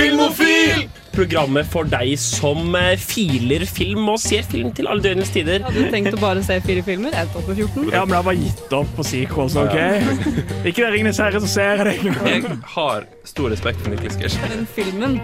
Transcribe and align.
Filmofil! 0.00 0.88
Programmet 1.10 1.66
for 1.68 1.84
deg 1.90 2.12
som 2.22 2.70
eh, 2.78 2.94
filer 3.00 3.64
film 3.68 4.06
og 4.12 4.20
ser 4.22 4.46
film 4.48 4.70
til 4.76 4.86
alle 4.88 5.02
døgnets 5.04 5.32
tider. 5.34 5.60
Hadde 5.66 5.82
du 5.82 5.90
tenkt 5.92 6.14
å 6.16 6.20
bare 6.22 6.40
se 6.46 6.56
fire 6.64 6.84
filmer? 6.86 7.12
Jeg 7.18 7.28
tok 7.34 7.44
på 7.50 7.56
14. 7.58 7.88
Ja, 7.92 8.04
men 8.06 8.14
jeg 8.14 8.22
var 8.22 8.26
bare 8.30 8.38
gitt 8.40 8.74
opp 8.78 8.92
på 8.96 9.04
sequels, 9.04 9.56
OK? 9.60 9.76
Ikke 10.70 10.84
det 10.86 10.90
Ringenes 10.94 11.20
herre, 11.20 11.42
så 11.44 11.50
ser 11.50 11.82
jeg 11.82 11.88
det. 11.90 12.14
Jeg 12.30 12.58
har 12.76 13.08
stor 13.28 13.50
respekt 13.52 13.82
for 13.84 13.92
Niklas 13.92 14.16
Gersh. 14.22 14.38
Den 14.54 14.64
filmen, 14.78 15.18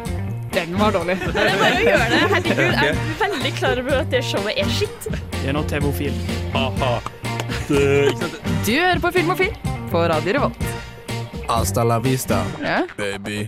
den 0.57 0.75
var 0.81 0.93
dårlig. 0.99 1.17
Det 1.25 1.47
er 1.47 1.61
bare 1.63 1.79
å 1.79 1.87
gjøre 1.87 2.09
det. 2.13 2.21
Herregud, 2.35 2.65
jeg 2.67 2.91
er 2.93 3.01
veldig 3.23 3.55
klar 3.63 3.83
over 3.85 4.01
at 4.03 4.11
det 4.13 4.25
showet 4.27 4.61
er 4.65 4.75
skitt. 4.77 5.09
Det 5.39 5.45
er 5.47 5.57
nå 5.57 5.63
TV-ofil. 5.71 6.19
Ha-ha. 6.59 6.93
Du 7.71 8.73
hører 8.75 9.01
på 9.03 9.15
Filmofil 9.15 9.55
på 9.95 10.05
Radio 10.13 10.37
Revolt. 10.37 10.69
Hasta 11.47 11.85
la 11.87 12.01
vista, 12.03 12.43
Ja. 12.61 12.83
baby. 12.99 13.45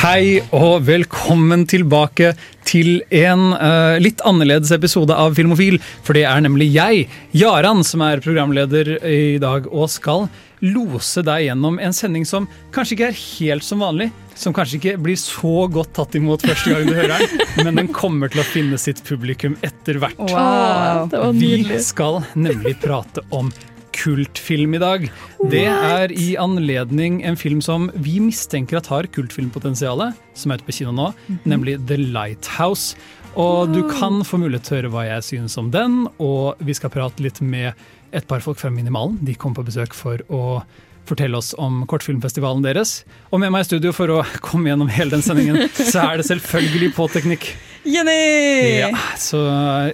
Hei 0.00 0.38
og 0.56 0.86
velkommen 0.86 1.66
tilbake 1.68 2.30
til 2.64 3.02
en 3.12 3.50
uh, 3.52 3.98
litt 4.00 4.22
annerledes 4.24 4.70
episode 4.72 5.12
av 5.12 5.34
Filmofil. 5.36 5.76
For 6.06 6.16
det 6.16 6.22
er 6.24 6.40
nemlig 6.40 6.70
jeg, 6.72 7.02
Jaran, 7.36 7.82
som 7.84 8.00
er 8.06 8.22
programleder 8.24 8.94
i 9.04 9.36
dag 9.42 9.68
og 9.68 9.90
skal 9.92 10.24
lose 10.64 11.20
deg 11.24 11.50
gjennom 11.50 11.76
en 11.84 11.92
sending 11.92 12.24
som 12.24 12.48
kanskje 12.72 12.96
ikke 12.96 13.10
er 13.10 13.20
helt 13.20 13.66
som 13.66 13.84
vanlig. 13.84 14.08
Som 14.40 14.56
kanskje 14.56 14.78
ikke 14.78 14.96
blir 15.04 15.20
så 15.20 15.66
godt 15.68 15.92
tatt 15.98 16.16
imot 16.16 16.48
første 16.48 16.72
gang 16.72 16.88
du 16.88 16.96
hører 16.96 17.20
den, 17.20 17.44
men 17.66 17.82
den 17.82 17.92
kommer 17.92 18.32
til 18.32 18.40
å 18.40 18.48
finne 18.48 18.80
sitt 18.80 19.04
publikum 19.04 19.58
etter 19.60 20.00
hvert. 20.00 20.16
Wow. 20.16 21.10
Det 21.12 21.20
var 21.26 21.36
Vi 21.36 21.82
skal 21.84 22.22
nemlig 22.40 22.78
prate 22.80 23.28
om 23.36 23.52
kultfilm 24.00 24.74
i 24.76 24.80
dag. 24.82 25.06
Det 25.52 25.64
er 25.68 26.12
i 26.14 26.32
anledning 26.40 27.20
en 27.26 27.38
film 27.38 27.60
som 27.64 27.88
vi 27.94 28.18
mistenker 28.22 28.80
at 28.80 28.90
har 28.92 29.08
kultfilmpotensial, 29.12 30.10
som 30.34 30.52
er 30.52 30.60
ute 30.60 30.68
på 30.68 30.76
kino 30.80 30.94
nå, 30.96 31.10
nemlig 31.48 31.78
The 31.90 32.00
Lighthouse. 32.00 32.96
Og 33.38 33.70
du 33.70 33.84
kan 33.92 34.24
få 34.26 34.40
mulighet 34.42 34.66
til 34.66 34.74
å 34.74 34.80
høre 34.80 34.92
hva 34.94 35.06
jeg 35.06 35.26
synes 35.28 35.56
om 35.60 35.70
den, 35.74 36.04
og 36.18 36.58
vi 36.66 36.74
skal 36.74 36.92
prate 36.94 37.22
litt 37.22 37.38
med 37.44 37.72
et 38.16 38.26
par 38.26 38.42
folk 38.42 38.58
fra 38.58 38.72
Minimalen. 38.74 39.20
De 39.22 39.36
kom 39.38 39.54
på 39.54 39.66
besøk 39.66 39.94
for 39.94 40.22
å 40.32 40.62
fortelle 41.10 41.38
oss 41.38 41.52
om 41.58 41.82
kortfilmfestivalen 41.90 42.62
deres. 42.64 43.00
Og 43.30 43.42
med 43.42 43.52
meg 43.54 43.64
i 43.64 43.70
studio 43.70 43.94
for 43.94 44.12
å 44.14 44.20
komme 44.44 44.70
gjennom 44.70 44.90
hele 44.92 45.14
den 45.14 45.24
sendingen, 45.24 45.66
så 45.74 46.06
er 46.06 46.20
det 46.20 46.28
selvfølgelig 46.30 46.92
på 46.98 47.08
teknikk. 47.14 47.52
Jenny! 47.86 48.80
Ja, 48.82 48.90
så 49.16 49.40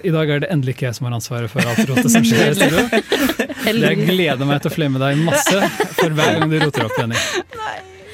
i 0.03 0.11
dag 0.11 0.29
er 0.29 0.41
det 0.43 0.49
endelig 0.51 0.75
ikke 0.75 0.89
jeg 0.89 0.97
som 0.97 1.07
har 1.07 1.15
ansvaret 1.15 1.51
for 1.51 1.63
alt 1.63 1.87
rotet 1.87 2.11
som 2.11 2.25
skjer. 2.27 2.57
Jeg 3.67 3.99
gleder 4.07 4.47
meg 4.47 4.63
til 4.63 4.71
å 4.71 4.73
flemme 4.73 5.01
deg 5.01 5.19
masse 5.25 5.69
for 5.97 6.15
hver 6.15 6.39
gang 6.39 6.51
du 6.51 6.57
roter 6.61 6.87
opp, 6.87 6.95
Jenny. 6.99 7.19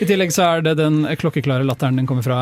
I 0.02 0.08
tillegg 0.10 0.34
så 0.34 0.48
er 0.48 0.66
det 0.66 0.74
den 0.80 1.04
klokkeklare 1.22 1.66
latteren 1.68 2.00
den 2.00 2.10
kommer 2.10 2.26
fra. 2.26 2.40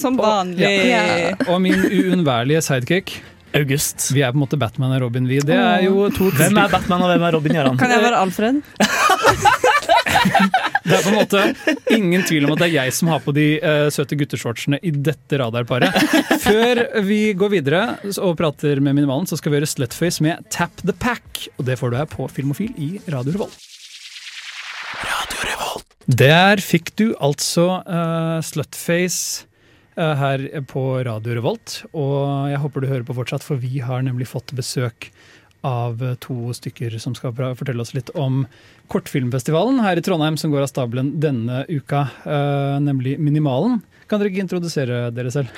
Som 0.00 0.16
vanlig. 0.18 0.64
Ja. 0.88 1.34
Og 1.46 1.60
min 1.62 1.84
uunnværlige 1.84 2.64
sidekick. 2.64 3.18
August. 3.54 4.08
Vi 4.10 4.24
er 4.24 4.32
på 4.32 4.40
en 4.40 4.42
måte 4.42 4.58
Batman 4.58 4.96
og 4.96 5.04
Robin, 5.04 5.28
vi. 5.30 5.38
Det 5.46 5.54
er 5.54 5.84
jo 5.86 6.08
to 6.10 6.32
Hvem 6.34 6.58
er 6.58 6.72
Batman 6.72 7.04
og 7.06 7.12
hvem 7.12 7.26
er 7.28 7.36
Robin 7.36 7.54
Gøran? 7.60 7.78
Kan 7.78 7.92
jeg 7.94 8.02
være 8.02 8.24
Alfred? 8.24 8.64
Det 10.84 10.92
er 10.98 11.04
på 11.04 11.12
en 11.12 11.16
måte 11.16 11.42
ingen 11.94 12.24
tvil 12.28 12.44
om 12.46 12.54
at 12.54 12.60
det 12.60 12.66
er 12.68 12.74
jeg 12.74 12.94
som 12.96 13.08
har 13.12 13.22
på 13.24 13.32
de 13.36 13.46
uh, 13.62 13.86
søte 13.94 14.18
gutteshortsene 14.20 14.80
i 14.84 14.92
dette 14.92 15.38
radarparet. 15.40 15.96
Før 16.44 16.82
vi 17.06 17.20
går 17.38 17.54
videre 17.54 17.84
og 18.18 18.36
prater 18.40 18.82
med 18.84 18.98
Minimalen, 18.98 19.28
så 19.28 19.38
skal 19.40 19.52
vi 19.52 19.60
gjøre 19.60 19.70
Slutface 19.70 20.24
med 20.24 20.44
Tap 20.52 20.84
the 20.84 20.92
Pack. 20.92 21.46
Og 21.56 21.64
det 21.68 21.78
får 21.80 21.94
du 21.94 21.98
her 22.02 22.10
på 22.10 22.28
Filmofil 22.32 22.74
i 22.76 22.90
Radio 23.08 23.38
Revolt. 23.38 23.56
Radio 25.00 25.48
Revolt. 25.48 25.88
Der 26.04 26.60
fikk 26.60 26.92
du 27.00 27.06
altså 27.16 27.80
uh, 27.88 28.38
Slutface 28.44 29.48
uh, 29.96 30.12
her 30.20 30.44
på 30.68 30.84
Radio 31.06 31.38
Revolt. 31.40 31.80
Og 31.96 32.50
jeg 32.52 32.60
håper 32.60 32.84
du 32.84 32.90
hører 32.92 33.08
på 33.08 33.16
fortsatt, 33.16 33.46
for 33.46 33.60
vi 33.60 33.80
har 33.84 34.04
nemlig 34.04 34.28
fått 34.30 34.52
besøk 34.56 35.08
av 35.64 36.02
eh, 36.04 36.16
to 36.22 36.52
stykker 36.54 36.98
som 37.02 37.16
skal 37.16 37.34
fortelle 37.34 37.82
oss 37.82 37.94
litt 37.96 38.12
om 38.14 38.44
kortfilmfestivalen 38.92 39.80
her 39.84 39.98
i 39.98 40.04
Trondheim, 40.04 40.36
som 40.40 40.52
går 40.52 40.66
av 40.66 40.72
stabelen 40.72 41.14
denne 41.22 41.64
uka, 41.68 42.06
eh, 42.24 42.76
nemlig 42.84 43.16
Minimalen. 43.18 43.80
Kan 44.06 44.20
dere 44.20 44.32
ikke 44.32 44.44
introdusere 44.44 45.08
dere 45.14 45.32
selv? 45.32 45.50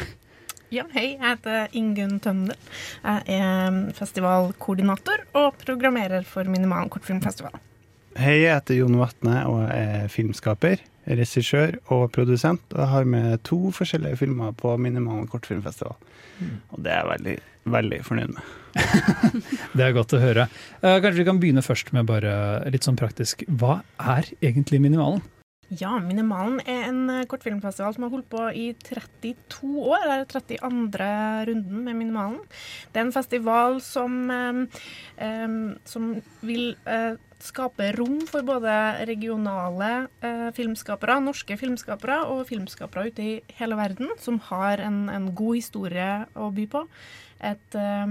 Ja, 0.74 0.82
hei, 0.96 1.12
jeg 1.12 1.22
heter 1.22 1.74
Ingunn 1.78 2.18
Tønder. 2.22 2.58
Jeg 3.04 3.38
er 3.38 3.76
festivalkoordinator 3.94 5.22
og 5.38 5.54
programmerer 5.62 6.26
for 6.26 6.48
Minimalen 6.50 6.90
kortfilmfestival. 6.90 7.54
Hei, 8.18 8.40
jeg 8.42 8.50
heter 8.50 8.80
Jon 8.80 8.98
Vatne 8.98 9.44
og 9.46 9.66
er 9.70 10.08
filmskaper, 10.10 10.82
regissør 11.06 11.78
og 11.94 12.08
produsent. 12.14 12.64
Og 12.74 12.82
jeg 12.82 12.92
har 12.92 13.10
med 13.16 13.42
to 13.46 13.58
forskjellige 13.74 14.20
filmer 14.22 14.54
på 14.58 14.76
Minimal 14.80 15.26
kortfilmfestival. 15.30 15.96
Og 16.74 16.82
det 16.84 16.92
er 16.92 17.00
jeg 17.00 17.10
veldig, 17.12 17.36
veldig 17.76 18.00
fornøyd 18.04 18.34
med. 18.34 18.54
Det 19.76 19.84
er 19.86 19.94
godt 19.96 20.12
å 20.12 20.20
høre. 20.20 20.50
Uh, 20.82 20.98
kanskje 21.00 21.22
vi 21.22 21.28
kan 21.28 21.38
begynne 21.40 21.64
først 21.64 21.94
med 21.96 22.08
bare 22.10 22.34
litt 22.72 22.84
sånn 22.84 22.98
praktisk. 23.00 23.46
Hva 23.48 23.78
er 23.96 24.28
egentlig 24.44 24.82
Minimalen? 24.84 25.24
Ja, 25.74 25.96
Minimalen 25.98 26.60
er 26.62 26.84
en 26.86 27.08
eh, 27.10 27.24
kortfilmfestival 27.26 27.96
som 27.96 28.04
har 28.06 28.12
holdt 28.12 28.28
på 28.30 28.42
i 28.54 28.68
32 28.86 29.82
år. 29.82 30.04
Det 30.06 30.12
er 30.14 30.28
32. 30.30 31.08
runden 31.48 31.80
med 31.88 31.98
Minimalen. 31.98 32.38
Det 32.92 33.00
er 33.00 33.08
en 33.08 33.16
festival 33.16 33.80
som, 33.82 34.14
um, 34.30 35.64
som 35.82 36.12
vil 36.46 36.76
eh, 36.86 37.18
skape 37.42 37.90
rom 37.96 38.20
for 38.28 38.46
både 38.46 38.72
regionale 39.08 39.90
eh, 40.24 40.48
filmskapere, 40.56 41.18
norske 41.24 41.58
filmskapere 41.60 42.22
og 42.32 42.46
filmskapere 42.48 43.10
ute 43.10 43.24
i 43.24 43.34
hele 43.58 43.78
verden 43.78 44.12
som 44.22 44.40
har 44.50 44.82
en, 44.84 45.06
en 45.12 45.30
god 45.36 45.58
historie 45.58 46.10
å 46.34 46.50
by 46.54 46.66
på. 46.72 46.86
Et, 47.44 47.76
eh, 47.76 48.06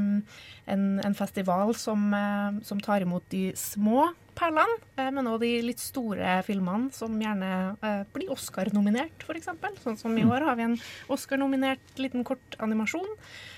en, 0.74 0.85
en 1.02 1.18
festival 1.18 1.74
som, 1.80 2.06
eh, 2.14 2.62
som 2.68 2.81
tar 2.84 3.06
imot 3.06 3.25
de 3.34 3.50
små 3.59 4.12
perlene, 4.35 4.80
eh, 4.97 5.12
men 5.12 5.28
også 5.28 5.41
de 5.44 5.52
litt 5.66 5.81
store 5.81 6.40
filmene 6.47 6.91
som 6.96 7.16
gjerne 7.22 7.52
eh, 7.80 8.02
blir 8.16 8.34
Oscar-nominert, 8.35 9.25
f.eks. 9.25 9.52
Sånn 9.84 10.00
som 10.00 10.18
i 10.18 10.25
år 10.28 10.46
har 10.47 10.59
vi 10.59 10.68
en 10.68 10.80
Oscar-nominert 11.14 12.02
liten 12.02 12.25
kort 12.28 12.59
animasjon. 12.64 13.08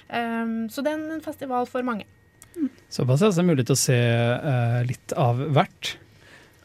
Eh, 0.08 0.46
så 0.72 0.86
det 0.86 0.94
er 0.94 1.10
en 1.18 1.26
festival 1.26 1.70
for 1.70 1.86
mange. 1.88 2.08
Såpass 2.92 3.24
altså 3.26 3.44
mulig 3.46 3.68
til 3.68 3.76
å 3.76 3.80
se 3.80 3.98
uh, 3.98 4.84
litt 4.88 5.16
av 5.20 5.42
hvert. 5.56 5.98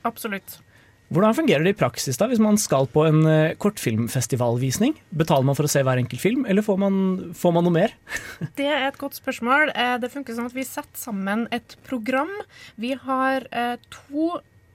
Absolutt. 0.06 0.60
Hvordan 1.12 1.34
fungerer 1.36 1.66
det 1.66 1.74
i 1.74 1.76
praksis 1.76 2.16
da, 2.16 2.24
hvis 2.30 2.40
man 2.40 2.56
skal 2.60 2.86
på 2.88 3.04
en 3.04 3.26
uh, 3.26 3.54
kortfilmfestivalvisning? 3.60 4.94
Betaler 5.18 5.48
man 5.48 5.58
for 5.58 5.68
å 5.68 5.72
se 5.72 5.82
hver 5.84 6.00
enkelt 6.00 6.22
film, 6.22 6.46
eller 6.48 6.64
får 6.64 6.78
man, 6.80 6.94
får 7.36 7.56
man 7.58 7.68
noe 7.68 7.74
mer? 7.74 7.96
Det 8.58 8.68
er 8.70 8.86
et 8.86 9.00
godt 9.00 9.18
spørsmål. 9.18 9.74
Uh, 9.76 9.98
Det 10.02 10.12
funker 10.14 10.38
sånn 10.38 10.48
at 10.48 10.56
vi 10.56 10.64
setter 10.68 11.02
sammen 11.02 11.44
et 11.52 11.76
program. 11.88 12.32
Vi 12.80 12.94
har 13.02 13.44
to 13.92 14.32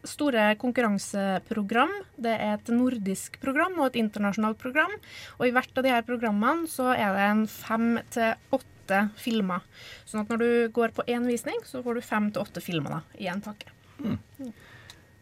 store 0.08 0.54
konkurranseprogram. 0.62 1.92
Det 2.22 2.32
er 2.36 2.56
et 2.56 2.72
nordisk 2.72 3.40
program 3.44 3.76
og 3.80 3.90
et 3.90 4.00
internasjonalt 4.04 4.60
program. 4.62 4.94
Og 5.40 5.50
i 5.50 5.54
hvert 5.56 5.74
av 5.76 5.86
de 5.86 5.94
her 5.94 6.06
programmene 6.08 6.70
så 6.72 6.94
er 6.94 7.16
det 7.16 7.28
en 7.28 7.46
fem 7.52 7.90
til 8.14 8.56
åtte 8.56 8.77
filmer. 9.18 9.66
Sånn 10.06 10.22
at 10.24 10.30
når 10.32 10.38
du 10.44 10.50
går 10.76 10.94
på 10.96 11.06
én 11.08 11.28
visning, 11.28 11.60
så 11.66 11.84
får 11.84 12.00
du 12.00 12.02
fem 12.02 12.32
til 12.32 12.42
åtte 12.44 12.64
filmer 12.64 12.98
da, 12.98 13.02
i 13.20 13.28
en 13.32 13.42
pakke. 13.44 13.74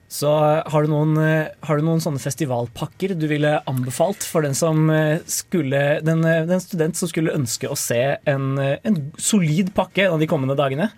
Så 0.08 0.30
eh, 0.30 0.62
har 0.72 0.86
du, 0.86 0.92
noen, 0.92 1.16
eh, 1.18 1.48
har 1.66 1.80
du 1.80 1.86
noen 1.86 2.04
sånne 2.04 2.22
festivalpakker 2.22 3.16
du 3.18 3.26
ville 3.30 3.58
anbefalt 3.70 4.26
for 4.28 4.46
den, 4.46 4.56
eh, 4.94 5.24
skulle, 5.26 5.82
den, 6.06 6.22
den 6.22 6.62
student 6.64 7.00
som 7.00 7.10
skulle 7.12 7.34
ønske 7.36 7.72
å 7.72 7.80
se 7.80 8.04
en, 8.30 8.54
en 8.60 9.02
solid 9.18 9.74
pakke 9.76 10.06
en 10.06 10.18
av 10.18 10.22
de 10.22 10.30
kommende 10.30 10.58
dagene? 10.60 10.92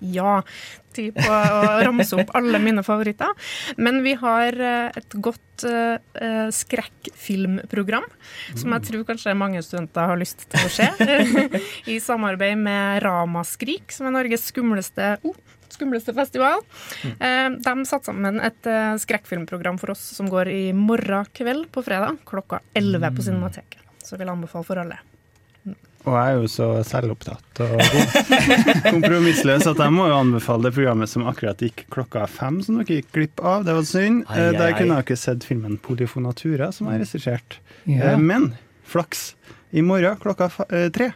Ja, 0.00 0.40
tid 0.94 1.16
på 1.18 1.26
å 1.28 1.78
ramse 1.82 2.16
opp 2.22 2.32
alle 2.38 2.60
mine 2.62 2.84
favoritter. 2.86 3.34
Men 3.76 4.00
vi 4.04 4.14
har 4.18 4.56
et 4.56 5.16
godt 5.22 5.64
eh, 5.66 6.50
skrekkfilmprogram, 6.54 8.06
som 8.54 8.76
jeg 8.76 8.88
tror 8.88 9.06
kanskje 9.08 9.36
mange 9.38 9.62
studenter 9.66 10.12
har 10.12 10.20
lyst 10.20 10.46
til 10.54 10.64
å 10.64 10.72
se. 10.72 10.88
I 11.94 11.98
samarbeid 12.02 12.62
med 12.62 13.02
Ramaskrik, 13.04 13.90
som 13.94 14.08
er 14.08 14.16
Norges 14.18 14.48
skumleste 14.52 15.16
oh, 15.26 15.36
skumleste 15.74 16.14
festival. 16.16 16.62
Eh, 17.18 17.48
de 17.66 17.74
satte 17.90 18.10
sammen 18.10 18.40
et 18.40 18.66
eh, 18.70 18.94
skrekkfilmprogram 19.02 19.78
for 19.82 19.92
oss 19.96 20.02
som 20.16 20.30
går 20.32 20.48
i 20.54 20.62
morgen 20.72 21.26
kveld 21.36 21.66
på 21.74 21.82
fredag 21.86 22.20
klokka 22.30 22.60
11 22.78 23.10
på 23.18 23.26
Cinemateket. 23.28 23.82
Så 24.04 24.16
vil 24.16 24.26
jeg 24.28 24.36
anbefale 24.36 24.64
for 24.68 24.80
alle. 24.84 25.00
Og 26.04 26.12
jeg 26.12 26.32
er 26.34 26.34
jo 26.36 26.48
så 26.52 26.66
selvopptatt 26.84 27.60
og 27.64 27.78
kompromissløs 28.92 29.64
at 29.70 29.78
jeg 29.80 29.92
må 29.94 30.04
jo 30.10 30.16
anbefale 30.18 30.66
det 30.68 30.74
programmet 30.76 31.08
som 31.08 31.24
akkurat 31.30 31.62
gikk 31.64 31.86
klokka 31.94 32.26
fem, 32.28 32.58
som 32.64 32.76
dere 32.80 32.98
gikk 32.98 33.08
glipp 33.16 33.40
av. 33.40 33.64
Det 33.64 33.72
var 33.78 33.86
synd. 33.88 34.24
Ai, 34.28 34.38
Eh, 34.38 34.50
ai, 34.50 34.58
Der 34.58 34.76
kunne 34.76 34.98
jeg 34.98 35.06
ikke 35.06 35.16
sett 35.16 35.44
filmen 35.48 35.78
'Polyfonatura', 35.78 36.72
som 36.72 36.88
er 36.92 36.98
regissert. 37.00 37.58
Ja. 37.86 38.12
Eh, 38.12 38.18
Men 38.18 38.54
flaks. 38.84 39.34
I 39.72 39.80
morgen 39.82 40.16
klokka 40.20 40.50
eh, 40.70 40.88
tre 40.90 41.12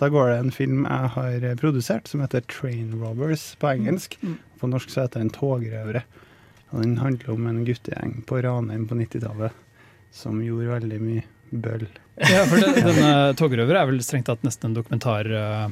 da 0.00 0.08
går 0.12 0.30
det 0.32 0.38
en 0.40 0.50
film 0.54 0.84
jeg 0.88 1.10
har 1.16 1.44
eh, 1.50 1.56
produsert 1.60 2.08
som 2.08 2.22
heter 2.24 2.40
'Train 2.48 2.94
Robbers' 3.00 3.54
på 3.60 3.68
engelsk. 3.74 4.16
På 4.60 4.68
norsk 4.70 4.88
så 4.92 5.04
heter 5.04 5.20
den 5.20 5.30
'Togrøvere'. 5.30 6.02
Og 6.72 6.82
den 6.82 6.96
handler 7.02 7.32
om 7.34 7.46
en 7.50 7.64
guttegjeng 7.66 8.22
på 8.26 8.38
Ranheim 8.42 8.86
på 8.88 8.94
90-tallet 8.94 9.52
som 10.14 10.40
gjorde 10.42 10.68
veldig 10.70 11.00
mye 11.02 11.22
bøll. 11.50 11.86
Ja, 12.20 12.44
for 12.46 12.56
det, 12.62 12.82
denne 12.88 13.34
'Togrøver' 13.34 13.76
er 13.80 13.86
vel 13.90 14.00
strengt 14.06 14.26
tatt 14.30 14.42
nesten 14.46 14.70
en 14.70 14.78
dokumentar. 14.82 15.26
eh, 15.30 15.68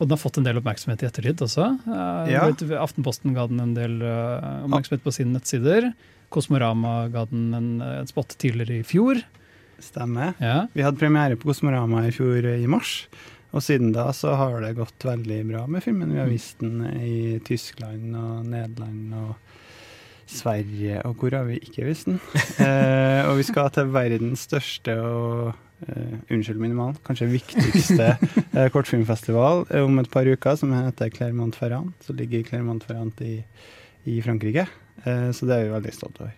Og 0.00 0.06
den 0.08 0.14
har 0.16 0.22
fått 0.22 0.38
en 0.38 0.44
del 0.46 0.56
oppmerksomhet 0.56 1.02
i 1.02 1.06
ettertid 1.10 1.42
også. 1.44 1.66
Eh, 1.86 2.32
Ja. 2.32 2.46
Aftenposten 2.80 3.34
ga 3.36 3.46
den 3.46 3.60
en 3.60 3.74
del 3.74 4.00
eh, 4.00 4.64
oppmerksomhet 4.64 5.02
på 5.04 5.12
sine 5.12 5.34
nettsider. 5.36 5.92
Kosmorama 6.30 7.10
ga 7.12 7.24
den 7.26 7.52
en, 7.54 7.82
en 7.82 8.06
spot 8.06 8.32
tidligere 8.38 8.78
i 8.80 8.86
fjor. 8.86 9.20
Stemmer. 9.80 10.34
Ja. 10.40 10.66
Vi 10.72 10.82
hadde 10.84 10.96
premiere 11.00 11.36
på 11.36 11.48
Kosmorama 11.50 12.06
i 12.06 12.12
fjor 12.14 12.44
eh, 12.46 12.62
i 12.62 12.66
mars. 12.70 13.08
Og 13.50 13.64
siden 13.64 13.90
da 13.94 14.10
så 14.14 14.36
har 14.38 14.60
det 14.62 14.76
gått 14.78 15.06
veldig 15.06 15.40
bra 15.48 15.64
med 15.70 15.82
filmen. 15.82 16.12
Vi 16.14 16.20
har 16.20 16.30
vist 16.30 16.60
den 16.62 16.84
i 17.02 17.40
Tyskland 17.46 18.14
og 18.16 18.46
Nederland 18.46 19.14
og 19.18 19.32
Sverige, 20.30 21.00
og 21.08 21.16
hvor 21.18 21.34
har 21.34 21.48
vi 21.48 21.58
ikke 21.58 21.88
vist 21.88 22.06
den? 22.06 22.20
Eh, 22.60 23.26
og 23.26 23.38
vi 23.40 23.44
skal 23.48 23.70
til 23.74 23.90
verdens 23.90 24.44
største 24.46 24.94
og 25.00 25.50
eh, 25.88 26.18
unnskyld 26.30 26.60
min 26.60 26.76
mal, 26.76 26.92
kanskje 27.06 27.30
viktigste 27.32 28.12
eh, 28.12 28.68
kortfilmfestival 28.72 29.64
om 29.80 29.98
et 30.02 30.10
par 30.12 30.28
uker, 30.28 30.58
som 30.60 30.74
heter 30.76 31.10
Clermont-Ferrand. 31.16 31.96
Som 32.04 32.20
ligger 32.20 32.40
i 32.40 32.46
Clermont-Ferrand 32.46 33.24
i, 33.26 33.40
i 34.12 34.20
Frankrike. 34.22 34.68
Eh, 35.02 35.30
så 35.34 35.48
det 35.48 35.56
er 35.56 35.66
vi 35.66 35.74
veldig 35.74 35.96
stolt 35.96 36.22
over. 36.22 36.36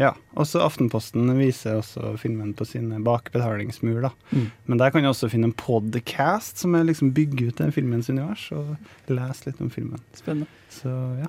Ja, 0.00 0.14
også 0.40 0.62
Aftenposten 0.64 1.28
viser 1.36 1.76
også 1.82 2.14
filmen 2.20 2.54
på 2.56 2.64
sine 2.64 3.00
bakbetalingsmur. 3.04 4.08
Mm. 4.30 4.48
Men 4.66 4.80
der 4.80 4.92
kan 4.92 5.04
du 5.04 5.10
også 5.10 5.28
finne 5.32 5.50
en 5.50 5.58
podcast 5.58 6.62
som 6.62 6.74
er 6.78 6.88
liksom 6.88 7.12
bygger 7.12 7.50
ut 7.50 7.60
den 7.60 7.74
filmens 7.76 8.08
univers, 8.08 8.46
og 8.56 8.76
lese 9.12 9.50
litt 9.50 9.60
om 9.60 9.70
filmen. 9.72 10.00
Spennende. 10.16 10.48
Så 10.72 10.94
ja. 11.20 11.28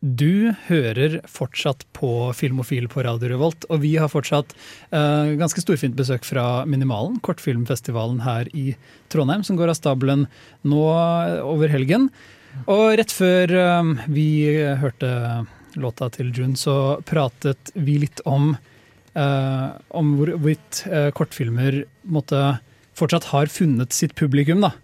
Du 0.00 0.54
hører 0.70 1.18
fortsatt 1.28 1.82
på 1.92 2.08
Filmofil 2.32 2.86
på 2.88 3.02
Radio 3.04 3.28
Revolt, 3.34 3.66
og 3.68 3.82
vi 3.82 3.98
har 4.00 4.08
fortsatt 4.08 4.54
uh, 4.94 5.36
ganske 5.36 5.60
storfint 5.60 5.92
besøk 5.98 6.24
fra 6.24 6.64
Minimalen, 6.64 7.18
kortfilmfestivalen 7.20 8.22
her 8.24 8.48
i 8.56 8.70
Trondheim, 9.12 9.44
som 9.44 9.60
går 9.60 9.74
av 9.74 9.76
stabelen 9.76 10.24
nå 10.64 10.86
over 11.44 11.68
helgen. 11.68 12.08
Og 12.66 12.98
rett 12.98 13.12
før 13.14 13.54
eh, 13.56 13.94
vi 14.12 14.28
hørte 14.80 15.10
låta 15.78 16.10
til 16.10 16.32
June, 16.34 16.56
så 16.58 17.00
pratet 17.06 17.72
vi 17.74 17.98
litt 18.02 18.22
om, 18.28 18.54
eh, 19.14 19.68
om 19.96 20.12
hvorvidt 20.18 20.84
eh, 20.90 21.10
kortfilmer 21.14 21.84
måtte, 22.10 22.58
fortsatt 22.98 23.30
har 23.30 23.52
funnet 23.52 23.94
sitt 23.96 24.16
publikum 24.18 24.64
da, 24.64 24.74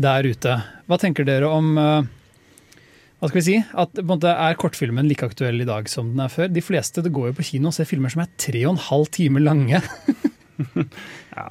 der 0.00 0.26
ute. 0.26 0.58
Hva 0.88 0.98
tenker 1.00 1.28
dere 1.28 1.50
om 1.52 1.76
eh, 1.78 2.10
hva 3.22 3.28
skal 3.30 3.38
vi 3.38 3.46
si? 3.46 3.58
At 3.78 4.00
måte, 4.02 4.32
Er 4.34 4.56
kortfilmen 4.58 5.06
like 5.06 5.22
aktuell 5.22 5.62
i 5.62 5.68
dag 5.68 5.86
som 5.86 6.08
den 6.10 6.24
er 6.24 6.32
før? 6.32 6.48
De 6.50 6.64
fleste 6.64 7.04
går 7.06 7.28
jo 7.30 7.36
på 7.38 7.44
kino 7.52 7.70
og 7.70 7.76
ser 7.76 7.86
filmer 7.86 8.10
som 8.10 8.24
er 8.24 8.32
tre 8.34 8.64
og 8.64 8.72
en 8.74 8.82
halv 8.88 9.12
time 9.14 9.38
lange. 9.44 9.78
ja, 11.36 11.46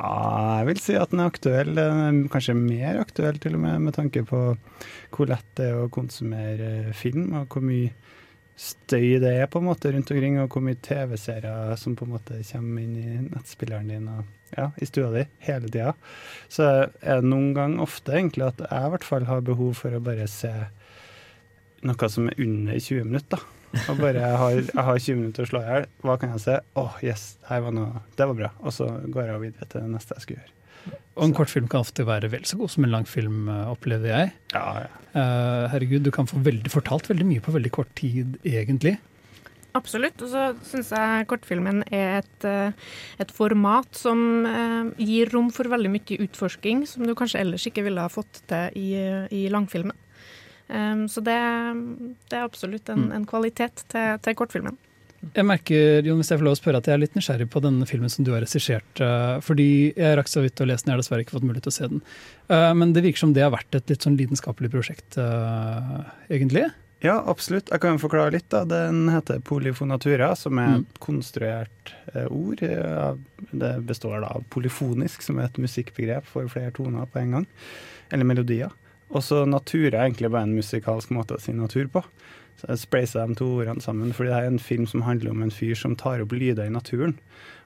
jeg 0.60 0.68
vil 0.70 0.82
si 0.82 0.96
at 1.00 1.14
den 1.14 1.24
er 1.24 1.32
aktuell. 1.32 1.82
Kanskje 2.34 2.58
mer 2.58 3.02
aktuell 3.02 3.40
til 3.42 3.58
og 3.58 3.64
med, 3.66 3.82
med 3.88 3.98
tanke 3.98 4.24
på 4.28 4.42
hvor 5.12 5.30
lett 5.30 5.48
det 5.60 5.72
er 5.72 5.82
å 5.82 5.92
konsumere 5.92 6.94
film, 6.98 7.34
og 7.42 7.52
hvor 7.52 7.66
mye 7.66 7.92
støy 8.62 9.18
det 9.22 9.32
er 9.42 9.48
på 9.50 9.62
en 9.62 9.68
måte 9.70 9.92
rundt 9.94 10.12
omkring, 10.14 10.38
og 10.42 10.52
hvor 10.54 10.64
mye 10.66 10.78
TV-serier 10.86 11.74
som 11.80 11.96
på 11.98 12.06
en 12.06 12.14
måte 12.14 12.42
kommer 12.52 12.84
inn 12.84 12.98
i 13.00 13.16
nettspilleren 13.26 13.90
din 13.90 14.10
og 14.12 14.22
ja, 14.58 14.68
i 14.78 14.86
stua 14.86 15.10
di 15.16 15.24
hele 15.48 15.72
tida. 15.72 15.96
Så 16.52 16.68
er 16.68 17.22
det 17.22 17.32
noen 17.32 17.54
gang 17.58 17.80
ofte 17.84 18.16
egentlig 18.18 18.50
at 18.50 18.62
jeg 18.66 18.88
i 18.88 18.94
hvert 18.94 19.08
fall 19.08 19.26
har 19.30 19.48
behov 19.48 19.74
for 19.80 19.96
å 19.96 20.04
bare 20.04 20.28
se 20.30 20.52
noe 21.88 22.12
som 22.14 22.30
er 22.30 22.38
under 22.44 22.78
20 22.78 23.10
minutter. 23.10 23.42
da. 23.42 23.61
Og 23.72 24.00
bare 24.00 24.20
jeg 24.20 24.40
har, 24.44 24.56
jeg 24.62 24.88
har 24.88 25.04
20 25.04 25.20
minutter 25.22 25.46
å 25.46 25.52
slå 25.52 25.62
i 25.62 25.70
hjel. 25.70 25.86
Hva 26.06 26.18
kan 26.22 26.34
jeg 26.36 26.44
se? 26.46 26.58
Å, 26.80 26.88
yes, 27.06 27.28
her 27.48 27.62
var 27.66 27.76
noe, 27.76 28.02
det 28.18 28.28
var 28.32 28.42
bra. 28.42 28.56
Og 28.66 28.76
så 28.76 28.90
går 29.08 29.30
jeg 29.30 29.46
videre 29.46 29.70
til 29.72 29.86
det 29.86 29.94
neste 29.94 30.18
jeg 30.18 30.26
skal 30.26 30.40
gjøre. 30.40 30.58
Og 31.20 31.28
en 31.28 31.36
kortfilm 31.36 31.68
kan 31.70 31.84
ofte 31.84 32.06
være 32.08 32.32
vel 32.32 32.44
så 32.48 32.58
god 32.58 32.72
som 32.74 32.86
en 32.88 32.94
langfilm, 32.94 33.46
eh, 33.52 33.70
opplever 33.70 34.14
jeg. 34.14 34.34
Ja, 34.56 34.66
ja. 34.86 34.90
Eh, 35.12 35.70
herregud, 35.74 36.04
du 36.08 36.12
kan 36.16 36.30
få 36.30 36.40
veldig, 36.44 36.72
fortalt 36.72 37.10
veldig 37.12 37.28
mye 37.28 37.44
på 37.44 37.54
veldig 37.54 37.72
kort 37.76 37.92
tid, 38.00 38.38
egentlig. 38.48 38.98
Absolutt. 39.76 40.20
Og 40.24 40.32
så 40.32 40.46
syns 40.68 40.92
jeg 40.96 41.28
kortfilmen 41.32 41.84
er 41.92 42.22
et, 42.22 42.48
eh, 42.48 42.72
et 43.20 43.32
format 43.32 43.88
som 43.96 44.48
gir 44.98 45.32
rom 45.32 45.52
for 45.52 45.68
veldig 45.72 45.92
mye 45.92 46.20
utforsking 46.28 46.88
som 46.88 47.06
du 47.06 47.14
kanskje 47.16 47.40
ellers 47.40 47.68
ikke 47.68 47.84
ville 47.84 48.02
ha 48.02 48.12
fått 48.12 48.42
til 48.48 48.72
i, 48.76 48.90
i 49.32 49.48
langfilmen. 49.52 49.96
Um, 50.72 51.04
så 51.12 51.20
det, 51.26 51.36
det 52.32 52.38
er 52.40 52.46
absolutt 52.48 52.88
en, 52.94 53.10
en 53.12 53.26
kvalitet 53.28 53.84
til, 53.92 54.18
til 54.24 54.36
kortfilmen. 54.40 54.78
Jeg 55.36 55.46
merker, 55.46 56.02
Jon, 56.08 56.18
hvis 56.18 56.32
jeg 56.32 56.40
får 56.40 56.46
lov 56.48 56.56
å 56.56 56.58
spørre, 56.58 56.80
at 56.82 56.88
jeg 56.90 56.96
er 56.96 57.02
litt 57.04 57.14
nysgjerrig 57.14 57.46
på 57.54 57.62
denne 57.62 57.86
filmen 57.86 58.10
som 58.10 58.26
du 58.26 58.32
har 58.34 58.42
regissert. 58.42 59.02
eh, 59.06 59.36
Fordi 59.46 59.68
jeg 59.94 60.16
rakk 60.18 60.32
så 60.32 60.42
vidt 60.42 60.64
å 60.64 60.66
lese 60.66 60.82
den, 60.88 60.90
jeg 60.90 60.96
har 60.98 61.02
dessverre 61.04 61.26
ikke 61.26 61.36
fått 61.36 61.46
mulighet 61.46 61.68
til 61.68 61.74
å 61.74 61.76
se 61.78 61.90
den. 61.92 62.02
Eh, 62.50 62.72
Men 62.74 62.94
det 62.96 63.04
virker 63.06 63.22
som 63.22 63.34
det 63.36 63.44
har 63.46 63.52
vært 63.54 63.76
et 63.78 63.92
litt 63.94 64.02
sånn 64.08 64.18
lidenskapelig 64.18 64.72
prosjekt, 64.74 65.20
eh, 65.22 66.00
egentlig. 66.40 66.66
Ja, 67.06 67.20
absolutt. 67.30 67.70
Jeg 67.70 67.82
kan 67.82 67.98
forklare 68.02 68.32
litt. 68.34 68.50
da. 68.50 68.64
Den 68.66 69.10
heter 69.10 69.40
polyfonatura, 69.46 70.36
som 70.38 70.58
er 70.58 70.68
Mm. 70.68 70.82
et 70.88 71.00
konstruert 71.00 71.94
ord. 72.30 72.60
Det 72.62 73.72
består 73.86 74.22
da 74.22 74.28
av 74.28 74.44
polyfonisk, 74.50 75.22
som 75.22 75.40
er 75.40 75.46
et 75.46 75.58
musikkbegrep 75.58 76.24
for 76.26 76.48
flere 76.48 76.72
toner 76.72 77.06
på 77.06 77.20
en 77.22 77.32
gang. 77.32 77.48
Eller 78.12 78.24
melodier. 78.26 78.72
Og 79.12 79.24
så 79.26 79.44
natur 79.50 79.90
er 79.90 80.06
egentlig 80.06 80.32
bare 80.32 80.48
en 80.48 80.56
musikalsk 80.56 81.12
måte 81.16 81.36
å 81.36 81.42
si 81.42 81.54
natur 81.56 81.90
på. 81.92 82.04
Så 82.62 82.68
jeg 82.70 82.82
spleiser 82.84 83.26
de 83.26 83.40
to 83.40 83.48
ordene 83.58 83.82
sammen, 83.82 84.12
fordi 84.14 84.30
det 84.30 84.38
er 84.38 84.52
en 84.52 84.62
film 84.62 84.86
som 84.90 85.02
handler 85.08 85.32
om 85.34 85.42
en 85.42 85.54
fyr 85.54 85.74
som 85.78 85.96
tar 85.98 86.22
opp 86.22 86.34
lyder 86.36 86.70
i 86.70 86.74
naturen, 86.74 87.16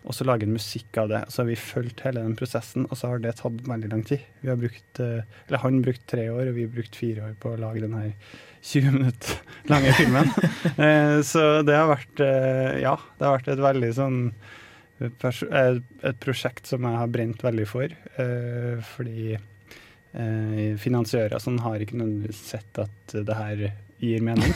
og 0.05 0.15
så 0.15 0.27
lager 0.27 0.47
han 0.47 0.55
musikk 0.55 0.99
av 1.01 1.09
det. 1.11 1.21
Så 1.33 1.41
har 1.41 1.49
vi 1.49 1.57
fulgt 1.59 2.03
hele 2.05 2.23
den 2.23 2.37
prosessen, 2.39 2.85
og 2.87 2.99
så 2.99 3.11
har 3.11 3.23
det 3.23 3.33
tatt 3.41 3.63
veldig 3.67 3.89
lang 3.91 4.03
tid. 4.07 4.23
Vi 4.39 4.51
har 4.51 4.59
brukt, 4.61 4.99
eh, 5.03 5.25
eller 5.47 5.63
Han 5.65 5.81
brukt 5.81 6.05
tre 6.07 6.29
år, 6.29 6.47
og 6.47 6.55
vi 6.55 6.67
har 6.67 6.75
brukt 6.77 6.95
fire 6.95 7.25
år 7.27 7.33
på 7.41 7.51
å 7.51 7.59
lage 7.59 7.81
den 7.83 7.97
her 7.97 8.13
20 8.61 8.91
minutter 8.91 9.41
lange 9.71 9.93
filmen. 9.99 10.31
Eh, 10.75 11.21
så 11.23 11.61
det 11.63 11.75
har 11.75 11.87
vært 11.87 12.19
eh, 12.19 12.81
Ja, 12.81 12.95
det 13.17 13.25
har 13.25 13.35
vært 13.37 13.51
et 13.53 13.61
veldig 13.63 13.91
sånn 13.95 14.17
Et 14.99 16.19
prosjekt 16.23 16.67
som 16.67 16.83
jeg 16.87 16.99
har 16.99 17.11
brent 17.11 17.43
veldig 17.43 17.65
for, 17.67 17.91
fordi 18.95 19.35
finansiører 20.79 21.41
som 21.43 21.57
har 21.59 21.81
ikke 21.83 21.97
nødvendigvis 21.99 22.39
sett 22.53 22.79
at 22.79 23.15
det 23.27 23.35
her 23.35 23.65
gir 23.99 24.21
mening. 24.23 24.51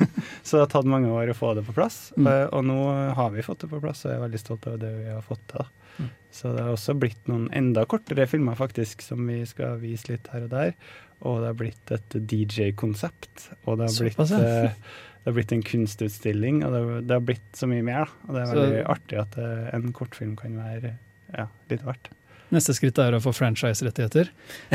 så 0.46 0.56
det 0.56 0.62
har 0.64 0.70
tatt 0.72 0.88
mange 0.90 1.10
år 1.10 1.30
å 1.32 1.36
få 1.38 1.52
det 1.58 1.64
på 1.66 1.74
plass, 1.76 2.12
Mm. 2.16 2.26
eh, 2.30 2.46
og 2.54 2.64
nå 2.66 2.76
har 3.18 3.30
vi 3.34 3.42
fått 3.46 3.64
det 3.64 3.70
på 3.70 3.80
plass, 3.82 4.04
og 4.04 4.10
jeg 4.12 4.18
er 4.20 4.24
veldig 4.28 4.40
stolt 4.42 4.66
over 4.70 4.78
det 4.82 4.92
vi 5.00 5.08
har 5.10 5.22
fått 5.26 5.42
til. 5.50 5.66
Mm. 5.98 6.10
Så 6.34 6.52
det 6.54 6.62
har 6.66 6.74
også 6.74 6.94
blitt 6.98 7.28
noen 7.30 7.48
enda 7.54 7.84
kortere 7.86 8.26
filmer 8.30 8.56
faktisk, 8.58 9.02
som 9.06 9.26
vi 9.30 9.40
skal 9.46 9.78
vise 9.82 10.10
litt 10.12 10.30
her 10.32 10.46
og 10.48 10.50
der. 10.54 10.74
Og 11.24 11.40
det 11.42 11.50
har 11.52 11.58
blitt 11.58 11.92
et 11.94 12.16
DJ-konsept, 12.30 13.48
og 13.64 13.78
det 13.78 13.86
har, 13.90 13.98
blitt, 14.02 14.18
eh, 14.34 14.74
det 15.22 15.30
har 15.30 15.36
blitt 15.38 15.52
en 15.54 15.62
kunstutstilling, 15.62 16.62
og 16.66 16.74
det 16.74 16.80
har, 16.82 17.00
det 17.06 17.16
har 17.18 17.24
blitt 17.30 17.52
så 17.58 17.68
mye 17.70 17.84
mer. 17.86 18.04
da. 18.06 18.28
Og 18.28 18.34
det 18.34 18.42
er 18.42 18.46
Så- 18.50 18.58
veldig 18.60 18.84
artig 18.96 19.20
at 19.22 19.38
eh, 19.38 19.70
en 19.78 19.92
kortfilm 19.92 20.36
kan 20.36 20.56
være 20.58 20.94
ja, 21.38 21.46
litt 21.70 21.82
verdt. 21.86 22.10
Neste 22.52 22.74
skritt 22.76 22.98
er 23.00 23.16
å 23.16 23.22
få 23.24 23.32
franchise-rettigheter. 23.34 24.28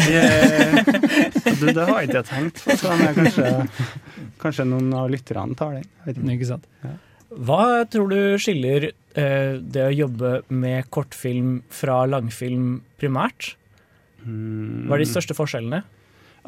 Yeah. 0.09 0.79
du, 1.59 1.67
det 1.69 1.85
har 1.85 2.01
ikke 2.01 2.21
jeg 2.21 2.27
tenkt 2.31 2.63
på, 2.65 2.95
men 2.97 3.13
kanskje, 3.17 3.51
kanskje 4.41 4.65
noen 4.67 4.89
av 4.97 5.11
lytterne 5.13 5.57
tar 5.59 5.77
den. 5.77 5.85
Ikke. 6.09 6.25
Ikke 6.35 6.49
sant? 6.49 6.65
Hva 7.29 7.85
tror 7.91 8.09
du 8.09 8.19
skiller 8.41 8.89
eh, 8.89 9.59
det 9.61 9.85
å 9.85 9.93
jobbe 9.93 10.39
med 10.49 10.89
kortfilm 10.93 11.59
fra 11.69 12.01
langfilm 12.09 12.79
primært? 12.99 13.53
Hva 14.25 14.97
er 14.97 15.03
de 15.03 15.09
største 15.09 15.37
forskjellene? 15.37 15.83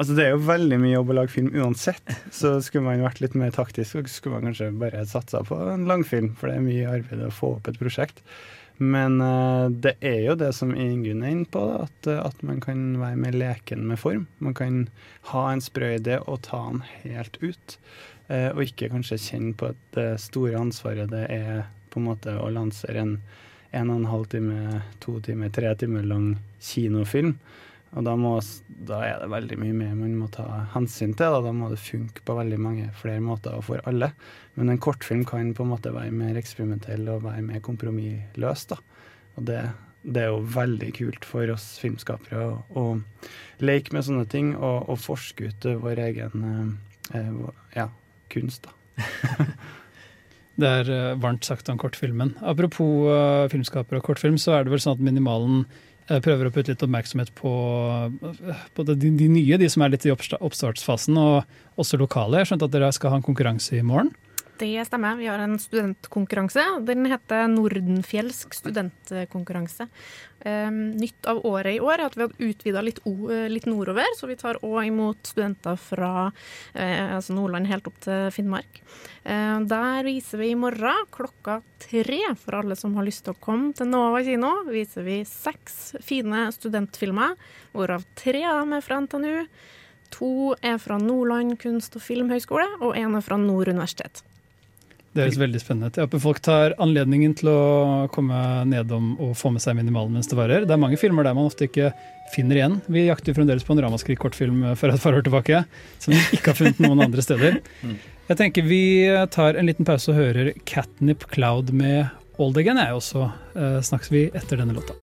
Altså 0.01 0.16
Det 0.16 0.24
er 0.24 0.34
jo 0.34 0.46
veldig 0.48 0.80
mye 0.82 0.96
jobb 0.96 1.12
å 1.12 1.18
lage 1.20 1.34
film 1.34 1.51
uansett, 1.54 2.16
så 2.34 2.56
skulle 2.63 2.88
man 2.88 3.04
vært 3.06 3.22
litt 3.22 3.36
mer 3.38 3.51
taktisk, 3.54 3.92
så 3.92 4.04
skulle 4.10 4.40
man 4.40 4.50
kanskje 4.50 4.72
bare 4.82 5.04
satsa 5.08 5.44
på 5.46 5.58
en 5.74 5.86
langfilm, 5.90 6.32
for 6.40 6.50
det 6.50 6.58
er 6.58 6.66
mye 6.66 6.96
arbeid 6.96 7.25
å 7.28 7.34
få 7.36 7.56
opp 7.58 7.70
et 7.70 7.80
prosjekt. 7.80 8.24
Men 8.81 9.19
eh, 9.21 9.67
det 9.83 9.93
er 10.01 10.23
jo 10.25 10.38
det 10.39 10.51
som 10.57 10.73
Ingunn 10.73 11.21
er 11.21 11.35
inne 11.35 11.50
på, 11.53 11.61
at, 11.83 12.07
eh, 12.09 12.17
at 12.17 12.39
man 12.45 12.61
kan 12.63 12.95
være 13.01 13.19
mer 13.21 13.38
leken 13.38 13.85
med 13.85 14.01
form. 14.01 14.25
Man 14.41 14.57
kan 14.57 14.88
ha 15.29 15.43
en 15.51 15.61
sprø 15.61 15.93
idé 16.00 16.17
og 16.25 16.41
ta 16.47 16.63
den 16.71 16.81
helt 17.03 17.38
ut, 17.43 17.77
eh, 18.27 18.50
og 18.50 18.63
ikke 18.65 18.89
kanskje 18.93 19.21
kjenne 19.21 19.53
på 19.59 19.73
det 19.93 20.09
store 20.23 20.57
ansvaret 20.57 21.13
det 21.13 21.27
er 21.29 21.67
på 21.93 22.01
en 22.01 22.09
måte 22.09 22.33
å 22.39 22.50
lansere 22.50 23.05
en 23.05 23.15
en 23.71 23.89
og 23.89 24.01
en 24.01 24.09
halv 24.11 24.25
time, 24.31 24.81
to 25.00 25.19
timer, 25.23 25.51
tre 25.53 25.69
timer 25.79 26.03
lang 26.03 26.33
kinofilm. 26.59 27.38
Og 27.91 28.05
da, 28.07 28.13
må, 28.15 28.38
da 28.88 29.01
er 29.03 29.17
det 29.19 29.31
veldig 29.33 29.57
mye 29.60 29.75
mer 29.75 29.95
man 30.00 30.13
må 30.15 30.29
ta 30.31 30.45
hensyn 30.71 31.12
til. 31.12 31.33
Da, 31.36 31.41
da 31.43 31.51
må 31.55 31.67
det 31.74 31.81
funke 31.83 32.24
på 32.24 32.36
veldig 32.38 32.60
mange 32.62 32.88
flere 33.01 33.24
måter 33.24 33.57
og 33.57 33.65
for 33.67 33.83
alle. 33.89 34.13
Men 34.55 34.71
en 34.71 34.79
kortfilm 34.81 35.25
kan 35.27 35.51
på 35.57 35.65
en 35.65 35.74
måte 35.74 35.91
være 35.91 36.13
mer 36.15 36.39
eksperimentell 36.39 37.10
og 37.12 37.25
være 37.25 37.43
mer 37.50 37.63
kompromissløs. 37.65 38.65
da. 38.71 38.79
Og 39.36 39.48
det, 39.50 39.60
det 40.03 40.24
er 40.24 40.31
jo 40.31 40.39
veldig 40.55 40.93
kult 41.01 41.27
for 41.27 41.51
oss 41.51 41.74
filmskapere 41.83 42.48
å, 42.48 42.55
å 42.79 42.86
leke 43.63 43.93
med 43.95 44.07
sånne 44.07 44.27
ting 44.31 44.55
og, 44.55 44.88
og 44.88 45.03
forske 45.03 45.51
ut 45.51 45.69
vår 45.83 46.05
egen 46.07 46.48
eh, 46.48 47.19
eh, 47.19 47.45
ja, 47.75 47.89
kunst. 48.31 48.69
da. 48.69 49.45
Det 50.62 50.67
er 50.67 50.89
eh, 50.91 51.19
varmt 51.21 51.48
sagt 51.48 51.69
om 51.71 51.79
kortfilmen. 51.79 52.36
Apropos 52.45 53.07
uh, 53.07 53.48
filmskapere 53.50 54.01
og 54.01 54.05
kortfilm, 54.05 54.36
så 54.38 54.57
er 54.57 54.65
det 54.65 54.74
vel 54.74 54.81
sånn 54.83 54.98
at 54.98 55.01
Minimalen 55.01 55.63
prøver 56.25 56.50
å 56.50 56.53
putte 56.53 56.74
litt 56.74 56.84
oppmerksomhet 56.84 57.32
på, 57.38 57.51
på 58.75 58.86
de, 58.89 58.96
de, 59.00 59.30
nye, 59.32 59.60
de 59.62 59.70
som 59.72 59.86
er 59.86 59.94
litt 59.94 60.08
i 60.08 60.12
oppstartsfasen, 60.12 61.18
og 61.18 61.80
også 61.82 62.00
lokale. 62.01 62.41
Jeg 62.41 62.51
skjønte 62.51 62.68
at 62.68 62.75
dere 62.75 62.91
skal 62.96 63.13
ha 63.13 63.22
en 63.22 63.25
konkurranse 63.25 63.77
i 63.77 63.86
morgen? 63.86 64.12
Det 64.62 64.86
stemmer. 64.86 65.15
Vi 65.15 65.25
har 65.25 65.39
en 65.39 65.60
studentkonkurranse. 65.60 66.63
Den 66.86 67.08
heter 67.10 67.48
Nordenfjelsk 67.50 68.53
studentkonkurranse. 68.53 69.88
Um, 70.46 70.91
nytt 71.01 71.25
av 71.25 71.39
året 71.50 71.80
i 71.80 71.82
år 71.82 71.96
er 71.96 72.03
at 72.06 72.18
vi 72.18 72.27
har 72.27 72.44
utvida 72.46 72.84
litt, 72.86 73.00
litt, 73.50 73.65
nordover, 73.65 74.06
så 74.18 74.30
vi 74.30 74.38
tar 74.38 74.60
òg 74.62 74.86
imot 74.86 75.32
studenter 75.34 75.82
fra 75.82 76.12
uh, 76.30 77.15
altså 77.15 77.34
Nordland 77.34 77.72
helt 77.74 77.89
opp 77.89 77.98
til 78.06 78.30
Finnmark. 78.36 78.84
Uh, 79.25 79.65
der 79.65 80.06
viser 80.06 80.44
vi 80.44 80.51
i 80.53 80.58
morgen 80.58 81.10
klokka 81.10 81.63
tre, 81.82 82.22
for 82.38 82.62
alle 82.62 82.77
som 82.77 82.94
har 83.00 83.10
lyst 83.10 83.25
til 83.25 83.34
å 83.34 83.41
komme 83.41 83.74
til 83.77 83.89
Nova 83.89 84.22
kino, 84.25 84.60
viser 84.70 85.10
vi 85.10 85.24
seks 85.25 85.96
fine 86.06 86.51
studentfilmer, 86.53 87.34
hvorav 87.74 88.06
tre 88.13 88.46
av 88.46 88.62
dem 88.62 88.77
er 88.77 88.86
fra 88.86 89.01
NTNU. 89.01 89.48
To 90.20 90.51
er 90.62 90.77
fra 90.77 91.01
Nordland 91.01 91.58
kunst- 91.58 91.98
og 91.98 92.06
filmhøgskole, 92.06 92.68
og 92.84 92.94
én 92.94 93.18
er 93.18 93.25
fra 93.25 93.41
Nord 93.41 93.74
universitet. 93.74 94.22
Det 95.12 95.25
høres 95.25 95.39
veldig 95.41 95.60
spennende 95.60 95.89
ut. 95.91 95.98
Jeg 96.00 96.08
håper 96.08 96.22
folk 96.24 96.39
tar 96.46 96.74
anledningen 96.80 97.34
til 97.36 97.50
å 97.51 97.62
komme 98.15 98.38
nedom 98.70 99.10
og 99.20 99.34
få 99.36 99.51
med 99.51 99.63
seg 99.63 99.75
minimalen 99.75 100.13
mens 100.15 100.30
det 100.32 100.38
varer. 100.39 100.63
Det 100.63 100.72
er 100.72 100.80
mange 100.80 101.00
filmer 101.01 101.27
der 101.27 101.36
man 101.36 101.50
ofte 101.50 101.68
ikke 101.68 101.89
finner 102.32 102.56
igjen. 102.62 102.77
Vi 102.88 103.03
jakter 103.10 103.36
fremdeles 103.36 103.65
på 103.68 103.75
en 103.75 103.84
Ramaskrik-kortfilm 103.84 104.63
for 104.80 104.94
et 104.94 105.03
par 105.03 105.18
år 105.18 105.25
tilbake, 105.27 105.65
som 106.00 106.15
vi 106.15 106.22
ikke 106.38 106.53
har 106.53 106.60
funnet 106.62 106.80
noen 106.80 107.03
andre 107.10 107.25
steder. 107.25 107.60
Jeg 108.32 108.39
tenker 108.39 108.63
vi 108.63 108.84
tar 109.36 109.60
en 109.60 109.68
liten 109.68 109.88
pause 109.88 110.13
og 110.13 110.22
hører 110.22 110.53
Catnip 110.63 111.27
Cloud 111.34 111.74
med 111.75 112.08
Old 112.39 112.56
Again, 112.62 112.80
jeg 112.80 112.96
også. 112.96 113.27
Snakkes 113.84 114.13
vi 114.15 114.30
etter 114.32 114.63
denne 114.63 114.77
låta. 114.80 114.96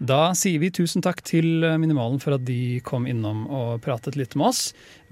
Da 0.00 0.30
sier 0.32 0.56
vi 0.62 0.70
tusen 0.72 1.02
takk 1.04 1.18
til 1.28 1.60
Minimalen 1.76 2.22
for 2.22 2.32
at 2.32 2.44
de 2.48 2.80
kom 2.80 3.04
innom 3.04 3.42
og 3.52 3.82
pratet 3.84 4.16
litt 4.16 4.32
med 4.32 4.48
oss. 4.48 4.60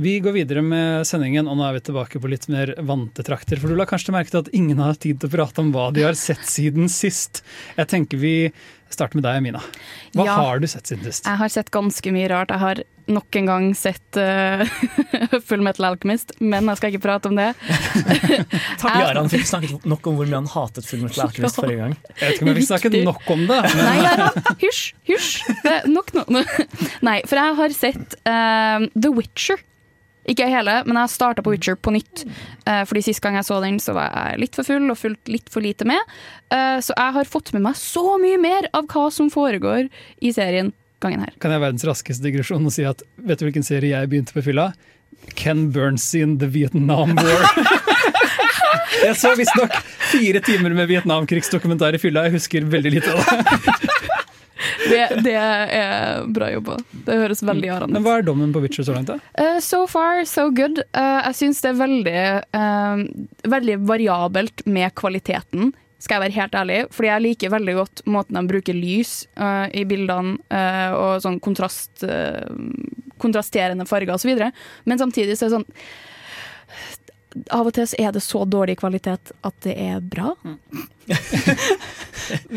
Vi 0.00 0.14
går 0.24 0.32
videre 0.32 0.62
med 0.64 1.04
sendingen, 1.04 1.44
og 1.44 1.58
nå 1.58 1.66
er 1.66 1.76
vi 1.76 1.82
tilbake 1.90 2.22
på 2.22 2.30
litt 2.32 2.46
mer 2.48 2.72
vante 2.88 3.20
trakter. 3.26 3.60
For 3.60 3.68
du 3.68 3.76
la 3.76 3.84
kanskje 3.90 4.14
merke 4.16 4.32
til 4.32 4.40
at 4.46 4.50
ingen 4.56 4.80
har 4.80 4.96
tid 4.96 5.20
til 5.20 5.28
å 5.28 5.34
prate 5.34 5.60
om 5.60 5.74
hva 5.74 5.90
de 5.92 6.06
har 6.06 6.16
sett 6.16 6.40
siden 6.48 6.88
sist. 6.88 7.42
Jeg 7.76 7.92
tenker 7.92 8.22
vi 8.22 8.32
starter 8.94 9.18
med 9.18 9.26
deg, 9.26 9.42
Mina. 9.44 9.62
Hva 10.16 10.26
ja, 10.26 10.36
har 10.38 10.62
du 10.62 10.68
sett 10.70 10.88
siden 10.88 11.04
sist? 11.06 11.26
Jeg 11.26 11.40
har 11.40 11.52
sett 11.52 11.70
ganske 11.74 12.12
mye 12.14 12.28
rart. 12.30 12.52
Jeg 12.54 12.62
har 12.62 12.82
nok 13.08 13.38
en 13.40 13.48
gang 13.48 13.68
sett 13.76 14.18
uh, 14.20 14.64
Full 15.48 15.62
Metal 15.64 15.88
Alchemist, 15.88 16.34
men 16.40 16.68
jeg 16.68 16.80
skal 16.80 16.92
ikke 16.92 17.04
prate 17.06 17.30
om 17.30 17.38
det. 17.38 17.48
Takk, 18.82 18.98
Jaran 19.00 19.30
fikk 19.32 19.46
snakket 19.48 19.88
nok 19.88 20.10
om 20.10 20.18
hvor 20.18 20.28
mye 20.28 20.40
han 20.40 20.50
hatet 20.52 20.88
Full 20.88 21.04
Metal 21.06 21.24
Alchemist 21.28 21.60
forrige 21.60 21.80
gang. 21.84 21.96
Jeg 22.14 22.20
vet 22.20 22.36
ikke 22.36 22.46
om 22.46 22.52
jeg 22.52 22.60
fikk 22.60 22.70
snakket 22.72 22.98
nok 23.08 23.32
om 23.36 23.46
det. 23.48 23.62
Men... 23.72 23.84
Nei, 23.84 23.96
Jaran, 24.04 24.52
hysj, 24.64 24.82
hysj. 25.08 25.32
Nok 25.88 26.14
nå. 26.18 26.44
Nei, 27.08 27.18
for 27.28 27.40
jeg 27.40 27.58
har 27.62 27.76
sett 27.76 28.20
uh, 28.28 28.88
The 28.92 29.12
Witcher. 29.14 29.64
Ikke 30.28 30.48
hele, 30.50 30.80
men 30.84 30.98
jeg 31.00 31.12
starta 31.14 31.44
på 31.44 31.54
Witcher 31.54 31.78
på 31.80 31.94
nytt. 31.94 32.24
Uh, 32.66 32.82
fordi 32.88 33.04
Sist 33.06 33.22
gang 33.24 33.38
jeg 33.38 33.46
så 33.48 33.60
den, 33.64 33.78
så 33.80 33.94
var 33.96 34.12
jeg 34.12 34.42
litt 34.44 34.58
for 34.58 34.68
full 34.68 34.90
og 34.92 34.98
fulgt 35.00 35.30
litt 35.32 35.48
for 35.52 35.64
lite 35.64 35.88
med. 35.88 36.00
Uh, 36.52 36.76
så 36.84 36.92
jeg 36.92 37.16
har 37.16 37.30
fått 37.30 37.54
med 37.56 37.64
meg 37.64 37.78
så 37.80 38.18
mye 38.20 38.40
mer 38.40 38.68
av 38.76 38.88
hva 38.92 39.08
som 39.14 39.32
foregår 39.32 39.88
i 40.20 40.34
serien 40.36 40.74
gangen 41.02 41.22
her. 41.24 41.32
Kan 41.40 41.54
jeg 41.54 41.62
verdens 41.62 41.86
raskeste 41.86 42.26
digresjon 42.26 42.66
og 42.66 42.74
si 42.74 42.84
at 42.88 43.04
vet 43.16 43.40
du 43.40 43.48
hvilken 43.48 43.66
serie 43.66 43.94
jeg 43.94 44.10
begynte 44.10 44.34
på 44.36 44.44
fylla? 44.50 44.72
Ken 45.38 45.68
Burns 45.72 46.04
sin 46.10 46.36
The 46.42 46.48
Vietnam 46.50 47.14
War. 47.16 47.46
jeg 49.06 49.16
så 49.18 49.32
visstnok 49.38 49.74
fire 50.10 50.42
timer 50.44 50.74
med 50.76 50.90
Vietnamkrigsdokumentar 50.90 51.96
i 51.96 52.02
fylla. 52.02 52.26
Jeg 52.28 52.38
husker 52.38 52.68
veldig 52.76 52.94
lite 52.98 53.14
av 53.14 53.24
det. 53.24 53.88
det, 54.86 55.02
det, 55.24 55.34
er 55.34 56.28
bra 56.34 56.50
jobba. 56.52 56.78
Det 57.06 57.18
høres 57.22 57.42
veldig 57.42 57.72
arende 57.74 57.92
ut. 57.92 57.96
Men 57.98 58.06
Hva 58.06 58.18
er 58.20 58.28
dommen 58.28 58.54
på 58.54 58.62
Witcher 58.64 58.86
så 58.86 58.94
langt? 58.96 59.10
da? 59.10 59.18
Uh, 59.38 59.58
so 59.64 59.84
far, 59.90 60.22
so 60.28 60.48
good. 60.54 60.82
Uh, 60.96 61.20
jeg 61.30 61.40
syns 61.42 61.64
det 61.64 61.72
er 61.72 61.82
veldig, 61.82 62.22
uh, 62.54 63.50
veldig 63.56 63.78
variabelt 63.88 64.66
med 64.66 64.94
kvaliteten 64.98 65.72
skal 65.98 66.18
jeg 66.18 66.28
være 66.28 66.38
helt 66.38 66.58
ærlig. 66.58 66.80
Fordi 66.94 67.10
jeg 67.10 67.24
liker 67.24 67.54
veldig 67.54 67.76
godt 67.78 68.02
måten 68.10 68.38
de 68.38 68.50
bruker 68.52 68.76
lys 68.76 69.20
uh, 69.40 69.66
i 69.74 69.84
bildene, 69.88 70.38
uh, 70.52 70.90
og 70.94 71.24
sånn 71.24 71.40
kontrast, 71.42 72.04
uh, 72.06 72.46
kontrasterende 73.22 73.86
farger 73.88 74.14
osv. 74.14 74.30
Men 74.88 75.00
samtidig 75.00 75.38
så 75.38 75.48
er 75.48 75.50
det 75.50 75.58
sånn 75.58 75.72
Av 77.54 77.66
og 77.68 77.74
til 77.76 77.86
så 77.86 77.98
er 78.00 78.14
det 78.14 78.22
så 78.24 78.40
dårlig 78.48 78.78
kvalitet 78.80 79.32
at 79.46 79.58
det 79.62 79.74
er 79.78 80.00
bra. 80.02 80.32
Mm. 80.42 80.86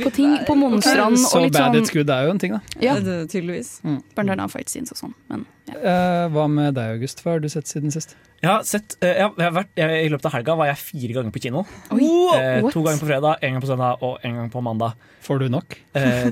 på 0.03 0.11
ting, 0.15 0.33
på 0.47 0.55
monstrene 0.59 1.19
Så 1.19 1.43
litt 1.43 1.55
bad 1.55 1.71
sånn, 1.71 1.79
it's 1.81 1.93
good 1.93 2.11
er 2.11 2.27
jo 2.27 2.33
en 2.35 2.41
ting, 2.41 2.57
da. 2.57 2.81
Ja, 2.83 2.97
det, 3.03 3.17
tydeligvis. 3.33 3.77
Mm. 3.85 4.01
Blant 4.17 4.35
annet 4.35 4.53
fight 4.53 4.71
scenes 4.71 4.93
og 4.95 4.99
sånn. 4.99 5.15
Men, 5.31 5.45
ja. 5.71 6.27
hva 6.33 6.47
med 6.51 6.75
deg, 6.77 6.97
August? 6.97 7.23
Hva 7.23 7.35
har 7.35 7.43
du 7.43 7.49
sett 7.51 7.69
siden 7.71 7.93
sist? 7.93 8.15
Jeg 8.41 8.49
har 8.49 8.63
sett, 8.65 8.95
uh, 9.03 9.07
jeg 9.07 9.29
har 9.37 9.53
vært, 9.53 9.71
jeg, 9.77 9.97
I 10.07 10.09
løpet 10.09 10.27
av 10.31 10.33
helga 10.33 10.57
var 10.57 10.71
jeg 10.71 10.81
fire 10.81 11.15
ganger 11.17 11.33
på 11.35 11.43
kino. 11.43 11.61
Oi, 11.93 12.07
uh, 12.07 12.69
to 12.73 12.81
ganger 12.81 12.97
på 12.97 13.09
fredag, 13.11 13.43
en 13.45 13.53
gang 13.55 13.63
på 13.63 13.69
søndag 13.69 14.05
og 14.07 14.25
en 14.25 14.39
gang 14.39 14.47
på 14.53 14.63
mandag. 14.65 15.09
Får 15.21 15.43
du 15.43 15.49
nok? 15.53 15.77
Uh, 15.93 16.31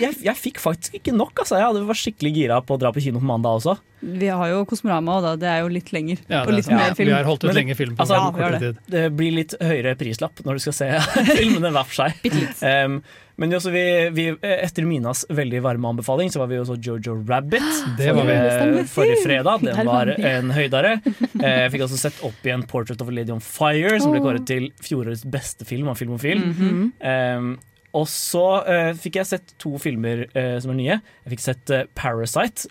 jeg, 0.00 0.16
jeg, 0.24 0.36
fikk 0.40 0.62
faktisk 0.62 0.96
ikke 0.96 1.12
nok. 1.12 1.44
Altså. 1.44 1.60
Jeg 1.60 1.88
var 1.90 2.00
skikkelig 2.02 2.32
gira 2.38 2.60
på 2.64 2.78
å 2.78 2.80
dra 2.80 2.92
på 2.94 3.04
kino 3.04 3.20
på 3.20 3.28
mandag 3.28 3.60
også. 3.60 3.76
Vi 4.02 4.28
har 4.28 4.48
jo 4.50 4.62
Kosmorama, 4.66 5.16
og 5.20 5.24
da. 5.24 5.32
det 5.38 5.48
er 5.48 5.60
jo 5.62 5.70
litt 5.70 5.92
lenger. 5.94 6.22
Ja, 6.26 6.42
og 6.42 6.54
litt 6.56 6.70
mer 6.70 6.96
film. 6.98 7.12
Vi 7.12 7.14
har 7.14 7.28
holdt 7.28 7.46
ut 7.46 7.54
lenge 7.54 7.76
film. 7.78 7.94
På 7.96 8.02
altså, 8.02 8.18
ja, 8.42 8.48
det. 8.58 8.72
det. 8.90 9.02
blir 9.14 9.36
litt 9.36 9.54
høyere 9.62 9.94
prislapp 9.98 10.42
når 10.46 10.58
du 10.58 10.64
skal 10.64 10.76
se 10.80 10.88
filmene 11.38 11.70
hver 11.74 11.86
for 11.86 12.00
seg. 12.02 12.26
Um, 12.66 12.98
men 13.40 13.54
også 13.56 13.72
vi, 13.72 13.84
vi, 14.14 14.26
etter 14.42 14.86
Minas 14.86 15.24
veldig 15.30 15.62
varme 15.64 15.94
anbefaling, 15.94 16.30
så 16.34 16.42
var 16.42 16.50
vi 16.50 16.58
også 16.60 16.76
Jojo 16.82 17.16
Rabbit 17.28 17.64
det 17.98 18.12
var 18.14 18.28
vi. 18.28 18.84
forrige 18.90 19.22
fredag. 19.22 19.64
Den 19.64 19.86
var 19.88 20.12
en 20.18 20.54
høydare. 20.54 20.96
Jeg 21.38 21.72
fikk 21.74 21.86
også 21.86 22.00
sett 22.04 22.22
opp 22.26 22.46
igjen 22.46 22.66
Portrait 22.68 23.00
of 23.02 23.10
a 23.10 23.14
Lady 23.14 23.34
on 23.34 23.42
Fire, 23.42 23.96
som 24.02 24.14
ble 24.14 24.22
kåret 24.24 24.46
til 24.50 24.72
fjorårets 24.82 25.26
beste 25.30 25.68
film 25.68 25.90
av 25.92 26.00
Filmofil. 26.02 26.42
Mm 26.42 26.56
-hmm. 26.58 27.38
um, 27.38 27.52
og 27.92 28.06
så 28.08 28.44
uh, 28.64 28.90
fikk 28.96 29.18
jeg 29.20 29.28
sett 29.28 29.52
to 29.60 29.74
filmer 29.80 30.24
uh, 30.32 30.56
som 30.62 30.72
er 30.72 30.78
nye. 30.78 30.94
Jeg 31.24 31.32
fikk 31.34 31.42
sett 31.44 31.72
uh, 31.74 31.82
Parasite. 31.98 32.70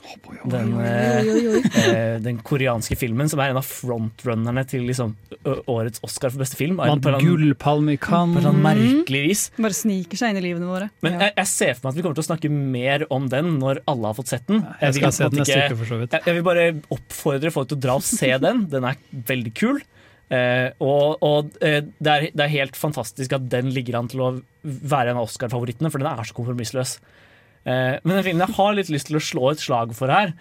Den, 0.49 0.73
den, 2.25 2.39
koreanske 2.45 2.97
filmen 2.97 3.29
som 3.29 3.41
er 3.43 3.53
en 3.53 3.59
av 3.61 3.67
frontrunnerne 3.67 4.63
til 4.69 4.87
liksom, 4.89 5.13
årets 5.69 6.01
Oscar 6.05 6.33
for 6.33 6.41
beste 6.41 6.57
film. 6.57 6.81
Vant 6.81 7.05
gullpalme 7.21 7.95
i 7.95 8.01
Cannes. 8.01 8.41
På 8.41 8.49
en 8.49 8.63
merkelig 8.65 9.23
vis. 9.27 9.45
Bare 9.61 9.77
sniker 9.77 10.19
seg 10.19 10.33
inn 10.33 10.41
i 10.41 10.45
livene 10.49 10.69
våre. 10.69 10.89
Men 11.05 11.19
jeg, 11.19 11.35
jeg, 11.37 11.51
ser 11.53 11.77
for 11.77 11.87
meg 11.87 11.93
at 11.93 11.99
vi 11.99 12.05
kommer 12.07 12.17
til 12.17 12.25
å 12.25 12.29
snakke 12.31 12.53
mer 12.55 13.05
om 13.13 13.29
den 13.31 13.55
når 13.61 13.83
alle 13.91 14.09
har 14.09 14.17
fått 14.17 14.33
sett 14.33 14.49
den. 14.49 14.65
Jeg, 14.81 14.97
skal 14.97 15.15
se 15.15 15.29
den. 15.29 15.45
Jeg, 15.45 16.21
jeg 16.25 16.37
vil 16.39 16.45
bare 16.45 16.67
oppfordre 16.93 17.53
folk 17.53 17.69
til 17.69 17.77
å 17.77 17.85
dra 17.85 18.01
og 18.01 18.05
se 18.07 18.33
den. 18.41 18.65
Den 18.73 18.89
er 18.89 18.97
veldig 19.29 19.53
kul. 19.57 19.83
Eh, 20.31 20.69
og, 20.79 21.19
og 21.27 21.57
eh, 21.59 21.81
det, 21.83 22.11
er, 22.11 22.27
det, 22.31 22.45
er, 22.45 22.53
helt 22.53 22.77
fantastisk 22.79 23.33
at 23.35 23.49
den 23.51 23.71
ligger 23.75 23.99
an 23.99 24.07
til 24.11 24.23
å 24.23 24.29
være 24.63 25.11
en 25.11 25.19
av 25.19 25.27
Oscar-favorittene, 25.27 25.91
for 25.91 25.99
den 25.99 26.07
er 26.07 26.27
så 26.27 26.37
kompromissløs. 26.37 26.99
Eh, 27.67 27.97
men 27.99 28.15
den 28.15 28.23
filmen 28.29 28.45
jeg 28.45 28.55
har 28.55 28.77
litt 28.77 28.93
lyst 28.93 29.09
til 29.11 29.19
å 29.19 29.25
slå 29.25 29.49
et 29.51 29.63
slag 29.63 29.91
for 29.97 30.13
her, 30.13 30.31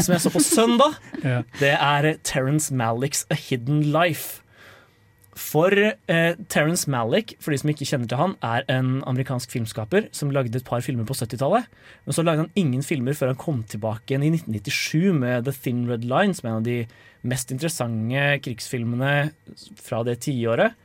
som 0.00 0.14
jeg 0.16 0.24
så 0.24 0.32
på 0.32 0.42
søndag, 0.44 0.96
ja. 1.26 1.42
det 1.60 1.74
er 1.76 2.14
Terence 2.24 2.72
Malicks 2.74 3.28
A 3.28 3.38
Hidden 3.38 3.84
Life. 3.92 4.40
For 5.34 5.74
Terence 6.06 6.86
Malick, 6.86 7.32
for 7.42 7.50
de 7.50 7.56
som 7.58 7.72
ikke 7.72 7.88
kjenner 7.88 8.06
til 8.06 8.20
han, 8.20 8.36
er 8.46 8.62
en 8.70 9.00
amerikansk 9.10 9.50
filmskaper 9.50 10.06
som 10.14 10.30
lagde 10.30 10.60
et 10.60 10.68
par 10.68 10.84
filmer 10.86 11.08
på 11.08 11.16
70-tallet. 11.18 11.66
Men 12.06 12.14
så 12.14 12.22
lagde 12.22 12.44
han 12.44 12.52
ingen 12.54 12.84
filmer 12.86 13.18
før 13.18 13.32
han 13.32 13.40
kom 13.42 13.64
tilbake 13.66 14.14
igjen 14.14 14.28
i 14.28 14.30
1997 14.36 15.18
med 15.18 15.48
The 15.48 15.56
Thin 15.58 15.88
Red 15.90 16.06
Line, 16.06 16.38
som 16.38 16.46
er 16.46 16.52
en 16.52 16.60
av 16.60 16.68
de 16.68 16.78
mest 17.24 17.52
interessante 17.54 18.38
krigsfilmene 18.44 19.32
fra 19.80 20.02
det 20.06 20.20
tiåret. 20.26 20.76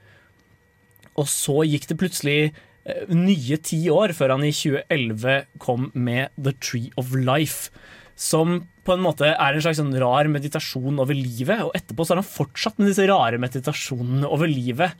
Og 1.19 1.27
så 1.27 1.63
gikk 1.67 1.89
det 1.89 1.99
plutselig 1.99 2.39
eh, 2.49 3.05
nye 3.11 3.59
ti 3.63 3.81
år 3.91 4.15
før 4.17 4.35
han 4.37 4.45
i 4.47 4.53
2011 4.55 5.59
kom 5.61 5.89
med 5.93 6.31
The 6.39 6.55
Tree 6.63 6.93
of 6.99 7.15
Life. 7.17 7.73
Som 8.19 8.59
på 8.83 8.95
en 8.95 9.03
måte 9.03 9.29
er 9.31 9.55
en 9.55 9.63
slags 9.63 9.79
sånn 9.79 9.95
rar 10.01 10.27
meditasjon 10.31 10.99
over 10.99 11.15
livet. 11.15 11.61
Og 11.63 11.73
etterpå 11.77 12.03
så 12.03 12.15
har 12.15 12.23
han 12.23 12.27
fortsatt 12.27 12.79
med 12.79 12.89
disse 12.91 13.05
rare 13.07 13.39
meditasjonene 13.41 14.27
over 14.27 14.49
livet. 14.51 14.95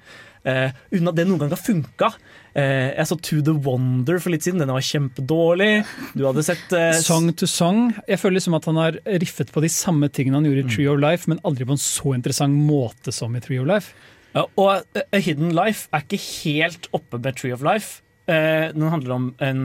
Uh, 0.48 0.72
uten 0.94 1.10
at 1.12 1.18
det 1.18 1.26
noen 1.28 1.42
gang 1.42 1.52
har 1.52 1.60
funka. 1.60 2.12
Uh, 2.56 2.94
jeg 2.94 3.10
så 3.10 3.18
To 3.28 3.42
The 3.44 3.56
Wonder 3.66 4.22
for 4.24 4.32
litt 4.32 4.46
siden. 4.48 4.62
Den 4.64 4.72
var 4.72 4.86
kjempedårlig. 4.86 5.72
Du 6.16 6.24
hadde 6.30 6.46
sett 6.48 6.76
uh, 6.76 6.94
Song 6.96 7.32
to 7.36 7.50
Song. 7.50 7.90
Jeg 8.08 8.22
føler 8.22 8.40
liksom 8.40 8.56
at 8.60 8.70
han 8.72 8.80
har 8.80 9.02
riffet 9.20 9.52
på 9.52 9.66
de 9.66 9.72
samme 9.74 10.08
tingene 10.14 10.40
han 10.40 10.48
gjorde 10.48 10.64
i. 10.64 10.70
Tree 10.72 10.92
of 10.92 11.02
Life, 11.04 11.28
men 11.32 11.44
aldri 11.48 11.68
på 11.68 11.76
en 11.76 11.82
så 11.82 12.16
interessant 12.16 12.56
måte 12.56 13.12
som 13.16 13.36
i 13.36 13.44
Tree 13.44 13.60
of 13.60 13.68
Life. 13.68 13.92
og 14.38 15.02
A 15.02 15.20
Hidden 15.20 15.52
Life 15.58 15.90
er 15.92 16.06
ikke 16.06 16.22
helt 16.22 16.88
oppe 16.96 17.20
med 17.20 17.36
Tree 17.36 17.56
of 17.56 17.66
Life. 17.66 18.00
Eh, 18.30 18.70
den 18.76 18.92
handler 18.94 19.16
om 19.16 19.28
en, 19.42 19.64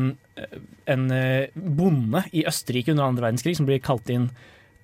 en 0.88 1.04
eh, 1.12 1.52
bonde 1.54 2.24
i 2.32 2.46
Østerrike 2.48 2.94
under 2.94 3.10
andre 3.10 3.26
verdenskrig 3.26 3.58
som 3.58 3.68
blir 3.68 3.82
kalt 3.84 4.08
inn 4.12 4.30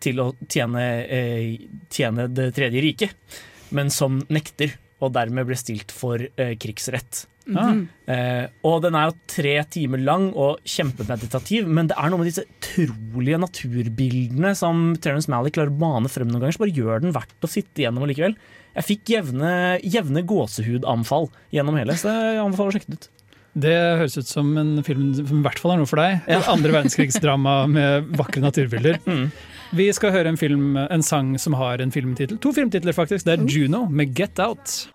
til 0.00 0.20
å 0.20 0.30
tjene, 0.48 0.84
eh, 1.08 1.66
tjene 1.92 2.28
Det 2.32 2.50
tredje 2.56 2.84
riket, 2.84 3.40
men 3.76 3.92
som 3.92 4.20
nekter, 4.28 4.76
og 5.00 5.14
dermed 5.16 5.48
blir 5.48 5.56
stilt 5.56 5.92
for 5.96 6.20
krigsrett. 6.36 7.26
-hmm. 7.54 7.82
uh, 8.10 8.46
og 8.68 8.82
den 8.84 8.96
er 8.98 9.08
jo 9.08 9.16
tre 9.30 9.54
timer 9.72 10.02
lang 10.02 10.28
og 10.38 10.60
kjempemeditativ, 10.68 11.68
men 11.68 11.90
det 11.90 11.98
er 11.98 12.10
noe 12.10 12.22
med 12.22 12.30
disse 12.30 12.44
utrolige 12.46 13.40
naturbildene 13.42 14.54
som 14.58 14.90
Terence 15.02 15.30
Malick 15.32 15.56
klarer 15.58 15.72
å 15.72 15.80
bane 15.80 16.10
frem 16.12 16.30
noen 16.30 16.44
ganger, 16.44 16.56
så 16.56 16.64
bare 16.64 16.76
gjør 16.76 17.04
den 17.04 17.16
verdt 17.16 17.46
å 17.46 17.50
sitte 17.50 17.84
gjennom 17.84 18.06
likevel. 18.10 18.36
Jeg 18.76 18.86
fikk 18.86 19.14
jevne, 19.16 19.52
jevne 19.82 20.22
gåsehudanfall 20.26 21.30
gjennom 21.54 21.80
hele, 21.80 21.96
så 21.98 22.12
jeg 22.12 22.44
anbefaler 22.44 22.70
å 22.70 22.76
sjekke 22.76 22.92
det 22.92 23.00
ut. 23.00 23.10
Det 23.52 23.74
høres 23.98 24.14
ut 24.18 24.28
som 24.28 24.52
en 24.60 24.78
film 24.86 25.10
som 25.16 25.40
i 25.40 25.44
hvert 25.44 25.58
fall 25.58 25.74
er 25.74 25.80
noe 25.80 25.90
for 25.90 26.00
deg. 26.00 26.28
Andre 26.54 26.74
verdenskrigsdrama 26.76 27.56
med 27.70 28.12
vakre 28.18 28.44
naturbilder. 28.44 29.00
Vi 29.80 29.86
skal 29.94 30.14
høre 30.14 30.32
en, 30.32 30.38
film, 30.38 30.74
en 30.80 31.04
sang 31.06 31.36
som 31.38 31.54
har 31.58 31.82
en 31.82 31.92
filmtittel. 31.94 32.40
To 32.42 32.50
filmtitler, 32.54 32.94
faktisk. 32.94 33.26
Det 33.26 33.36
er 33.36 33.44
Juno 33.46 33.84
med 33.86 34.16
Get 34.18 34.40
Out. 34.42 34.90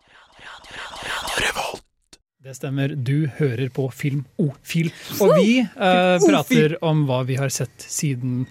Det 2.45 2.53
stemmer. 2.57 2.91
Du 2.93 3.25
hører 3.39 3.71
på 3.73 3.87
Filmofil. 3.95 4.91
Og 5.23 5.31
vi 5.39 5.61
eh, 5.63 6.17
prater 6.27 6.75
om 6.85 7.05
hva 7.07 7.23
vi 7.25 7.39
har 7.39 7.49
sett 7.49 7.87
siden 7.89 8.43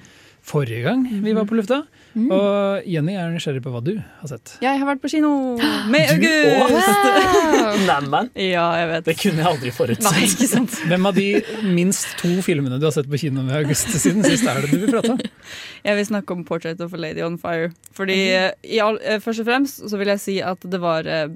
forrige 0.45 0.83
gang 0.89 1.05
vi 1.23 1.37
var 1.37 1.47
på 1.49 1.61
lufta. 1.61 1.85
Og 2.15 2.85
Jenny 2.87 3.17
er 3.19 3.33
nysgjerrig 3.35 3.63
på 3.65 3.73
hva 3.75 3.81
du 3.85 3.93
har 3.99 4.29
sett. 4.31 4.53
Jeg 4.63 4.79
har 4.79 4.87
vært 4.87 5.01
på 5.03 5.11
kino 5.11 5.31
med 5.93 6.13
Du 6.23 6.27
August! 6.63 7.09
Neimen, 7.89 8.31
Ja, 8.39 8.67
jeg 8.79 8.89
vet. 8.93 9.05
det 9.09 9.17
kunne 9.19 9.43
jeg 9.43 9.49
aldri 9.51 9.73
forutse. 9.75 10.07
Nei, 10.07 10.25
ikke 10.29 10.49
sant. 10.51 10.77
Hvem 10.91 11.09
av 11.11 11.19
de 11.19 11.27
minst 11.75 12.15
to 12.21 12.31
filmene 12.47 12.79
du 12.79 12.87
har 12.87 12.95
sett 12.95 13.09
på 13.11 13.19
kino 13.21 13.43
med 13.47 13.57
August 13.65 13.91
siden 13.99 14.23
sist, 14.27 14.47
er 14.47 14.63
det 14.63 14.71
du 14.73 14.85
vil 14.85 14.93
prate 14.95 15.15
om? 15.17 15.23
Jeg 15.85 15.99
vil 15.99 16.07
snakke 16.09 16.33
om 16.33 16.45
'Portrait 16.49 16.81
of 16.81 16.95
a 16.97 16.97
Lady 16.97 17.21
on 17.21 17.35
Fire'. 17.39 17.73
Fordi 17.93 18.15
eh, 18.33 18.53
i 18.65 18.79
all, 18.81 18.97
eh, 19.05 19.19
Først 19.21 19.43
og 19.43 19.47
fremst 19.51 19.83
så 19.91 19.99
vil 20.01 20.09
jeg 20.15 20.21
si 20.23 20.37
at 20.41 20.63
det 20.65 20.81
var 20.81 21.05
eh, 21.05 21.29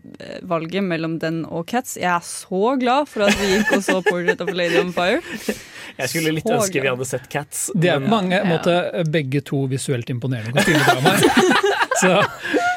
valget 0.49 0.85
mellom 0.85 1.19
den 1.21 1.43
og 1.45 1.67
'Cats'. 1.69 1.99
Jeg 2.01 2.09
er 2.15 2.25
så 2.25 2.79
glad 2.81 3.09
for 3.13 3.27
at 3.29 3.37
vi 3.37 3.51
gikk 3.59 3.75
og 3.77 3.83
så 3.85 3.99
'Portrait 4.01 4.41
of 4.41 4.49
a 4.49 4.57
Lady 4.57 4.79
on 4.81 4.95
Fire'. 4.97 5.21
Jeg 5.99 6.09
skulle 6.13 6.31
litt 6.37 6.47
Så 6.47 6.55
ønske 6.55 6.81
vi 6.81 6.89
hadde 6.89 7.05
sett 7.09 7.29
Cats. 7.29 7.71
Det 7.75 7.91
er 7.91 7.99
på 8.01 8.09
mange 8.09 8.39
måter 8.47 9.05
begge 9.11 9.41
to 9.45 9.65
visuelt 9.69 10.09
imponerende 10.13 10.63
Så 12.03 12.13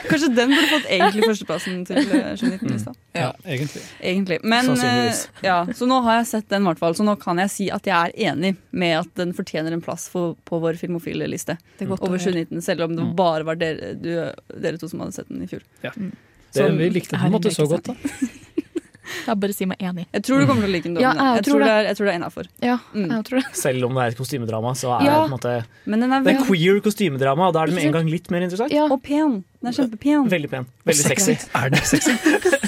Kanskje 0.09 0.27
den 0.35 0.49
burde 0.49 0.67
fått 0.67 0.87
egentlig 0.91 1.23
førsteplassen 1.23 1.83
til 1.87 1.99
eh, 2.01 2.31
2019-lista. 2.39 2.93
ja, 3.15 3.29
egentlig. 3.45 3.83
Egentlig. 3.99 4.39
Men, 4.43 4.71
eh, 4.83 5.19
ja, 5.45 5.59
så 5.77 5.87
nå 5.87 6.01
har 6.03 6.19
jeg 6.19 6.27
sett 6.31 6.49
den, 6.51 6.65
hvert 6.67 6.81
fall, 6.81 6.97
så 6.97 7.05
nå 7.07 7.15
kan 7.21 7.39
jeg 7.43 7.53
si 7.53 7.67
at 7.71 7.87
jeg 7.87 7.95
er 7.95 8.31
enig 8.31 8.55
med 8.71 8.97
at 9.03 9.13
den 9.19 9.31
fortjener 9.37 9.75
en 9.75 9.83
plass 9.83 10.09
for, 10.11 10.35
på 10.47 10.59
vår 10.63 10.79
filmofile 10.81 11.29
liste 11.31 11.55
Det 11.77 11.85
er 11.85 11.93
godt 11.93 12.03
over 12.07 12.19
2019, 12.19 12.65
selv 12.65 12.87
om 12.87 12.97
det 12.97 13.07
bare 13.15 13.47
var 13.47 13.61
dere, 13.61 13.93
du, 13.95 14.11
dere 14.57 14.81
to 14.81 14.89
som 14.91 15.05
hadde 15.05 15.15
sett 15.19 15.31
den 15.31 15.45
i 15.45 15.49
fjor. 15.51 15.63
Det, 16.51 16.67
vi 16.75 16.89
likte 16.91 17.15
den 17.15 17.21
på 17.21 17.29
en 17.29 17.37
måte 17.37 17.53
så 17.55 17.69
godt, 17.69 17.93
da. 17.93 18.31
Jeg 19.27 19.39
bare 19.39 19.53
si 19.53 19.65
meg 19.65 19.77
enig. 19.79 20.05
Jeg 20.13 20.23
tror 20.27 20.39
du 20.41 20.45
kommer 20.49 20.61
til 20.65 20.69
å 20.69 20.73
like 20.73 20.83
den. 20.89 20.95
Ja, 21.01 21.11
jeg 21.13 21.35
jeg, 21.41 21.43
tror 21.45 21.53
tror 21.59 21.65
det. 21.65 21.69
er, 21.71 21.83
jeg 21.89 21.95
tror 21.97 22.05
det 22.05 22.13
er 22.13 22.19
innafor. 22.21 22.45
Ja, 22.61 22.77
Mm. 22.93 23.09
jeg 23.11 23.23
tror 23.29 23.37
det. 23.41 23.55
Selv 23.55 23.85
om 23.85 23.93
det 23.95 24.01
er 24.03 24.07
et 24.15 24.17
kostymedrama, 24.17 24.71
så 24.75 24.87
er 24.99 25.05
Ja. 25.05 25.11
det 25.11 25.21
på 25.21 25.25
en 25.29 25.37
måte 25.37 25.65
Men 25.85 25.99
den 26.01 26.11
er 26.13 26.23
Det 26.23 26.35
er 26.35 26.45
queer 26.45 26.79
kostymedrama, 26.81 27.47
og 27.47 27.53
da 27.53 27.63
er 27.63 27.65
det 27.67 27.75
med 27.75 27.85
en 27.85 27.91
gang 27.93 28.07
litt 28.09 28.29
mer 28.31 28.41
interessant. 28.41 28.71
Ja. 28.71 28.85
og 28.91 29.01
pen. 29.03 29.43
Den 29.61 29.67
er 29.69 29.73
kjempepen. 29.77 30.29
Veldig 30.29 30.49
pen. 30.49 30.65
Veldig 30.85 31.05
sexy. 31.05 31.37
Er 31.55 31.69
det 31.69 31.83
sexy? 31.85 32.11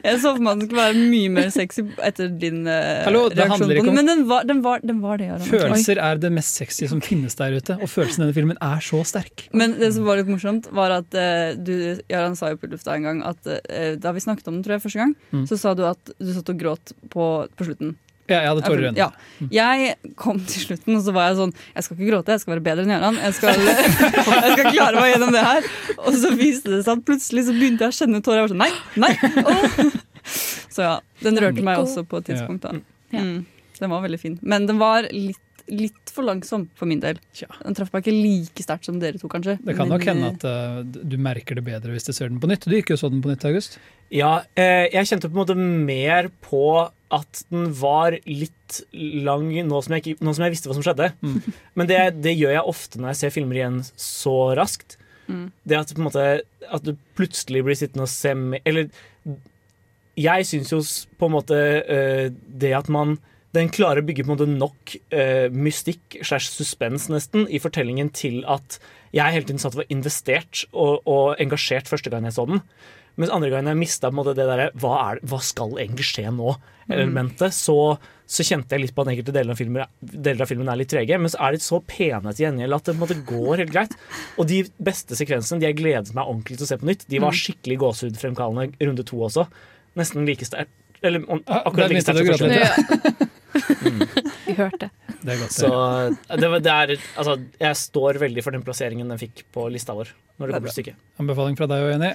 Jeg 0.00 0.18
så 0.22 0.32
for 0.36 0.42
meg 0.42 0.52
at 0.52 0.60
den 0.62 0.66
skulle 0.68 0.82
være 0.86 1.06
mye 1.12 1.30
mer 1.34 1.48
sexy 1.54 1.84
etter 2.08 2.30
din 2.42 2.62
eh, 2.70 3.02
Hallo, 3.06 3.24
reaksjon 3.32 3.66
på 3.68 3.84
den. 3.86 3.90
Men 3.98 4.08
den 4.10 4.24
var, 4.30 4.46
den 4.48 4.62
var, 4.64 4.82
den 4.86 5.00
var 5.04 5.20
det, 5.20 5.28
Aron. 5.34 5.46
Følelser 5.48 6.00
er 6.02 6.20
det 6.22 6.30
mest 6.34 6.58
sexy 6.60 6.88
som 6.90 7.02
finnes 7.04 7.36
der 7.38 7.56
ute, 7.58 7.76
og 7.78 7.90
følelsen 7.92 8.22
i 8.22 8.26
denne 8.26 8.36
filmen 8.36 8.60
er 8.64 8.80
så 8.84 9.02
sterk. 9.08 9.46
Men 9.52 9.76
det 9.80 9.92
som 9.96 10.06
var 10.08 10.20
litt 10.20 10.30
morsomt, 10.32 10.70
var 10.74 10.94
at 11.00 11.16
uh, 11.18 11.52
du 11.58 11.74
Jaran 12.10 12.36
sa 12.38 12.52
jo 12.54 12.60
på 12.62 12.70
lufta 12.72 12.96
en 12.96 13.08
gang 13.08 13.22
at 13.28 13.52
uh, 13.52 13.92
da 14.00 14.14
vi 14.16 14.24
snakket 14.24 14.48
om 14.50 14.58
den 14.58 14.64
tror 14.66 14.78
jeg 14.78 14.86
første 14.86 15.02
gang, 15.04 15.16
Mm. 15.32 15.44
så 15.48 15.56
sa 15.60 15.72
du 15.76 15.84
at 15.88 16.10
du 16.20 16.32
satt 16.34 16.50
og 16.52 16.58
gråt 16.60 16.92
på, 17.12 17.24
på 17.56 17.64
slutten. 17.68 17.94
Ja, 18.32 18.40
jeg 18.42 18.52
hadde 18.52 18.64
tårer 18.66 18.82
i 18.82 18.88
øynene. 18.90 19.00
Ja. 19.02 19.08
Jeg 19.52 20.14
kom 20.18 20.38
til 20.48 20.66
slutten, 20.66 20.96
og 20.96 21.02
så 21.04 21.14
var 21.14 21.30
jeg 21.30 21.38
sånn 21.40 21.52
Jeg 21.58 21.84
skal 21.86 21.96
ikke 21.96 22.08
gråte, 22.10 22.36
jeg 22.36 22.42
skal 22.44 22.54
være 22.54 22.64
bedre 22.68 22.86
enn 22.86 22.94
Gøran. 22.94 23.18
Jeg 23.20 23.32
jeg 23.32 24.54
skal 24.54 24.70
klare 24.70 24.96
meg 25.02 25.12
gjennom 25.12 25.34
det 25.34 25.44
her. 25.46 25.68
Og 26.02 26.16
så 26.22 26.32
viste 26.38 26.72
det 26.72 26.82
seg 26.86 26.96
at 26.96 27.04
plutselig 27.08 27.46
så 27.48 27.56
begynte 27.56 27.86
jeg 27.86 27.94
å 27.94 27.98
kjenne 28.00 28.22
tårer. 28.24 28.40
Jeg 28.40 28.48
var 28.48 28.54
sånn 28.54 28.64
Nei! 28.64 28.72
Nei! 29.02 29.14
Åh. 29.44 30.00
Så 30.72 30.84
ja. 30.84 30.92
Den 31.22 31.38
rørte 31.42 31.64
meg 31.66 31.80
også 31.82 32.04
på 32.08 32.20
et 32.22 32.30
tidspunkt, 32.30 32.64
da. 32.64 32.78
Mm. 33.12 33.42
Den 33.78 33.90
var 33.90 34.04
veldig 34.04 34.20
fin. 34.20 34.36
Men 34.42 34.68
den 34.68 34.78
var 34.80 35.08
litt, 35.10 35.40
litt 35.70 36.12
for 36.12 36.26
langsom 36.26 36.66
for 36.78 36.90
min 36.90 37.00
del. 37.02 37.18
Ja. 37.38 37.48
Den 37.62 37.76
traff 37.76 37.92
meg 37.94 38.04
ikke 38.04 38.14
like 38.14 38.64
sterkt 38.64 38.88
som 38.88 38.98
dere 39.02 39.20
to, 39.20 39.30
kanskje. 39.32 39.58
Det 39.62 39.76
kan 39.76 39.88
Men, 39.88 39.96
nok 39.96 40.08
hende 40.08 40.30
at 40.34 40.46
uh, 40.46 40.80
du 40.82 41.18
merker 41.20 41.58
det 41.58 41.64
bedre 41.66 41.94
hvis 41.94 42.08
du 42.08 42.12
ser 42.12 42.32
den 42.32 42.40
på 42.42 42.50
nytt. 42.50 42.66
Du 42.66 42.74
gikk 42.76 42.94
jo 42.94 42.98
så 43.00 43.10
den 43.12 43.22
på 43.24 43.32
nytt, 43.32 43.46
August. 43.48 43.78
Ja, 44.12 44.42
eh, 44.58 44.90
jeg 44.92 45.08
kjente 45.08 45.30
på 45.30 45.38
en 45.38 45.42
måte 45.42 45.56
mer 45.56 46.28
på 46.44 46.64
at 47.12 47.44
den 47.52 47.70
var 47.76 48.16
litt 48.28 48.80
lang 48.92 49.50
nå 49.68 49.80
som 49.84 49.94
jeg, 49.96 50.02
ikke, 50.04 50.24
nå 50.24 50.34
som 50.34 50.46
jeg 50.46 50.54
visste 50.54 50.68
hva 50.68 50.76
som 50.76 50.84
skjedde. 50.84 51.12
Men 51.78 51.88
det, 51.88 52.00
det 52.24 52.36
gjør 52.36 52.56
jeg 52.56 52.74
ofte 52.74 53.00
når 53.00 53.12
jeg 53.12 53.20
ser 53.22 53.34
filmer 53.36 53.60
igjen 53.60 53.80
så 53.96 54.36
raskt. 54.58 54.98
Mm. 55.28 55.46
Det 55.68 55.78
at, 55.78 55.94
på 55.94 56.02
en 56.02 56.08
måte, 56.08 56.28
at 56.68 56.84
du 56.84 56.94
plutselig 57.16 57.64
blir 57.64 57.78
sittende 57.78 58.08
og 58.08 58.10
se 58.10 58.32
med 58.34 58.64
Eller 58.66 58.88
jeg 60.18 60.44
syns 60.48 60.72
jo 60.72 60.80
på 61.16 61.28
en 61.28 61.34
måte 61.36 61.58
uh, 61.86 62.26
det 62.32 62.72
at 62.76 62.90
man 62.92 63.16
den 63.52 63.68
klarer 63.72 64.00
å 64.00 64.06
bygge 64.08 64.24
på 64.24 64.30
en 64.30 64.34
måte 64.34 64.48
nok 64.48 64.94
eh, 65.12 65.52
mystikk 65.52 66.18
slash 66.24 66.48
suspens 66.54 67.10
nesten 67.12 67.44
i 67.52 67.60
fortellingen 67.60 68.08
til 68.16 68.40
at 68.48 68.78
jeg 69.12 69.34
hele 69.34 69.48
tiden 69.48 69.60
satt 69.60 69.76
og 69.76 69.82
var 69.82 69.92
investert 69.92 70.64
og, 70.72 71.04
og 71.04 71.42
engasjert 71.42 71.90
første 71.90 72.12
gang 72.12 72.24
jeg 72.28 72.36
så 72.38 72.46
den. 72.48 72.62
Mens 73.20 73.32
andre 73.34 73.50
gangen 73.52 73.68
jeg 73.68 73.80
mista 73.82 74.08
det 74.08 74.36
derre 74.38 74.70
hva, 74.80 74.92
er 75.10 75.20
hva 75.28 75.40
skal 75.44 75.76
egentlig 75.76 76.06
skje 76.08 76.30
nå-elementet, 76.32 77.52
så, 77.52 77.76
så 78.24 78.46
kjente 78.48 78.72
jeg 78.72 78.86
litt 78.86 78.94
på 78.96 79.04
at 79.04 79.10
enkelte 79.12 79.34
deler 79.36 79.52
av, 79.52 79.60
filmen, 79.60 79.92
deler 80.00 80.46
av 80.46 80.48
filmen 80.48 80.70
er 80.72 80.80
litt 80.80 80.90
trege. 80.94 81.18
Men 81.20 81.32
så 81.32 81.42
er 81.44 81.52
de 81.52 81.60
så 81.60 81.82
pene 81.84 82.32
til 82.32 82.46
gjengjeld 82.46 82.78
at 82.78 82.88
det 82.88 82.96
måte 82.96 83.18
går 83.28 83.60
helt 83.60 83.74
greit. 83.74 83.96
Og 84.40 84.48
de 84.48 84.62
beste 84.80 85.18
sekvensene 85.18 85.60
de 85.60 85.68
jeg 85.68 85.80
gledet 85.82 86.16
meg 86.16 86.24
ordentlig 86.24 86.56
til 86.56 86.64
å 86.64 86.70
se 86.72 86.80
på 86.80 86.88
nytt, 86.88 87.04
de 87.12 87.20
var 87.20 87.36
skikkelig 87.36 87.82
gåsehudfremkallende 87.84 88.88
runde 88.88 89.04
to 89.12 89.20
også. 89.28 89.44
Nesten 90.00 90.24
like 90.24 90.48
sterkt. 90.48 90.72
Eller 91.02 91.24
om- 91.30 91.42
akkurat 91.46 91.90
like 91.92 92.02
sterkt 92.04 92.38
som 92.38 92.50
første. 92.50 93.28
Vi 94.46 94.54
hørte. 94.56 94.88
Det 95.22 95.34
er 95.34 95.40
godt. 95.40 95.54
Så 95.54 95.70
det, 96.40 96.50
det 96.64 96.72
er 96.72 96.92
Altså, 96.96 97.36
jeg 97.60 97.78
står 97.78 98.18
veldig 98.22 98.44
for 98.44 98.54
den 98.54 98.64
plasseringen 98.66 99.10
den 99.12 99.20
fikk 99.20 99.44
på 99.54 99.66
lista 99.72 99.94
vår. 99.96 100.12
Når 100.40 100.48
det 100.48 100.56
kommer 100.56 100.74
stykket. 100.74 101.00
Anbefaling 101.22 101.58
fra 101.58 101.68
deg 101.70 101.84
og 101.84 101.92
Jenny. 101.92 102.12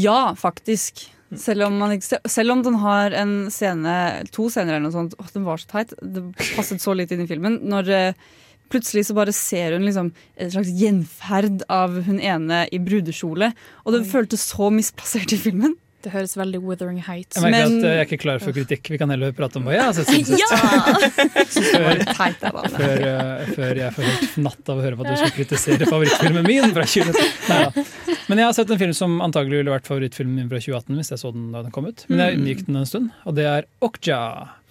Ja, 0.00 0.20
faktisk. 0.38 1.04
Selv 1.38 1.68
om, 1.68 1.76
man 1.78 1.94
ikke, 1.94 2.18
selv 2.26 2.56
om 2.56 2.62
den 2.66 2.78
har 2.82 3.14
en 3.14 3.34
scene, 3.54 3.92
to 4.34 4.48
scener 4.50 4.76
eller 4.76 4.88
noe 4.88 4.94
sånt 4.96 5.12
å, 5.14 5.26
Den 5.30 5.44
var 5.46 5.60
så 5.62 5.68
teit. 5.70 5.92
Det 6.02 6.24
passet 6.56 6.82
så 6.82 6.94
litt 6.96 7.12
inn 7.14 7.22
i 7.22 7.28
filmen. 7.30 7.60
Når 7.70 7.90
uh, 7.92 8.24
plutselig 8.72 9.04
så 9.06 9.14
bare 9.18 9.34
ser 9.36 9.76
hun 9.76 9.86
liksom 9.86 10.10
en 10.10 10.50
slags 10.54 10.72
gjenferd 10.80 11.62
av 11.70 12.00
hun 12.06 12.18
ene 12.18 12.64
i 12.74 12.80
brudekjole. 12.82 13.52
Og 13.84 13.94
det 13.94 14.06
føltes 14.10 14.48
så 14.50 14.72
misplassert 14.74 15.36
i 15.36 15.40
filmen. 15.40 15.76
Det 16.00 16.10
høres 16.14 16.32
veldig 16.38 16.62
Withering 16.64 17.00
Heights 17.04 17.36
Jeg 17.36 17.44
merker 17.44 17.68
Men- 17.68 17.78
at 17.78 17.84
eh, 17.84 17.90
jeg 17.90 18.00
er 18.00 18.06
ikke 18.08 18.18
klar 18.22 18.38
for 18.40 18.56
kritikk. 18.56 18.88
Vi 18.94 18.98
kan 19.00 19.10
heller 19.12 19.32
prate 19.36 19.56
om 19.60 19.66
hva 19.68 19.74
jeg 19.74 19.82
har 19.84 19.92
sett 19.92 20.08
siden 20.08 20.24
sist. 20.32 21.60
Før, 21.80 23.02
eh, 23.04 23.50
før 23.54 23.80
jeg 23.82 23.92
får 23.96 24.06
helt 24.08 24.24
fnatt 24.34 24.70
av 24.72 24.78
å 24.80 24.84
høre 24.84 24.96
på 24.96 25.04
at 25.04 25.10
du 25.12 25.16
skal 25.20 25.34
kritisere 25.36 25.88
favorittfilmen 25.90 26.46
min 26.46 26.72
fra 26.76 26.86
2019. 26.88 27.50
Neida. 27.50 27.84
Men 28.30 28.40
jeg 28.40 28.46
har 28.48 28.56
sett 28.56 28.70
en 28.72 28.80
film 28.80 28.94
som 28.96 29.18
antagelig 29.24 29.60
ville 29.60 29.74
vært 29.74 29.88
favorittfilmen 29.90 30.40
min 30.40 30.48
fra 30.52 30.60
2018 30.62 31.00
hvis 31.00 31.12
jeg 31.14 31.22
så 31.24 31.32
den 31.34 31.50
da 31.54 31.62
den 31.66 31.74
kom 31.74 31.88
ut. 31.90 32.04
Men 32.08 32.22
jeg 32.24 32.38
unngikk 32.40 32.64
den 32.68 32.80
en 32.80 32.88
stund, 32.88 33.10
og 33.26 33.36
det 33.36 33.46
er 33.50 33.68
Okja 33.84 34.20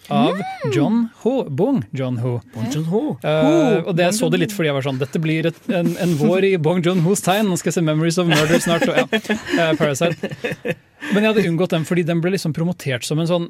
av 0.07 0.39
John 0.73 1.07
Ho. 1.23 1.33
Bong 1.49 1.83
John 1.91 2.17
Ho. 2.23 2.39
Bong 2.53 2.67
John 2.73 2.85
Ho. 2.89 3.01
Uh, 3.23 3.85
og 3.85 3.93
det 3.97 4.07
jeg 4.07 4.17
så 4.17 4.29
det 4.33 4.41
litt 4.43 4.55
fordi 4.55 4.71
jeg 4.71 4.77
var 4.79 4.87
sånn 4.87 5.01
Dette 5.01 5.21
blir 5.21 5.49
et, 5.51 5.61
en, 5.69 5.91
en 6.01 6.17
vår 6.19 6.49
i 6.49 6.53
Bong 6.61 6.83
John 6.85 7.03
Hos 7.05 7.23
tegn. 7.25 7.49
Nå 7.49 7.59
skal 7.59 7.73
jeg 7.73 7.79
se 7.79 7.85
Memories 7.85 8.19
of 8.21 8.29
Murder 8.31 8.63
snart. 8.63 8.87
Og, 8.89 8.97
ja, 8.97 9.07
uh, 9.07 9.73
Parasite. 9.79 10.31
Men 11.13 11.23
jeg 11.23 11.31
hadde 11.31 11.47
unngått 11.49 11.75
den 11.75 11.87
fordi 11.89 12.05
den 12.07 12.23
ble 12.23 12.33
liksom 12.35 12.55
promotert 12.55 13.07
som 13.07 13.21
en 13.21 13.29
sånn 13.29 13.49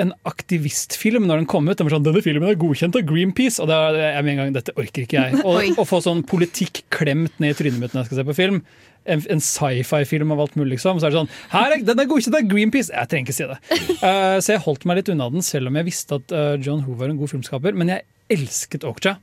en 0.00 0.12
aktivistfilm 0.24 1.26
når 1.28 1.42
den 1.42 1.48
kom 1.52 1.66
ut. 1.68 1.76
Den 1.76 1.88
var 1.88 1.96
sånn, 1.98 2.06
Denne 2.06 2.22
filmen 2.24 2.48
er 2.48 2.56
godkjent 2.60 2.96
av 2.96 3.04
Greenpeace. 3.08 3.60
Og 3.60 3.68
da 3.68 3.80
er 3.90 4.16
jeg 4.16 4.24
med 4.24 4.32
en 4.32 4.40
gang, 4.40 4.54
dette 4.54 4.74
orker 4.80 5.04
ikke 5.04 5.26
jeg. 5.26 5.42
Å 5.76 5.84
få 5.88 6.00
sånn 6.04 6.22
politikk 6.28 6.84
klemt 6.92 7.36
ned 7.42 7.52
i 7.52 7.58
trynet 7.58 7.80
mitt 7.82 7.92
når 7.92 8.06
jeg 8.06 8.12
skal 8.12 8.22
se 8.22 8.26
på 8.30 8.38
film. 8.38 8.62
En, 9.04 9.22
en 9.34 9.42
sci-fi-film 9.42 10.32
av 10.34 10.44
alt 10.44 10.56
mulig, 10.58 10.76
liksom. 10.76 11.00
Så 11.02 11.08
er 11.08 11.14
det 11.14 11.20
sånn 11.20 11.30
Her 11.50 11.76
er, 11.76 11.84
Den 11.86 12.02
er 12.02 12.08
godkjent 12.10 12.38
av 12.38 12.48
Greenpeace! 12.50 12.92
Jeg 12.94 13.10
trenger 13.10 13.30
ikke 13.30 13.36
si 13.36 13.48
det. 13.50 13.58
Uh, 13.98 14.38
så 14.38 14.54
jeg 14.54 14.64
holdt 14.66 14.86
meg 14.88 15.00
litt 15.00 15.12
unna 15.12 15.28
den, 15.32 15.44
selv 15.46 15.72
om 15.72 15.78
jeg 15.80 15.88
visste 15.90 16.20
at 16.20 16.34
uh, 16.36 16.54
John 16.62 16.84
Ho 16.86 16.96
var 16.98 17.10
en 17.10 17.20
god 17.20 17.32
filmskaper. 17.34 17.74
Men 17.78 17.96
jeg 17.96 18.06
elsket 18.32 18.86
Okja. 18.88 19.16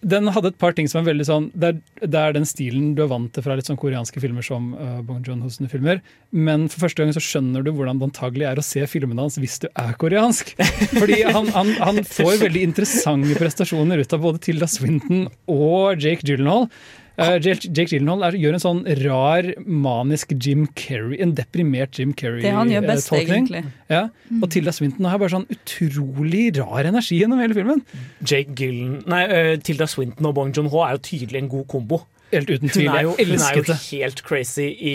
Den 0.00 0.30
hadde 0.32 0.54
et 0.54 0.60
par 0.60 0.72
ting 0.72 0.86
som 0.88 1.02
er 1.02 1.10
veldig 1.10 1.24
sånn 1.28 1.46
Det 1.52 1.68
er, 1.68 1.80
det 2.00 2.20
er 2.20 2.32
den 2.32 2.46
stilen 2.48 2.94
du 2.96 3.02
er 3.04 3.10
vant 3.10 3.28
til 3.34 3.44
fra 3.44 3.52
litt 3.58 3.68
sånn 3.68 3.78
koreanske 3.80 4.22
filmer 4.22 4.44
som 4.44 4.70
uh, 4.72 5.02
Bong 5.04 5.20
Joon-ho 5.26 5.50
sine 5.52 5.68
filmer. 5.72 6.00
Men 6.32 6.68
for 6.72 6.86
første 6.86 7.04
gang 7.04 7.12
så 7.12 7.22
skjønner 7.24 7.64
du 7.64 7.72
hvordan 7.74 8.00
det 8.00 8.08
antagelig 8.08 8.48
er 8.48 8.60
å 8.60 8.64
se 8.64 8.86
filmene 8.88 9.26
hans 9.26 9.36
hvis 9.40 9.58
du 9.60 9.68
er 9.68 9.92
koreansk. 10.00 10.54
Fordi 10.94 11.20
han, 11.26 11.50
han, 11.56 11.74
han 11.82 12.00
får 12.16 12.40
veldig 12.46 12.64
interessante 12.70 13.36
prestasjoner 13.40 14.00
ut 14.00 14.16
av 14.16 14.24
både 14.24 14.40
Tilda 14.46 14.70
Swinton 14.70 15.26
og 15.52 16.00
Jake 16.00 16.24
Gyllenhaal. 16.24 16.70
Uh, 17.20 17.36
Jake, 17.36 17.68
Jake 17.68 17.92
Gyllenhaal 17.92 18.24
er, 18.30 18.36
gjør 18.40 18.56
en 18.56 18.62
sånn 18.62 18.80
rar, 19.02 19.48
manisk 19.68 20.32
Jim 20.40 20.64
Carrey, 20.78 21.18
en 21.20 21.34
deprimert 21.36 21.98
Jim 22.00 22.14
Det 22.16 22.54
han 22.54 22.70
gjør 22.72 22.86
best, 22.88 23.10
Carrey-tolkning. 23.10 23.50
egentlig. 23.50 23.64
Ja. 23.92 24.06
Og 24.40 24.46
Tilda 24.54 24.72
Swinton 24.72 25.08
har 25.10 25.20
bare 25.20 25.34
sånn 25.34 25.48
utrolig 25.52 26.46
rar 26.56 26.88
energi 26.88 27.20
gjennom 27.20 27.42
hele 27.42 27.56
filmen. 27.58 27.84
Jake 28.24 28.56
Gyllen 28.56 29.02
Nei, 29.10 29.24
uh, 29.28 29.52
Tilda 29.60 29.88
Swinton 29.90 30.30
og 30.30 30.34
Bong 30.38 30.54
Joon-ho 30.56 30.80
er 30.86 30.96
jo 30.96 31.04
tydelig 31.10 31.42
en 31.44 31.52
god 31.52 31.68
kombo. 31.70 32.00
Helt 32.30 32.50
uten 32.50 32.70
tvil. 32.70 32.86
Hun 32.88 32.96
er 32.96 33.02
jo, 33.06 33.14
hun 33.18 33.42
er 33.42 33.56
jo 33.58 33.76
helt 33.90 34.22
crazy 34.26 34.68
i 34.70 34.94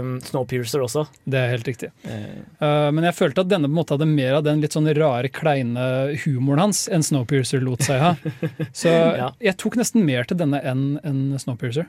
um, 0.00 0.18
Snowpiercer 0.24 0.82
også. 0.84 1.06
Det 1.24 1.38
er 1.40 1.52
helt 1.54 1.68
riktig. 1.70 1.88
Uh, 2.04 2.90
men 2.92 3.06
jeg 3.08 3.16
følte 3.16 3.44
at 3.44 3.50
denne 3.52 3.70
på 3.70 3.72
en 3.72 3.78
måte 3.80 3.96
hadde 3.96 4.08
mer 4.10 4.36
av 4.38 4.44
den 4.46 4.60
litt 4.64 4.76
sånn 4.76 4.90
rare, 4.98 5.30
kleine 5.32 5.86
humoren 6.26 6.66
hans 6.66 6.84
enn 6.92 7.04
Snowpiercer 7.06 7.64
lot 7.64 7.84
seg 7.86 8.02
ha. 8.04 8.12
Så 8.82 8.92
Ja. 8.92 9.30
jeg 9.40 9.56
tok 9.62 9.78
nesten 9.80 10.04
mer 10.04 10.28
til 10.28 10.40
denne 10.42 10.60
enn 10.60 10.86
en 11.06 11.24
Snowpiercer. 11.40 11.88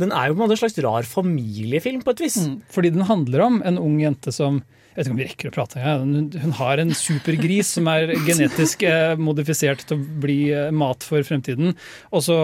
Den 0.00 0.10
er 0.10 0.28
jo 0.30 0.34
på 0.34 0.40
en 0.40 0.46
måte 0.46 0.56
en 0.56 0.62
slags 0.64 0.78
rar 0.82 1.06
familiefilm, 1.06 2.02
på 2.02 2.14
et 2.14 2.22
vis. 2.24 2.38
Mm, 2.42 2.60
fordi 2.72 2.90
den 2.94 3.04
handler 3.06 3.44
om 3.44 3.60
en 3.68 3.78
ung 3.78 3.98
jente 4.02 4.32
som 4.34 4.62
jeg 4.92 4.98
vet 4.98 5.06
ikke 5.08 5.14
om 5.14 5.20
vi 5.22 5.26
rekker 5.30 5.48
å 5.48 5.54
prate 5.56 5.80
engang. 5.80 6.12
Hun, 6.12 6.30
hun 6.44 6.52
har 6.60 6.78
en 6.82 6.90
supergris 6.96 7.70
som 7.78 7.88
er 7.88 8.12
genetisk 8.26 8.82
eh, 8.84 9.16
modifisert 9.16 9.86
til 9.88 9.96
å 9.96 10.06
bli 10.20 10.38
eh, 10.52 10.68
mat 10.76 11.02
for 11.06 11.24
fremtiden. 11.24 11.72
Og 12.12 12.22
så 12.26 12.36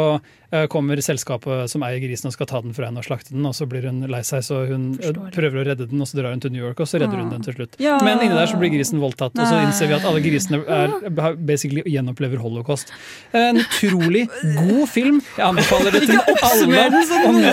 eh, 0.50 0.64
kommer 0.72 0.96
selskapet 1.04 1.68
som 1.68 1.84
eier 1.84 2.00
grisen 2.00 2.30
og 2.30 2.34
skal 2.34 2.48
ta 2.48 2.62
den 2.64 2.72
fra 2.76 2.88
henne 2.88 3.02
og 3.02 3.06
slakte 3.06 3.34
den. 3.36 3.44
Og 3.44 3.52
så 3.58 3.68
blir 3.68 3.84
hun 3.90 4.00
lei 4.08 4.22
seg, 4.24 4.40
så 4.48 4.62
hun 4.70 4.88
eh, 4.96 5.12
prøver 5.36 5.60
å 5.60 5.66
redde 5.68 5.90
den, 5.92 6.00
og 6.00 6.08
så 6.08 6.18
drar 6.22 6.32
hun 6.32 6.40
til 6.40 6.54
New 6.56 6.64
York, 6.64 6.80
og 6.80 6.88
så 6.88 7.02
redder 7.02 7.20
hun 7.20 7.28
Ah. 7.28 7.34
den 7.36 7.44
til 7.44 7.58
slutt. 7.58 7.76
Ja. 7.84 7.98
Men 8.00 8.22
inni 8.24 8.32
der 8.32 8.48
så 8.48 8.56
blir 8.56 8.72
grisen 8.72 9.00
voldtatt, 9.02 9.36
og 9.36 9.44
så 9.50 9.58
innser 9.66 9.90
vi 9.90 9.98
at 9.98 10.06
alle 10.08 10.22
grisene 10.24 10.62
er, 10.64 11.34
basically 11.36 11.82
gjenopplever 11.84 12.40
holocaust. 12.40 12.92
En 13.36 13.60
utrolig 13.60 14.24
god 14.56 14.86
film. 14.88 15.20
Jeg 15.36 15.44
anbefaler 15.50 15.92
det 15.98 16.06
til 16.08 16.22
alle. 16.48 16.86
Og 17.28 17.36
nå 17.42 17.52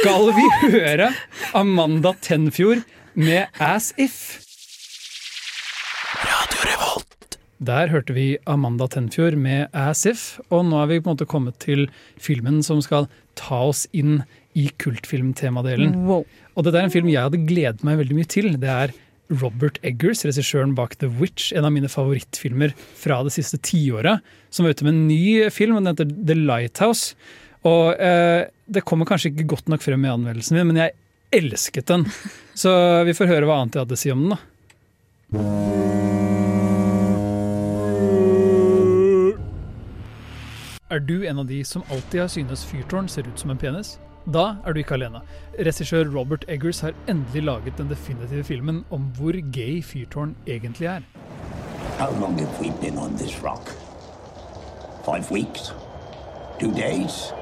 skal 0.00 0.30
vi 0.38 0.46
høre 0.78 1.10
Amanda 1.58 2.14
Tenfjord 2.24 2.86
med 3.18 3.48
As 3.58 3.90
If. 3.98 4.38
Radio 6.22 6.60
Revolt. 6.68 7.38
Der 7.58 7.90
hørte 7.90 8.14
vi 8.14 8.36
Amanda 8.46 8.86
Tenfjord 8.86 9.34
med 9.34 9.74
As 9.74 10.04
If, 10.06 10.36
og 10.54 10.68
nå 10.68 10.78
er 10.84 10.92
vi 10.92 11.00
på 11.00 11.10
en 11.10 11.16
måte 11.16 11.26
kommet 11.26 11.58
til 11.58 11.88
filmen 12.22 12.60
som 12.62 12.78
skal 12.84 13.08
ta 13.38 13.64
oss 13.72 13.88
inn 13.90 14.20
i 14.54 14.68
kultfilmtemadelen. 14.78 15.96
Wow. 16.06 16.22
Og 16.54 16.66
dette 16.66 16.78
er 16.78 16.86
en 16.86 16.94
film 16.94 17.10
jeg 17.10 17.26
hadde 17.26 17.42
gledet 17.48 17.82
meg 17.86 17.98
veldig 17.98 18.20
mye 18.20 18.30
til. 18.30 18.52
Det 18.62 18.70
er 18.70 18.94
Robert 19.42 19.82
Eggers, 19.82 20.22
regissøren 20.22 20.76
bak 20.78 20.94
The 21.02 21.10
Witch, 21.18 21.50
en 21.50 21.66
av 21.66 21.74
mine 21.74 21.90
favorittfilmer 21.90 22.76
fra 23.02 23.18
det 23.26 23.34
siste 23.34 23.58
tiåret, 23.66 24.22
som 24.54 24.62
var 24.62 24.78
ute 24.78 24.86
med 24.86 24.94
en 24.94 25.04
ny 25.10 25.50
film, 25.50 25.74
og 25.74 25.82
den 25.82 25.90
heter 25.90 26.14
The 26.14 26.38
Lighthouse. 26.38 27.18
Og 27.66 27.98
eh, 27.98 28.46
det 28.70 28.86
kommer 28.86 29.10
kanskje 29.10 29.34
ikke 29.34 29.50
godt 29.56 29.74
nok 29.74 29.82
frem 29.82 30.06
i 30.06 30.14
anmeldelsen 30.14 30.60
min, 30.60 30.70
men 30.70 30.82
jeg 30.84 30.94
elsket 31.30 31.86
den. 31.86 32.06
Så 32.54 32.70
vi 33.04 33.14
får 33.14 33.30
høre 33.30 33.48
hva 33.48 33.60
annet 33.62 33.76
jeg 33.76 33.84
hadde 33.86 33.98
å 33.98 34.00
si 34.00 34.12
om 34.14 34.24
den, 34.24 34.36
da. 34.36 34.38
Er 40.88 41.02
du 41.04 41.26
en 41.28 41.38
av 41.38 41.46
de 41.46 41.60
som 41.68 41.84
alltid 41.92 42.20
har 42.20 42.30
synes 42.32 42.64
fyrtårn 42.64 43.08
ser 43.12 43.28
ut 43.28 43.38
som 43.38 43.50
en 43.52 43.60
penis? 43.60 43.98
Da 44.28 44.58
er 44.64 44.72
du 44.72 44.80
ikke 44.80 44.96
alene. 44.96 45.20
Regissør 45.60 46.08
Robert 46.12 46.44
Eggers 46.48 46.80
har 46.84 46.96
endelig 47.08 47.44
laget 47.44 47.76
den 47.80 47.88
definitive 47.92 48.44
filmen 48.44 48.82
om 48.92 49.10
hvor 49.16 49.36
gay 49.52 49.82
fyrtårn 49.84 50.34
egentlig 50.46 50.88
er. 50.98 51.04
How 51.98 52.10
long 52.20 52.38
have 52.38 52.60
we 52.60 52.72
been 52.80 52.98
on 52.98 53.16
this 53.16 53.36
rock? 53.42 53.72
Five 55.04 55.30
weeks? 55.30 55.72
Two 56.58 56.72
days? 56.72 57.32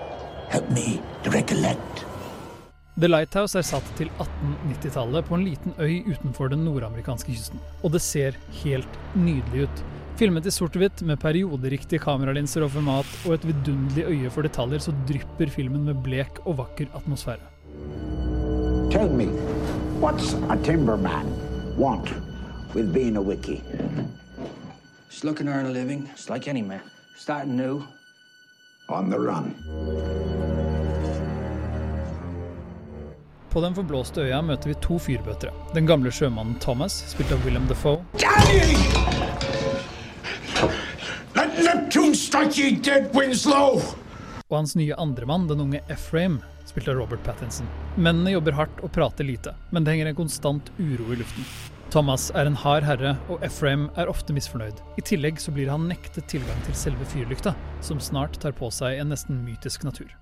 Help 0.49 0.71
me 0.71 1.01
to 1.25 1.31
recollect. 1.31 2.06
The 2.97 3.11
Lighthouse 3.11 3.59
er 3.61 3.65
satt 3.69 3.89
til 3.99 4.09
1890-tallet 4.15 5.27
på 5.29 5.37
en 5.37 5.43
liten 5.45 5.75
øy 5.77 6.07
utenfor 6.09 6.49
den 6.49 6.63
nordamerikanske 6.65 7.29
kysten. 7.29 7.61
Og 7.85 7.93
det 7.93 8.01
ser 8.01 8.39
helt 8.63 8.95
nydelig 9.13 9.67
ut. 9.67 9.83
Filmet 10.17 10.49
i 10.49 10.53
sort-hvitt 10.55 11.03
med 11.05 11.21
perioderiktige 11.21 12.01
kameralinser 12.01 12.65
og 12.65 12.73
format 12.73 13.11
og 13.27 13.35
et 13.35 13.45
vidunderlig 13.51 14.07
øye 14.15 14.33
for 14.33 14.49
detaljer, 14.49 14.81
så 14.81 14.97
drypper 15.11 15.53
filmen 15.53 15.85
med 15.85 16.01
blek 16.07 16.41
og 16.47 16.57
vakker 16.63 16.89
atmosfære. 16.97 17.45
Tell 18.89 19.13
me, 19.13 19.29
what's 20.01 20.33
a 20.49 20.57
timberman 20.65 21.29
want 21.77 22.09
with 22.73 22.95
being 22.95 23.19
a 23.19 23.21
wiki? 23.21 23.61
Just 25.11 25.25
looking 25.25 25.47
to 25.49 25.53
earn 25.53 25.67
a 25.67 25.71
living, 25.71 26.09
just 26.17 26.31
like 26.31 26.49
any 26.49 26.63
man. 26.63 26.81
Starting 27.19 27.57
new. 27.57 27.83
On 28.89 29.11
the 29.11 29.21
run. 29.21 29.53
På 33.57 33.61
den 33.61 33.73
forblåste 33.75 34.21
øya 34.21 34.43
møter 34.45 34.69
vi 34.69 34.75
to 34.85 34.99
fyrbøtere. 35.01 35.49
Den 35.73 35.87
gamle 35.89 36.11
sjømannen 36.13 36.59
Thomas, 36.61 36.99
spilt 37.09 37.31
av 37.33 37.41
Willem 37.41 37.65
Defoe, 37.71 38.03
og 44.51 44.59
hans 44.59 44.77
nye 44.77 44.99
andremann, 45.01 45.47
den 45.49 45.63
unge 45.65 45.81
Ephraim, 45.89 46.37
spilt 46.69 46.93
av 46.93 47.01
Robert 47.01 47.25
Pattinson. 47.25 47.73
Mennene 47.97 48.35
jobber 48.35 48.59
hardt 48.61 48.85
og 48.85 48.93
prater 48.93 49.25
lite, 49.25 49.57
men 49.73 49.89
det 49.89 49.97
henger 49.97 50.13
en 50.13 50.21
konstant 50.21 50.69
uro 50.77 51.17
i 51.17 51.21
luften. 51.23 51.49
Thomas 51.89 52.29
er 52.37 52.45
en 52.45 52.61
hard 52.61 52.85
herre, 52.85 53.17
og 53.33 53.41
Ephraim 53.41 53.89
er 53.97 54.13
ofte 54.13 54.37
misfornøyd. 54.37 54.85
I 55.01 55.07
tillegg 55.15 55.41
så 55.41 55.57
blir 55.57 55.73
han 55.73 55.89
nektet 55.89 56.29
tilgang 56.29 56.61
til 56.69 56.77
selve 56.77 57.09
fyrlykta, 57.09 57.57
som 57.81 58.05
snart 58.05 58.37
tar 58.45 58.53
på 58.53 58.69
seg 58.69 59.01
en 59.01 59.17
nesten 59.17 59.41
mytisk 59.49 59.89
natur. 59.89 60.13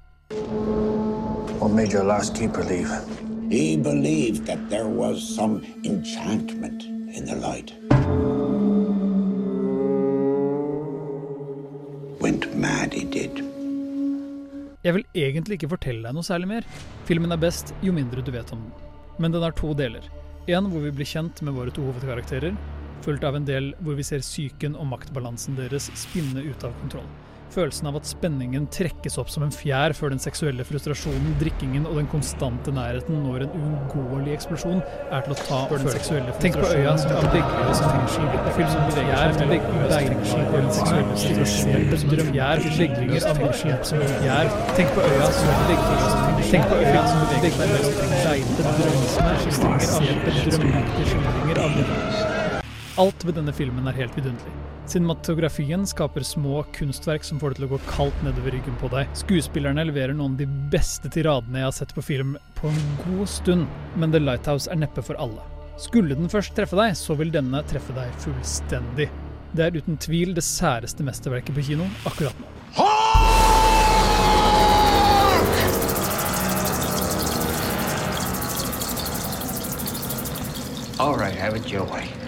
What 1.65 1.73
made 1.73 1.93
your 1.93 2.05
last 2.05 2.37
keeper 2.37 2.63
leave? 2.63 3.24
He 3.51 3.77
believed 3.77 4.47
that 4.47 4.71
there 4.71 4.89
was 4.89 5.23
some 5.23 5.61
enchantment 5.85 6.83
in 6.85 7.27
the 7.27 7.37
light. 7.37 7.73
Went 12.21 12.57
mad, 12.57 12.95
he 12.95 13.05
did. 13.05 13.43
Jeg 14.85 14.95
vil 14.95 15.05
egentlig 15.15 15.59
ikke 15.59 15.69
fortelle 15.75 16.03
deg 16.07 16.17
noe 16.17 16.25
særlig 16.25 16.49
mer. 16.49 16.67
Filmen 17.09 17.33
er 17.33 17.41
best 17.41 17.75
jo 17.85 17.93
mindre 17.93 18.25
du 18.25 18.33
vet 18.33 18.53
om 18.53 18.65
den. 18.65 18.73
Men 19.19 19.33
den 19.37 19.45
har 19.45 19.53
to 19.57 19.75
deler. 19.77 20.09
En 20.49 20.69
hvor 20.73 20.81
vi 20.85 20.93
blir 20.93 21.09
kjent 21.09 21.41
med 21.45 21.57
våre 21.57 21.73
to 21.73 21.85
hovedkarakterer, 21.85 22.57
fulgt 23.05 23.25
av 23.25 23.37
en 23.37 23.47
del 23.49 23.75
hvor 23.85 23.97
vi 24.01 24.05
ser 24.05 24.25
psyken 24.25 24.77
og 24.77 24.89
maktbalansen 24.91 25.57
deres 25.61 25.91
spinne 26.01 26.45
ut 26.45 26.65
av 26.65 26.73
kontroll. 26.81 27.09
Følelsen 27.55 27.87
av 27.87 27.95
at 28.01 28.09
spenningen 28.09 28.65
trekkes 28.75 29.15
opp 29.21 29.29
som 29.31 29.45
en 29.47 29.53
fjær 29.55 29.93
før 29.95 30.11
den 30.11 30.23
seksuelle 30.23 30.65
frustrasjonen, 30.67 31.37
drikkingen 31.39 31.85
og 31.87 32.01
den 32.01 32.09
konstante 32.11 32.73
nærheten 32.75 33.21
når 33.23 33.45
en 33.45 33.55
uunngåelig 33.55 34.35
eksplosjon 34.35 34.81
er 34.83 35.23
til 35.23 35.37
å 35.37 35.39
ta 35.39 35.61
før 35.71 35.85
den 35.85 35.93
seksuelle 35.95 36.35
Tenk 36.43 36.59
på 36.59 36.73
øya 36.75 36.97
som 36.99 37.15
av 37.15 37.29
veggene 37.31 37.79
som 37.79 37.95
fengsel. 37.95 38.27
En 38.35 38.53
film 38.59 38.75
som 38.75 38.91
beveger 38.91 39.39
seg 39.39 39.55
veggene 39.55 39.89
fengsel 39.95 40.45
og 40.45 40.59
den 40.59 40.71
seksuelle 40.81 41.09
frustrasjonen 41.15 41.99
som 42.03 42.15
drømmer 42.17 42.43
av 43.31 43.43
fengsel 43.45 43.81
som 43.93 44.07
fjær. 44.19 44.55
Tenk 44.75 44.95
på 44.99 45.09
øya 45.13 45.33
som 45.39 45.67
fengsel. 45.71 46.47
Tenk 46.51 46.71
på 46.73 46.81
øya 46.83 47.03
som 47.07 47.27
beveger 47.31 47.59
seg 47.61 47.75
mellom 47.75 48.15
beinte 48.15 48.71
drømmende 48.71 49.11
skildringer 49.15 49.93
av 49.95 50.09
drømmeaktige 50.51 51.13
skildringer 51.13 51.69
av 51.69 51.79
livet. 51.79 52.34
Alt 52.95 53.25
ved 53.27 53.35
denne 53.35 53.51
filmen 53.51 53.89
er 53.91 53.97
helt 53.99 54.15
vidunderlig. 54.15 54.53
Cinematografien 54.87 55.83
skaper 55.89 56.23
små 56.23 56.61
kunstverk 56.77 57.25
som 57.27 57.41
får 57.43 57.55
det 57.55 57.59
til 57.59 57.67
å 57.67 57.71
gå 57.73 57.79
kaldt 57.89 58.21
nedover 58.23 58.55
ryggen 58.55 58.77
på 58.79 58.91
deg. 58.93 59.11
Skuespillerne 59.19 59.87
leverer 59.89 60.15
noen 60.15 60.37
av 60.37 60.45
de 60.45 60.47
beste 60.71 61.11
tiradene 61.11 61.59
jeg 61.59 61.67
har 61.67 61.75
sett 61.75 61.95
på 61.97 62.05
film 62.07 62.37
på 62.61 62.71
en 62.71 62.87
god 63.01 63.27
stund, 63.33 63.67
men 63.99 64.15
The 64.15 64.23
Lighthouse 64.23 64.71
er 64.71 64.79
neppe 64.79 65.03
for 65.03 65.19
alle. 65.19 65.43
Skulle 65.83 66.15
den 66.15 66.31
først 66.31 66.55
treffe 66.55 66.79
deg, 66.79 66.95
så 66.95 67.19
vil 67.19 67.35
denne 67.35 67.65
treffe 67.67 67.97
deg 67.97 68.15
fullstendig. 68.23 69.09
Det 69.55 69.67
er 69.67 69.75
uten 69.75 69.99
tvil 69.99 70.35
det 70.37 70.47
særeste 70.47 71.03
mesterverket 71.03 71.57
på 71.57 71.67
kino 71.67 71.91
akkurat 72.07 72.39
nå. 72.39 72.51
All 81.03 81.17
right, 81.19 81.35
have 81.35 81.57
it 81.59 81.73
your 81.73 81.83
way. 81.91 82.24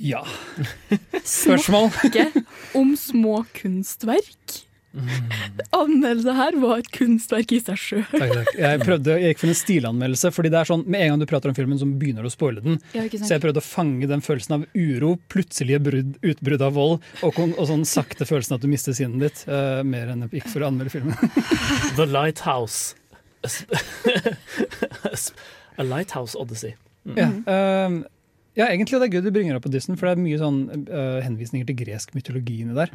Ja. 0.00 0.24
Spørsmål? 1.24 1.90
Snakke 2.00 2.44
om 2.78 2.96
små 2.96 3.44
kunstverk. 3.52 4.64
Anmeldelse 5.70 6.32
her 6.34 6.56
var 6.58 6.80
et 6.80 6.88
kunstverk 6.90 7.52
i 7.54 7.60
seg 7.62 7.76
sjøl. 7.78 8.00
Takk, 8.10 8.32
takk. 8.40 8.48
Jeg, 8.58 8.80
prøvde, 8.82 9.14
jeg 9.20 9.34
gikk 9.34 9.42
for 9.42 9.52
en 9.52 9.58
stilanmeldelse, 9.60 10.32
fordi 10.34 10.50
det 10.50 10.58
er 10.60 10.70
sånn, 10.70 10.82
med 10.90 11.04
en 11.04 11.12
gang 11.12 11.20
du 11.22 11.26
prater 11.30 11.52
om 11.52 11.58
filmen, 11.58 11.78
så 11.78 11.86
begynner 11.86 12.26
du 12.26 12.30
å 12.30 12.32
spoile 12.32 12.64
den. 12.64 12.80
Ja, 12.96 13.04
så 13.12 13.36
jeg 13.36 13.44
prøvde 13.44 13.62
å 13.62 13.66
fange 13.66 14.08
den 14.10 14.24
følelsen 14.24 14.56
av 14.56 14.64
uro, 14.74 15.12
plutselige 15.30 15.82
brudd, 15.86 16.16
utbrudd 16.32 16.64
av 16.66 16.74
vold, 16.78 16.96
og, 17.26 17.38
og 17.52 17.64
sånn 17.70 17.84
sakte 17.88 18.26
følelsen 18.26 18.56
at 18.56 18.64
du 18.64 18.70
mister 18.72 18.96
sinnet 18.96 19.26
ditt, 19.26 19.38
Uh, 19.50 19.80
mer 19.86 20.10
enn 20.12 20.22
jeg 20.26 20.40
gikk 20.40 20.48
for 20.52 20.62
å 20.62 20.68
anmelde 20.68 20.92
filmen. 20.92 21.16
The 21.98 22.06
Lighthouse. 22.06 22.94
A 25.80 25.82
Lighthouse 25.86 26.38
Odyssey. 26.38 26.74
Mm. 27.08 27.16
Ja, 27.16 27.28
eh, 27.50 27.90
ja, 28.58 28.66
egentlig 28.66 28.98
det 28.98 29.06
er 29.06 29.14
gøy 29.14 29.22
du 29.22 29.30
bringer 29.34 29.56
opp 29.56 29.64
på 29.66 29.70
Disney, 29.70 29.94
for 29.98 30.08
det 30.08 30.16
er 30.16 30.22
mye 30.24 30.38
sånn 30.40 30.58
uh, 30.88 31.20
henvisninger 31.22 31.68
til 31.68 31.76
gresk 31.78 32.16
mytologi 32.16 32.56
inni 32.64 32.74
der. 32.74 32.90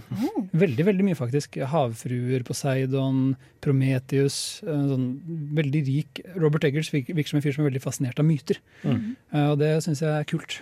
Veldig 0.52 0.86
veldig 0.90 1.06
mye, 1.08 1.18
faktisk. 1.18 1.56
Havfruer, 1.72 2.44
Poseidon, 2.48 3.38
Prometheus. 3.64 4.38
Uh, 4.68 4.84
sånn 4.92 5.08
veldig 5.56 5.84
rik 5.88 6.22
Robert 6.36 6.68
Eggers 6.68 6.92
virker 6.92 7.32
som 7.32 7.40
en 7.40 7.46
fyr 7.46 7.56
som 7.56 7.64
er 7.64 7.72
veldig 7.72 7.84
fascinert 7.86 8.20
av 8.20 8.28
myter. 8.28 8.60
Mm. 8.84 9.16
Uh, 9.32 9.48
og 9.54 9.58
det 9.64 9.72
syns 9.86 10.04
jeg 10.04 10.12
er 10.12 10.28
kult. 10.28 10.60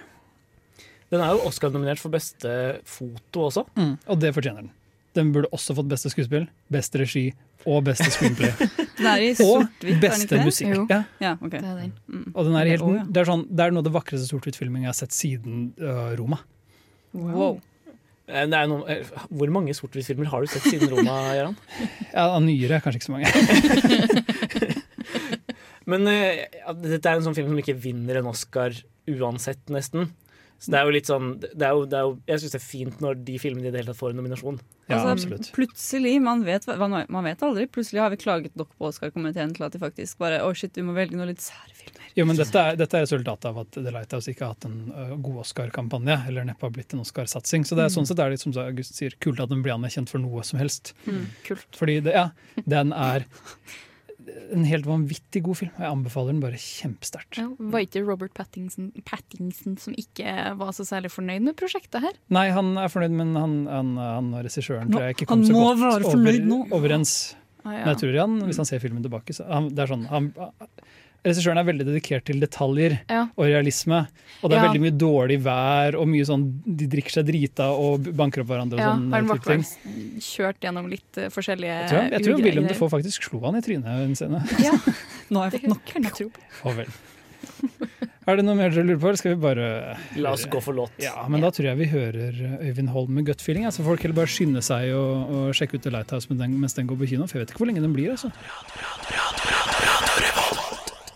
Den 1.14 1.22
er 1.22 1.34
jo 1.34 1.50
Oscar-nominert 1.50 2.02
for 2.02 2.14
beste 2.14 2.54
foto 2.90 3.50
også. 3.50 3.68
Mm, 3.78 3.96
og 4.10 4.22
det 4.22 4.34
fortjener 4.38 4.66
den. 4.66 4.74
Den 5.14 5.34
burde 5.34 5.50
også 5.54 5.76
fått 5.78 5.90
beste 5.92 6.10
skuespill, 6.10 6.48
beste 6.74 7.02
regi 7.02 7.28
og 7.70 7.84
beste 7.88 8.10
screenplay. 8.14 8.54
Den 8.98 9.10
er 9.10 9.24
i 9.24 9.30
og 9.34 9.38
sort-hvitt, 9.40 9.92
den 9.92 10.02
beste 10.02 10.40
musikk. 10.42 10.72
Jo. 10.74 10.86
Ja. 10.90 11.02
Ja, 11.22 11.34
ok. 11.38 11.54
Det 11.54 11.60
er 11.66 11.78
den. 11.82 11.92
Mm. 12.08 12.26
Den 12.36 12.58
er 12.60 12.70
helt, 12.70 12.88
det, 13.10 13.22
er 13.22 13.30
sånn, 13.30 13.46
det 13.50 13.66
er 13.66 13.74
noe 13.74 13.84
av 13.84 13.88
det 13.88 13.94
vakreste 13.96 14.30
sort-hvitt-filming 14.30 14.86
jeg 14.86 14.92
har 14.92 14.98
sett 14.98 15.16
siden 15.16 15.70
uh, 15.82 16.12
Roma. 16.20 16.40
Wow. 17.14 17.34
wow. 17.34 17.56
Det 18.24 18.56
er 18.56 18.70
noen, 18.72 18.86
eh, 18.88 19.10
hvor 19.36 19.52
mange 19.52 19.76
sort-hvitt-filmer 19.76 20.30
har 20.32 20.46
du 20.46 20.52
sett 20.54 20.66
siden 20.70 20.92
Roma, 20.94 21.18
Gøran? 21.36 21.58
Ja, 22.16 22.30
av 22.30 22.40
nyere 22.46 22.80
kanskje 22.84 23.02
ikke 23.02 23.10
så 23.10 23.16
mange. 23.18 23.30
Men 25.92 26.08
uh, 26.08 26.76
dette 26.86 27.04
er 27.04 27.18
en 27.18 27.26
sånn 27.26 27.36
film 27.36 27.52
som 27.52 27.60
ikke 27.60 27.76
vinner 27.84 28.22
en 28.22 28.30
Oscar 28.32 28.78
uansett, 29.12 29.66
nesten. 29.74 30.14
Så 30.60 30.72
det 30.72 30.80
er 30.80 30.86
jo 30.88 30.92
litt 30.96 31.10
sånn 31.10 31.32
det 31.42 31.66
er 31.68 31.74
jo, 31.76 31.82
det 31.92 31.98
er 32.00 32.06
jo, 32.08 32.12
Jeg 32.30 32.40
syns 32.40 32.54
det 32.54 32.60
er 32.60 32.64
fint 32.64 33.02
når 33.04 33.18
de 33.28 33.34
filmene 33.42 33.68
i 33.68 33.72
det 33.74 33.82
hele 33.82 33.92
tatt 33.92 34.00
får 34.00 34.14
en 34.14 34.20
nominasjon. 34.22 34.60
Ja, 34.88 35.00
altså, 35.12 35.38
Plutselig, 35.56 36.14
man 36.24 36.44
vet, 36.48 36.68
man, 36.80 36.96
man 37.10 37.24
vet 37.28 37.44
aldri, 37.44 37.66
plutselig 37.72 38.00
har 38.04 38.10
vi 38.14 38.18
klaget 38.22 38.56
nok 38.60 38.70
på 38.80 38.88
Oscar-komiteen 38.90 39.54
til 39.56 39.64
at 39.68 39.72
de 39.76 39.80
faktisk 39.80 40.18
bare 40.24 40.42
Å, 40.44 40.50
shit, 40.56 40.72
vi 40.76 40.84
må 40.88 40.96
velge 40.96 41.16
noen 41.20 41.32
litt 41.32 41.44
sære 41.44 41.72
filmer. 41.76 42.08
Jo, 42.16 42.26
men 42.30 42.38
dette 42.38 42.60
er, 42.62 42.76
dette 42.78 43.00
er 43.00 43.06
resultatet 43.08 43.48
av 43.50 43.62
at 43.64 43.72
The 43.74 43.92
Lighthouse 43.96 44.30
ikke 44.30 44.46
har 44.46 44.54
hatt 44.54 44.68
en 44.70 44.92
øh, 44.94 45.14
god 45.26 45.40
Oscar-kampanje, 45.46 46.18
eller 46.30 46.46
neppe 46.46 46.68
har 46.68 46.74
blitt 46.76 46.94
en 46.94 47.02
Oscar-satsing. 47.04 47.64
Så 47.66 47.76
det 47.80 47.88
er 47.88 47.90
Mm. 47.90 47.96
sånn 47.98 48.08
sett 48.12 48.20
er 48.20 48.30
det 48.36 48.40
som 48.44 48.54
August 48.64 48.96
sier, 49.00 49.16
kult 49.20 49.40
at 49.44 49.50
den 49.50 49.64
blir 49.66 49.74
anerkjent 49.74 50.10
for 50.12 50.20
noe 50.22 50.44
som 50.46 50.60
helst. 50.60 50.94
Mm, 51.08 51.26
kult. 51.48 51.68
Fordi 51.80 52.00
det, 52.06 52.14
ja, 52.14 52.30
den 52.68 52.94
er 52.94 53.26
en 54.54 54.66
helt 54.68 54.88
vanvittig 54.88 55.42
god 55.46 55.60
film. 55.60 55.72
Jeg 55.78 55.90
anbefaler 55.90 56.34
den 56.34 56.42
bare 56.44 56.60
kjempesterkt. 56.62 57.40
Ja, 57.42 57.48
var 57.74 57.86
ikke 57.86 58.04
Robert 58.06 58.34
Pattinson, 58.38 58.92
Pattinson 59.08 59.78
som 59.82 59.96
ikke 60.00 60.34
var 60.60 60.74
så 60.78 60.86
særlig 60.88 61.12
fornøyd 61.14 61.46
med 61.50 61.58
prosjektet 61.60 62.04
her? 62.06 62.18
Nei, 62.34 62.48
han 62.56 62.74
er 62.80 62.92
fornøyd, 62.94 63.16
men 63.20 63.36
han, 63.40 63.56
han, 63.70 63.94
han 64.00 64.34
og 64.34 64.46
regissøren 64.48 64.92
tror 64.94 65.08
jeg 65.08 65.18
ikke 65.18 65.30
han 65.30 65.34
kom 65.34 65.48
så 65.48 65.58
godt 65.58 66.10
over, 66.14 66.76
overens. 66.80 67.16
Ah, 67.64 67.78
ja. 67.78 67.84
Men 67.84 67.94
jeg 67.94 68.02
tror 68.02 68.20
han, 68.20 68.40
hvis 68.50 68.60
han 68.60 68.68
ser 68.68 68.84
filmen 68.84 69.06
tilbake, 69.06 69.36
så 69.36 69.48
han, 69.48 69.70
det 69.72 69.86
er 69.86 69.94
sånn 69.94 70.08
han, 70.12 70.32
Regissøren 71.24 71.58
er 71.62 71.64
veldig 71.64 71.86
dedikert 71.88 72.26
til 72.28 72.40
detaljer 72.44 72.98
Ja. 73.10 73.22
og 73.38 73.46
realisme. 73.48 74.08
Og 74.44 74.50
det 74.50 74.58
er 74.58 74.62
Ja. 74.64 74.68
veldig 74.68 74.82
mye 74.84 74.98
dårlig 75.00 75.38
vær 75.42 75.96
og 75.96 76.08
mye 76.12 76.26
sånn 76.28 76.44
de 76.68 76.86
drikker 76.88 77.12
seg 77.16 77.26
drita 77.30 77.70
og 77.72 78.04
banker 78.14 78.42
opp 78.44 78.48
hverandre 78.52 78.74
og 78.76 78.80
Ja, 78.80 78.92
sånn. 78.92 79.14
han 79.14 79.28
type 79.30 79.44
ting. 79.46 80.20
kjørt 80.20 80.60
gjennom 80.60 80.90
litt 80.90 81.18
uh, 81.18 81.30
forskjellige 81.30 81.72
Jeg 81.80 81.90
tror, 81.90 82.12
jeg 82.12 82.24
tror 82.26 82.44
William 82.44 82.68
Defoe 82.68 82.90
faktisk 82.90 83.24
slo 83.30 83.40
han 83.46 83.56
i 83.56 83.62
trynet 83.62 83.86
en 83.88 84.16
scene. 84.16 84.44
Ja, 84.60 84.72
Nå 85.32 85.40
har 85.40 85.50
jeg 85.52 85.62
fått 85.62 85.70
nok. 85.70 85.86
Kan 85.86 86.04
jeg 86.04 86.14
tro 86.14 86.30
på. 86.30 86.40
Oh, 86.66 86.74
vel. 86.74 86.88
Er 88.26 88.38
det 88.38 88.46
noe 88.46 88.56
mer 88.56 88.70
dere 88.72 88.86
lurer 88.88 89.00
på, 89.02 89.08
eller 89.10 89.18
skal 89.20 89.34
vi 89.36 89.42
bare 89.44 89.98
La 90.16 90.32
oss 90.32 90.46
gå 90.48 90.62
for 90.64 90.74
låt. 90.74 90.92
Ja, 90.98 91.26
men 91.28 91.42
da 91.44 91.50
tror 91.52 91.66
jeg 91.72 91.78
vi 91.78 91.88
hører 91.92 92.60
Øyvind 92.64 92.90
Holm 92.90 93.10
med 93.16 93.26
Gut 93.26 93.42
Feeling. 93.44 93.66
Altså 93.68 93.84
folk 93.84 94.00
heller 94.02 94.16
bare 94.16 94.32
skynde 94.32 94.62
seg 94.64 94.94
og, 94.96 95.30
og 95.30 95.54
sjekke 95.54 95.76
ut 95.76 95.84
The 95.84 95.92
Lighthouse 95.92 96.28
mens 96.30 96.40
den, 96.40 96.56
mens 96.60 96.74
den 96.74 96.88
går 96.88 96.96
på 97.00 97.08
kino. 97.10 97.28
For 97.28 97.40
jeg 97.40 97.48
vet 97.48 97.52
ikke 97.56 97.64
hvor 97.64 97.68
lenge 97.68 97.82
den 97.84 97.94
blir. 97.96 98.12
altså. 98.16 98.32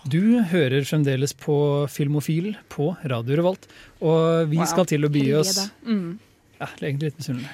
Du 0.08 0.39
hører 0.52 0.86
fremdeles 0.88 1.34
på 1.36 1.56
Filmofil 1.91 2.54
på 2.72 2.91
Radio 3.12 3.36
Revolt, 3.41 3.67
og 4.00 4.48
vi 4.52 4.60
Wow. 4.62 4.70
skal 4.72 4.86
til 4.88 5.04
å 5.08 5.10
by 5.12 5.24
oss. 5.39 5.58
Mm. 5.86 6.20
ja, 6.62 6.67
det 6.78 6.84
er 6.86 6.89
egentlig 6.91 7.10
litt 7.12 7.20
misunnelig. 7.20 7.50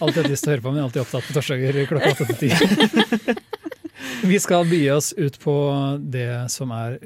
Alltid 0.00 0.20
hatt 0.22 0.30
lyst 0.30 0.44
til 0.46 0.52
å 0.52 0.54
høre 0.54 0.64
på, 0.66 0.72
men 0.76 0.84
alltid 0.84 1.02
opptatt 1.02 1.26
på 1.26 1.34
torsdager 1.36 1.80
klokka 1.90 2.12
åtte 2.14 2.28
til 2.30 2.38
ti. 2.44 3.36
Vi 4.30 4.38
skal 4.38 4.64
by 4.70 4.80
oss 4.94 5.12
ut 5.18 5.38
på 5.42 5.54
det 5.98 6.28
som 6.52 6.70
er 6.74 6.98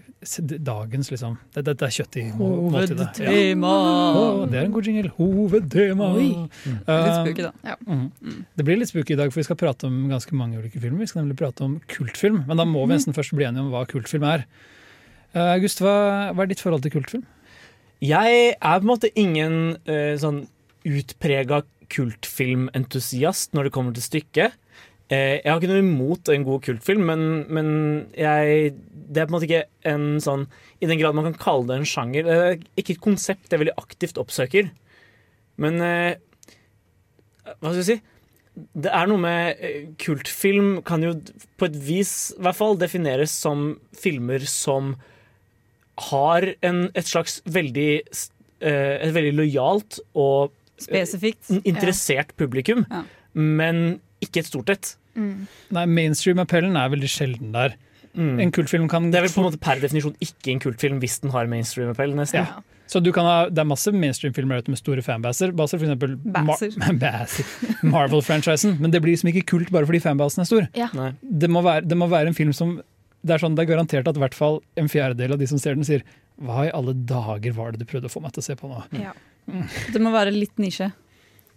dagens, 0.67 1.11
liksom. 1.11 1.37
Det- 1.55 1.65
det 1.65 1.83
er 1.83 1.93
kjøtt 1.97 2.17
i 2.21 2.25
må- 2.33 2.71
måltidet. 2.71 3.19
Hovedtema. 3.19 3.73
Ja. 3.77 4.15
Å, 4.21 4.51
det 4.51 4.59
er 4.61 4.65
en 4.65 4.73
god 4.73 4.85
jingle. 4.87 5.11
Hovedtema. 5.19 6.09
Mm. 6.17 6.49
Litt 6.87 7.17
spooky, 7.21 7.43
da. 7.47 7.53
Ja. 7.65 7.77
Mm. 7.87 8.11
Det 8.57 8.65
blir 8.65 8.77
litt 8.79 8.89
spooky 8.91 9.13
i 9.15 9.17
dag, 9.17 9.33
for 9.33 9.41
vi 9.41 9.45
skal 9.49 9.57
prate 9.57 9.85
om 9.87 10.09
ganske 10.09 10.33
mange 10.33 10.59
ulike 10.59 10.81
filmer. 10.81 10.99
Vi 10.99 11.07
skal 11.07 11.23
nemlig 11.25 11.37
prate 11.39 11.63
om 11.65 11.81
kultfilm, 11.89 12.45
men 12.47 12.57
da 12.57 12.65
må 12.65 12.87
vi 12.87 12.95
nesten 12.95 13.15
først 13.15 13.33
bli 13.37 13.45
enige 13.45 13.61
om 13.65 13.71
hva 13.71 13.87
kultfilm 13.87 14.25
er. 14.25 14.45
Uh, 15.35 15.53
August, 15.57 15.81
hva, 15.81 16.33
hva 16.35 16.43
er 16.43 16.47
ditt 16.47 16.61
forhold 16.65 16.83
til 16.83 16.91
kultfilm? 16.97 17.25
Jeg 18.01 18.55
er 18.61 18.79
på 18.81 18.85
en 18.85 18.91
måte 18.91 19.11
ingen 19.17 19.77
uh, 19.89 20.17
sånn 20.21 20.47
utprega 20.87 21.63
kultfilmentusiast 21.89 23.55
når 23.55 23.69
det 23.69 23.73
kommer 23.75 23.95
til 23.97 24.03
stykket. 24.05 24.53
Eh, 25.09 25.37
jeg 25.39 25.47
har 25.47 25.61
ikke 25.61 25.71
noe 25.71 25.85
imot 25.85 26.29
en 26.35 26.45
god 26.49 26.65
kultfilm, 26.67 27.05
men, 27.07 27.21
men 27.55 27.69
jeg, 28.19 28.73
det 29.07 29.21
er 29.23 29.29
på 29.29 29.31
en 29.31 29.37
måte 29.37 29.47
ikke 29.47 29.61
en 29.87 30.07
sånn 30.25 30.49
I 30.83 30.89
den 30.91 30.99
grad 30.99 31.15
man 31.15 31.29
kan 31.29 31.37
kalle 31.39 31.69
det 31.69 31.77
en 31.79 31.87
sjanger. 31.87 32.27
Det 32.27 32.39
er 32.43 32.57
ikke 32.83 32.97
et 32.97 33.05
konsept 33.05 33.53
jeg 33.55 33.63
veldig 33.63 33.77
aktivt 33.79 34.19
oppsøker. 34.19 34.73
Men 35.63 35.79
eh, 35.81 36.17
hva 37.47 37.71
skal 37.71 37.83
jeg 37.85 37.89
si? 37.93 37.99
Det 38.75 38.89
er 38.91 39.07
noe 39.11 39.21
med 39.21 39.61
eh, 39.63 39.83
Kultfilm 40.01 40.81
kan 40.89 41.05
jo 41.05 41.13
på 41.61 41.69
et 41.69 41.77
vis 41.87 42.13
i 42.35 42.43
hvert 42.43 42.57
fall 42.59 42.79
defineres 42.81 43.31
som 43.37 43.75
filmer 43.97 44.43
som 44.49 44.95
har 46.11 46.49
en, 46.67 46.87
et 46.99 47.09
slags 47.09 47.39
veldig 47.49 47.91
Et 48.67 49.13
veldig 49.13 49.35
lojalt 49.37 49.99
og 50.17 50.53
Spesifikt. 50.81 51.47
interessert 51.53 51.69
interessert 51.69 52.31
publikum, 52.41 52.83
Ja. 52.91 53.03
men 53.37 54.01
ikke 54.25 54.43
et 54.43 54.49
stort 54.49 54.71
et. 54.73 54.95
Nei, 55.17 55.85
Mainstream-appellen 55.89 56.77
er 56.77 56.93
veldig 56.93 57.09
sjelden 57.11 57.53
der. 57.55 57.77
Mm. 58.17 58.39
En 58.41 58.53
kultfilm 58.53 58.87
kan 58.89 59.11
Det 59.13 59.19
er 59.19 59.27
vel 59.27 59.33
på 59.35 59.43
en 59.43 59.47
måte 59.51 59.61
per 59.61 59.81
definisjon 59.83 60.15
ikke 60.25 60.55
en 60.55 60.61
kultfilm 60.63 61.01
hvis 61.03 61.19
den 61.21 61.35
har 61.35 61.49
mainstream-appell. 61.53 62.15
nesten. 62.17 62.47
Ja. 62.49 62.63
Så 62.87 63.01
du 63.03 63.11
kan 63.13 63.27
ha, 63.27 63.49
Det 63.51 63.59
er 63.59 63.67
masse 63.69 63.93
mainstream-filmer 63.93 64.63
med 64.69 64.79
store 64.79 65.03
fanbaser. 65.03 65.53
Baser, 65.53 65.79
for 65.79 65.87
eksempel 65.87 66.17
Mar 66.25 66.57
Marvel-franchisen. 67.95 68.79
Men 68.81 68.91
det 68.95 69.03
blir 69.03 69.17
liksom 69.17 69.33
ikke 69.33 69.45
kult 69.53 69.73
bare 69.75 69.89
fordi 69.89 70.01
fanbasen 70.01 70.45
er 70.45 70.49
stor. 70.49 70.69
Ja. 70.79 70.89
Det, 71.21 71.51
må 71.51 71.63
være, 71.67 71.85
det 71.87 71.97
må 71.99 72.09
være 72.09 72.33
en 72.33 72.39
film 72.39 72.53
som 72.57 72.79
Det 73.27 73.35
er 73.35 73.43
sånn, 73.43 73.57
det 73.59 73.65
er 73.65 73.73
garantert 73.75 74.07
at 74.09 74.17
i 74.17 74.23
hvert 74.23 74.37
fall 74.39 74.61
en 74.79 74.89
fjerdedel 74.89 75.35
av 75.35 75.41
de 75.41 75.47
som 75.51 75.59
ser 75.59 75.75
den, 75.75 75.85
sier 75.85 76.05
Hva 76.41 76.69
i 76.69 76.75
alle 76.77 76.95
dager 76.95 77.53
var 77.57 77.73
det 77.73 77.81
du 77.83 77.89
prøvde 77.91 78.07
å 78.07 78.13
få 78.13 78.23
meg 78.23 78.37
til 78.37 78.45
å 78.45 78.47
se 78.47 78.55
på 78.57 78.71
nå? 78.71 78.85
Ja. 79.03 79.17
Det 79.93 80.01
må 80.03 80.13
være 80.15 80.31
litt 80.35 80.57
nisje. 80.63 80.93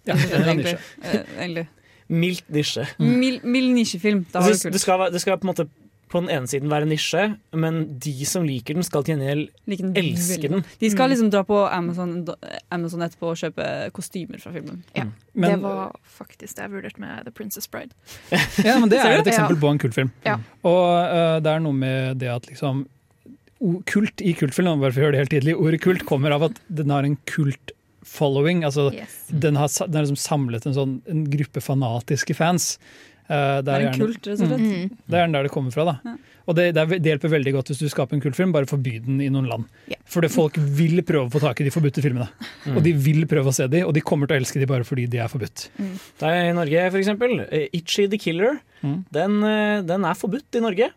Ja, 0.08 0.16
en 0.16 0.42
eller 0.42 0.56
nisje. 0.58 0.80
Eh, 1.04 1.22
egentlig. 1.38 1.68
Mildt 2.10 2.48
nisje. 2.50 2.88
Mild, 3.00 3.44
mild 3.46 3.76
nisjefilm. 3.76 4.26
Da 4.34 4.42
var 4.42 4.50
Det, 4.56 4.62
kult. 4.64 4.74
det, 4.74 4.82
skal, 4.82 5.12
det 5.14 5.22
skal 5.22 5.38
på 5.38 5.46
en 5.48 5.54
måte 5.54 5.68
på 6.10 6.24
den 6.24 6.30
ene 6.34 6.50
siden 6.50 6.72
være 6.72 6.88
nisje, 6.90 7.36
men 7.54 8.00
de 8.02 8.26
som 8.26 8.42
liker 8.42 8.74
den, 8.74 8.82
skal 8.82 9.04
til 9.06 9.14
gjengjeld 9.20 9.52
Like 9.70 9.92
elske 10.02 10.50
den. 10.50 10.64
De 10.82 10.90
skal 10.90 11.06
Mm. 11.06 11.12
liksom 11.14 11.30
dra 11.30 11.44
på 11.46 11.60
Amazon, 11.70 12.26
Amazon 12.74 13.02
etterpå 13.06 13.30
og 13.30 13.38
kjøpe 13.38 13.92
kostymer 13.94 14.42
fra 14.42 14.50
filmen. 14.52 14.82
Ja. 14.96 15.06
Men- 15.36 15.52
det 15.60 15.62
var 15.62 15.94
faktisk 16.18 16.56
det 16.58 16.64
jeg 16.66 16.72
vurderte 16.72 17.00
med 17.00 17.26
The 17.26 17.32
Princess 17.32 17.68
Bride. 17.70 17.92
Ja, 18.66 18.80
men 18.80 18.90
Det 18.90 18.98
er 19.06 19.20
et 19.20 19.28
eksempel 19.30 19.60
på 19.62 19.70
en 19.70 19.78
kultfilm. 19.78 20.10
Ja. 20.26 20.40
Og 20.66 20.82
uh, 21.14 21.40
det 21.46 21.54
er 21.54 21.60
noe 21.60 21.74
med 21.78 22.18
det 22.18 22.28
at 22.34 22.48
liksom 22.50 22.88
Kult 23.86 24.22
i 24.24 24.32
kultfilm, 24.34 24.80
bare 24.80 24.94
for 24.96 25.02
å 25.02 25.04
høre 25.04 25.12
det 25.18 25.20
helt 25.20 25.32
tydelig, 25.34 25.56
ordet 25.60 25.82
kult 25.84 26.06
kommer 26.08 26.32
av 26.32 26.44
at 26.48 26.60
den 26.72 26.90
har 26.90 27.04
en 27.04 27.18
kult 27.28 27.74
following. 28.04 28.64
Altså, 28.64 28.92
Yes. 28.94 29.26
den, 29.32 29.56
har, 29.56 29.68
den 29.88 29.94
har 29.96 30.04
liksom 30.08 30.18
samlet 30.18 30.66
en, 30.66 30.74
sånn, 30.74 31.02
en 31.10 31.26
gruppe 31.30 31.62
fanatiske 31.62 32.36
fans. 32.36 32.78
Uh, 33.30 33.62
Det 33.62 33.68
er 33.70 33.76
en 33.80 33.94
gjerne- 33.94 34.00
kult, 34.00 34.26
rett 34.26 34.42
og 34.42 34.48
slett. 34.48 34.60
Mm. 34.60 34.98
Det 35.08 35.18
er 35.20 35.28
der 35.28 35.44
det 35.44 35.52
kommer 35.52 35.72
fra. 35.72 35.86
da. 35.86 36.00
Ja. 36.06 36.16
Og 36.50 36.56
det, 36.58 36.64
det, 36.74 36.82
er, 36.82 36.98
det 36.98 37.12
hjelper 37.12 37.30
veldig 37.30 37.52
godt 37.54 37.68
hvis 37.70 37.78
du 37.84 37.90
skaper 37.94 38.16
en 38.18 38.22
kultfilm, 38.24 38.52
bare 38.52 38.66
forby 38.66 38.96
den 39.06 39.20
i 39.22 39.28
noen 39.30 39.46
land. 39.46 39.66
Yeah. 39.88 40.00
For 40.10 40.26
folk 40.34 40.56
vil 40.58 41.04
prøve 41.06 41.28
å 41.28 41.32
få 41.36 41.40
tak 41.44 41.60
i 41.62 41.68
de 41.68 41.70
forbudte 41.70 42.02
filmene. 42.02 42.26
Og 42.74 42.82
de 42.82 42.94
vil 42.98 43.28
prøve 43.30 43.52
å 43.52 43.54
se 43.54 43.68
de, 43.70 43.84
og 43.86 43.94
de 43.94 44.02
kommer 44.02 44.26
til 44.26 44.40
å 44.40 44.42
elske 44.42 44.58
de 44.60 44.66
bare 44.66 44.82
fordi 44.88 45.06
de 45.14 45.20
er 45.22 45.30
forbudt. 45.30 45.68
Det 45.78 46.26
er 46.26 46.50
I 46.50 46.56
Norge, 46.58 46.88
eksempel, 47.04 47.46
eh, 47.52 47.68
Itchy 47.72 48.08
the 48.10 48.18
Killer, 48.18 48.58
Mm. 48.82 49.04
den, 49.12 49.44
eh, 49.44 49.82
den 49.84 50.06
er 50.06 50.16
forbudt 50.16 50.56
i 50.56 50.60
Norge. 50.64 50.90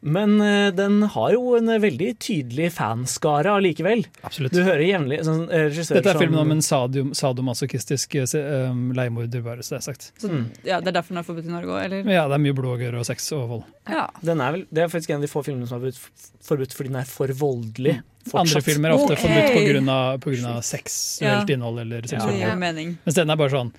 Men 0.00 0.40
eh, 0.40 0.72
den 0.72 1.02
har 1.02 1.32
jo 1.34 1.56
en 1.58 1.68
eh, 1.68 1.80
veldig 1.80 2.14
tydelig 2.18 2.70
fanskare 2.72 3.52
allikevel. 3.52 4.06
Absolutt. 4.24 4.54
Du 4.56 4.62
hører 4.64 4.80
jevnlig 4.86 5.18
sånn, 5.26 5.42
eh, 5.52 5.68
Dette 5.76 6.14
er 6.14 6.20
filmen 6.20 6.40
om 6.40 6.54
en 6.54 6.62
sadium, 6.64 7.10
sadomasochistisk 7.16 8.16
um, 8.16 8.86
leiemorder, 8.96 9.44
bare 9.44 9.66
så 9.66 9.74
det 9.76 9.80
er 9.82 9.86
sagt. 9.90 10.08
Så, 10.22 10.30
ja, 10.64 10.80
Det 10.80 10.88
er 10.88 10.96
derfor 10.96 11.12
den 11.12 11.20
er 11.20 11.28
forbudt 11.28 11.50
i 11.50 11.52
Norge 11.52 11.74
òg, 11.74 11.82
eller? 11.84 12.08
Ja, 12.08 12.24
det 12.32 12.38
er 12.38 12.44
mye 12.46 12.56
blod 12.56 12.86
og 12.88 13.04
sex 13.10 13.28
og 13.36 13.44
vold. 13.52 13.68
Ja. 13.92 14.06
Den 14.24 14.40
er 14.40 14.56
vel, 14.56 14.64
det 14.72 14.86
er 14.86 14.92
faktisk 14.92 15.12
en 15.12 15.20
av 15.20 15.28
de 15.28 15.32
få 15.34 15.44
filmene 15.44 15.68
som 15.68 15.76
er 15.76 15.92
forbudt, 15.92 16.32
forbudt 16.48 16.78
fordi 16.78 16.94
den 16.94 17.00
er 17.02 17.12
for 17.12 17.36
voldelig. 17.36 17.98
Andre 18.40 18.64
filmer 18.64 18.92
er 18.92 18.96
ofte 18.96 19.14
okay. 19.18 19.26
forbudt 19.26 19.54
på 19.58 19.68
grunn 19.68 19.92
av, 19.92 20.18
på 20.20 20.32
grunn 20.32 20.64
seksuelt 20.64 21.48
Ja. 21.48 21.54
innhold 21.56 21.80
eller 21.84 22.08
Det 22.08 22.16
ja. 22.16 22.24
innhold. 22.24 22.96
Mens 23.04 23.16
den 23.16 23.32
er 23.32 23.40
bare 23.40 23.52
sånn 23.52 23.72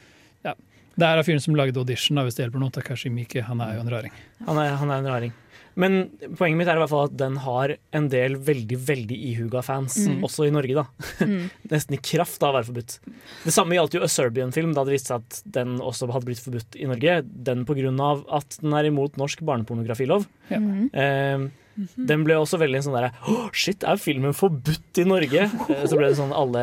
ja. 0.45 0.53
Det 0.97 1.07
er 1.07 1.21
av 1.21 1.25
fyren 1.25 1.41
som 1.41 1.55
lagde 1.55 1.79
audition, 1.79 2.17
da, 2.17 2.25
hvis 2.27 2.35
det 2.37 2.43
hjelper 2.45 2.61
noe. 2.61 2.73
Takashi 2.73 3.09
Miki, 3.09 3.41
han 3.45 3.61
er 3.63 3.77
jo 3.77 3.85
en 3.85 3.89
raring. 3.93 4.13
Han 4.45 4.57
er, 4.59 4.73
han 4.77 4.91
er 4.91 5.01
en 5.01 5.07
raring. 5.07 5.33
Men 5.79 6.09
poenget 6.35 6.57
mitt 6.59 6.67
er 6.71 6.79
i 6.79 6.81
hvert 6.83 6.91
fall 6.91 7.07
at 7.07 7.15
den 7.19 7.37
har 7.45 7.75
en 7.95 8.09
del 8.11 8.35
veldig 8.35 8.79
veldig 8.87 9.19
ihuga 9.31 9.61
fans, 9.63 9.95
Mm. 10.01 10.23
også 10.27 10.47
i 10.47 10.51
Norge. 10.51 10.73
da. 10.75 10.85
Mm. 11.25 11.49
Nesten 11.71 11.95
i 11.95 12.01
kraft 12.01 12.43
av 12.43 12.51
å 12.51 12.57
være 12.59 12.69
forbudt. 12.71 12.99
Det 13.45 13.53
samme 13.55 13.77
gjaldt 13.77 13.95
jo 13.95 14.03
A 14.03 14.09
Serbian-film, 14.11 14.73
da 14.75 14.83
det 14.83 14.97
viste 14.97 15.13
seg 15.13 15.23
at 15.23 15.41
den 15.45 15.79
også 15.79 16.11
hadde 16.11 16.27
blitt 16.27 16.43
forbudt 16.43 16.75
i 16.75 16.89
Norge. 16.89 17.21
Den 17.23 17.65
av 18.01 18.25
at 18.31 18.57
den 18.61 18.73
er 18.73 18.89
imot 18.89 19.17
norsk 19.17 19.39
barnepornografilov. 19.47 20.27
Ja. 20.49 20.59
Mm. 20.59 20.89
Eh, 20.93 21.49
den 21.95 22.23
ble 22.27 22.35
også 22.35 22.59
veldig 22.61 22.81
sånn 22.83 22.95
derre 22.97 23.11
oh, 23.31 23.47
shit, 23.55 23.85
er 23.87 23.99
filmen 24.01 24.35
forbudt 24.35 25.01
i 25.01 25.07
Norge? 25.07 25.47
Eh, 25.71 25.85
så 25.87 25.95
ble 25.95 26.09
det 26.09 26.17
sånn 26.19 26.33
alle, 26.35 26.61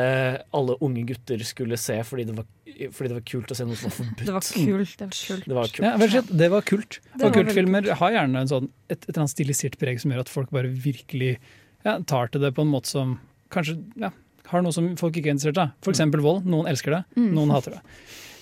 alle 0.55 0.75
unge 0.85 1.05
gutter 1.09 1.41
skulle 1.47 1.79
se 1.81 1.97
fordi 2.05 2.27
det, 2.29 2.35
var, 2.37 2.45
fordi 2.95 3.09
det 3.11 3.17
var 3.19 3.25
kult 3.33 3.51
å 3.53 3.57
se 3.59 3.65
noe 3.69 3.77
som 3.77 3.89
var 3.91 3.97
forbudt. 3.99 4.25
Det 4.29 4.35
var 4.37 4.45
kult. 4.47 4.95
Det 4.99 5.07
var 5.07 5.17
kult. 5.19 5.47
Det 5.49 5.57
var 5.59 5.69
kult. 5.73 5.85
Ja, 5.87 5.93
vel, 6.01 6.39
det 6.43 6.49
var 6.55 6.63
kult. 6.63 7.01
Det 7.05 7.19
og 7.19 7.25
var 7.29 7.37
kultfilmer 7.43 7.91
har 8.03 8.15
gjerne 8.15 8.45
en 8.45 8.51
sånn, 8.53 8.69
et, 8.89 8.99
et 9.03 9.09
eller 9.11 9.25
annet 9.25 9.35
stilisert 9.35 9.79
preg 9.83 10.01
som 10.01 10.15
gjør 10.15 10.25
at 10.27 10.33
folk 10.33 10.51
bare 10.55 10.71
virkelig 10.71 11.33
ja, 11.85 11.99
tar 12.07 12.31
til 12.33 12.41
det 12.47 12.55
på 12.57 12.63
en 12.63 12.71
måte 12.73 12.91
som 12.93 13.19
kanskje 13.51 13.77
ja, 13.99 14.11
har 14.53 14.63
noe 14.65 14.73
som 14.73 14.93
folk 15.01 15.17
ikke 15.19 15.29
er 15.33 15.37
interessert 15.37 15.59
i. 15.61 15.69
For 15.85 15.93
eksempel 15.93 16.23
vold. 16.25 16.47
Noen 16.49 16.71
elsker 16.71 16.91
det, 16.99 17.03
Mm. 17.19 17.33
noen 17.37 17.51
hater 17.53 17.77
det. 17.79 17.83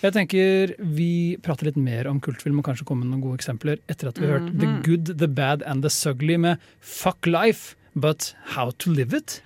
Jeg 0.03 0.13
tenker 0.13 0.75
Vi 0.79 1.37
prater 1.43 1.67
litt 1.71 1.77
mer 1.81 2.07
om 2.07 2.21
kultfilm 2.21 2.59
og 2.61 2.65
kanskje 2.69 2.85
kommer 2.87 3.07
med 3.07 3.17
noen 3.17 3.25
gode 3.25 3.39
eksempler 3.41 3.81
etter 3.89 4.09
at 4.13 4.19
vi 4.21 4.27
har 4.29 4.39
hørt 4.39 4.53
The 4.61 4.67
Mhm. 4.67 4.83
Good, 4.85 5.19
The 5.19 5.27
Bad 5.29 5.63
and 5.67 5.83
The 5.83 5.91
Sugly 5.91 6.37
med 6.37 6.59
Fuck 6.81 7.27
Life, 7.27 7.75
But 7.97 8.35
How 8.55 8.71
To 8.73 8.91
Live 8.93 9.15
It. 9.17 9.41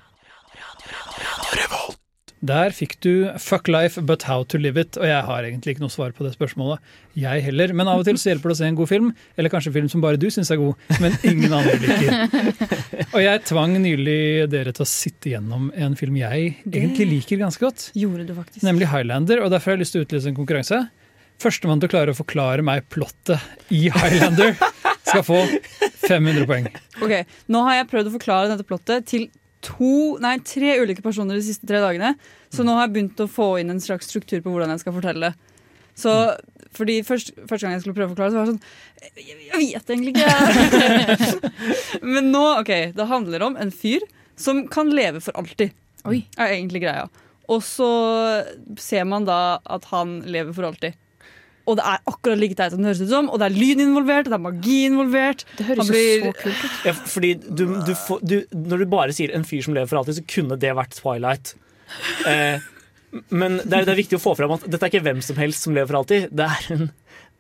Der 2.41 2.73
fikk 2.73 2.95
du 3.05 3.29
Fuck 3.37 3.69
Life, 3.69 4.01
But 4.01 4.23
How 4.25 4.47
To 4.49 4.57
Live 4.57 4.81
It, 4.81 4.97
og 4.97 5.05
jeg 5.05 5.25
har 5.27 5.45
egentlig 5.45 5.75
ikke 5.75 5.83
noe 5.83 5.93
svar 5.93 6.15
på 6.17 6.25
det 6.25 6.31
spørsmålet. 6.33 6.81
Jeg 7.21 7.43
heller, 7.45 7.75
men 7.77 7.89
av 7.91 8.01
og 8.01 8.07
til 8.09 8.17
så 8.17 8.31
hjelper 8.31 8.49
det 8.49 8.55
å 8.57 8.59
se 8.63 8.69
en 8.71 8.79
god 8.79 8.89
film, 8.89 9.11
eller 9.37 9.53
kanskje 9.53 9.69
en 9.69 9.75
film 9.75 9.91
som 9.93 10.01
bare 10.01 10.17
du 10.21 10.25
syns 10.33 10.49
er 10.55 10.57
god, 10.57 10.87
men 11.05 11.19
ingen 11.29 11.53
andre 11.53 11.75
liker. 11.83 12.63
Og 13.15 13.21
jeg 13.21 13.43
tvang 13.51 13.75
nylig 13.83 14.47
dere 14.53 14.73
til 14.73 14.87
å 14.87 14.89
sitte 14.89 15.35
gjennom 15.35 15.69
en 15.77 15.99
film 16.01 16.17
jeg 16.17 16.55
egentlig 16.71 17.09
liker 17.11 17.43
ganske 17.43 17.61
godt. 17.61 17.91
Gjorde 17.99 18.25
du 18.31 18.33
faktisk. 18.39 18.65
Nemlig 18.65 18.89
Highlander, 18.89 19.45
og 19.45 19.53
derfor 19.53 19.75
har 19.75 19.77
jeg 19.77 19.85
lyst 19.85 19.97
til 19.97 20.01
å 20.05 20.09
utlyse 20.09 20.33
en 20.33 20.39
konkurranse. 20.39 20.81
Førstemann 21.45 21.83
til 21.83 21.91
å 21.91 21.93
klare 21.93 22.15
å 22.15 22.17
forklare 22.17 22.65
meg 22.65 22.89
plottet 22.93 23.69
i 23.69 23.83
Highlander, 23.93 24.57
skal 25.11 25.27
få 25.27 25.43
500 26.07 26.49
poeng. 26.49 26.73
Ok, 27.05 27.15
Nå 27.53 27.67
har 27.69 27.83
jeg 27.83 27.91
prøvd 27.93 28.09
å 28.09 28.17
forklare 28.17 28.51
dette 28.55 28.69
plottet 28.69 29.09
til 29.13 29.29
to, 29.65 30.17
nei, 30.23 30.37
tre 30.47 30.77
ulike 30.81 31.05
personer 31.05 31.39
de 31.39 31.45
siste 31.45 31.69
tre 31.69 31.81
dagene. 31.83 32.15
Så 32.53 32.65
nå 32.67 32.75
har 32.77 32.87
jeg 32.87 32.95
begynt 32.97 33.23
å 33.23 33.29
få 33.31 33.53
inn 33.61 33.73
en 33.73 33.83
slags 33.83 34.09
struktur 34.11 34.43
på 34.45 34.53
hvordan 34.53 34.73
jeg 34.75 34.83
skal 34.83 34.97
fortelle. 34.97 35.33
Så, 36.01 36.13
fordi 36.77 37.01
først, 37.05 37.35
Første 37.51 37.67
gang 37.67 37.75
jeg 37.75 37.83
skulle 37.83 37.97
prøve 37.99 38.13
å 38.13 38.15
forklare 38.15 38.31
så 38.33 38.39
var 38.39 38.47
det 38.47 38.53
sånn 38.55 39.19
Jeg, 39.21 39.35
jeg 39.51 39.75
vet 39.75 39.91
egentlig 39.91 40.13
ikke. 40.15 41.51
Men 42.15 42.31
nå, 42.33 42.45
ok, 42.63 42.73
det 42.97 43.09
handler 43.11 43.45
om 43.45 43.59
en 43.61 43.73
fyr 43.75 44.07
som 44.41 44.63
kan 44.73 44.89
leve 44.95 45.21
for 45.21 45.37
alltid. 45.37 45.75
Oi. 46.09 46.23
Er 46.41 46.55
egentlig 46.55 46.85
greia. 46.87 47.11
Og 47.51 47.61
så 47.67 47.91
ser 48.81 49.05
man 49.11 49.27
da 49.29 49.59
at 49.69 49.89
han 49.91 50.21
lever 50.31 50.55
for 50.57 50.71
alltid. 50.71 50.97
Og 51.69 51.77
det 51.77 51.85
er 51.87 52.01
akkurat 52.09 52.39
like 52.41 52.57
teit 52.57 52.73
som 52.73 52.81
det 52.83 52.89
høres 52.91 53.03
ut 53.05 53.11
som, 53.13 53.29
og 53.31 53.39
det 53.39 53.47
er 53.51 53.55
lyd 53.59 53.81
involvert, 53.85 54.27
og 54.27 54.33
det 54.33 54.39
er 54.39 54.45
magi 54.47 54.79
involvert. 54.89 55.45
Det 55.59 55.67
høres 55.69 55.91
blir- 55.91 56.25
så 56.25 56.33
kult 56.41 56.65
ut. 56.65 56.79
Ja, 56.89 56.93
fordi 56.93 57.35
du, 57.45 57.65
du 57.87 57.95
får, 57.95 58.21
du, 58.27 58.37
Når 58.55 58.79
du 58.79 58.87
bare 58.87 59.13
sier 59.13 59.31
'en 59.35 59.45
fyr 59.45 59.63
som 59.63 59.75
lever 59.75 59.87
for 59.87 59.99
alltid', 60.01 60.19
så 60.19 60.27
kunne 60.27 60.59
det 60.59 60.75
vært 60.75 60.97
Twilight. 61.01 61.55
Eh, 62.27 62.59
men 63.31 63.57
det 63.59 63.73
er, 63.73 63.85
det 63.85 63.89
er 63.95 64.03
viktig 64.03 64.19
å 64.19 64.23
få 64.23 64.37
fram 64.39 64.53
at 64.53 64.65
dette 64.71 64.83
er 64.87 64.91
ikke 64.91 65.03
hvem 65.03 65.21
som 65.23 65.37
helst 65.37 65.63
som 65.63 65.75
lever 65.75 65.87
for 65.91 65.99
alltid. 66.01 66.29
Det 66.31 66.47
er 66.47 66.73
en, 66.75 66.91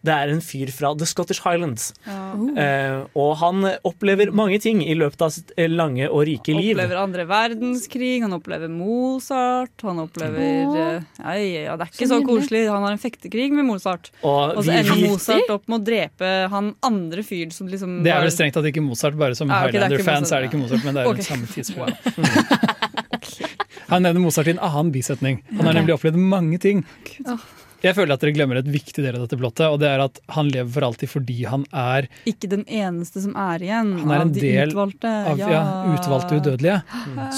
det 0.01 0.15
er 0.15 0.31
en 0.33 0.41
fyr 0.41 0.71
fra 0.73 0.95
The 0.97 1.05
Scottish 1.09 1.45
Highlands. 1.45 1.91
Eh, 2.09 3.03
og 3.19 3.35
han 3.43 3.67
opplever 3.85 4.31
mange 4.33 4.57
ting 4.63 4.81
i 4.81 4.95
løpet 4.97 5.25
av 5.27 5.33
sitt 5.35 5.53
eh, 5.61 5.69
lange 5.69 6.09
og 6.09 6.25
rike 6.29 6.55
liv. 6.57 6.71
Han 6.73 6.79
opplever 6.79 7.01
andre 7.03 7.27
verdenskrig, 7.29 8.15
han 8.25 8.33
opplever 8.37 8.73
Mozart, 8.73 9.85
han 9.85 10.01
opplever 10.01 10.41
eh, 10.41 11.05
ja, 11.21 11.35
ja, 11.37 11.77
det 11.77 11.85
er 11.85 11.93
ikke 11.93 12.09
Så 12.09 12.15
så 12.15 12.21
koselig. 12.25 12.65
Han 12.73 12.87
har 12.87 12.97
en 12.97 13.03
fektekrig 13.03 13.51
med 13.53 13.69
Mozart. 13.69 14.09
Og 14.25 14.57
Og 14.57 14.65
så 14.65 14.79
ender 14.79 15.05
Mozart 15.05 15.53
opp 15.53 15.69
med 15.69 15.83
å 15.83 15.85
drepe 15.91 16.33
han 16.55 16.73
andre 16.87 17.27
fyren 17.27 17.53
som 17.53 17.69
liksom 17.69 18.01
Det 18.07 18.15
er 18.15 18.25
vel 18.25 18.33
strengt 18.33 18.57
tatt 18.57 18.73
ikke 18.73 18.85
Mozart, 18.85 19.21
bare 19.21 19.37
som 19.37 19.53
Ja, 19.53 19.67
ok, 19.67 19.77
det 19.77 19.85
er 19.85 19.93
ikke 19.93 20.01
Highlander-fans 20.01 20.33
er 20.33 20.41
det 20.41 20.51
ikke 20.51 20.63
Mozart, 20.65 20.85
men 20.89 20.97
det 20.97 21.05
er 21.05 21.13
okay. 21.13 21.21
den 21.21 21.29
samme 21.29 21.47
tidspoeng. 21.53 21.95
Han 23.91 24.07
nevner 24.07 24.23
Mozart 24.23 24.49
i 24.49 24.55
en 24.55 24.63
annen 24.63 24.93
bisetning. 24.95 25.43
Han 25.59 25.67
har 25.67 25.77
nemlig 25.77 25.99
opplevd 25.99 26.17
mange 26.17 26.61
ting. 26.63 26.87
Åh. 27.27 27.51
Jeg 27.81 27.97
føler 27.97 28.13
at 28.13 28.21
dere 28.21 28.35
glemmer 28.37 28.59
et 28.61 28.67
viktig 28.69 29.01
del 29.05 29.17
av 29.17 29.23
dette 29.25 29.39
plottet, 29.41 29.65
og 29.73 29.79
det 29.81 29.89
er 29.89 30.03
at 30.05 30.19
han 30.37 30.51
lever 30.53 30.69
for 30.75 30.85
alltid 30.91 31.09
fordi 31.09 31.39
han 31.49 31.63
er 31.73 32.09
ikke 32.29 32.51
den 32.53 32.65
eneste 32.69 33.23
som 33.25 33.33
er 33.41 33.63
igjen 33.65 33.95
Han 34.03 34.11
er 34.11 34.17
en 34.21 34.27
av 34.29 34.33
de 34.35 34.41
del 34.45 34.75
utvalgte. 34.75 35.13
av 35.33 35.41
ja, 35.41 35.63
utvalgte 35.95 36.41
udødelige, 36.43 36.79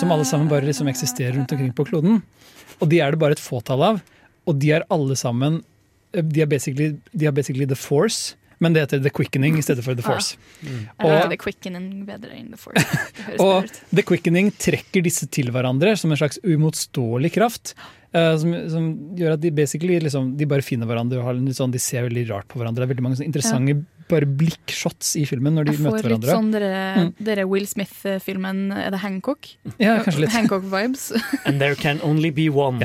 som 0.01 0.11
alle 0.15 0.27
sammen 0.27 0.51
bare 0.51 0.67
liksom 0.67 0.91
eksisterer 0.91 1.37
rundt 1.39 1.53
omkring 1.55 1.73
på 1.79 1.87
kloden. 1.93 2.23
Og 2.83 2.89
de 2.91 2.99
er 3.05 3.15
det 3.15 3.21
bare 3.23 3.37
et 3.39 3.43
fåtall 3.45 3.83
av, 3.93 4.01
og 4.51 4.59
de 4.59 4.73
er 4.75 4.87
alle 4.91 5.15
sammen 5.17 5.63
De 6.13 6.43
er 6.43 6.47
basically, 6.51 6.91
de 7.17 7.25
er 7.25 7.33
basically 7.33 7.65
The 7.65 7.79
Force, 7.79 8.35
men 8.61 8.75
det 8.75 8.83
heter 8.83 9.01
The 9.01 9.09
Quickening 9.17 9.57
i 9.57 9.63
stedet 9.65 9.81
for 9.87 9.95
The 9.97 10.03
Force. 10.05 10.37
Jeg 10.61 10.91
Og- 11.01 11.09
liker 11.09 11.31
The 11.31 11.39
Quickening 11.41 11.87
bedre 12.05 12.35
enn 12.37 12.51
The 12.51 12.59
Force. 12.61 12.85
Og. 13.41 13.71
The 13.97 14.03
Quickening 14.03 14.51
trekker 14.61 15.03
disse 15.03 15.25
til 15.33 15.49
hverandre 15.55 15.97
som 15.97 16.13
en 16.13 16.19
slags 16.21 16.37
uimotståelig 16.45 17.33
kraft. 17.33 17.73
Eh, 18.15 18.37
som, 18.39 18.53
som 18.73 18.87
gjør 19.19 19.35
at 19.37 19.41
de 19.43 19.51
basically 19.51 19.99
liksom, 20.01 20.37
de 20.37 20.47
bare 20.47 20.63
finner 20.67 20.87
hverandre 20.91 21.19
og 21.21 21.25
har 21.31 21.35
en 21.41 21.49
sånn, 21.57 21.73
de 21.75 21.79
ser 21.83 22.07
veldig 22.09 22.29
rart 22.31 22.49
på 22.49 22.61
hverandre. 22.61 22.83
Det 22.85 22.89
er 22.91 22.95
veldig 22.95 23.07
mange 23.09 23.25
interessante 23.27 23.83
bare 24.13 24.27
blikkshots 24.29 25.15
i 25.17 25.23
filmen 25.25 25.55
når 25.57 25.71
de 25.71 25.75
møter 25.81 26.03
hverandre. 26.03 26.03
Jeg 26.03 26.03
får 26.03 26.11
litt 26.11 26.27
hverandre. 26.27 26.35
sånn 26.37 26.51
dere, 26.53 26.81
Mm. 26.93 27.13
dere 27.25 27.45
Will 27.49 27.65
Smith-filmen 27.67 28.59
Er 28.77 28.91
det 28.91 28.99
Hancock? 29.01 29.49
Ja, 29.81 29.95
kanskje 30.05 30.21
litt. 30.27 30.35
Hancock-vibes. 30.35 31.13
And 31.47 31.59
there 31.63 31.75
can 31.75 32.01
only 32.03 32.31
be 32.31 32.49
one. 32.51 32.83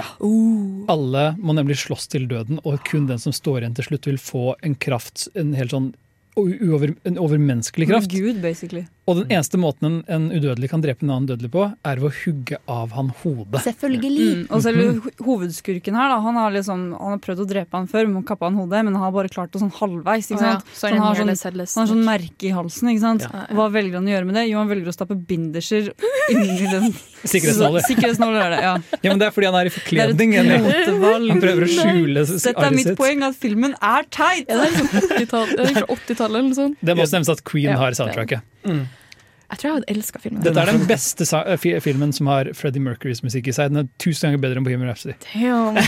Alle 0.87 1.35
må 1.37 1.53
nemlig 1.57 1.75
slåss 1.81 2.07
til 2.13 2.27
døden, 2.29 2.61
og 2.63 2.79
kun 2.87 3.07
den 3.09 3.19
som 3.19 3.33
står 3.35 3.61
igjen 3.65 3.75
til 3.75 3.89
slutt, 3.89 4.05
vil 4.07 4.17
få 4.21 4.55
en 4.63 4.75
kraft, 4.75 5.27
en 5.35 5.51
helt 5.57 5.71
sånn 5.75 5.89
over, 6.37 6.93
en 7.03 7.17
overmenneskelig 7.17 7.87
kraft. 7.89 8.11
Gud, 8.13 8.39
basically. 8.41 8.85
Og 9.07 9.21
den 9.21 9.29
eneste 9.31 9.55
måten 9.55 9.87
en, 9.87 9.97
en 10.11 10.25
udødelig 10.35 10.67
kan 10.67 10.81
drepe 10.83 11.05
en 11.05 11.11
annen 11.13 11.27
dødelig 11.29 11.47
på, 11.53 11.61
er 11.87 11.99
ved 12.01 12.09
å 12.09 12.15
hugge 12.25 12.57
av 12.67 12.91
han 12.91 13.11
hodet. 13.21 13.61
Selvfølgelig. 13.63 14.25
Mm. 14.35 14.41
Og 14.51 14.63
selv 14.65 15.05
hovedskurken 15.23 15.95
her, 15.95 16.11
da, 16.11 16.17
han 16.25 16.39
har, 16.41 16.51
liksom, 16.51 16.81
han 16.97 17.13
har 17.15 17.21
prøvd 17.23 17.43
å 17.45 17.47
drepe 17.47 17.79
han 17.79 17.87
før, 17.87 18.09
men 18.11 18.25
kappa 18.27 18.49
han 18.49 18.57
hodet, 18.59 18.81
men 18.83 18.97
han 18.97 19.05
har 19.05 19.13
bare 19.15 19.31
klart 19.31 19.53
det 19.55 19.61
sånn 19.63 19.71
halvveis. 19.77 20.27
Ikke 20.27 20.41
Å 20.43 20.49
ja, 20.49 20.57
så 20.75 20.91
han, 20.91 20.99
har 21.05 21.21
sånn, 21.21 21.31
han 21.31 21.85
har 21.85 21.91
sånn 21.93 22.03
merke 22.03 22.49
i 22.49 22.51
halsen. 22.57 22.91
Ikke 22.91 23.05
sant? 23.05 23.23
Ja. 23.23 23.45
Hva 23.55 23.69
velger 23.71 24.01
han 24.01 24.09
å 24.09 24.13
gjøre 24.17 24.27
med 24.27 24.39
det? 24.41 24.43
Jo, 24.49 24.59
han 24.59 24.73
velger 24.73 24.91
å 24.91 24.95
stappe 24.97 25.15
binderser 25.31 25.87
inni 26.33 26.67
den 26.67 26.91
Sikkerhetsnåler. 27.23 27.85
Sikkerhetsnåler 27.89 28.43
er 28.43 28.53
det, 28.57 28.59
ja. 28.65 28.75
Ja, 28.99 29.09
men 29.13 29.23
det 29.23 29.29
er 29.29 29.37
fordi 29.37 29.49
han 29.49 29.57
er 29.61 29.69
i 29.69 29.71
Det 29.71 29.77
er 29.77 29.79
forkledning. 29.79 30.35
et. 30.35 31.31
Han 31.31 31.41
prøver 31.43 31.63
å 31.63 31.71
skjule 31.71 32.27
Dette 32.27 32.67
er 32.67 32.75
mitt 32.75 32.91
poeng, 32.99 33.23
at 33.31 33.39
filmen 33.39 33.79
er 33.79 34.11
teit! 34.11 34.51
Ja, 34.51 34.59
det 34.59 34.67
er 34.67 35.23
80-tall- 35.23 35.55
fra 35.55 35.87
80-tallet 35.95 36.27
eller 36.27 36.47
noe 36.51 36.59
sånt. 36.59 36.79
Det 36.83 36.95
må 36.97 37.07
også 37.07 37.17
nevnes 37.21 37.33
at 37.37 37.43
Queen 37.47 37.71
Ja, 37.71 37.79
har 37.79 37.95
det- 37.95 38.43
soundtracket. 38.67 39.03
Jeg 39.47 39.61
tror 39.61 39.69
jeg 39.69 39.75
hadde 39.77 39.93
elska 39.93 40.19
filmen. 40.19 40.41
Dette 40.43 40.59
er 40.59 40.69
den 40.73 40.87
beste 40.89 41.25
sa 41.27 41.39
eh, 41.47 41.77
filmen 41.83 42.11
som 42.15 42.27
har 42.27 42.49
Freddie 42.57 42.83
Mercurys 42.83 43.21
musikk 43.23 43.47
i 43.47 43.53
seg. 43.55 43.71
Den 43.71 43.85
er 43.85 43.87
tusen 44.03 44.27
ganger 44.27 44.41
bedre 44.43 44.59
enn 44.59 44.67
Bohemian 44.67 44.89
Rhapsody. 44.91 45.15
Damn. 45.31 45.79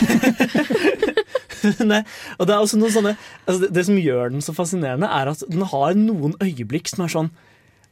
Nei, 1.90 2.00
og 2.38 2.48
det 2.48 2.54
er 2.54 2.62
også 2.62 2.78
noen 2.80 2.94
sånne 2.94 3.10
altså 3.44 3.58
det, 3.66 3.68
det 3.76 3.82
som 3.84 3.98
gjør 4.00 4.32
den 4.32 4.40
så 4.44 4.54
fascinerende, 4.56 5.10
er 5.12 5.28
at 5.28 5.42
den 5.52 5.66
har 5.68 5.98
noen 5.98 6.32
øyeblikk 6.40 6.88
som 6.88 7.04
er 7.04 7.12
sånn 7.12 7.28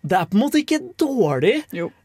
Det 0.01 0.17
er 0.17 0.31
på 0.31 0.39
en 0.39 0.41
måte 0.47 0.63
ikke 0.63 0.79
dårlig, 0.97 1.59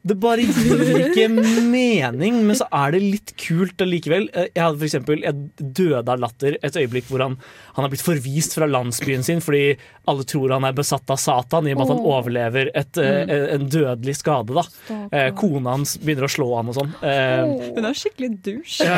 det 0.03 0.17
bare 0.19 0.43
gir 0.43 0.81
ikke 1.07 1.29
mening, 1.31 2.41
men 2.43 2.57
så 2.59 2.67
er 2.75 2.91
det 2.95 3.01
litt 3.03 3.33
kult 3.39 3.79
allikevel. 3.83 4.29
Eh, 4.33 4.49
Jeg 4.53 4.63
hadde 4.65 4.79
for 4.81 4.87
eksempel, 4.89 5.23
jeg 5.23 5.69
døde 5.79 6.03
av 6.03 6.19
latter 6.19 6.57
et 6.59 6.79
øyeblikk 6.79 7.07
hvor 7.07 7.23
han, 7.23 7.37
han 7.77 7.85
har 7.85 7.93
blitt 7.93 8.03
forvist 8.03 8.57
fra 8.57 8.67
landsbyen 8.67 9.23
sin 9.23 9.41
fordi 9.43 9.77
alle 10.11 10.25
tror 10.27 10.51
han 10.51 10.67
er 10.67 10.75
besatt 10.75 11.07
av 11.13 11.19
Satan, 11.21 11.67
i 11.67 11.73
og 11.73 11.79
med 11.79 11.85
at 11.87 11.93
han 11.93 12.07
overlever 12.11 12.71
et, 12.75 12.99
mm. 12.99 13.31
en 13.55 13.69
dødelig 13.71 14.17
skade. 14.19 14.51
da. 14.57 14.65
Stakker. 14.67 15.31
Kona 15.39 15.77
hans 15.77 15.95
begynner 16.01 16.27
å 16.27 16.31
slå 16.33 16.49
han 16.57 16.71
og 16.73 16.75
sånn. 16.75 16.91
Oh. 16.99 17.63
Hun 17.77 17.87
er 17.87 17.95
skikkelig 17.95 18.31
douche. 18.43 18.89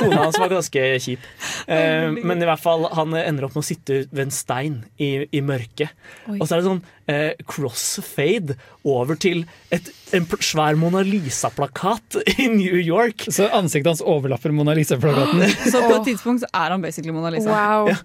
kona, 0.00 0.22
hans 0.24 0.38
var 0.40 0.54
ganske 0.54 0.86
kjip. 1.04 1.26
Eh, 1.68 2.08
men 2.16 2.40
i 2.40 2.48
hvert 2.48 2.62
fall, 2.64 2.88
han 2.96 3.12
ender 3.20 3.48
opp 3.48 3.58
med 3.58 3.66
å 3.66 3.68
sitte 3.68 4.00
ved 4.08 4.24
en 4.24 4.34
stein 4.34 4.80
i, 4.96 5.10
i 5.28 5.44
mørket. 5.44 5.92
Oi. 6.30 6.38
Og 6.38 6.46
så 6.46 6.56
er 6.56 6.62
det 6.62 6.70
sånn 6.70 6.82
eh, 7.12 7.44
crossfade 7.48 8.56
over 8.88 9.20
til 9.20 9.44
et, 9.74 9.92
en 10.16 10.26
svær 10.40 10.78
Mona 10.78 11.02
Lisa-plakat 11.06 12.18
i 12.38 12.48
New 12.52 12.78
York. 12.78 13.26
Så 13.32 13.48
ansiktet 13.54 13.92
hans 13.92 14.04
overlapper 14.04 14.54
Mona 14.54 14.76
Lisa-plakaten. 14.78 15.44
Så 15.72 15.82
på 15.84 15.98
et 15.98 16.08
tidspunkt 16.12 16.44
så 16.44 16.50
er 16.52 16.74
han 16.76 16.84
basically 16.84 17.14
Mona 17.14 17.32
Lisa. 17.34 17.52
Wow. 17.52 17.92
Ja. 17.92 17.98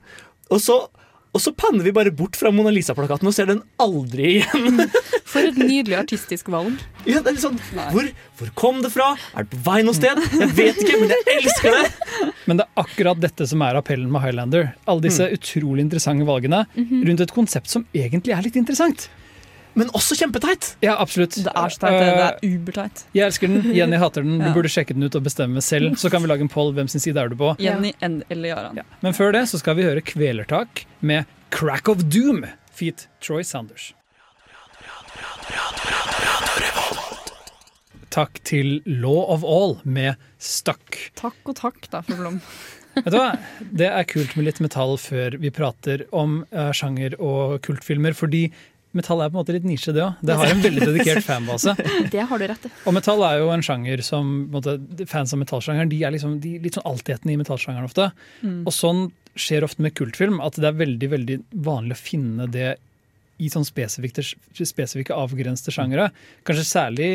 Og, 0.53 0.59
så, 0.61 0.75
og 1.33 1.41
så 1.41 1.53
panner 1.57 1.85
vi 1.85 1.93
bare 1.95 2.11
bort 2.13 2.35
fra 2.37 2.51
Mona 2.53 2.73
Lisa-plakaten 2.73 3.29
og 3.29 3.35
ser 3.35 3.47
den 3.49 3.63
aldri 3.81 4.39
igjen. 4.39 4.83
For 5.33 5.41
et 5.47 5.57
nydelig 5.57 5.95
artistisk 5.97 6.51
valg. 6.53 6.75
Ja, 7.07 7.23
det 7.23 7.31
er 7.31 7.37
litt 7.37 7.45
sånn, 7.45 7.57
hvor, 7.89 8.05
hvor 8.37 8.51
kom 8.59 8.83
det 8.83 8.91
fra? 8.93 9.13
Er 9.33 9.47
det 9.47 9.55
på 9.55 9.63
vei 9.65 9.79
noe 9.87 9.97
sted? 9.97 10.19
Jeg 10.37 10.51
vet 10.59 10.83
ikke, 10.83 10.99
men 11.01 11.15
jeg 11.15 11.39
elsker 11.39 11.73
det! 11.79 11.87
Men 12.47 12.59
det 12.59 12.65
er 12.65 12.81
akkurat 12.83 13.19
dette 13.23 13.45
som 13.47 13.61
er 13.63 13.77
appellen 13.79 14.09
med 14.11 14.19
Highlander. 14.19 14.73
Alle 14.83 15.05
disse 15.05 15.29
utrolig 15.31 15.85
interessante 15.85 16.27
valgene 16.27 16.65
rundt 16.75 17.23
et 17.23 17.31
konsept 17.31 17.71
som 17.71 17.85
egentlig 17.95 18.35
er 18.35 18.43
litt 18.43 18.57
interessant. 18.59 19.05
Men 19.75 19.89
også 19.97 20.15
kjempeteit. 20.19 20.75
Ja, 20.85 20.95
absolutt. 21.01 21.33
Det 21.41 21.49
er 21.49 21.71
så 21.73 21.79
teit. 21.81 21.95
Det 21.97 22.09
det 22.13 22.25
er 22.27 22.57
uberteit. 22.57 23.03
Jeg 23.17 23.25
elsker 23.25 23.49
den, 23.49 23.71
Jenny 23.73 23.97
hater 23.97 24.21
den. 24.25 24.35
Du 24.37 24.45
Ja. 24.49 24.53
burde 24.53 24.69
sjekke 24.69 24.93
den 24.93 25.03
ut 25.07 25.15
og 25.17 25.23
bestemme 25.25 25.61
selv. 25.65 25.95
Så 25.97 26.11
kan 26.13 26.21
vi 26.21 26.29
lage 26.29 26.45
en 26.45 26.51
poll. 26.53 26.73
Hvem 26.77 26.87
sin 26.91 27.01
side 27.01 27.17
er 27.17 27.29
du 27.33 27.35
på? 27.39 27.55
Jenny 27.63 27.93
eller 28.03 28.49
Jaran. 28.49 28.83
Men 29.01 29.13
før 29.17 29.33
det 29.33 29.47
så 29.49 29.57
skal 29.61 29.75
vi 29.79 29.87
høre 29.87 30.01
Kvelertak 30.05 30.85
med 31.01 31.25
Crack 31.53 31.89
of 31.89 32.03
Doom, 32.05 32.43
feat 32.73 33.07
Troy 33.21 33.41
Sanders. 33.43 33.91
Takk 38.13 38.37
til 38.45 38.81
Law 38.85 39.23
of 39.33 39.41
All 39.43 39.79
med 39.89 40.19
Stuck. 40.37 40.99
Takk 41.17 41.39
og 41.49 41.57
takk, 41.57 41.87
da, 41.89 42.03
for 42.05 42.19
Blom. 42.19 42.39
Vet 42.93 43.09
du 43.09 43.17
hva? 43.17 43.31
Det 43.73 43.87
er 43.89 44.05
kult 44.05 44.35
med 44.37 44.45
litt 44.45 44.59
metall 44.61 44.99
før 45.01 45.33
vi 45.41 45.49
prater 45.53 46.03
om 46.13 46.43
uh, 46.53 46.69
sjanger 46.77 47.15
og 47.17 47.55
kultfilmer, 47.65 48.13
fordi 48.13 48.43
metall 48.97 49.23
er 49.23 49.31
på 49.31 49.37
en 49.37 49.41
måte 49.41 49.55
litt 49.55 49.65
nisje, 49.67 49.93
det 49.95 50.03
òg. 50.05 50.21
Det 50.25 50.37
har 50.37 50.53
en 50.53 50.63
veldig 50.63 50.87
dedikert 50.91 51.25
fanbase. 51.29 51.75
Det 52.13 52.23
har 52.29 52.41
du 52.41 52.47
rett 52.49 52.67
i. 52.69 52.71
Og 52.87 52.95
metall 52.95 53.25
er 53.27 53.41
jo 53.41 53.51
en 53.53 53.65
sjanger 53.65 54.03
som 54.05 54.31
måte, 54.53 54.77
Fans 55.09 55.33
av 55.35 55.41
metallsjangeren 55.41 55.91
de 55.91 55.99
er 56.05 56.15
liksom, 56.15 56.39
de, 56.43 56.55
litt 56.63 56.77
sånn 56.77 56.87
altetende 56.89 57.35
i 57.35 57.39
metallsjangeren 57.41 57.89
ofte. 57.89 58.09
Mm. 58.41 58.63
Og 58.63 58.73
sånn 58.75 59.05
skjer 59.39 59.65
ofte 59.65 59.81
med 59.81 59.95
kultfilm, 59.97 60.39
at 60.45 60.59
det 60.61 60.69
er 60.69 60.81
veldig 60.81 61.09
veldig 61.15 61.37
vanlig 61.65 61.97
å 61.97 62.03
finne 62.03 62.49
det 62.53 62.75
i 63.41 63.49
sånn 63.49 63.65
spesifikke, 63.65 64.23
spesifikke 64.53 65.15
avgrensede 65.17 65.73
sjangere. 65.73 66.11
Kanskje 66.47 66.67
særlig 66.69 67.09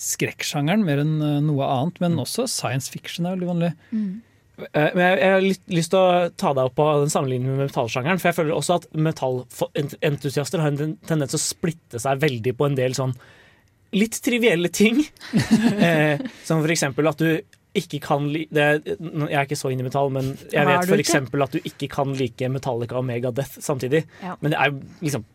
skrekksjangeren 0.00 0.82
mer 0.86 1.02
enn 1.02 1.20
eh, 1.22 1.38
noe 1.44 1.68
annet, 1.68 2.00
men 2.02 2.18
også 2.20 2.48
science 2.50 2.90
fiction 2.92 3.28
er 3.28 3.36
veldig 3.36 3.50
vanlig. 3.52 3.70
Eh, 3.92 4.08
Men 4.74 5.02
jeg, 5.02 5.18
jeg 5.20 5.34
har 5.34 5.44
litt 5.44 5.74
lyst 5.74 5.92
til 5.94 6.00
å 6.00 6.30
ta 6.40 6.54
deg 6.56 6.70
opp 6.70 6.76
på 6.78 6.86
den 7.02 7.12
sammenligningen 7.12 7.58
med 7.58 7.70
metallsjangeren. 7.70 8.20
For 8.22 8.30
jeg 8.30 8.38
føler 8.38 8.56
også 8.56 8.80
at 8.80 8.88
metallentusiaster 9.08 10.62
har 10.62 10.74
en 10.74 10.96
tendens 11.08 11.34
til 11.34 11.40
å 11.40 11.44
splitte 11.44 12.02
seg 12.02 12.22
veldig 12.22 12.56
på 12.58 12.68
en 12.68 12.78
del 12.78 12.96
sånn 12.98 13.14
litt 13.96 14.20
trivielle 14.22 14.68
ting. 14.68 15.00
eh, 15.86 16.20
som 16.44 16.62
for 16.62 16.72
eksempel 16.72 17.10
at 17.10 17.22
du 17.22 17.58
ikke 17.76 18.00
kan 18.02 18.24
li 18.32 18.46
det, 18.50 18.82
Jeg 18.98 19.28
er 19.30 19.44
ikke 19.44 19.58
så 19.58 19.70
inn 19.70 19.82
i 19.82 19.86
metall, 19.86 20.08
men 20.10 20.32
jeg 20.50 20.66
vet 20.66 20.80
f.eks. 20.80 20.88
for 20.90 21.02
eksempel 21.04 21.44
at 21.44 21.52
du 21.54 21.60
ikke 21.62 21.88
kan 21.92 22.16
like 22.18 22.48
Metallica 22.50 22.98
og 22.98 23.06
Megadeth 23.06 23.60
samtidig. 23.62 24.04
Ja. 24.24 24.34
Men 24.40 24.54
det 24.54 24.58
er 24.58 24.74
liksom 25.04 25.26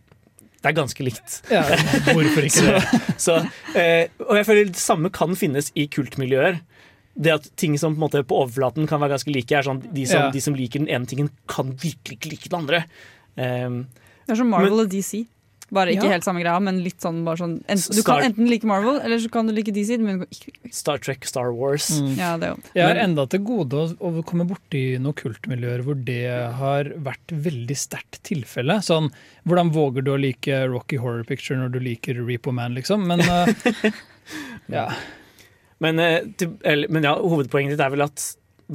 Det 0.59 0.71
er 0.71 0.76
ganske 0.76 1.05
likt. 1.05 1.38
Ja, 1.53 1.61
hvorfor 2.09 2.47
ikke 2.47 2.57
så, 2.59 2.71
det? 2.73 3.01
så, 3.21 3.36
eh, 3.78 4.09
og 4.26 4.36
jeg 4.39 4.47
føler 4.47 4.71
det 4.71 4.82
samme 4.82 5.11
kan 5.13 5.36
finnes 5.38 5.71
i 5.78 5.86
kultmiljøer. 5.88 6.59
Det 7.18 7.32
at 7.34 7.45
ting 7.55 7.78
som 7.80 7.95
på, 7.95 8.01
en 8.01 8.03
måte 8.09 8.24
på 8.28 8.41
overflaten 8.43 8.88
kan 8.88 8.99
være 8.99 9.16
ganske 9.16 9.32
like, 9.34 9.51
er 9.55 9.63
sånn 9.63 9.82
de 9.93 10.05
som, 10.05 10.20
Ja. 10.26 10.32
de 10.32 10.39
som 10.41 10.53
liker 10.55 10.80
den 10.84 10.89
ene 10.89 11.05
tingen, 11.07 11.30
kan 11.47 11.72
virkelig 11.74 12.18
ikke 12.20 12.32
like 12.32 12.49
den 12.49 12.59
andre. 12.59 12.84
Um, 13.38 13.88
Det 14.28 14.34
er 14.34 14.36
som 14.36 14.49
Marvel 14.49 14.72
Men- 14.72 14.80
og 14.86 14.89
DC. 14.89 15.26
Bare 15.72 15.88
ikke 15.95 16.03
Ja. 16.05 16.09
helt 16.11 16.24
samme 16.24 16.41
greia, 16.43 16.61
men 16.61 16.84
litt 16.84 16.99
sånn, 17.01 17.24
bare 17.26 17.38
sånn 17.38 17.63
enten, 17.66 17.89
Du 17.95 18.01
Star- 18.01 18.22
kan 18.22 18.32
enten 18.32 18.47
like 18.47 18.63
Marvel, 18.63 18.99
eller 19.01 19.18
så 19.18 19.32
kan 19.32 19.47
du 19.47 19.51
like 19.53 19.72
DC. 19.74 19.97
Men 19.97 20.20
ikke 20.30 20.51
Star 20.72 20.99
Trek, 20.99 21.26
Star 21.26 21.51
Wars. 21.51 21.89
Mm. 21.99 22.18
Ja, 22.18 22.38
det 22.38 22.43
er 22.43 22.49
jo. 22.53 22.59
Jeg 22.76 22.86
har 22.86 22.95
enda 23.03 23.26
til 23.28 23.39
gode 23.39 23.72
å, 23.74 23.97
å 23.97 24.24
komme 24.24 24.45
borti 24.47 24.99
noen 24.99 25.16
kultmiljøer 25.16 25.82
hvor 25.84 25.95
det 26.05 26.53
har 26.53 26.84
vært 27.01 27.28
veldig 27.34 27.76
sterkt 27.76 28.22
tilfelle. 28.24 28.78
Sånn, 28.84 29.09
hvordan 29.47 29.72
våger 29.74 30.03
du 30.03 30.11
å 30.11 30.20
like 30.22 30.45
Rocky 30.70 30.97
Horror 30.97 31.24
Picture 31.26 31.57
når 31.57 31.72
du 31.72 31.80
liker 31.80 32.13
Repo 32.24 32.51
Man, 32.53 32.76
liksom? 32.76 33.03
Men 33.07 33.22
uh, 33.22 33.47
ja. 34.70 34.91
Men, 35.84 35.99
eh, 35.99 36.86
men 36.88 37.03
ja, 37.03 37.15
hovedpoenget 37.19 37.76
ditt 37.76 37.84
er 37.84 37.93
vel 37.93 38.05
at 38.05 38.23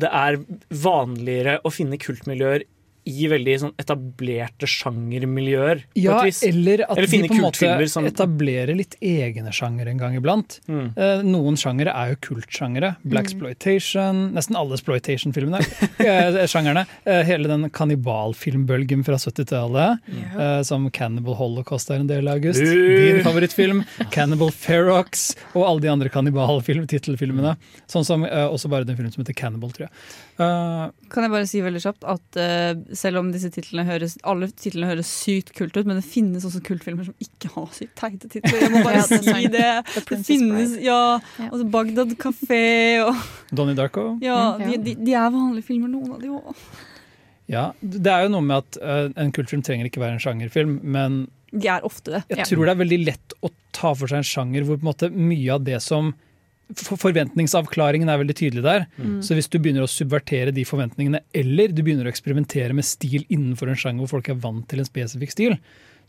det 0.01 0.11
er 0.15 0.39
vanligere 0.83 1.59
å 1.67 1.73
finne 1.75 1.99
kultmiljøer 2.01 2.67
i 3.11 3.29
veldig 3.31 3.57
sånn 3.65 3.75
etablerte 3.81 4.69
sjangermiljøer. 4.71 5.85
på 5.85 6.03
Ja, 6.03 6.19
et 6.21 6.31
vis. 6.31 6.43
eller 6.49 6.85
at 6.89 6.99
Eller 6.99 7.07
de 7.07 7.21
på 7.29 7.35
en 7.35 7.45
måte 7.45 7.89
som- 7.89 8.07
etablerer 8.07 8.77
litt 8.77 8.97
egne 9.01 9.53
sjangere 9.53 9.89
en 9.89 9.99
gang 9.99 10.17
iblant. 10.17 10.61
Mm. 10.69 10.97
Eh, 10.97 11.23
noen 11.23 11.57
sjangere 11.57 11.95
er 11.95 12.15
jo 12.15 12.17
kultsjangere. 12.35 12.97
Blaxploitation, 13.07 14.31
mm. 14.31 14.33
nesten 14.35 14.57
alle 14.57 14.75
exploitation-filmene. 14.75 15.61
eh, 16.01 16.47
sjangerne. 16.47 16.87
Eh, 17.05 17.23
hele 17.25 17.49
den 17.49 17.69
kannibalfilmbølgen 17.71 19.05
fra 19.05 19.17
70-tallet, 19.21 19.99
eh, 20.39 20.63
som 20.63 20.91
Cannibal 20.91 21.35
Holocaust 21.35 21.91
er 21.91 22.01
en 22.01 22.07
del 22.11 22.27
av, 22.29 22.41
August. 22.41 22.61
Din 22.61 23.23
favorittfilm. 23.25 23.85
Cannibal 24.15 24.51
Ferox 24.55 25.35
og 25.55 25.65
alle 25.67 25.81
de 25.85 25.91
andre 25.93 26.09
kannibaltittelfilmene. 26.13 27.57
Sånn 27.91 28.07
som 28.07 28.25
eh, 28.25 28.47
også 28.47 28.71
bare 28.71 28.87
den 28.89 28.97
filmen 28.99 29.13
som 29.15 29.25
heter 29.25 29.37
Cannibal, 29.39 29.73
tror 29.75 29.89
jeg. 29.89 29.95
Eh, 30.41 30.91
Kan 31.13 31.25
jeg 31.27 31.33
bare 31.35 31.47
si 31.51 31.61
veldig 31.61 31.81
kjapt 31.85 32.05
at 32.09 32.39
uh, 32.41 32.95
selv 32.97 33.21
om 33.21 33.31
disse 33.35 33.51
titlene 33.53 33.85
høres 33.89 34.15
alle 34.25 34.49
titlene 34.57 34.89
høres 34.93 35.11
sykt 35.11 35.51
kult 35.59 35.75
ut, 35.77 35.85
men 35.89 35.99
det 36.01 36.05
finnes 36.07 36.47
også 36.49 36.63
kultfilmer 36.65 37.05
som 37.11 37.17
ikke 37.21 37.51
har 37.57 37.67
sykt 37.77 37.95
teite 38.01 38.31
titler. 38.33 38.61
Jeg 38.63 38.71
må 38.73 38.83
bare 38.87 39.03
Ja, 39.03 39.09
si 39.11 39.51
det. 39.53 39.67
Det 40.07 40.21
finnes 40.25 40.77
Bride. 40.77 40.85
ja, 40.87 41.01
altså 41.49 41.67
Bagdad 41.75 42.15
kafé 42.23 42.63
og 43.05 43.21
Donnie 43.53 43.77
Darko. 43.79 44.15
Ja, 44.25 44.39
Mm, 44.61 44.65
de, 44.71 44.79
de, 44.87 44.95
de 45.07 45.13
er 45.19 45.29
vanlige 45.35 45.67
filmer, 45.69 45.89
noen 45.93 46.15
av 46.17 46.23
de 46.23 46.31
òg. 46.33 46.65
Ja, 47.51 47.65
det 47.83 48.07
er 48.13 48.25
jo 48.27 48.33
noe 48.37 48.45
med 48.47 48.57
at 48.63 48.79
uh, 48.81 49.09
en 49.19 49.33
kultfilm 49.35 49.63
trenger 49.67 49.89
ikke 49.91 50.01
være 50.03 50.17
en 50.17 50.23
sjangerfilm, 50.23 50.79
men 50.87 51.21
De 51.51 51.67
er 51.69 51.83
ofte 51.87 52.13
det. 52.15 52.21
Jeg 52.31 52.39
Ja. 52.39 52.45
tror 52.47 52.65
det 52.69 52.73
er 52.77 52.81
veldig 52.85 52.99
lett 53.09 53.35
å 53.43 53.51
ta 53.75 53.91
for 53.99 54.07
seg 54.07 54.21
en 54.23 54.29
sjanger 54.29 54.63
hvor 54.69 54.79
på 54.79 54.85
en 54.87 54.91
måte 54.93 55.11
mye 55.11 55.51
av 55.57 55.65
det 55.67 55.81
som 55.83 56.13
Forventningsavklaringen 56.77 58.11
er 58.11 58.21
veldig 58.21 58.37
tydelig 58.39 58.65
der. 58.65 58.87
Mm. 58.97 59.21
Så 59.27 59.37
hvis 59.37 59.51
du 59.51 59.59
begynner 59.59 59.87
å 59.87 59.91
subvertere 59.91 60.55
de 60.55 60.65
forventningene, 60.69 61.23
eller 61.37 61.73
du 61.75 61.83
begynner 61.83 62.09
å 62.09 62.13
eksperimentere 62.13 62.77
med 62.77 62.87
stil 62.87 63.25
innenfor 63.29 63.71
en 63.71 63.79
sjanger 63.81 64.05
hvor 64.05 64.19
folk 64.19 64.31
er 64.33 64.41
vant 64.43 64.67
til 64.71 64.83
en 64.83 64.89
spesifikk 64.89 65.35
stil, 65.35 65.57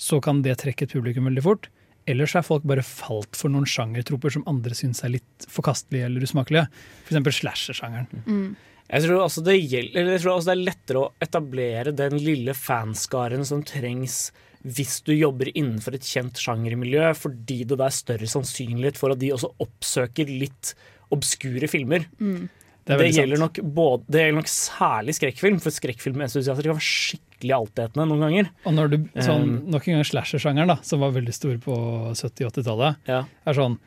så 0.01 0.21
kan 0.23 0.41
det 0.45 0.59
trekke 0.61 0.87
et 0.87 0.95
publikum 0.95 1.29
veldig 1.29 1.45
fort. 1.45 1.69
Ellers 2.09 2.33
er 2.37 2.45
folk 2.45 2.65
bare 2.65 2.83
falt 2.85 3.37
for 3.37 3.53
noen 3.53 3.67
sjangertroper 3.69 4.33
som 4.33 4.45
andre 4.49 4.75
syns 4.77 5.03
er 5.05 5.13
litt 5.17 5.47
forkastelige 5.49 6.07
eller 6.09 6.25
usmakelige. 6.25 6.65
F.eks. 7.05 7.41
slasher-sjangeren. 7.41 8.23
Mm. 8.25 8.47
Jeg 8.91 9.05
tror 9.05 9.21
også 9.23 9.43
det 9.45 9.55
gjelder, 9.59 10.01
eller 10.01 10.17
jeg 10.17 10.23
tror 10.23 10.33
også 10.33 10.49
det 10.49 10.55
er 10.55 10.65
lettere 10.67 11.01
å 11.01 11.11
etablere 11.23 11.93
den 11.95 12.17
lille 12.19 12.55
fanskaren 12.57 13.45
som 13.47 13.61
trengs 13.63 14.31
hvis 14.63 14.99
du 15.07 15.13
jobber 15.15 15.49
innenfor 15.55 15.95
et 15.97 16.05
kjent 16.05 16.37
sjangermiljø, 16.37 17.11
fordi 17.17 17.63
det 17.65 17.77
er 17.81 17.93
større 17.95 18.29
sannsynlighet 18.29 18.99
for 18.99 19.13
at 19.13 19.21
de 19.21 19.31
også 19.33 19.49
oppsøker 19.63 20.29
litt 20.29 20.73
obskure 21.11 21.67
filmer. 21.71 22.05
Mm. 22.21 22.49
Det 22.81 22.97
Det, 22.97 23.11
gjelder 23.13 23.37
nok 23.37 23.59
både, 23.61 24.05
det 24.09 24.21
gjelder 24.23 24.37
nok 24.39 24.49
særlig 24.49 25.13
skrekkfilm, 25.13 25.59
for 25.61 25.69
skrekkfilmentusiaster 25.73 26.65
kan 26.65 26.77
være 26.79 26.87
skikkelig 26.87 27.53
altetende 27.53 28.07
noen 28.09 28.23
ganger. 28.25 28.49
Og 28.65 28.73
når 28.73 28.89
du, 28.89 28.97
sånn, 29.21 29.43
Um, 29.61 29.71
nok 29.75 29.87
en 29.87 29.99
gang 29.99 30.07
slasher-sjangeren, 30.09 30.67
da, 30.73 30.77
som 30.81 30.99
var 31.03 31.13
veldig 31.13 31.33
stor 31.35 31.57
på 31.61 31.75
70-80-tallet, 32.17 32.97
Ja. 33.07 33.25
er 33.45 33.53
sånn 33.53 33.77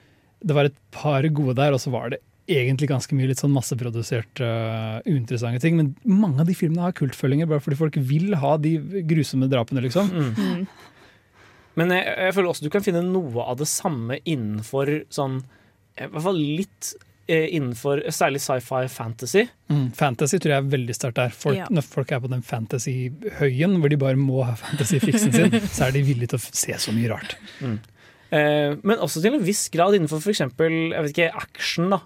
Det 0.45 0.55
var 0.55 0.65
et 0.69 0.77
par 0.93 1.23
gode 1.33 1.55
der, 1.57 1.73
og 1.73 1.81
så 1.81 1.91
var 1.91 2.11
det 2.11 2.21
egentlig 2.51 2.91
ganske 2.91 3.17
mye 3.17 3.31
litt 3.31 3.41
sånn 3.41 3.55
masseprodusert 3.55 4.43
uh, 4.45 4.99
uinteressante 5.07 5.63
ting. 5.65 5.79
Men 5.81 5.95
mange 6.05 6.43
av 6.43 6.51
de 6.51 6.57
filmene 6.59 6.85
har 6.87 6.97
kultfølginger, 6.97 7.49
bare 7.51 7.65
fordi 7.65 7.79
folk 7.81 7.97
vil 8.11 8.37
ha 8.41 8.57
de 8.61 8.77
grusomme 9.09 9.49
drapene, 9.53 9.85
liksom. 9.87 10.11
Mm. 10.13 10.67
Men 11.81 11.97
jeg, 11.97 12.05
jeg 12.27 12.37
føler 12.37 12.53
også 12.53 12.67
du 12.67 12.71
kan 12.75 12.85
finne 12.87 13.03
noe 13.07 13.49
av 13.49 13.59
det 13.59 13.67
samme 13.67 14.21
innenfor 14.23 14.93
sånn 15.11 15.41
I 15.99 16.07
hvert 16.07 16.23
fall 16.23 16.39
litt 16.39 16.93
eh, 17.27 17.49
innenfor 17.57 18.05
særlig 18.15 18.45
sci-fi 18.45 18.85
fantasy. 18.93 19.47
Mm. 19.73 19.89
Fantasy 19.97 20.39
tror 20.39 20.55
jeg 20.55 20.63
er 20.63 20.71
veldig 20.77 20.97
sterkt 20.97 21.19
der. 21.19 21.35
Folk, 21.35 21.59
Ja. 21.59 21.67
Når 21.73 21.89
folk 21.89 22.13
er 22.15 22.23
på 22.23 22.31
den 22.31 22.45
fantasy-høyen, 22.47 23.79
hvor 23.81 23.91
de 23.91 24.01
bare 24.05 24.21
må 24.21 24.45
ha 24.47 24.55
fantasy-fiksen 24.61 25.35
sin, 25.35 25.59
så 25.75 25.89
er 25.89 25.97
de 25.97 26.05
villige 26.07 26.35
til 26.35 26.43
å 26.43 26.47
se 26.63 26.79
så 26.87 26.95
mye 26.95 27.11
rart. 27.11 27.37
Eh, 27.65 28.75
men 28.83 29.01
også 29.01 29.23
til 29.25 29.39
en 29.39 29.47
viss 29.47 29.67
grad 29.75 29.97
innenfor 29.97 30.23
f.eks. 30.23 30.45
action. 30.45 31.91
da 31.95 32.05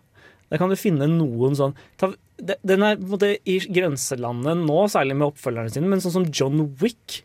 Der 0.50 0.60
kan 0.60 0.70
du 0.72 0.76
finne 0.80 1.08
noen 1.10 1.56
sånn 1.58 1.74
ta, 2.00 2.12
Den 2.38 2.84
er 2.86 2.96
på 2.96 3.04
en 3.08 3.14
måte 3.16 3.32
i 3.44 3.58
grenselandet 3.66 4.60
nå, 4.62 4.78
særlig 4.92 5.16
med 5.18 5.32
oppfølgerne 5.32 5.72
sine, 5.74 5.88
men 5.90 6.00
sånn 6.04 6.14
som 6.14 6.28
John 6.30 6.68
Wick 6.80 7.22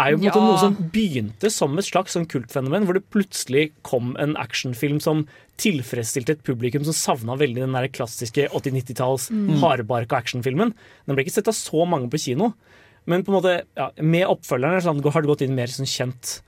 er 0.00 0.14
jo 0.14 0.20
på 0.20 0.24
en 0.24 0.30
måte 0.30 0.42
noe 0.46 0.60
som 0.62 0.76
begynte 0.94 1.50
som 1.52 1.74
et 1.76 1.84
slags 1.84 2.14
sånn 2.16 2.28
kultfenomen, 2.30 2.86
hvor 2.88 2.96
det 2.96 3.04
plutselig 3.12 3.66
kom 3.84 4.14
en 4.22 4.36
actionfilm 4.40 5.00
som 5.02 5.26
tilfredsstilte 5.60 6.38
et 6.38 6.44
publikum 6.46 6.86
som 6.86 6.96
savna 6.96 7.36
veldig 7.36 7.66
den 7.66 7.76
der 7.76 7.90
klassiske 7.92 8.46
80-90-talls 8.48 9.28
Mm. 9.30 9.58
hardbarka 9.60 10.16
actionfilmen. 10.16 10.72
Den 11.06 11.16
ble 11.16 11.26
ikke 11.26 11.36
sett 11.36 11.50
av 11.52 11.58
så 11.58 11.84
mange 11.86 12.08
på 12.08 12.22
kino, 12.22 12.54
men 13.04 13.24
på 13.24 13.32
en 13.32 13.42
måte, 13.42 13.62
ja, 13.76 13.90
med 14.00 14.26
oppfølgerne 14.26 14.80
sånn, 14.80 15.02
har 15.04 15.20
det 15.22 15.28
gått 15.28 15.42
inn 15.42 15.54
mer 15.54 15.66
sånn 15.66 15.90
kjent 15.90 16.40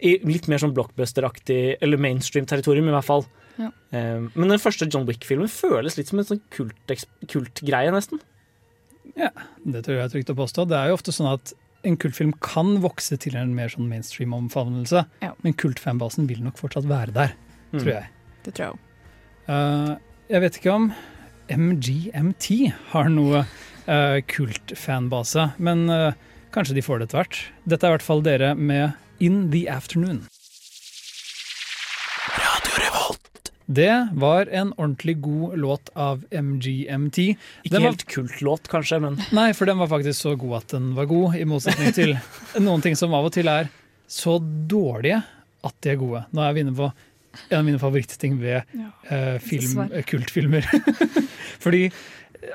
i 0.00 0.18
litt 0.24 0.48
mer 0.48 0.58
sånn 0.58 0.74
blockbuster-aktig, 0.74 1.76
eller 1.80 2.00
mainstream-territorium 2.00 2.88
i 2.88 2.94
hvert 2.96 3.04
fall. 3.04 3.24
Ja. 3.58 3.70
Eh, 3.92 4.24
men 4.34 4.48
den 4.50 4.58
første 4.58 4.88
John 4.90 5.06
Wick-filmen 5.06 5.48
føles 5.48 5.96
litt 5.98 6.08
som 6.10 6.18
en 6.18 6.24
sånn 6.26 6.40
kult- 6.50 6.94
kultgreie, 7.30 7.92
nesten. 7.94 8.18
Ja, 9.16 9.28
det 9.64 9.84
tror 9.84 9.98
jeg 10.00 10.04
er 10.08 10.12
trygt 10.14 10.32
å 10.32 10.38
påstå. 10.40 10.64
Det 10.68 10.76
er 10.78 10.88
jo 10.90 10.96
ofte 10.98 11.12
sånn 11.14 11.30
at 11.32 11.52
en 11.84 11.96
kultfilm 12.00 12.32
kan 12.40 12.78
vokse 12.82 13.18
til 13.20 13.36
en 13.36 13.54
mer 13.54 13.68
sånn 13.68 13.86
mainstream-omfavnelse, 13.90 15.04
Ja. 15.22 15.32
men 15.44 15.52
kultfanbasen 15.54 16.26
vil 16.26 16.40
nok 16.42 16.56
fortsatt 16.56 16.84
være 16.88 17.12
der, 17.12 17.32
Mm. 17.72 17.80
tror 17.80 17.92
jeg. 17.92 18.06
Det 18.42 18.54
tror 18.54 18.64
jeg 18.66 18.72
òg. 18.72 18.78
Uh, 19.46 19.96
jeg 20.30 20.40
vet 20.40 20.56
ikke 20.58 20.72
om 20.72 20.92
MGMT 21.50 22.72
har 22.92 23.08
noe 23.12 23.44
uh, 23.88 24.20
kultfanbase, 24.30 25.52
men 25.58 25.88
uh, 25.90 26.12
kanskje 26.54 26.74
de 26.78 26.84
får 26.84 26.98
det 27.02 27.08
etter 27.08 27.20
hvert. 27.22 27.40
Dette 27.68 27.84
er 27.86 27.92
i 27.92 27.96
hvert 27.98 28.06
fall 28.06 28.22
dere 28.24 28.54
med 28.56 28.94
In 29.20 29.50
The 29.52 29.66
Afternoon. 29.68 30.22
Det 33.66 34.08
var 34.20 34.50
en 34.52 34.72
ordentlig 34.76 35.14
god 35.24 35.54
låt 35.58 35.88
av 35.96 36.24
MGMT. 36.30 37.18
Ikke 37.64 37.72
var- 37.78 37.80
helt 37.86 38.04
kultlåt, 38.06 38.68
kanskje, 38.68 39.00
men 39.00 39.16
Nei, 39.32 39.52
for 39.56 39.64
den 39.66 39.78
var 39.80 39.88
faktisk 39.88 40.20
så 40.20 40.34
god 40.38 40.56
at 40.62 40.74
den 40.76 40.90
var 40.94 41.06
god, 41.08 41.34
i 41.40 41.44
motsetning 41.48 41.94
til 41.96 42.12
noen 42.60 42.82
ting 42.84 42.96
som 42.96 43.14
av 43.16 43.24
og 43.30 43.32
til 43.32 43.48
er 43.48 43.70
så 44.08 44.36
dårlige 44.68 45.22
at 45.64 45.74
de 45.80 45.90
er 45.94 45.96
gode. 45.96 46.24
Nå 46.36 46.44
er 46.44 46.52
vi 46.52 46.60
inne 46.60 46.76
på 46.76 46.90
en 47.50 47.58
av 47.58 47.64
mine 47.64 47.80
favorittting 47.80 48.36
ved 48.38 48.62
eh, 49.10 49.38
film, 49.42 49.80
eh, 49.88 50.04
kultfilmer. 50.06 50.68
Fordi 51.64 51.86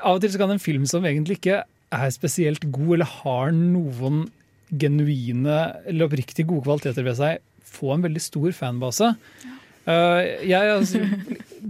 av 0.00 0.14
og 0.14 0.20
til 0.22 0.30
så 0.30 0.38
kan 0.40 0.54
en 0.54 0.62
film 0.62 0.86
som 0.86 1.04
egentlig 1.04 1.40
ikke 1.40 1.64
er 1.90 2.10
spesielt 2.14 2.62
god, 2.70 2.94
eller 3.00 3.10
har 3.18 3.50
noen 3.50 4.28
genuine 4.70 5.56
eller 5.90 6.06
oppriktig 6.06 6.46
gode 6.46 6.62
kvaliteter 6.68 7.02
ved 7.02 7.18
seg, 7.18 7.40
få 7.66 7.96
en 7.96 8.04
veldig 8.06 8.22
stor 8.22 8.54
fanbase. 8.54 9.10
Eh, 9.88 10.46
jeg, 10.50 10.72
altså, 10.74 11.00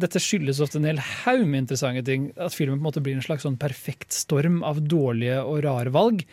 dette 0.02 0.22
skyldes 0.22 0.60
ofte 0.64 0.80
en 0.80 0.88
hel 0.88 1.00
haug 1.00 1.44
med 1.46 1.64
interessante 1.64 2.02
ting. 2.06 2.30
At 2.40 2.56
filmen 2.56 2.78
på 2.78 2.82
en 2.82 2.88
måte 2.88 3.04
blir 3.04 3.18
en 3.18 3.24
slags 3.24 3.46
sånn 3.46 3.60
perfekt 3.60 4.16
storm 4.16 4.60
av 4.66 4.82
dårlige 4.90 5.40
og 5.44 5.62
rare 5.66 5.94
valg. 5.94 6.24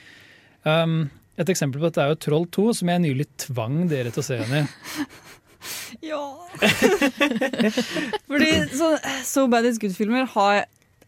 Um, 0.68 1.08
et 1.38 1.50
eksempel 1.54 1.82
på 1.82 1.90
dette 1.90 2.04
er 2.04 2.12
jo 2.12 2.22
Troll 2.26 2.48
2, 2.54 2.68
som 2.80 2.92
jeg 2.92 3.04
nylig 3.04 3.28
tvang 3.46 3.84
dere 3.92 4.12
til 4.14 4.24
å 4.24 4.28
se 4.28 4.40
henne 4.42 4.64
i. 4.66 5.12
Ja. 6.06 6.22
Fordi 8.30 8.50
så, 8.72 8.92
So 9.26 9.48
Bad 9.52 9.68
It's 9.68 9.80
Good-filmer 9.82 10.28
har 10.34 10.66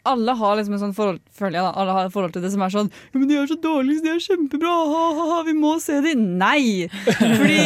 alle 0.08 0.34
har 0.40 0.56
liksom 0.56 0.74
en 0.76 0.82
sånn 0.82 0.94
forhold, 0.96 1.20
føler 1.36 1.58
jeg 1.58 1.66
da, 1.66 1.72
alle 1.82 1.94
har 1.96 2.08
et 2.08 2.14
forhold 2.14 2.34
til 2.34 2.44
det 2.44 2.50
som 2.54 2.62
er 2.64 2.72
sånn 2.74 2.90
«Ja, 2.90 3.18
men 3.18 3.28
De 3.30 3.36
er 3.36 3.48
så 3.50 3.56
dårlige, 3.60 3.98
så 3.98 4.06
de 4.06 4.12
er 4.12 4.22
kjempebra! 4.24 4.74
Ha, 4.90 5.06
ha, 5.16 5.24
ha, 5.32 5.40
vi 5.46 5.54
må 5.56 5.74
se 5.82 5.98
dem! 6.04 6.22
Nei! 6.40 6.86
Fordi 7.06 7.58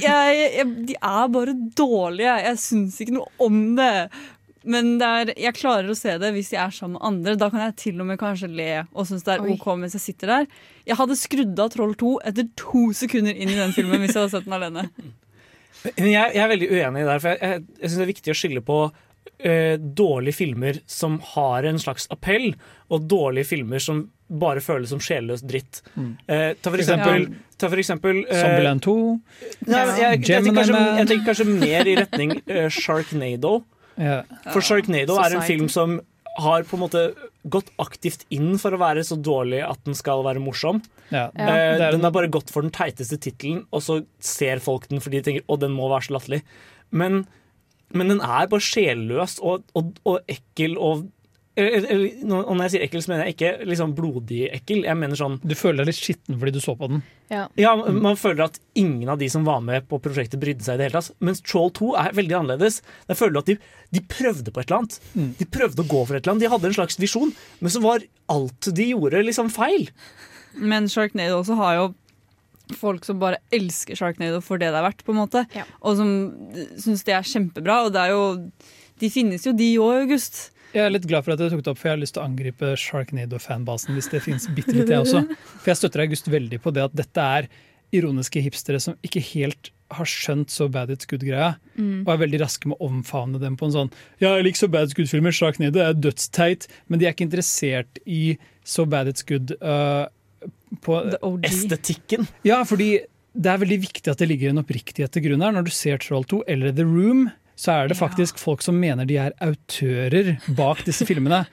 jeg, 0.00 0.38
jeg, 0.56 0.68
de 0.88 0.96
er 0.96 1.32
bare 1.34 1.56
dårlige. 1.78 2.36
Jeg 2.46 2.62
syns 2.62 3.00
ikke 3.02 3.18
noe 3.18 3.28
om 3.44 3.60
det. 3.78 3.92
Men 4.62 4.92
det 5.00 5.06
er, 5.08 5.32
jeg 5.48 5.56
klarer 5.58 5.90
å 5.90 5.96
se 5.98 6.14
det 6.22 6.30
hvis 6.36 6.52
jeg 6.54 6.60
er 6.62 6.74
sammen 6.74 6.96
med 6.96 7.06
andre. 7.08 7.36
Da 7.40 7.48
kan 7.52 7.64
jeg 7.64 7.78
til 7.82 8.02
og 8.02 8.08
med 8.08 8.20
kanskje 8.20 8.50
le 8.52 8.70
og 8.92 9.08
synes 9.08 9.26
det 9.26 9.34
er 9.34 9.44
Oi. 9.44 9.56
ok 9.56 9.66
mens 9.80 9.96
jeg 9.98 10.04
sitter 10.06 10.36
der. 10.36 10.50
Jeg 10.88 10.98
hadde 11.00 11.18
skrudd 11.18 11.62
av 11.62 11.72
Troll 11.74 11.96
2 11.98 12.12
etter 12.30 12.48
to 12.58 12.88
sekunder 12.96 13.34
inn 13.34 13.52
i 13.52 13.58
den 13.58 13.74
filmen 13.76 14.02
hvis 14.02 14.14
jeg 14.14 14.22
hadde 14.24 14.34
sett 14.36 14.48
den 14.48 14.56
alene. 14.58 14.86
Men 15.82 16.12
jeg, 16.12 16.34
jeg 16.36 16.42
er 16.44 16.52
veldig 16.52 16.68
uenig 16.70 17.06
der, 17.08 17.22
for 17.22 17.32
jeg, 17.32 17.40
jeg, 17.42 17.64
jeg 17.80 17.90
syns 17.90 17.98
det 17.98 18.04
er 18.04 18.12
viktig 18.12 18.32
å 18.32 18.38
skille 18.38 18.62
på 18.62 18.76
eh, 19.38 19.76
dårlige 19.78 20.38
filmer 20.40 20.80
som 20.86 21.20
har 21.34 21.68
en 21.68 21.80
slags 21.82 22.08
appell, 22.14 22.52
og 22.92 23.08
dårlige 23.10 23.52
filmer 23.52 23.82
som 23.82 24.06
bare 24.32 24.62
føles 24.64 24.92
som 24.92 25.00
sjelløs 25.02 25.42
dritt. 25.44 25.82
Mm. 25.94 26.12
Eh, 26.26 26.46
ta 26.60 26.70
for 26.70 26.80
eksempel, 26.80 27.26
ja. 27.28 27.56
ta 27.60 27.68
for 27.68 27.82
eksempel 27.82 28.22
eh, 28.22 28.38
Zombieland 28.38 28.84
2. 28.86 28.94
Nei, 29.66 29.82
jeg, 29.82 29.98
jeg, 29.98 30.22
jeg, 30.28 30.46
tenker 30.46 30.56
kanskje, 30.60 30.86
jeg 30.86 31.10
tenker 31.10 31.26
kanskje 31.28 31.48
mer 31.50 31.90
i 31.90 31.98
retning 32.00 32.38
eh, 32.46 32.70
Sharknado. 32.72 33.58
Ja. 34.00 34.22
For 34.48 34.64
Sharknado 34.64 35.18
er 35.20 35.36
en 35.36 35.44
film 35.44 35.68
som 35.72 36.00
har 36.40 36.64
på 36.64 36.78
en 36.78 36.80
måte 36.80 37.02
gått 37.52 37.68
aktivt 37.82 38.24
inn 38.32 38.54
for 38.60 38.72
å 38.72 38.80
være 38.80 39.02
så 39.04 39.18
dårlig 39.20 39.60
at 39.66 39.82
den 39.84 39.96
skal 39.98 40.22
være 40.24 40.40
morsom. 40.40 40.80
Ja. 41.12 41.26
Eh, 41.34 41.76
den 41.92 42.04
har 42.06 42.14
bare 42.14 42.30
gått 42.32 42.52
for 42.54 42.64
den 42.64 42.72
teiteste 42.72 43.18
tittelen, 43.20 43.66
og 43.70 43.84
så 43.84 44.00
ser 44.22 44.62
folk 44.64 44.88
den 44.88 45.02
fordi 45.04 45.20
de 45.20 45.26
tenker 45.28 45.44
å, 45.46 45.58
den 45.60 45.74
må 45.76 45.90
være 45.92 46.08
så 46.08 46.16
latterlig. 46.16 46.40
Men, 46.92 47.24
men 47.94 48.12
den 48.14 48.22
er 48.24 48.48
bare 48.50 48.64
sjelløs 48.64 49.38
og, 49.42 49.66
og, 49.78 49.98
og 50.08 50.32
ekkel 50.32 50.78
og 50.80 51.08
og 51.52 52.54
når 52.56 52.62
jeg 52.64 52.72
sier 52.72 52.82
ekkel, 52.86 53.02
så 53.04 53.10
mener 53.10 53.26
jeg 53.28 53.34
ikke 53.34 53.66
liksom 53.68 53.90
blodig 53.92 54.46
ekkel. 54.56 54.86
Jeg 54.86 54.96
mener 54.96 55.18
sånn 55.20 55.34
Du 55.44 55.52
føler 55.52 55.82
deg 55.82 55.90
litt 55.90 55.98
skitten 55.98 56.38
fordi 56.40 56.54
du 56.54 56.62
så 56.64 56.72
på 56.80 56.88
den. 56.88 57.02
Ja. 57.28 57.42
ja, 57.60 57.74
Man 57.92 58.16
føler 58.16 58.46
at 58.46 58.56
ingen 58.78 59.10
av 59.12 59.20
de 59.20 59.28
som 59.28 59.44
var 59.44 59.60
med 59.60 59.84
på 59.90 59.98
prosjektet, 60.00 60.40
brydde 60.40 60.64
seg 60.64 60.78
i 60.78 60.80
det 60.80 60.88
hele 60.88 61.02
tatt. 61.02 61.12
Mens 61.20 61.44
Troll 61.44 61.68
2 61.76 61.90
er 62.00 62.16
veldig 62.16 62.38
annerledes. 62.38 62.80
Jeg 63.10 63.20
føler 63.20 63.42
at 63.42 63.52
de, 63.52 63.58
de 63.92 64.04
prøvde 64.14 64.48
på 64.48 64.62
et 64.62 64.70
eller 64.70 64.80
annet. 64.80 64.98
De 65.42 65.50
prøvde 65.58 65.84
å 65.84 65.90
gå 65.92 66.02
for 66.06 66.16
et 66.16 66.22
eller 66.24 66.38
annet. 66.38 66.46
De 66.46 66.52
hadde 66.54 66.70
en 66.70 66.78
slags 66.80 67.00
visjon, 67.04 67.36
men 67.60 67.74
så 67.76 67.84
var 67.84 68.08
alt 68.32 68.72
de 68.72 68.88
gjorde, 68.94 69.20
liksom 69.28 69.52
feil. 69.52 69.90
Men 70.56 70.88
Sharknado 70.88 71.42
også 71.42 71.56
har 71.60 71.76
jo 71.82 71.86
folk 72.76 73.06
som 73.08 73.20
bare 73.22 73.40
elsker 73.54 73.98
Sharknado 73.98 74.40
for 74.44 74.60
det 74.60 74.70
det 74.72 74.80
er 74.80 74.86
verdt, 74.86 75.04
på 75.06 75.14
en 75.14 75.20
måte. 75.22 75.44
Ja. 75.56 75.66
Og 75.82 75.98
som 76.00 76.10
syns 76.80 77.04
det 77.08 77.16
er 77.16 77.28
kjempebra. 77.28 77.82
Og 77.86 77.94
det 77.94 78.06
er 78.06 78.14
jo 78.14 78.24
De 79.02 79.08
finnes 79.10 79.42
jo, 79.42 79.54
de 79.56 79.72
òg, 79.82 80.04
August. 80.04 80.52
Jeg 80.72 80.86
er 80.86 80.92
litt 80.94 81.08
glad 81.08 81.24
for 81.26 81.34
at 81.34 81.40
du 81.40 81.48
tok 81.50 81.64
det 81.64 81.72
opp, 81.72 81.80
for 81.80 81.90
jeg 81.90 81.96
har 81.96 82.00
lyst 82.00 82.14
til 82.16 82.22
å 82.22 82.28
angripe 82.28 82.72
Sharknado-fanbasen 82.80 83.96
hvis 83.96 84.08
det 84.12 84.22
finnes 84.24 84.46
bitte 84.56 84.72
litt, 84.76 84.88
jeg 84.88 85.04
også. 85.04 85.24
For 85.58 85.72
jeg 85.72 85.80
støtter 85.82 86.04
August 86.06 86.30
veldig 86.32 86.60
på 86.64 86.72
det 86.72 86.86
at 86.86 86.94
dette 86.96 87.26
er 87.40 87.48
ironiske 87.92 88.40
hipstere 88.40 88.80
som 88.80 88.96
ikke 89.04 89.20
helt 89.34 89.72
har 89.92 90.08
skjønt 90.08 90.48
så 90.48 90.68
bad 90.72 90.88
it's 90.94 91.08
good-greia, 91.08 91.50
og 91.76 92.08
er 92.08 92.22
veldig 92.22 92.40
raske 92.40 92.70
med 92.70 92.80
å 92.80 92.88
omfavne 92.88 93.40
dem 93.42 93.58
på 93.60 93.68
en 93.68 93.74
sånn 93.74 93.90
Ja, 94.22 94.30
jeg 94.38 94.46
liker 94.46 94.62
så 94.62 94.70
bad 94.72 94.88
it's 94.88 94.96
good-filmer, 94.96 95.34
Sharknado 95.36 95.82
er 95.84 95.98
dødsteit, 95.98 96.64
men 96.88 97.02
de 97.02 97.08
er 97.08 97.12
ikke 97.12 97.26
interessert 97.28 98.00
i 98.06 98.38
så 98.64 98.86
bad 98.88 99.10
it's 99.12 99.26
good 99.28 99.52
uh, 99.60 100.06
på 100.80 100.98
Estetikken. 101.44 102.28
Ja, 102.46 102.62
fordi 102.68 102.94
det 103.32 103.48
er 103.48 103.62
veldig 103.62 103.78
viktig 103.86 104.12
at 104.12 104.20
det 104.20 104.28
ligger 104.28 104.52
en 104.52 104.60
oppriktighet 104.62 105.12
til 105.14 105.24
grunn 105.28 105.44
her. 105.44 105.54
Når 105.56 105.68
du 105.68 105.72
ser 105.74 106.00
Troll 106.02 106.26
2 106.28 106.42
eller 106.52 106.74
The 106.76 106.84
Room, 106.88 107.30
så 107.62 107.76
er 107.76 107.90
det 107.90 107.98
faktisk 107.98 108.40
folk 108.40 108.62
som 108.64 108.78
mener 108.80 109.06
de 109.06 109.18
er 109.20 109.34
autører 109.44 110.34
bak 110.56 110.82
disse 110.86 111.06
filmene. 111.08 111.44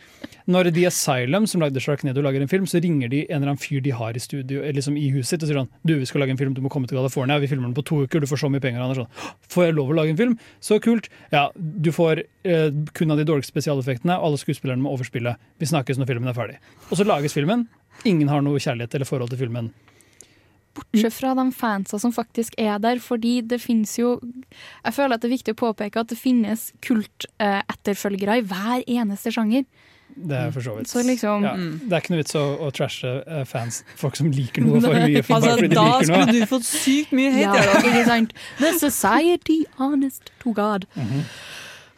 Når 0.50 0.72
The 0.74 0.88
Asylum, 0.90 1.46
som 1.48 1.62
lagde 1.62 1.82
Sharknado, 1.84 2.24
lager 2.26 2.42
en 2.42 2.50
film, 2.50 2.66
så 2.66 2.80
ringer 2.82 3.12
de 3.12 3.20
en 3.28 3.36
eller 3.38 3.52
annen 3.52 3.62
fyr 3.62 3.84
de 3.86 3.92
har 3.94 4.18
i 4.18 4.24
studio, 4.24 4.64
eller 4.64 4.80
liksom 4.80 4.98
i 4.98 5.10
huset 5.14 5.36
sitt 5.36 5.44
og 5.46 5.52
sier 5.52 5.60
sånn 5.60 5.70
Du, 5.86 5.94
vi 6.00 6.08
skal 6.10 6.24
lage 6.24 6.34
en 6.34 6.40
film, 6.40 6.56
du 6.58 6.64
må 6.66 6.72
komme 6.74 6.90
til 6.90 6.98
California, 6.98 7.38
vi 7.38 7.50
filmer 7.52 7.70
den 7.70 7.76
på 7.78 7.86
to 7.86 8.02
uker, 8.08 8.24
du 8.24 8.30
får 8.30 8.42
så 8.42 8.50
mye 8.50 8.64
penger. 8.64 8.82
Han 8.82 8.96
er 8.96 9.04
sånn 9.04 9.36
Får 9.54 9.68
jeg 9.68 9.78
lov 9.78 9.94
å 9.94 10.00
lage 10.00 10.16
en 10.16 10.20
film? 10.20 10.38
Så 10.66 10.80
kult. 10.82 11.12
Ja, 11.36 11.50
du 11.54 11.92
får 11.94 12.24
eh, 12.26 12.72
kun 12.98 13.14
av 13.14 13.22
de 13.22 13.28
dårligste 13.30 13.54
spesialeffektene, 13.54 14.18
og 14.18 14.32
alle 14.32 14.42
skuespillerne 14.42 14.82
må 14.82 14.96
overspille. 14.96 15.36
Vi 15.62 15.70
snakkes 15.70 16.02
når 16.02 16.10
filmen 16.10 16.32
er 16.32 16.38
ferdig. 16.38 16.58
Og 16.90 16.98
så 16.98 17.06
lages 17.06 17.38
filmen. 17.38 17.68
Ingen 18.06 18.30
har 18.32 18.42
noe 18.46 18.60
kjærlighet 18.62 18.96
eller 18.96 19.06
forhold 19.10 19.30
til 19.34 19.42
filmen. 19.44 19.72
Bortsett 20.80 21.14
fra 21.18 21.34
de 21.36 21.48
fansa 21.52 21.98
som 22.00 22.12
faktisk 22.16 22.54
er 22.62 22.78
der, 22.80 23.00
fordi 23.04 23.40
det 23.42 23.58
finnes 23.60 23.98
jo 23.98 24.20
Jeg 24.86 24.94
føler 24.96 25.16
at 25.18 25.22
det 25.24 25.28
er 25.32 25.34
viktig 25.36 25.56
å 25.56 25.60
påpeke 25.66 26.00
at 26.00 26.08
det 26.14 26.18
finnes 26.22 26.70
kultetterfølgere 26.86 28.38
i 28.40 28.46
hver 28.48 28.84
eneste 28.88 29.34
sjanger. 29.34 29.66
Det 30.16 30.36
er 30.36 30.52
for 30.52 30.62
så 30.66 30.74
vidt. 30.78 30.88
Så 30.90 31.04
liksom- 31.06 31.44
ja, 31.44 31.54
det 31.56 31.94
er 31.94 32.02
ikke 32.02 32.10
noe 32.16 32.22
vits 32.24 32.36
å, 32.36 32.46
å 32.66 32.72
trashe 32.74 33.12
eh, 33.28 33.44
fans, 33.46 33.84
folk 33.96 34.16
som 34.18 34.32
liker 34.32 34.62
noe 34.66 34.80
for 34.86 34.94
mye. 34.94 35.22
For, 35.24 35.36
Altså, 35.36 35.58
de 35.62 35.68
da 35.70 35.84
liker 35.86 36.06
skulle 36.08 36.26
noe. 36.26 36.34
du 36.34 36.46
fått 36.50 36.66
sykt 36.66 37.12
mye 37.12 37.32
hate. 37.32 37.86
Ja, 37.86 38.06
sant? 38.06 38.34
The 38.58 38.72
Society 38.80 39.60
Honest 39.78 40.32
to 40.40 40.54
God. 40.54 40.88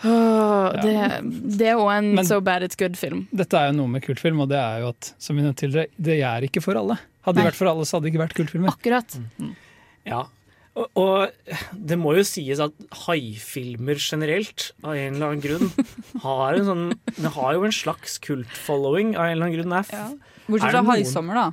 Åh, 0.03 0.81
det, 0.81 0.93
det 1.57 1.67
er 1.69 1.75
òg 1.77 1.91
en 1.97 2.15
Men- 2.15 2.25
So 2.25 2.39
Bad 2.41 2.63
It's 2.65 2.75
Good-film. 2.79 3.27
Dette 3.33 3.53
er 3.59 3.71
jo 3.71 3.77
noe 3.77 3.87
med 3.87 4.01
kultfilm, 4.03 4.39
og 4.41 4.49
det 4.49 4.57
er 4.57 4.79
jo 4.81 4.89
at 4.95 5.13
som 5.21 5.35
vi 5.37 5.43
nevnte 5.43 5.65
tidligere, 5.67 5.87
det 6.01 6.19
er 6.21 6.41
ikke 6.47 6.61
for 6.63 6.75
alle. 6.79 6.97
Hadde 7.25 7.37
det 7.37 7.45
vært 7.51 7.59
for 7.59 7.67
alle, 7.69 7.85
så 7.85 7.97
hadde 7.99 8.07
det 8.09 8.13
ikke 8.15 8.23
vært 8.25 8.37
kultfilmer. 8.39 8.71
Akkurat. 8.73 9.17
Ja. 10.09 10.23
Og, 10.73 10.87
og 10.95 11.31
det 11.75 11.97
må 11.99 12.13
jo 12.15 12.23
sies 12.23 12.59
at 12.63 12.71
haifilmer 13.05 13.99
generelt, 13.99 14.69
av 14.83 14.95
en 14.95 15.15
eller 15.17 15.33
annen 15.33 15.41
grunn, 15.43 15.71
har 16.23 16.55
en 16.55 16.65
sånn 16.69 16.85
Det 17.17 17.33
har 17.35 17.53
jo 17.57 17.65
en 17.67 17.75
slags 17.75 18.15
kult-following 18.23 19.13
av 19.17 19.25
en 19.27 19.35
eller 19.35 19.49
annen 19.49 19.57
grunn. 19.59 19.75
Er 19.75 19.83
f- 19.85 19.91
Ja. 19.93 20.05
Er 20.07 20.55
Bortsett 20.55 20.71
fra 20.73 20.83
Haisommer, 20.93 21.35
da. 21.37 21.51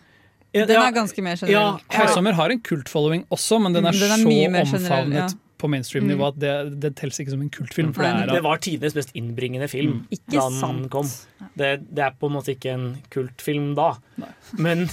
Ja, 0.57 0.65
Den 0.67 0.81
er 0.81 0.93
ganske 0.97 1.23
mer 1.23 1.37
ja, 1.37 1.45
generell. 1.45 1.83
Haisommer 1.93 2.33
har 2.39 2.51
en 2.55 2.61
kultfollowing 2.65 3.27
også, 3.31 3.59
men 3.61 3.75
den 3.77 3.85
er, 3.87 3.93
Mm, 3.93 4.01
den 4.01 4.55
er 4.57 4.65
så 4.65 4.79
omfavnet. 4.79 5.13
generell, 5.13 5.37
på 5.59 5.71
mainstream-nivå 5.73 6.31
at 6.33 6.39
det, 6.41 6.55
det 6.83 6.95
telles 6.99 7.21
ikke 7.23 7.35
som 7.35 7.45
en 7.45 7.53
kultfilm. 7.53 7.93
For 7.97 8.07
det, 8.07 8.13
er, 8.15 8.33
det 8.39 8.45
var 8.47 8.63
tidenes 8.65 8.97
mest 8.99 9.15
innbringende 9.19 9.69
film 9.71 10.01
Ikke 10.15 10.39
da 10.39 10.47
den 10.55 10.89
kom. 10.93 11.11
Det, 11.59 11.75
det 11.91 12.05
er 12.07 12.17
på 12.19 12.31
en 12.31 12.37
måte 12.39 12.55
ikke 12.55 12.75
en 12.75 12.89
kultfilm 13.15 13.73
da. 13.79 13.93
Men, 14.59 14.87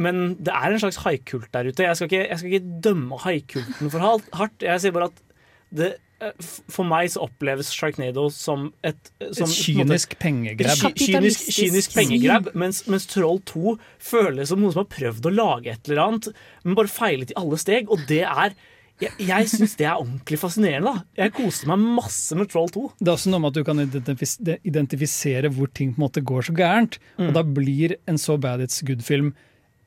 men 0.00 0.22
det 0.40 0.54
er 0.56 0.72
en 0.72 0.82
slags 0.82 1.00
haikult 1.04 1.50
der 1.54 1.70
ute. 1.70 1.86
Jeg 1.86 1.98
skal 1.98 2.10
ikke, 2.10 2.22
jeg 2.26 2.42
skal 2.42 2.54
ikke 2.54 2.78
dømme 2.88 3.18
haikulten 3.24 3.92
for 3.92 4.22
hardt. 4.40 4.64
Jeg 4.64 4.84
sier 4.84 4.96
bare 4.96 5.10
at 5.12 5.26
det, 5.70 5.90
eh, 6.24 6.48
for 6.72 6.88
meg 6.88 7.12
så 7.12 7.26
oppleves 7.28 7.70
Sharknado 7.74 8.26
som 8.34 8.70
et 8.86 9.12
som, 9.36 9.46
Et 9.46 9.54
kynisk 9.54 10.16
pengegrab. 10.22 10.82
Et 10.88 11.04
Kynisk, 11.04 11.52
kynisk 11.54 11.94
pengegrab, 11.94 12.50
mens, 12.58 12.82
mens 12.90 13.06
Troll 13.10 13.38
2 13.46 13.76
føles 14.02 14.50
som 14.50 14.62
noen 14.62 14.74
som 14.74 14.82
har 14.82 14.90
prøvd 14.90 15.30
å 15.30 15.36
lage 15.36 15.76
et 15.76 15.90
eller 15.92 16.02
annet, 16.06 16.32
men 16.64 16.78
bare 16.78 16.90
feilet 16.90 17.30
i 17.30 17.38
alle 17.38 17.60
steg. 17.60 17.92
Og 17.92 18.02
det 18.10 18.24
er 18.26 18.56
Jeg, 19.00 19.12
jeg 19.24 19.48
syns 19.48 19.76
det 19.80 19.86
er 19.88 19.96
ordentlig 19.96 20.38
fascinerende. 20.40 20.92
da 20.92 21.22
Jeg 21.24 21.32
koste 21.36 21.68
meg 21.70 21.84
masse 22.00 22.36
med 22.36 22.50
Troll 22.52 22.68
2. 22.72 22.86
Det 23.00 23.08
er 23.08 23.14
også 23.14 23.32
noe 23.32 23.42
med 23.42 23.52
at 23.52 23.60
du 23.60 23.66
kan 23.66 23.84
identifis 23.84 24.36
identifisere 24.60 25.52
hvor 25.54 25.70
ting 25.72 25.94
på 25.94 26.02
en 26.02 26.06
måte 26.06 26.24
går 26.24 26.50
så 26.50 26.56
gærent. 26.56 26.98
Og 27.20 27.32
da 27.36 27.44
blir 27.46 27.96
en 28.10 28.20
så 28.20 28.36
bad 28.40 28.64
it's 28.64 28.82
good-film 28.84 29.32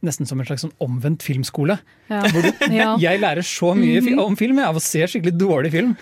nesten 0.03 0.27
som 0.27 0.41
en 0.41 0.47
slags 0.47 0.65
sånn 0.65 0.73
omvendt 0.83 1.23
filmskole. 1.23 1.77
Ja. 2.09 2.23
Hvor 2.33 2.43
du, 2.43 2.49
Ja. 2.75 2.93
Jeg 3.01 3.21
lærer 3.23 3.45
så 3.47 3.71
mye 3.77 4.01
om 4.19 4.35
film 4.39 4.59
jeg, 4.59 4.67
av 4.67 4.79
å 4.79 4.83
se 4.83 5.05
skikkelig 5.07 5.35
dårlig 5.39 5.71
film. 5.75 5.93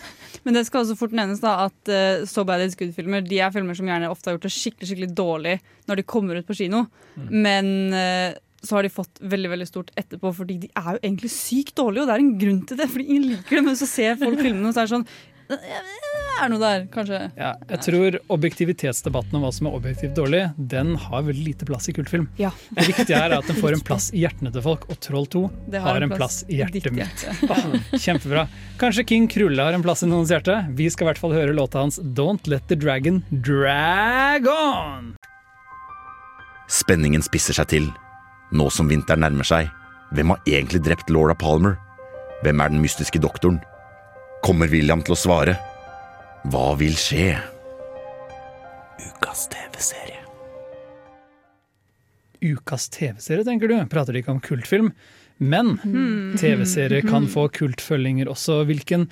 Men 0.42 0.58
det 0.58 0.66
skal 0.66 0.82
også 0.82 0.98
fort 0.98 1.14
nevnes 1.14 1.42
da 1.44 1.68
at 1.68 1.92
uh, 1.92 2.24
So 2.30 2.46
Bad 2.48 2.64
It's 2.66 2.78
Good-filmer 2.80 3.22
De 3.28 3.38
er 3.44 3.52
filmer 3.54 3.78
som 3.78 3.90
gjerne 3.90 4.10
ofte 4.10 4.30
har 4.32 4.38
gjort 4.38 4.48
det 4.48 4.54
skikkelig 4.56 4.90
skikkelig 4.90 5.12
dårlig 5.18 5.58
når 5.90 6.02
de 6.02 6.08
kommer 6.16 6.40
ut 6.40 6.48
på 6.48 6.58
kino. 6.58 6.86
Men 7.30 7.68
eh, 7.94 8.40
så 8.64 8.78
har 8.78 8.86
de 8.86 8.94
fått 8.94 9.22
veldig 9.22 9.52
veldig 9.56 9.68
stort 9.70 9.92
etterpå, 9.98 10.32
fordi 10.38 10.60
de 10.66 10.72
er 10.78 10.96
jo 10.96 11.02
egentlig 11.02 11.34
sykt 11.34 11.76
dårlige. 11.80 12.06
Og 12.06 12.10
det 12.10 12.16
er 12.16 12.24
en 12.24 12.38
grunn 12.44 12.64
til 12.70 12.80
det, 12.80 12.88
fordi 12.94 13.10
ingen 13.10 13.30
liker 13.34 13.58
det. 13.58 13.66
Men 13.66 13.78
så 13.80 13.90
ser 13.90 14.18
folk 14.22 14.38
filmene, 14.42 14.70
og 14.70 14.76
så 14.76 14.84
er 14.84 14.90
det 14.90 14.96
sånn 14.96 15.08
Det 15.52 15.60
er 16.42 16.52
noe 16.52 16.62
der, 16.62 16.86
kanskje. 16.94 17.18
Ja, 17.36 17.50
jeg 17.70 17.82
tror 17.84 18.18
objektivitetsdebatten 18.38 19.36
om 19.38 19.44
hva 19.44 19.50
som 19.54 19.68
er 19.68 19.78
objektivt 19.78 20.14
dårlig, 20.18 20.44
den 20.56 20.94
har 20.96 21.26
veldig 21.28 21.44
lite 21.44 21.68
plass 21.68 21.90
i 21.92 21.96
kultfilm. 21.98 22.30
Ja. 22.40 22.54
Det 22.78 22.86
viktige 22.88 23.20
er 23.20 23.36
at 23.36 23.50
den 23.50 23.60
får 23.60 23.76
en 23.76 23.84
plass 23.86 24.08
i 24.16 24.24
hjertene 24.24 24.54
til 24.54 24.64
folk, 24.66 24.86
og 24.90 25.02
Troll 25.04 25.28
2 25.36 25.42
har, 25.74 25.88
har, 25.90 26.06
en 26.06 26.14
plass 26.14 26.42
i 26.48 26.62
hjertet 26.62 26.88
mitt. 26.96 27.26
hjerte. 27.26 27.50
Åh, 27.58 27.98
Kjempebra. 27.98 28.46
Kanskje 28.82 29.06
King 29.12 29.28
Krulle 29.32 29.66
har 29.68 29.76
en 29.76 29.84
plass 29.86 30.06
i 30.06 30.10
noens 30.10 30.32
hjerte? 30.34 30.56
Vi 30.78 30.88
skal 30.94 31.10
i 31.10 31.12
hvert 31.12 31.24
fall 31.26 31.36
høre 31.36 31.58
låta 31.58 31.84
hans 31.84 32.00
Don't 32.00 32.48
Let 32.50 32.70
The 32.72 32.80
Dragon 32.80 33.20
Drag 33.34 34.48
On. 34.54 35.12
Spenningen 36.72 37.26
spisser 37.26 37.60
seg 37.60 37.68
til. 37.74 37.92
Nå 38.52 38.68
som 38.74 38.90
vinteren 38.92 39.24
nærmer 39.24 39.48
seg, 39.48 39.70
hvem 40.16 40.34
har 40.34 40.42
egentlig 40.50 40.82
drept 40.84 41.12
Laura 41.14 41.36
Palmer? 41.40 41.78
Hvem 42.44 42.60
er 42.64 42.74
den 42.74 42.82
mystiske 42.84 43.22
doktoren? 43.22 43.62
Kommer 44.44 44.72
William 44.72 45.04
til 45.06 45.16
å 45.16 45.20
svare? 45.20 45.56
Hva 46.52 46.72
vil 46.80 46.96
skje? 46.98 47.36
Ukas 49.02 49.46
TV-serie. 49.54 50.18
Ukas 52.42 52.88
TV-serie, 52.90 53.46
tenker 53.46 53.70
du? 53.70 53.76
Prater 53.92 54.16
de 54.18 54.24
ikke 54.24 54.34
om 54.34 54.42
kultfilm? 54.44 54.92
Men 55.42 55.76
Hmm. 55.84 56.34
TV-serie 56.38 57.06
kan 57.08 57.28
få 57.36 57.48
kultfølginger 57.54 58.30
også. 58.30 58.64
Hvilken, 58.70 59.08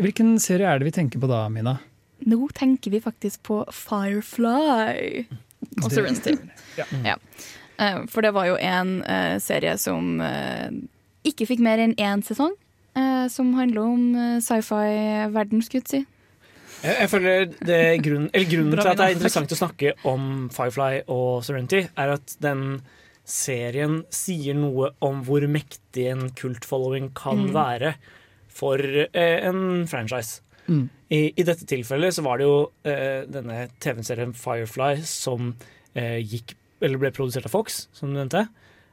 hvilken 0.00 0.34
serie 0.40 0.66
er 0.68 0.80
det 0.80 0.88
vi 0.90 0.96
tenker 0.98 1.20
på 1.22 1.28
da, 1.30 1.44
Mina? 1.52 1.78
Nå 2.26 2.48
tenker 2.56 2.92
vi 2.92 3.00
faktisk 3.00 3.42
på 3.48 3.62
Firefly. 3.72 5.26
Og 5.84 5.92
Serenity. 5.92 6.34
Ja. 6.76 6.84
Ja. 7.04 7.16
Eh, 7.80 8.02
For 8.12 8.20
det 8.26 8.34
var 8.36 8.46
jo 8.50 8.56
en 8.60 9.02
eh, 9.02 9.38
serie 9.40 9.76
som 9.80 10.20
eh, 10.20 10.68
ikke 11.24 11.46
fikk 11.48 11.62
mer 11.64 11.78
enn 11.82 11.94
én 11.96 12.22
sesong. 12.26 12.52
eh, 12.96 13.26
som 13.30 13.52
handler 13.54 13.80
om 13.86 14.04
sci-fi-verden, 14.42 15.62
skulle 15.62 15.82
jeg 15.84 15.90
si. 15.90 16.00
Jeg, 16.82 16.96
jeg 17.02 17.10
føler 17.12 17.44
det 17.66 17.80
grunn, 18.04 18.28
eller 18.32 18.48
Grunnen 18.50 18.78
til 18.80 18.88
at 18.88 18.98
det 18.98 19.06
er 19.06 19.14
interessant 19.16 19.52
å 19.52 19.58
snakke 19.58 19.92
om 20.08 20.48
Firefly 20.54 21.02
og 21.12 21.42
Serenity, 21.44 21.82
er 21.98 22.14
at 22.14 22.36
den 22.40 22.80
serien 23.30 24.00
sier 24.10 24.56
noe 24.58 24.90
om 25.04 25.20
hvor 25.26 25.44
mektig 25.50 26.08
en 26.10 26.30
kult-following 26.34 27.10
kan 27.14 27.44
Mm. 27.46 27.52
være 27.54 27.94
for 28.48 28.78
eh, 28.80 29.46
en 29.46 29.86
franchise. 29.86 30.40
Mm. 30.68 30.88
I, 31.10 31.20
I 31.36 31.42
dette 31.46 31.66
tilfellet 31.66 32.14
så 32.16 32.22
var 32.26 32.38
det 32.38 32.46
jo 32.48 32.56
eh, 32.84 33.22
denne 33.30 33.68
TV-serien 33.82 34.32
Firefly 34.34 35.02
som 35.06 35.54
eh, 35.94 36.18
gikk, 36.22 36.54
eller 36.82 37.00
ble 37.00 37.12
produsert 37.16 37.46
av 37.48 37.54
Fox, 37.54 37.86
som 37.96 38.10
du 38.12 38.18
nevnte. 38.18 38.46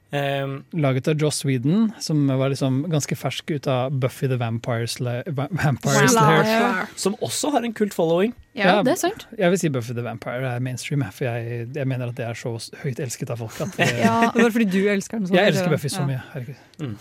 Um, 0.07 0.61
Laget 0.71 1.07
av 1.11 1.19
Joss 1.19 1.41
Whedon, 1.43 1.89
som 1.99 2.21
var 2.39 2.49
liksom 2.53 2.85
ganske 2.87 3.15
fersk 3.19 3.51
ut 3.51 3.67
av 3.67 3.91
Buffy 3.91 4.29
the 4.31 4.37
Vampire, 4.39 4.87
Sla 4.87 5.17
Vampire 5.27 6.07
Slayer. 6.07 6.85
Som 6.95 7.17
også 7.19 7.51
har 7.51 7.67
en 7.67 7.73
kult 7.75 7.93
following. 7.93 8.31
Ja, 8.55 8.79
det 8.87 8.93
er 8.95 9.01
sant. 9.01 9.27
Jeg 9.37 9.51
vil 9.51 9.59
si 9.59 9.69
Buffy 9.73 9.97
the 9.97 10.05
Vampire 10.05 10.53
er 10.55 10.63
mainstream, 10.63 11.03
for 11.11 11.27
jeg, 11.27 11.67
jeg 11.75 11.87
mener 11.91 12.13
at 12.13 12.15
det 12.19 12.23
er 12.29 12.39
så 12.39 12.55
høyt 12.85 13.01
elsket 13.03 13.35
av 13.35 13.43
folk. 13.43 13.59
At 13.67 13.75
det, 13.81 13.89
Ja, 13.99 14.31
det 14.31 14.47
var 14.47 14.55
fordi 14.55 14.69
du 14.71 14.87
elsker 14.87 15.19
den 15.19 15.27
så 15.27 15.35
Jeg 15.35 15.51
elsker 15.51 15.75
Buffy 15.75 15.91
så 15.91 16.05
ja. 16.05 16.07
mye. 16.13 16.23
Herregud. 16.31 16.63
Mm. 16.79 16.95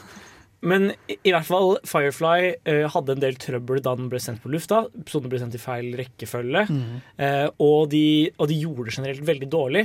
Men 0.64 0.88
i, 1.10 1.18
i 1.20 1.32
hvert 1.34 1.46
fall 1.46 1.74
Firefly 1.86 2.54
eh, 2.64 2.84
hadde 2.92 3.16
en 3.16 3.22
del 3.22 3.36
trøbbel 3.40 3.82
da 3.84 3.92
den 3.98 4.08
ble 4.12 4.20
sendt 4.22 4.40
på 4.44 4.50
lufta. 4.52 4.84
Episoden 5.02 5.32
ble 5.32 5.40
sendt 5.42 5.58
i 5.58 5.60
feil 5.60 5.90
rekkefølge. 5.98 6.64
Mm. 6.72 6.96
Eh, 7.22 7.44
og, 7.62 7.90
de, 7.92 8.04
og 8.40 8.50
de 8.50 8.58
gjorde 8.62 8.88
det 8.88 8.96
generelt 8.96 9.26
veldig 9.28 9.50
dårlig. 9.52 9.84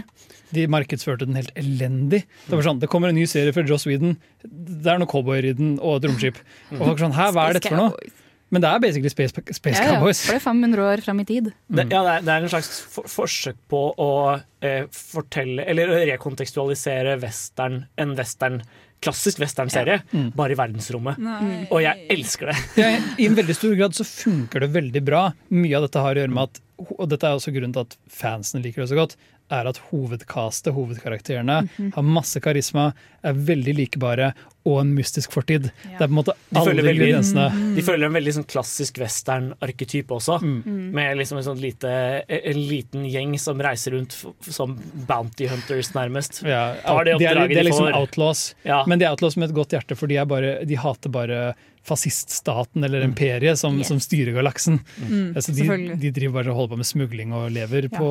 De 0.55 0.65
markedsførte 0.71 1.27
den 1.27 1.39
helt 1.39 1.53
elendig. 1.59 2.23
Det 2.47 2.55
var 2.55 2.65
sånn, 2.69 2.81
det 2.81 2.89
kommer 2.91 3.11
en 3.11 3.19
ny 3.19 3.27
serie 3.29 3.53
fra 3.55 3.65
Joss 3.67 3.87
Whedon. 3.89 4.15
Det 4.43 4.87
er 4.87 5.01
noen 5.01 5.11
cowboyer 5.11 5.51
i 5.51 5.53
den, 5.57 5.77
og 5.79 5.99
et 5.99 6.09
romskip. 6.09 6.41
Og 6.71 6.81
folk 6.85 6.97
er 6.97 7.05
sånn, 7.07 7.19
Hæ, 7.19 7.29
hva 7.35 7.49
er 7.49 7.59
dette 7.59 7.71
for 7.71 7.89
noe? 7.89 8.17
Men 8.51 8.63
det 8.63 8.67
er 8.67 8.81
basically 8.83 9.09
Space, 9.11 9.31
space 9.55 9.79
Ja, 9.79 9.85
ja, 9.85 9.91
Cowboys. 9.95 10.25
for 10.25 10.35
det 10.35 10.41
er 10.41 10.43
500 10.43 10.83
år 10.83 11.01
frem 11.05 11.21
i 11.23 11.25
tid. 11.27 11.51
Det, 11.71 11.85
ja, 11.87 12.01
det, 12.03 12.15
er, 12.17 12.25
det 12.27 12.33
er 12.33 12.45
en 12.45 12.51
slags 12.51 12.71
for, 12.91 13.07
forsøk 13.07 13.59
på 13.71 13.83
å 13.95 14.11
eh, 14.59 14.89
fortelle 14.91 15.63
Eller 15.71 15.93
rekontekstualisere 16.11 17.15
western, 17.23 17.85
en 17.95 18.15
western 18.19 18.59
klassisk 19.01 19.39
westernserie, 19.41 20.01
Mm. 20.13 20.31
bare 20.35 20.53
i 20.53 20.55
verdensrommet. 20.59 21.17
Nei. 21.17 21.67
Og 21.71 21.81
jeg 21.81 22.05
elsker 22.13 22.51
det. 22.51 22.57
Ja, 22.77 22.89
I 23.17 23.25
en 23.25 23.35
veldig 23.35 23.55
stor 23.57 23.75
grad 23.75 23.95
så 23.97 24.05
funker 24.05 24.59
det 24.61 24.69
veldig 24.75 25.01
bra. 25.03 25.23
Mye 25.49 25.75
av 25.79 25.87
dette 25.87 25.99
har 26.03 26.13
å 26.15 26.21
gjøre 26.21 26.33
med 26.35 26.43
at 26.49 26.61
og 26.81 27.09
dette 27.11 27.27
er 27.29 27.35
også 27.37 27.51
grunnen 27.53 27.73
til 27.75 27.83
at 27.85 27.95
fansen 28.09 28.63
liker 28.63 28.81
det 28.81 28.89
så 28.89 28.95
godt, 28.97 29.15
er 29.51 29.67
at 29.67 29.77
hovedkastet, 29.91 30.73
hovedkarakterene, 30.73 31.67
Mhm. 31.77 31.93
har 31.93 32.03
masse 32.03 32.39
karisma, 32.41 32.93
er 33.23 33.33
veldig 33.33 33.75
likebare 33.77 34.33
og 34.65 34.79
en 34.81 34.95
mystisk 34.95 35.31
fortid. 35.31 35.63
Det 35.83 36.01
er 36.01 36.07
på 36.07 36.11
en 36.11 36.17
måte 36.23 36.33
De 36.51 36.57
alle 36.59 36.71
følger, 36.71 36.83
veldig, 36.83 37.07
ingrediensene. 37.09 37.75
de 37.75 37.81
følger 37.81 38.05
en 38.05 38.13
veldig 38.13 38.33
sånn 38.37 38.47
klassisk 38.47 38.97
western-arketype 39.01 40.07
også. 40.15 40.39
Mm. 40.41 40.91
Med 40.93 41.17
liksom 41.17 41.37
en, 41.37 41.43
sånn 41.43 41.61
lite, 41.61 41.91
en 42.29 42.59
liten 42.69 43.05
gjeng 43.09 43.37
som 43.39 43.59
reiser 43.61 43.91
rundt 43.95 44.15
som 44.41 44.75
bounty 45.07 45.47
hunters, 45.47 45.91
nærmest. 45.93 46.43
Ja, 46.47 46.75
Tar 46.85 47.03
det 47.05 47.17
de, 47.19 47.25
er, 47.25 47.35
de 47.35 47.41
er 47.41 47.47
de 47.63 47.69
liksom 47.69 47.91
outlaws, 47.93 48.53
Ja. 48.65 48.83
men 48.87 48.99
de 48.99 49.05
er 49.05 49.11
outlaws 49.11 49.37
med 49.37 49.49
et 49.49 49.55
godt 49.55 49.69
hjerte, 49.75 49.97
for 49.97 50.07
de, 50.07 50.17
er 50.17 50.25
bare, 50.25 50.65
de 50.65 50.75
hater 50.75 51.09
bare 51.09 51.55
fasciststaten 51.83 52.83
eller 52.83 53.01
imperiet 53.05 53.57
som, 53.57 53.77
Yes. 53.77 53.87
som 53.87 53.99
styrer 53.99 54.33
galaksen. 54.35 54.79
Mm, 55.01 55.33
Altså, 55.35 55.53
de, 55.55 55.95
de 55.97 56.11
driver 56.11 56.33
bare 56.43 56.51
og 56.51 56.55
holder 56.59 56.73
på 56.75 56.77
med 56.81 56.89
smugling 56.89 57.33
og 57.33 57.51
lever 57.51 57.87
på 57.89 58.07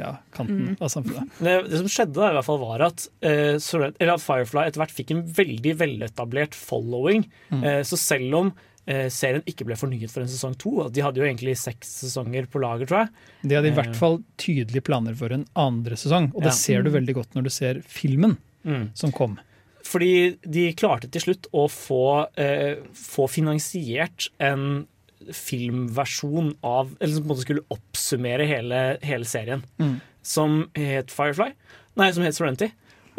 ja, 0.00 0.16
kanten 0.34 0.60
Mm. 0.74 0.76
av 0.80 0.88
samfunnet. 0.92 1.30
Det, 1.40 1.54
det 1.70 1.78
som 1.82 1.88
skjedde 1.88 2.14
da, 2.20 2.30
i 2.30 2.36
hvert 2.38 2.44
fall 2.48 2.58
var 2.60 2.82
at, 2.86 3.08
eh, 3.22 3.56
eller 4.00 4.14
at 4.14 4.20
Firefly 4.24 4.66
etter 4.68 4.80
hvert 4.82 4.94
fikk 4.94 5.10
en 5.14 5.22
veldig 5.36 5.74
veletablert 5.80 6.54
following. 6.54 7.24
Mm. 7.50 7.64
Eh, 7.64 7.80
så 7.82 7.96
selv 7.98 8.34
om 8.34 8.52
eh, 8.86 9.08
serien 9.08 9.42
ikke 9.48 9.64
ble 9.64 9.74
fornyet 9.80 10.10
for 10.12 10.20
en 10.20 10.28
sesong 10.28 10.54
to 10.60 10.88
De 10.92 11.00
hadde 11.00 11.16
jo 11.16 11.24
egentlig 11.24 11.56
seks 11.56 11.88
sesonger 12.04 12.44
på 12.52 12.60
lager, 12.60 12.84
tror 12.86 12.98
jeg. 13.06 13.08
De 13.48 13.54
hadde 13.56 13.70
i 13.70 13.70
Eh, 13.72 13.78
hvert 13.80 13.96
fall 13.96 14.18
tydelige 14.36 14.84
planer 14.84 15.14
for 15.16 15.32
en 15.32 15.46
andre 15.56 15.96
sesong, 15.96 16.30
og 16.34 16.42
det 16.42 16.52
Ja. 16.52 16.58
ser 16.60 16.82
du 16.82 16.90
veldig 16.90 17.14
godt 17.14 17.32
når 17.34 17.44
du 17.44 17.50
ser 17.50 17.80
filmen 17.86 18.36
Mm. 18.66 18.90
som 18.94 19.10
kom. 19.12 19.38
Fordi 19.84 20.36
de 20.48 20.70
klarte 20.78 21.10
til 21.12 21.26
slutt 21.26 21.48
å 21.52 21.66
få, 21.68 22.26
eh, 22.40 22.80
få 22.96 23.28
finansiert 23.28 24.30
en 24.40 24.86
filmversjon 25.32 26.54
av 26.64 26.90
Eller 27.00 27.14
som 27.14 27.22
på 27.22 27.28
en 27.28 27.32
måte 27.32 27.44
skulle 27.46 27.66
oppsummere 27.72 28.46
hele, 28.48 28.98
hele 29.02 29.24
serien. 29.24 29.64
Mm. 29.78 30.00
Som 30.22 30.70
het 30.76 31.12
Firefly. 31.12 31.52
Nei, 31.96 32.10
som 32.12 32.24
het 32.24 32.36
Serenity. 32.36 32.70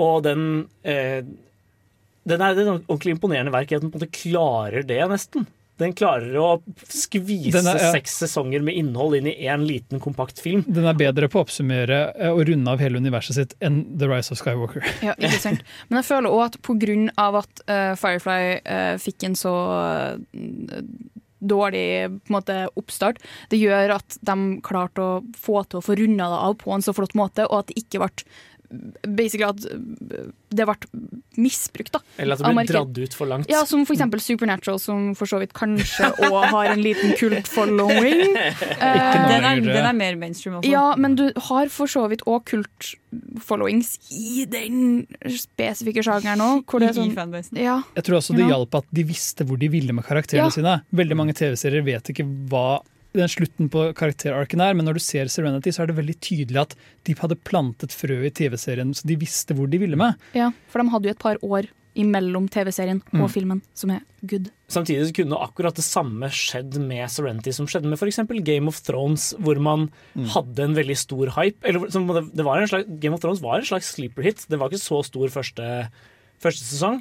Og 0.02 0.24
den 0.26 0.68
eh, 0.84 1.22
Den 2.26 2.42
er 2.42 2.56
det 2.56 2.66
er 2.66 2.74
et 2.74 2.88
ordentlig 2.90 3.14
imponerende 3.14 3.54
verk 3.54 3.72
i 3.72 3.76
at 3.78 3.84
den 3.84 3.92
på 3.94 4.00
en 4.00 4.02
måte 4.02 4.18
klarer 4.18 4.86
det, 4.86 4.98
nesten. 5.10 5.46
Den 5.82 5.96
klarer 5.98 6.36
å 6.40 6.50
skvise 6.88 7.60
er- 7.60 7.82
ja. 7.82 7.92
seks 7.92 8.16
sesonger 8.24 8.64
med 8.64 8.78
innhold 8.80 9.18
inn 9.18 9.28
i 9.28 9.36
én 9.48 9.66
liten, 9.68 10.00
kompakt 10.00 10.40
film. 10.40 10.64
Den 10.68 10.88
er 10.88 10.96
bedre 10.96 11.28
på 11.32 11.42
å 11.42 11.46
oppsummere 11.46 12.00
eh, 12.16 12.32
og 12.32 12.46
runde 12.48 12.72
av 12.72 12.80
hele 12.84 13.02
universet 13.02 13.36
sitt 13.36 13.58
enn 13.60 13.84
The 14.00 14.08
Rise 14.12 14.32
of 14.32 14.40
Skywalker. 14.40 14.86
Ja, 15.06 15.14
ikke 15.20 15.42
sant. 15.42 15.66
Men 15.90 16.00
jeg 16.00 16.08
føler 16.08 16.32
òg 16.32 16.46
at 16.46 16.62
pga. 16.64 16.96
at 17.42 17.62
uh, 17.68 17.94
Firefly 18.00 18.40
uh, 18.64 18.96
fikk 19.02 19.28
en 19.28 19.36
så 19.38 19.54
uh, 19.54 20.16
dårlig 21.46 21.86
på 22.26 22.34
måte, 22.34 22.58
oppstart, 22.80 23.20
det 23.52 23.60
gjør 23.60 23.98
at 24.00 24.18
de 24.26 24.36
klarte 24.66 25.04
å 25.04 25.22
få 25.38 25.62
til 25.68 25.82
å 25.82 25.86
få 25.86 25.98
runda 26.00 26.30
det 26.32 26.42
av 26.48 26.58
på 26.62 26.74
en 26.74 26.86
så 26.86 26.96
flott 26.96 27.16
måte, 27.18 27.46
og 27.50 27.62
at 27.62 27.72
det 27.72 27.84
ikke 27.84 28.02
ble 28.02 28.10
basically 29.16 29.46
at 29.48 29.66
uh, 29.72 30.30
det 30.56 30.66
ble 30.66 30.76
misbrukt. 31.38 31.92
da. 31.92 32.00
Eller 32.18 32.36
at 32.38 32.44
det 32.46 32.54
ble 32.56 32.66
dratt 32.70 32.98
ut 33.04 33.14
for 33.14 33.28
langt. 33.28 33.50
Ja, 33.52 33.64
Som 33.66 33.86
for 33.86 33.94
eksempel 33.96 34.22
Supernatural, 34.24 34.80
som 34.80 35.14
for 35.16 35.26
så 35.30 35.40
vidt 35.42 35.54
kanskje 35.54 36.10
òg 36.30 36.46
har 36.54 36.72
en 36.72 36.82
liten 36.84 37.14
kult-following. 37.20 38.36
Den 39.36 39.44
er, 39.44 39.60
den 39.62 39.86
er 39.86 39.94
mer 39.94 40.16
mainstream 40.20 40.58
også. 40.60 40.70
Ja, 40.72 40.96
men 40.98 41.16
du 41.20 41.26
har 41.50 41.68
for 41.74 41.88
så 41.92 42.06
vidt 42.12 42.24
òg 42.30 42.46
kult-followings 42.50 43.96
i 44.16 44.46
den 44.50 45.06
spesifikke 45.32 46.04
sjangeren 46.06 46.42
òg. 46.42 46.64
sånn- 46.66 47.60
Ja. 47.60 47.82
Jeg 47.96 48.04
tror 48.04 48.18
også 48.22 48.36
det 48.36 48.46
Ja. 48.48 48.56
hjalp 48.56 48.76
at 48.76 48.86
de 48.94 49.04
visste 49.04 49.46
hvor 49.46 49.58
de 49.60 49.68
ville 49.68 49.94
med 49.94 50.04
karakterene 50.06 50.46
Ja. 50.46 50.50
sine. 50.50 50.82
Veldig 50.94 51.16
mange 51.18 51.34
TV-serier 51.34 51.84
vet 51.84 52.04
ikke 52.10 52.26
hva 52.50 52.82
den 53.20 53.32
slutten 53.32 53.70
på 53.72 53.88
karakterarken 53.98 54.62
her, 54.64 54.74
men 54.78 54.86
når 54.88 55.00
du 55.00 55.04
ser 55.06 55.26
Serenity, 55.32 55.70
så 55.76 55.84
er 55.84 55.88
det 55.92 55.98
veldig 55.98 56.18
tydelig 56.24 56.62
at 56.66 56.76
de 57.08 57.16
hadde 57.20 57.38
plantet 57.48 57.92
frø 57.96 58.22
i 58.28 58.32
TV-serien, 58.36 58.94
så 58.96 59.08
de 59.08 59.16
visste 59.22 59.56
hvor 59.58 59.70
de 59.72 59.78
ville 59.82 59.96
med. 60.00 60.16
ja, 60.36 60.52
For 60.72 60.82
de 60.84 60.90
hadde 60.94 61.10
jo 61.10 61.16
et 61.16 61.20
par 61.26 61.38
år 61.44 61.68
imellom 61.96 62.50
TV-serien 62.52 62.98
Mm. 63.14 63.22
og 63.24 63.30
filmen, 63.32 63.62
som 63.74 63.90
er 63.96 64.02
good. 64.28 64.50
Samtidig 64.68 65.06
så 65.08 65.14
kunne 65.16 65.38
akkurat 65.40 65.74
det 65.78 65.86
samme 65.86 66.28
skjedd 66.28 66.76
med 66.84 67.08
Serenity 67.10 67.54
som 67.56 67.66
skjedde 67.72 67.88
med 67.88 67.96
f.eks. 67.98 68.20
Game 68.44 68.68
of 68.68 68.82
Thrones, 68.84 69.34
hvor 69.40 69.56
man 69.64 69.90
hadde 70.34 70.60
en 70.60 70.76
veldig 70.76 70.98
stor 70.98 71.32
hype. 71.38 71.64
Eller, 71.64 71.88
som 71.90 72.06
det, 72.08 72.26
det 72.36 72.44
var 72.44 72.60
en 72.60 72.68
slags, 72.68 72.90
Game 73.00 73.16
of 73.16 73.22
Thrones 73.22 73.40
var 73.42 73.60
en 73.62 73.70
slags 73.72 73.94
sleeper 73.96 74.24
hit. 74.28 74.44
Det 74.50 74.60
var 74.60 74.68
ikke 74.68 74.84
så 74.84 75.00
stor 75.08 75.32
første, 75.32 75.90
første 76.44 76.68
sesong. 76.68 77.00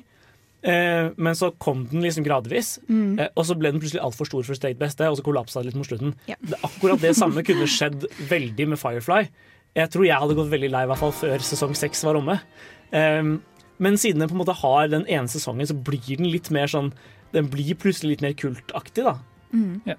Eh, 0.65 1.11
men 1.21 1.35
så 1.37 1.51
kom 1.61 1.83
den 1.91 2.01
liksom 2.07 2.25
gradvis, 2.25 2.79
Mm. 2.89 3.19
eh, 3.21 3.29
og 3.37 3.45
så 3.45 3.57
ble 3.59 3.71
den 3.73 3.81
plutselig 3.83 4.01
altfor 4.01 4.25
stor 4.31 4.43
for 4.47 4.55
sitt 4.57 4.65
eget 4.65 4.79
beste, 4.81 5.05
og 5.11 5.19
så 5.19 5.25
kollapsa 5.27 5.61
det 5.61 5.67
litt 5.73 5.77
mot 5.77 5.87
slutten. 5.87 6.15
Ja. 6.31 6.37
Det, 6.41 6.57
akkurat 6.65 7.01
det 7.03 7.15
samme 7.19 7.43
kunne 7.45 7.67
skjedd 7.69 8.07
veldig 8.31 8.69
med 8.73 8.79
Firefly. 8.81 9.27
Jeg 9.77 9.91
tror 9.91 10.07
jeg 10.07 10.17
hadde 10.23 10.37
gått 10.39 10.49
veldig 10.55 10.71
lei, 10.73 10.85
i 10.87 10.89
hvert 10.89 11.03
fall 11.03 11.13
før 11.13 11.39
sesong 11.45 11.75
seks 11.77 12.05
var 12.07 12.17
omme. 12.17 12.39
Um, 12.95 13.43
men 13.83 13.97
siden 13.99 14.21
den 14.23 14.29
på 14.31 14.37
en 14.37 14.41
måte 14.41 14.55
har 14.57 14.89
den 14.89 15.05
ene 15.11 15.27
sesongen, 15.29 15.67
så 15.67 15.75
blir 15.77 16.17
den 16.17 16.31
litt 16.31 16.49
mer 16.55 16.67
sånn 16.71 16.93
Den 17.35 17.49
blir 17.51 17.75
plutselig 17.75 18.11
litt 18.15 18.23
mer 18.23 18.33
kultaktig, 18.39 19.03
da. 19.05 19.17
Ja. 19.85 19.97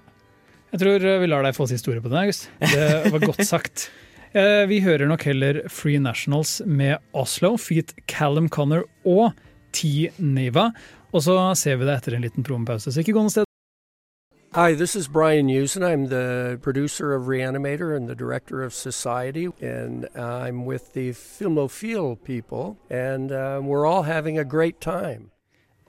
Jeg 0.72 0.80
tror 0.80 1.04
eh, 1.04 1.18
vi 1.20 1.26
lar 1.28 1.42
deg 1.44 1.54
få 1.54 1.66
siste 1.68 1.90
ordet 1.92 2.02
på 2.02 2.08
den, 2.08 2.18
August. 2.24 2.48
Det 2.58 3.12
var 3.12 3.20
godt 3.20 3.44
sagt. 3.54 3.90
Eh, 4.32 4.64
Vi 4.66 4.80
hører 4.80 5.06
nok 5.06 5.22
heller 5.28 5.60
Free 5.68 5.98
Nationals 6.00 6.62
med 6.64 6.96
Oslo, 7.12 7.58
feat 7.60 7.92
Callum 8.08 8.48
Connor 8.48 8.86
og 9.04 9.34
T. 9.76 10.08
Neva. 10.18 10.70
Og 11.12 11.22
så 11.26 11.36
ser 11.60 11.76
vi 11.80 11.88
det 11.88 11.98
etter 12.00 12.16
en 12.16 12.24
liten 12.24 12.44
promopause, 12.46 12.92
så 12.92 13.02
ikke 13.02 13.14
gå 13.16 13.22
noe 13.26 13.32
sted. 13.32 13.44
Hi, 14.56 14.72
this 14.74 14.96
is 14.96 15.06
Brian 15.06 15.50
Usen. 15.50 15.82
I'm 15.82 16.06
the 16.08 16.58
producer 16.62 17.12
of 17.14 17.28
Reanimator 17.28 17.94
and 17.94 18.08
the 18.08 18.14
director 18.14 18.62
of 18.64 18.72
Society, 18.72 19.48
and 19.60 20.06
I'm 20.16 20.64
with 20.64 20.94
the 20.94 21.12
Filmophile 21.12 22.16
people, 22.24 22.78
and 22.88 23.30
uh, 23.32 23.60
we're 23.62 23.84
all 23.84 24.04
having 24.04 24.38
a 24.38 24.44
great 24.44 24.80
time. 24.80 25.30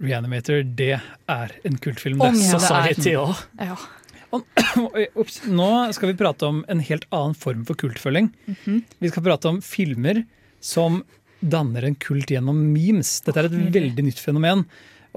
Reanimator, 0.01 0.63
det 0.63 0.99
er 1.29 1.53
en 1.63 1.77
kultfilm. 1.77 2.21
Om 2.21 2.33
det. 2.33 2.43
ja, 2.43 2.47
det 2.47 2.53
er. 2.53 2.59
Society 2.59 3.15
òg. 3.15 3.39
Ja. 3.61 3.77
Nå 5.47 5.69
skal 5.95 6.11
vi 6.11 6.17
prate 6.19 6.45
om 6.45 6.63
en 6.69 6.83
helt 6.83 7.07
annen 7.15 7.37
form 7.39 7.63
for 7.65 7.79
kultfølging. 7.79 8.33
Mhm. 8.51 8.81
Vi 8.99 9.09
skal 9.13 9.23
prate 9.23 9.47
om 9.49 9.61
filmer 9.63 10.25
som 10.59 11.05
danner 11.41 11.87
en 11.87 11.97
kult 12.01 12.31
gjennom 12.33 12.59
memes. 12.73 13.17
Dette 13.25 13.43
er 13.43 13.49
et 13.49 13.57
veldig 13.75 14.07
nytt 14.07 14.21
fenomen. 14.23 14.65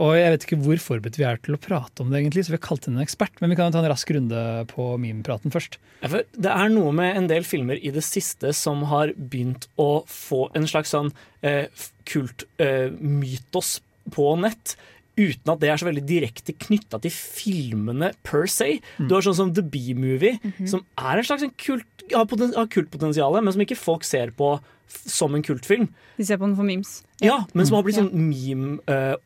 Og 0.00 0.14
jeg 0.16 0.32
vet 0.32 0.44
ikke 0.46 0.58
hvor 0.64 0.80
forberedt 0.80 1.18
vi 1.18 1.26
er 1.28 1.40
til 1.44 1.56
å 1.56 1.60
prate 1.60 2.00
om 2.00 2.08
det, 2.12 2.22
egentlig, 2.22 2.46
så 2.46 2.54
vi 2.54 2.56
har 2.56 2.64
kalt 2.64 2.86
inn 2.88 2.96
en 2.96 3.04
ekspert. 3.04 3.34
Men 3.42 3.52
vi 3.52 3.58
kan 3.58 3.74
ta 3.74 3.82
en 3.82 3.90
rask 3.90 4.12
runde 4.16 4.44
på 4.70 4.86
memepraten 5.02 5.52
først. 5.52 5.76
Ja, 6.00 6.08
for 6.12 6.24
Det 6.32 6.52
er 6.54 6.72
noe 6.72 6.94
med 6.96 7.18
en 7.18 7.28
del 7.28 7.44
filmer 7.44 7.76
i 7.76 7.92
det 7.92 8.04
siste 8.06 8.54
som 8.56 8.86
har 8.88 9.12
begynt 9.18 9.68
å 9.80 10.06
få 10.08 10.46
en 10.56 10.68
slags 10.70 10.94
sånn 10.94 11.12
eh, 11.44 11.66
kultmytos 12.08 13.74
på 14.14 14.30
nett. 14.40 14.76
Uten 15.20 15.52
at 15.52 15.60
det 15.60 15.68
er 15.68 15.80
så 15.80 15.90
veldig 15.90 16.06
direkte 16.08 16.54
knytta 16.56 17.00
til 17.04 17.12
filmene 17.12 18.14
per 18.24 18.48
se. 18.48 18.78
Du 18.96 19.12
har 19.18 19.26
sånn 19.26 19.36
som 19.36 19.52
The 19.52 19.64
Bee-movie, 19.66 20.38
som 20.70 20.86
er 20.96 21.20
en 21.20 21.26
slags 21.28 21.44
sånn 21.44 21.56
kult, 21.60 22.06
har, 22.14 22.24
poten, 22.30 22.54
har 22.56 22.70
kultpotensial, 22.72 23.36
men 23.42 23.52
som 23.52 23.60
ikke 23.66 23.76
folk 23.76 24.06
ser 24.06 24.32
på 24.38 24.54
som 24.90 25.34
en 25.34 25.42
kultfilm. 25.46 25.88
De 26.18 26.24
ser 26.26 26.38
på 26.40 26.46
den 26.48 26.56
for 26.58 26.66
memes. 26.66 27.00
Ja, 27.22 27.44
men 27.54 27.66
som 27.66 27.76
har 27.78 27.84
blitt 27.86 27.96
Ja. 27.96 28.04
sånn 28.04 28.28
meme, 28.30 28.78
uh, 28.88 29.16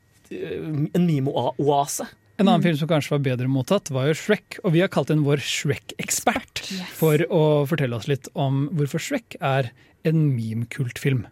en 0.95 1.07
meme-oase. 1.07 2.07
En 2.39 2.49
annen 2.49 2.63
film 2.65 2.77
som 2.77 2.89
kanskje 2.91 3.11
var 3.15 3.21
bedre 3.23 3.47
mottatt, 3.47 3.91
var 3.95 4.09
jo 4.09 4.15
Shrek. 4.19 4.59
Og 4.65 4.73
vi 4.75 4.81
har 4.83 4.89
kalt 4.91 5.11
inn 5.11 5.23
vår 5.23 5.39
Shrek-ekspert 5.39 6.65
for 6.97 7.19
å 7.31 7.43
fortelle 7.71 7.95
oss 7.95 8.09
litt 8.11 8.27
om 8.35 8.69
hvorfor 8.75 8.99
Shrek 8.99 9.37
er 9.41 9.71
en 10.05 10.33
meme-kultfilm. 10.35 11.27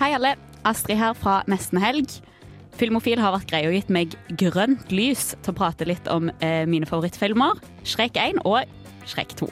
Hei 0.00 0.12
alle, 0.16 0.34
Astrid 0.64 0.98
her 0.98 1.14
fra 1.14 1.44
Nesten 1.46 1.78
Helg. 1.78 2.20
Filmofil 2.80 3.18
har 3.20 3.34
vært 3.36 3.50
grei 3.50 3.66
og 3.68 3.74
gitt 3.76 3.90
meg 3.92 4.14
grønt 4.40 4.90
lys 4.94 5.34
til 5.42 5.52
å 5.52 5.56
prate 5.58 5.86
litt 5.86 6.06
om 6.08 6.30
eh, 6.40 6.64
mine 6.66 6.86
favorittfilmer, 6.88 7.58
Shrek 7.84 8.16
1 8.16 8.40
og 8.48 8.64
Shrek 9.10 9.34
2. 9.36 9.48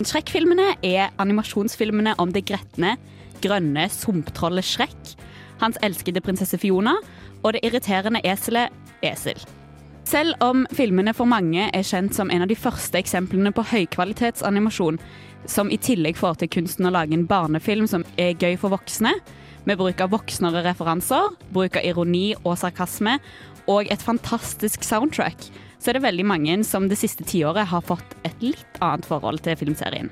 Shrek-filmene 0.00 0.78
er 0.80 1.10
animasjonsfilmene 1.20 2.14
om 2.22 2.30
det 2.32 2.46
gretne, 2.48 2.94
grønne 3.44 3.82
sumptrollet 3.92 4.64
Shrek, 4.64 5.10
hans 5.60 5.76
elskede 5.84 6.22
prinsesse 6.24 6.56
Fiona 6.60 6.94
og 7.42 7.52
det 7.52 7.60
irriterende 7.68 8.22
eselet 8.24 8.72
Esel. 9.04 9.36
Selv 10.08 10.40
om 10.40 10.64
filmene 10.72 11.12
for 11.14 11.28
mange 11.28 11.68
er 11.68 11.84
kjent 11.84 12.16
som 12.16 12.32
en 12.32 12.46
av 12.46 12.48
de 12.48 12.56
første 12.56 12.96
eksemplene 12.96 13.52
på 13.52 13.66
høykvalitetsanimasjon, 13.74 14.96
som 15.44 15.68
i 15.68 15.76
tillegg 15.76 16.16
får 16.16 16.40
til 16.40 16.52
kunsten 16.56 16.88
å 16.88 16.94
lage 16.96 17.12
en 17.16 17.28
barnefilm 17.28 17.84
som 17.90 18.06
er 18.16 18.32
gøy 18.40 18.56
for 18.60 18.72
voksne, 18.72 19.12
med 19.68 19.76
bruk 19.76 20.00
av 20.00 20.14
voksnere 20.16 20.64
referanser, 20.64 21.28
bruk 21.52 21.76
av 21.76 21.84
ironi 21.84 22.30
og 22.40 22.56
sarkasme, 22.56 23.18
og 23.68 23.92
et 23.92 24.00
fantastisk 24.02 24.82
soundtrack, 24.82 25.50
så 25.80 25.90
er 25.90 25.96
det 25.96 26.04
veldig 26.04 26.26
mange 26.28 26.56
som 26.68 26.88
det 26.90 26.98
siste 27.00 27.24
tiåret 27.24 27.70
har 27.70 27.84
fått 27.84 28.16
et 28.28 28.44
litt 28.44 28.82
annet 28.84 29.08
forhold 29.08 29.40
til 29.44 29.56
filmserien. 29.56 30.10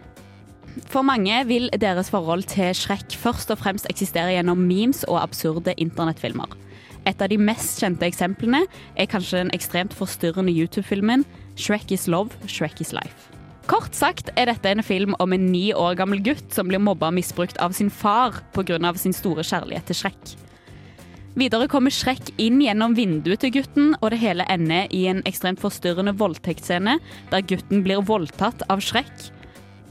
For 0.89 1.05
mange 1.07 1.43
vil 1.49 1.69
deres 1.81 2.11
forhold 2.13 2.47
til 2.51 2.73
Shrek 2.77 3.17
først 3.19 3.51
og 3.53 3.61
fremst 3.61 3.89
eksistere 3.91 4.35
gjennom 4.37 4.61
memes 4.69 5.03
og 5.09 5.21
absurde 5.23 5.75
internettfilmer. 5.77 6.55
Et 7.09 7.23
av 7.23 7.31
de 7.31 7.39
mest 7.41 7.81
kjente 7.81 8.07
eksemplene 8.07 8.65
er 8.97 9.11
kanskje 9.11 9.43
den 9.43 9.55
ekstremt 9.57 9.97
forstyrrende 9.97 10.53
YouTube-filmen 10.55 11.25
Shrek 11.59 11.93
is 11.93 12.07
love, 12.07 12.37
Shrek 12.47 12.81
is 12.81 12.93
life. 12.95 13.33
Kort 13.69 13.97
sagt 13.97 14.31
er 14.41 14.49
dette 14.49 14.71
en 14.71 14.85
film 14.85 15.17
om 15.21 15.35
en 15.35 15.49
ni 15.53 15.73
år 15.77 15.99
gammel 15.99 16.23
gutt 16.25 16.55
som 16.55 16.71
blir 16.71 16.81
mobba 16.81 17.11
og 17.11 17.19
misbrukt 17.19 17.59
av 17.61 17.75
sin 17.77 17.91
far 17.91 18.41
pga. 18.57 18.79
sin 18.97 19.13
store 19.13 19.45
kjærlighet 19.45 19.85
til 19.85 19.97
Shrek. 19.97 20.48
Videre 21.37 21.69
kommer 21.69 21.93
Shrek 21.93 22.31
inn 22.41 22.63
gjennom 22.63 22.95
vinduet 22.97 23.43
til 23.43 23.53
gutten, 23.59 23.93
og 24.01 24.13
det 24.15 24.21
hele 24.23 24.47
ender 24.51 24.89
i 24.95 25.05
en 25.11 25.21
ekstremt 25.29 25.61
forstyrrende 25.61 26.15
voldtektsscene 26.19 26.97
der 27.33 27.45
gutten 27.45 27.85
blir 27.85 28.01
voldtatt 28.09 28.65
av 28.73 28.81
Shrek. 28.85 29.13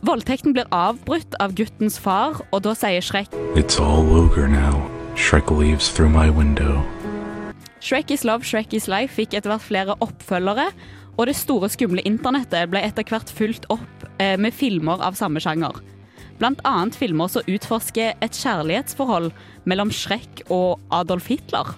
Voldtekten 0.07 0.53
blir 0.53 0.69
avbrutt 0.73 1.37
av 1.41 1.55
guttens 1.57 1.97
far, 2.01 2.41
og 2.51 2.63
da 2.65 2.73
sier 2.77 3.05
Shrek 3.05 3.33
It's 3.55 3.79
all 3.81 4.09
over 4.17 4.47
now. 4.47 4.81
Shrek 5.15 5.49
leaves 5.51 5.89
through 5.89 6.09
my 6.13 6.29
window. 6.29 6.83
Shrek 7.81 8.11
is 8.11 8.25
love, 8.25 8.45
Shrek 8.45 8.73
is 8.73 8.87
life 8.89 9.13
fikk 9.17 9.37
etter 9.37 9.53
hvert 9.53 9.65
flere 9.65 9.97
oppfølgere, 10.01 10.71
og 11.17 11.29
det 11.29 11.37
store 11.37 11.69
skumle 11.73 12.03
internettet 12.05 12.69
ble 12.69 12.81
etter 12.85 13.05
hvert 13.09 13.29
fulgt 13.33 13.65
opp 13.73 14.09
eh, 14.21 14.37
med 14.37 14.53
filmer 14.53 15.01
av 15.01 15.17
samme 15.17 15.41
sjanger. 15.41 15.77
Annet 16.37 16.95
filmer 16.95 17.31
som 17.31 17.45
utforsker 17.49 18.13
et 18.21 18.37
kjærlighetsforhold 18.37 19.31
mellom 19.65 19.89
Shrek 19.89 20.43
og 20.53 20.77
Adolf 20.93 21.31
Hitler. 21.31 21.73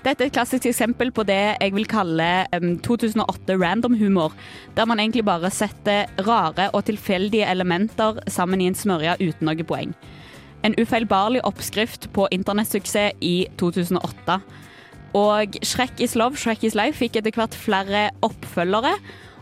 Dette 0.00 0.24
er 0.24 0.30
et 0.30 0.32
klassisk 0.32 0.64
eksempel 0.70 1.10
på 1.12 1.26
det 1.28 1.58
jeg 1.60 1.74
vil 1.76 1.84
kalle 1.84 2.46
2008 2.86 3.58
random-humor, 3.60 4.32
der 4.72 4.88
man 4.88 5.02
egentlig 5.02 5.26
bare 5.28 5.50
setter 5.52 6.08
rare 6.24 6.70
og 6.72 6.86
tilfeldige 6.88 7.44
elementer 7.44 8.22
sammen 8.26 8.62
i 8.64 8.70
en 8.70 8.78
smørje 8.78 9.18
uten 9.20 9.44
noe 9.50 9.68
poeng. 9.68 9.92
En 10.64 10.76
ufeilbarlig 10.80 11.44
oppskrift 11.44 12.08
på 12.16 12.28
internettsuksess 12.32 13.20
i 13.20 13.48
2008. 13.60 14.40
Og 15.20 15.60
Shrek 15.60 16.00
is 16.00 16.16
love, 16.16 16.40
Shrek 16.40 16.64
is 16.64 16.78
life 16.78 16.96
fikk 16.96 17.20
etter 17.20 17.36
hvert 17.36 17.56
flere 17.56 18.08
oppfølgere, 18.24 18.96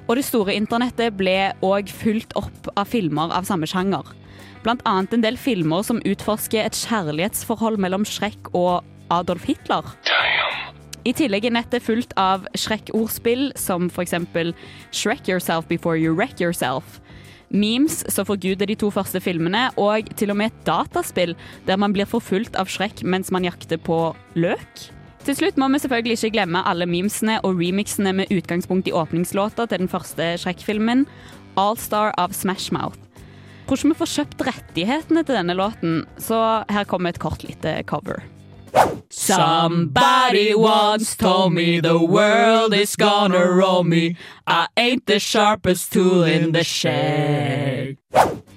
og 0.08 0.16
det 0.16 0.26
store 0.26 0.58
internettet 0.58 1.14
ble 1.14 1.52
òg 1.62 1.90
fulgt 1.92 2.34
opp 2.40 2.72
av 2.74 2.88
filmer 2.90 3.30
av 3.30 3.46
samme 3.46 3.68
sjanger. 3.70 4.17
Annet 4.68 5.14
en 5.16 5.24
del 5.24 5.38
filmer 5.40 5.84
som 5.86 6.02
utforsker 6.04 6.66
et 6.66 6.76
kjærlighetsforhold 6.76 7.78
mellom 7.80 8.04
Shrek 8.04 8.50
og 8.52 8.84
Adolf 9.10 9.46
Hitler. 9.48 9.86
I 11.08 11.14
tillegg 11.16 11.46
er 11.48 11.54
nettet 11.56 11.84
fullt 11.86 12.12
av 12.20 12.44
Shrek-ordspill, 12.58 13.52
som 13.56 13.88
f.eks. 13.88 14.12
Shrek 14.92 15.30
yourself 15.30 15.68
before 15.70 15.96
you 15.96 16.12
wreck 16.12 16.42
yourself. 16.42 17.00
Memes 17.48 18.02
som 18.12 18.28
forguder 18.28 18.68
de 18.68 18.76
to 18.76 18.90
første 18.92 19.22
filmene, 19.24 19.70
og 19.80 20.10
til 20.20 20.34
og 20.34 20.36
med 20.36 20.52
et 20.52 20.60
dataspill 20.68 21.32
der 21.64 21.80
man 21.80 21.96
blir 21.96 22.08
forfulgt 22.10 22.58
av 22.60 22.68
Shrek 22.68 23.00
mens 23.08 23.32
man 23.32 23.48
jakter 23.48 23.80
på 23.80 24.12
løk. 24.36 24.84
Til 25.24 25.36
slutt 25.36 25.56
må 25.60 25.70
vi 25.72 25.80
selvfølgelig 25.80 26.20
ikke 26.20 26.34
glemme 26.36 26.64
alle 26.68 26.86
memesene 26.88 27.40
og 27.40 27.56
remixene 27.56 28.12
med 28.20 28.32
utgangspunkt 28.32 28.88
i 28.88 28.96
åpningslåta 28.96 29.64
til 29.64 29.86
den 29.86 29.92
første 29.92 30.34
Shrek-filmen, 30.44 31.06
All 31.56 31.80
Star 31.80 32.12
av 32.20 32.36
Smash 32.36 32.72
Mouth. 32.72 33.07
Ikke 33.76 33.92
vi 33.92 33.98
får 34.00 34.14
kjøpt 34.14 34.48
rettighetene 34.48 35.22
til 35.24 35.36
denne 35.36 35.56
låten, 35.58 36.02
så 36.16 36.64
her 36.72 36.88
kommer 36.88 37.12
et 37.12 37.20
kort 37.20 37.44
lite 37.44 37.82
cover. 37.84 38.24
Somebody 39.10 40.54
once 40.54 41.16
told 41.16 41.52
me 41.52 41.80
the 41.80 41.98
world 41.98 42.74
is 42.74 42.96
gonna 42.96 43.44
roll 43.44 43.82
me. 43.84 44.16
I 44.46 44.66
ain't 44.76 45.06
the 45.06 45.18
sharpest 45.18 45.92
tool 45.92 46.24
in 46.24 46.52
the 46.52 46.64
shed. 46.64 47.96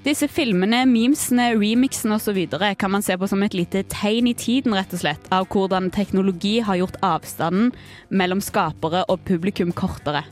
Disse 0.03 0.27
filmene, 0.27 0.81
memesene, 0.89 1.51
remixene 1.53 2.15
osv. 2.15 2.47
kan 2.77 2.91
man 2.91 3.01
se 3.01 3.17
på 3.17 3.27
som 3.27 3.43
et 3.43 3.53
lite 3.53 3.83
tegn 3.83 4.27
i 4.27 4.33
tiden 4.33 4.73
rett 4.73 4.93
og 4.93 5.03
slett, 5.03 5.27
av 5.31 5.45
hvordan 5.47 5.91
teknologi 5.93 6.59
har 6.59 6.79
gjort 6.81 6.97
avstanden 7.05 7.71
mellom 8.09 8.41
skapere 8.41 9.05
og 9.07 9.21
publikum 9.27 9.71
kortere. 9.71 10.23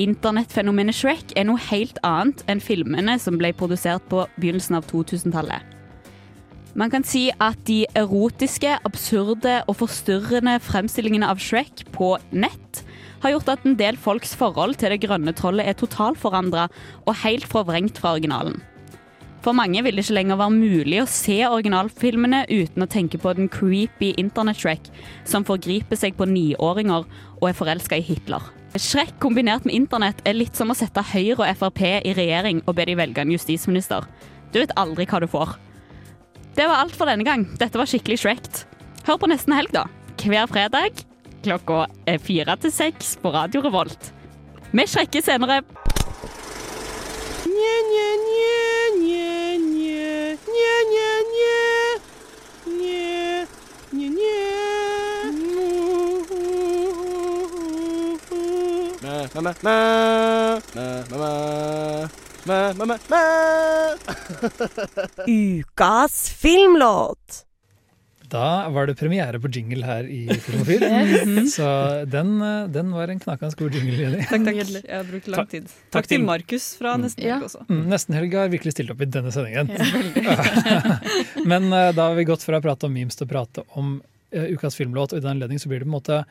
Internettfenomenet 0.00 0.96
Shrek 0.96 1.34
er 1.36 1.44
noe 1.44 1.60
helt 1.68 1.98
annet 2.06 2.40
enn 2.48 2.62
filmene 2.64 3.18
som 3.20 3.36
ble 3.40 3.50
produsert 3.52 4.06
på 4.08 4.24
begynnelsen 4.38 4.78
av 4.78 4.86
2000-tallet. 4.88 5.60
Man 6.72 6.88
kan 6.88 7.04
si 7.04 7.26
at 7.36 7.58
de 7.68 7.82
erotiske, 8.00 8.78
absurde 8.88 9.58
og 9.68 9.76
forstyrrende 9.82 10.56
fremstillingene 10.64 11.28
av 11.28 11.42
Shrek 11.44 11.84
på 11.92 12.14
nett 12.32 12.80
har 13.22 13.34
gjort 13.34 13.50
at 13.52 13.66
en 13.68 13.76
del 13.76 13.98
folks 14.00 14.32
forhold 14.38 14.78
til 14.80 14.94
det 14.94 15.02
grønne 15.04 15.34
trollet 15.36 15.68
er 15.68 15.76
totalforandra 15.76 16.70
og 17.04 17.18
helt 17.26 17.44
forvrengt 17.50 18.00
fra 18.00 18.14
originalen. 18.16 18.56
For 19.44 19.52
mange 19.58 19.82
vil 19.84 19.98
det 19.98 20.06
ikke 20.06 20.16
lenger 20.16 20.38
være 20.38 20.54
mulig 20.54 21.02
å 21.02 21.10
se 21.10 21.36
originalfilmene 21.44 22.44
uten 22.48 22.86
å 22.86 22.88
tenke 22.88 23.20
på 23.20 23.34
den 23.36 23.52
creepy 23.52 24.14
internett-Shrek 24.22 24.88
som 25.28 25.44
forgriper 25.44 25.98
seg 25.98 26.16
på 26.16 26.30
niåringer 26.30 27.04
og 27.04 27.48
er 27.50 27.58
forelska 27.58 28.00
i 28.00 28.06
Hitler. 28.06 28.61
Shrek 28.78 29.18
kombinert 29.20 29.66
med 29.68 29.74
internett 29.76 30.22
er 30.24 30.36
litt 30.36 30.56
som 30.56 30.72
å 30.72 30.76
sette 30.76 31.02
Høyre 31.04 31.44
og 31.44 31.58
Frp 31.60 31.82
i 31.84 32.14
regjering 32.16 32.62
og 32.64 32.76
be 32.78 32.86
de 32.88 32.96
velge 32.96 33.20
en 33.20 33.32
justisminister. 33.34 34.06
Du 34.52 34.60
vet 34.62 34.72
aldri 34.80 35.04
hva 35.08 35.20
du 35.20 35.28
får. 35.28 35.58
Det 36.56 36.64
var 36.68 36.80
alt 36.80 36.96
for 36.96 37.08
denne 37.08 37.26
gang. 37.26 37.44
Dette 37.60 37.76
var 37.80 37.88
skikkelig 37.88 38.22
Shrekt. 38.24 38.64
Hør 39.04 39.20
på 39.20 39.28
nesten 39.28 39.52
helg, 39.56 39.72
da. 39.76 39.84
Hver 40.22 40.48
fredag 40.48 41.04
klokka 41.42 41.86
er 42.08 42.20
fire 42.22 42.56
til 42.62 42.72
seks 42.72 43.16
på 43.20 43.32
Radio 43.34 43.64
Revolt. 43.64 44.12
Vi 44.72 44.88
sjekker 44.88 45.24
senere. 45.24 45.60
Ukas 65.26 66.30
filmlåt. 66.30 67.46
Da 68.32 68.68
var 68.68 68.86
det 68.86 68.94
premiere 68.96 69.36
på 69.40 69.48
jingle 69.52 69.84
her 69.84 70.06
i 70.08 70.22
Filmofil. 70.40 70.82
Yes. 71.12 71.54
Så 71.54 71.66
den, 72.08 72.38
den 72.72 72.92
var 72.96 73.08
en 73.12 73.20
knakende 73.20 73.56
god 73.58 73.74
jingle. 73.76 73.96
Jenny. 73.98 74.22
Takk, 74.30 74.46
takk. 74.46 74.60
Jeg 74.88 74.96
har 74.96 75.04
brukt 75.10 75.28
lang 75.34 75.48
tid. 75.50 75.66
Takk 75.68 75.92
Takk 75.98 76.08
til 76.08 76.24
Markus 76.24 76.70
fra 76.78 76.94
Nesten 77.00 77.26
Helg 77.28 77.46
også. 77.50 77.66
Mm, 77.68 77.82
Nesten 77.92 78.16
Helg 78.16 78.36
har 78.38 78.48
virkelig 78.52 78.72
stilt 78.74 78.94
opp 78.94 79.04
i 79.04 79.10
denne 79.18 79.32
sendingen. 79.34 79.68
Ja, 80.16 80.38
Men 81.50 81.68
eh, 81.68 81.90
da 81.92 82.08
har 82.08 82.16
vi 82.16 82.24
gått 82.28 82.46
fra 82.46 82.58
å 82.58 82.64
prate 82.64 82.88
om 82.88 82.96
memes 82.96 83.18
til 83.18 83.28
å 83.28 83.32
prate 83.34 83.66
om 83.76 83.98
eh, 84.32 84.48
ukas 84.56 84.78
filmlåt, 84.80 85.12
og 85.12 85.20
i 85.20 85.24
den 85.26 85.34
anledning 85.36 85.60
så 85.60 85.68
blir 85.68 85.82
det 85.82 85.88
på 85.88 85.92
en 85.92 85.98
måte 85.98 86.22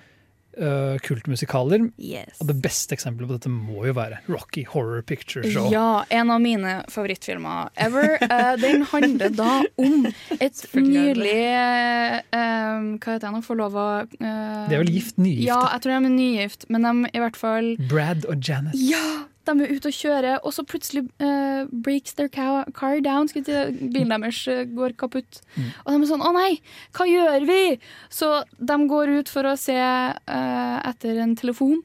eh, 0.62 0.97
kultmusikaler. 1.05 1.88
Yes. 1.97 2.39
Og 2.41 2.49
det 2.51 2.57
beste 2.64 2.95
eksempelet 2.97 3.30
på 3.30 3.38
dette 3.38 3.51
må 3.51 3.86
jo 3.88 3.95
være 3.97 4.22
Rocky 4.30 4.64
Horror 4.70 5.03
Picture 5.07 5.43
Show. 5.45 5.70
Ja, 5.74 6.03
en 6.09 6.32
av 6.34 6.41
mine 6.43 6.78
favorittfilmer 6.91 7.72
ever. 7.76 8.18
Uh, 8.22 8.53
den 8.62 8.86
handler 8.91 9.34
da 9.36 9.57
om 9.82 10.07
et 10.38 10.64
nylig 10.76 11.38
uh, 11.51 12.22
Hva 12.32 13.16
heter 13.16 13.26
det 13.26 13.34
nå? 13.34 13.41
Forlova 13.45 13.88
uh, 14.05 14.22
De 14.22 14.78
er 14.78 14.84
vel 14.84 14.93
gift? 14.93 15.18
Nygifte? 15.22 15.49
Ja, 15.49 15.59
jeg 15.74 15.84
tror 15.84 15.95
de 15.95 15.99
er 15.99 16.16
nygift, 16.16 16.70
men 16.72 16.88
de 16.88 17.12
i 17.12 17.24
hvert 17.24 17.39
fall 17.39 17.74
Brad 17.91 18.28
og 18.30 18.41
Janet. 18.45 18.78
Ja! 18.78 19.31
De 19.48 19.56
er 19.58 19.74
ute 19.74 19.89
og 19.89 19.98
kjører, 19.98 20.38
og 20.46 20.54
så 20.54 20.66
plutselig 20.68 21.06
uh, 21.24 21.66
breaks 21.72 22.14
their 22.18 22.30
car, 22.30 22.68
car 22.78 23.02
down. 23.02 23.30
Skal 23.32 23.46
si, 23.48 23.88
bilen 23.94 24.14
deres 24.14 24.42
uh, 24.52 24.64
går 24.70 24.96
kaputt. 25.02 25.42
Mm. 25.56 25.70
Og 25.84 25.92
de 25.92 25.98
er 25.98 26.10
sånn 26.12 26.26
'Å 26.26 26.32
nei, 26.38 26.52
hva 26.98 27.10
gjør 27.10 27.48
vi?' 27.50 27.80
Så 28.10 28.32
de 28.60 28.78
går 28.92 29.16
ut 29.20 29.30
for 29.30 29.50
å 29.50 29.58
se 29.58 29.78
uh, 29.78 30.78
etter 30.86 31.22
en 31.24 31.36
telefon. 31.36 31.82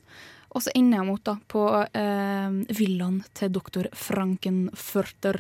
Og 0.57 0.65
så 0.65 0.73
ender 0.77 1.05
de 1.05 1.13
opp 1.13 1.25
da 1.25 1.35
på 1.53 1.63
villaen 2.73 3.19
til 3.37 3.51
doktor 3.53 3.91
Frankenfurter. 3.93 5.37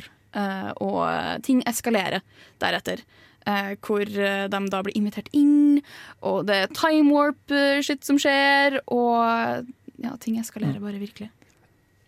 og 0.84 1.40
ting 1.40 1.62
eskalerer 1.64 2.20
deretter. 2.60 3.00
Uh, 3.46 3.76
hvor 3.78 4.02
uh, 4.02 4.48
de 4.50 4.58
da 4.72 4.82
blir 4.82 4.96
invitert 4.98 5.28
inn, 5.30 5.78
og 6.20 6.48
det 6.48 6.56
er 6.64 6.72
time 6.74 7.14
warp-shit 7.14 8.02
som 8.02 8.18
skjer. 8.18 8.80
Og 8.90 9.70
ja, 10.02 10.16
ting 10.18 10.40
eskalerer 10.42 10.82
bare 10.82 10.98
virkelig. 10.98 11.30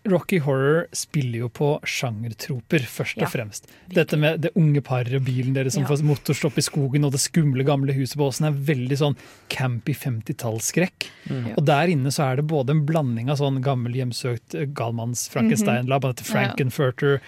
Rocky 0.06 0.38
Horror 0.40 0.86
spiller 0.92 1.40
jo 1.42 1.48
på 1.52 1.72
sjangertroper, 1.84 2.80
først 2.88 3.16
Ja, 3.18 3.26
og 3.26 3.32
fremst. 3.32 3.66
Dette 3.92 4.16
med 4.16 4.40
det 4.40 4.52
unge 4.56 4.80
paret 4.80 5.12
og 5.18 5.24
bilen 5.26 5.52
deres 5.54 5.74
som 5.74 5.82
Ja. 5.82 5.88
får 5.88 6.02
motorstopp 6.06 6.56
i 6.56 6.62
skogen, 6.64 7.04
og 7.04 7.12
det 7.12 7.20
skumle, 7.20 7.64
gamle 7.66 7.92
huset 7.92 8.16
på 8.16 8.24
åsen 8.30 8.46
er 8.46 8.52
veldig 8.52 8.96
sånn 8.96 9.16
campy 9.50 9.92
50-tallsskrekk. 9.92 11.08
Mm. 11.28 11.58
Og 11.58 11.64
der 11.66 11.88
inne 11.88 12.10
så 12.14 12.22
er 12.32 12.36
det 12.36 12.46
både 12.46 12.70
en 12.70 12.86
blanding 12.86 13.28
av 13.28 13.36
sånn 13.38 13.60
gammel, 13.60 13.92
hjemsøkt 13.92 14.54
eh, 14.54 14.64
galmanns 14.66 15.28
Frankenstein-lab, 15.28 16.04
Mhm. 16.04 16.14
Ja. 16.16 16.22
Frankenfurter, 16.32 17.20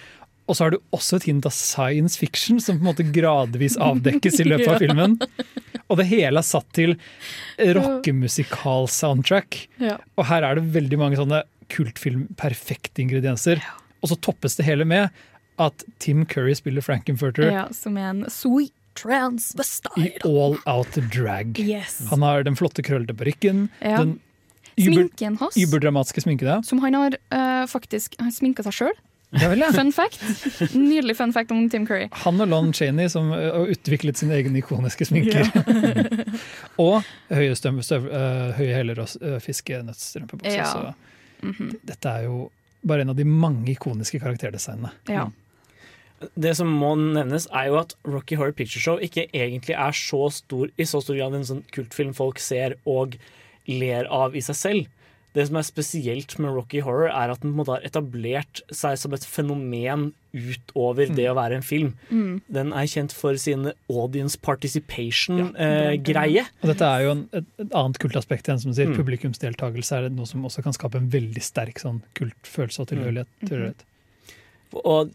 og 0.47 0.55
så 0.55 0.63
har 0.65 0.71
du 0.71 0.77
også 0.91 1.15
et 1.17 1.23
hint 1.23 1.45
av 1.45 1.51
science 1.53 2.17
fiction 2.17 2.59
som 2.59 2.79
på 2.79 2.87
en 2.87 2.95
måte 2.95 3.11
gradvis 3.13 3.77
avdekkes 3.79 4.39
i 4.39 4.43
løpet 4.49 4.67
av 4.67 4.79
filmen. 4.79 5.21
Og 5.89 5.97
det 5.97 6.07
hele 6.07 6.37
er 6.39 6.43
satt 6.43 6.71
til 6.73 6.95
rockemusikal-soundtrack. 7.59 9.67
Ja. 9.79 9.97
Og 10.17 10.25
her 10.25 10.43
er 10.43 10.55
det 10.55 10.63
veldig 10.73 10.97
mange 10.97 11.15
sånne 11.19 11.43
kultfilm-perfekte 11.71 13.03
ingredienser. 13.05 13.61
Og 14.01 14.11
så 14.11 14.17
toppes 14.19 14.57
det 14.59 14.65
hele 14.67 14.85
med 14.87 15.09
at 15.61 15.83
Tim 16.01 16.25
Curry 16.25 16.55
spiller 16.57 16.81
Frankenfurter 16.85 17.51
Ja, 17.51 17.65
som 17.75 17.97
er 18.01 18.09
en 18.13 18.23
sweet 18.33 18.73
transvestite. 18.97 19.91
i 20.01 20.09
all 20.27 20.57
out 20.67 20.97
drag. 21.13 21.59
Yes. 21.59 22.01
Han 22.09 22.21
har 22.25 22.43
den 22.43 22.57
flotte 22.59 22.83
krøllete 22.83 23.15
parykken, 23.15 23.69
Ja. 23.81 24.01
den 24.03 24.19
Sminken 24.81 25.35
hans, 25.37 25.55
uberdramatiske 25.59 26.21
sminken. 26.23 26.47
Ja. 26.47 26.61
som 26.63 26.79
han 26.79 26.93
har 26.95 27.13
eh, 27.29 27.65
faktisk 27.67 28.15
Han 28.19 28.31
sminka 28.31 28.63
seg 28.63 28.73
sjøl. 28.73 28.93
Fun 29.75 29.91
fact. 29.91 30.19
Nydelig 30.73 31.15
fun 31.19 31.31
fact 31.31 31.51
om 31.51 31.69
Tim 31.69 31.85
Curry. 31.87 32.09
Han 32.23 32.41
og 32.41 32.49
Lon 32.51 32.73
Chaney 32.73 33.07
som 33.11 33.29
uh, 33.31 33.63
utviklet 33.71 34.17
sine 34.19 34.33
egne 34.35 34.59
ikoniske 34.59 35.05
sminker. 35.07 35.47
og 36.83 37.03
høye, 37.31 37.53
støv, 37.55 37.79
støv, 37.85 38.09
ø, 38.11 38.23
høye 38.57 38.73
hæler 38.75 38.99
og 38.99 39.13
ø, 39.21 39.37
fiskenøttstrømpebukser. 39.39 40.57
Ja. 40.57 40.93
Mhm. 41.41 41.79
dette 41.85 42.05
er 42.09 42.23
jo 42.25 42.51
bare 42.83 43.01
en 43.01 43.09
av 43.09 43.15
de 43.15 43.25
mange 43.25 43.69
ikoniske 43.75 44.19
karakterdesignene. 44.19 44.91
Ja. 45.07 45.29
Det 46.37 46.55
som 46.55 46.67
må 46.67 46.93
nevnes, 46.95 47.47
er 47.51 47.67
jo 47.67 47.77
at 47.79 47.95
Rocky 48.05 48.35
Horror 48.35 48.53
Picture 48.53 48.81
Show 48.81 48.97
ikke 49.01 49.27
egentlig 49.33 49.73
er 49.75 49.91
så 49.91 50.31
stor, 50.31 50.69
i 50.77 50.83
så 50.83 51.01
stor 51.01 51.17
grad 51.17 51.33
en 51.33 51.47
sånn 51.47 51.63
kultfilm 51.73 52.13
folk 52.13 52.39
ser 52.39 52.75
og 52.85 53.17
ler 53.67 54.05
av 54.05 54.35
i 54.35 54.41
seg 54.41 54.55
selv. 54.55 54.87
Det 55.31 55.45
som 55.47 55.57
er 55.59 55.63
spesielt 55.63 56.33
med 56.43 56.51
Rocky 56.51 56.81
Horror, 56.83 57.07
er 57.07 57.31
at 57.31 57.39
den 57.39 57.51
på 57.51 57.53
en 57.53 57.59
måte 57.61 57.75
har 57.77 57.85
etablert 57.87 58.59
seg 58.67 58.97
som 58.99 59.13
et 59.15 59.23
fenomen 59.23 60.09
utover 60.35 61.11
det 61.11 61.27
å 61.31 61.35
være 61.37 61.59
en 61.59 61.65
film. 61.65 61.93
Mm. 62.09 62.41
Den 62.51 62.73
er 62.75 62.89
kjent 62.91 63.15
for 63.15 63.39
sin 63.39 63.69
audience 63.91 64.39
participation-greie. 64.43 66.43
Og 66.59 66.73
dette 66.73 66.87
er 66.87 67.05
jo 67.05 67.13
en, 67.15 67.23
et, 67.35 67.47
et 67.63 67.77
annet 67.79 68.01
kultaspekt 68.03 68.51
enn 68.51 68.59
som 68.63 68.75
sier. 68.75 68.91
Mm. 68.91 68.97
Publikumsdeltakelse 68.99 70.01
er 70.01 70.11
noe 70.11 70.27
som 70.27 70.43
også 70.47 70.63
kan 70.67 70.75
skape 70.75 70.99
en 70.99 71.07
veldig 71.11 71.43
sterk 71.43 71.79
sånn 71.83 72.03
kultfølelse 72.19 72.83
og 72.83 72.91
tilhørighet. 72.91 73.31
Mm. 73.39 73.47
tilhørighet. 73.47 73.87
Og 74.71 75.11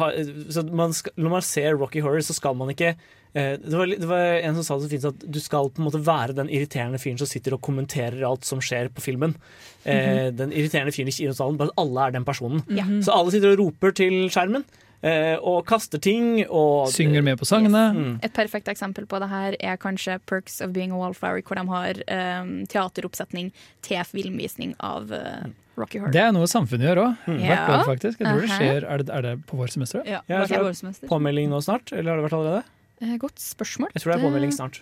har, 0.00 0.16
skal, 0.52 1.14
når 1.16 1.32
man 1.32 1.44
ser 1.44 1.76
Rocky 1.80 2.00
Horror, 2.04 2.24
så 2.24 2.36
skal 2.36 2.56
man 2.56 2.72
ikke 2.72 2.92
eh, 2.92 3.16
det, 3.34 3.74
var, 3.76 3.86
det 3.86 4.08
var 4.08 4.24
en 4.42 4.54
som 4.56 4.64
sa 4.64 4.76
det 4.78 4.86
så 4.88 4.90
fint 4.94 5.04
at 5.10 5.26
du 5.30 5.38
skal 5.40 5.68
på 5.70 5.82
en 5.82 5.86
måte 5.90 6.00
være 6.06 6.34
den 6.38 6.48
irriterende 6.48 6.98
fyren 7.02 7.18
som 7.20 7.28
sitter 7.28 7.54
og 7.54 7.60
kommenterer 7.62 8.22
alt 8.26 8.44
som 8.48 8.58
skjer 8.64 8.88
på 8.94 9.04
filmen. 9.04 9.34
Eh, 9.84 10.30
Den 10.34 10.50
irriterende 10.52 10.92
fyren 10.96 11.08
i 11.12 11.14
kinosalen, 11.14 11.56
bare 11.60 11.68
at 11.72 11.78
alle 11.84 12.06
er 12.08 12.16
den 12.18 12.24
personen. 12.24 12.62
Ja. 12.72 12.84
Så 13.04 13.12
alle 13.14 13.30
sitter 13.34 13.52
og 13.54 13.58
roper 13.66 13.92
til 13.92 14.28
skjermen. 14.32 14.64
eh, 15.02 15.36
Og 15.38 15.64
kaster 15.68 16.00
ting 16.02 16.44
og 16.48 16.88
Synger 16.90 17.22
med 17.22 17.38
på 17.38 17.46
sangene. 17.46 17.84
Mm. 17.94 18.18
Et 18.24 18.32
perfekt 18.34 18.66
eksempel 18.68 19.06
på 19.06 19.20
det 19.22 19.28
her 19.30 19.54
er 19.60 19.76
kanskje 19.76 20.18
Perks 20.26 20.60
of 20.60 20.72
Being 20.74 20.90
a 20.92 20.96
Wallflower, 20.98 21.40
hvor 21.42 21.54
de 21.54 21.68
har 21.68 22.42
um, 22.42 22.66
teateroppsetning 22.66 23.52
til 23.82 24.02
filmvisning 24.04 24.74
av 24.80 25.12
uh, 25.12 25.46
Rocky 25.78 26.00
Horror. 26.00 26.10
Det 26.16 26.20
er 26.24 26.32
noe 26.34 26.48
samfunnet 26.50 26.88
gjør 26.90 27.02
òg. 27.04 27.14
Hvert 27.28 27.44
Ja. 27.46 27.60
år, 27.78 27.84
faktisk. 27.86 28.18
Jeg 28.18 28.26
tror 28.26 28.40
det 28.42 28.50
skjer, 28.56 28.82
er 28.90 28.98
det, 29.04 29.10
er 29.14 29.22
det 29.28 29.36
på 29.46 29.56
vårsemesteret? 29.60 30.06
Ja, 30.10 30.20
Ja, 30.26 30.40
jeg 30.42 30.48
tror 30.56 30.72
det 30.72 30.82
er 31.04 31.08
påmelding 31.12 31.48
nå 31.52 31.60
snart, 31.62 31.92
eller 31.92 32.10
har 32.10 32.18
det 32.18 32.26
vært 32.26 32.38
allerede? 32.40 32.64
Eh, 33.02 33.16
Godt 33.20 33.38
spørsmål. 33.42 33.92
Jeg 33.94 34.02
tror 34.02 34.12
det 34.14 34.18
er 34.20 34.26
påmelding 34.28 34.54
snart. 34.54 34.80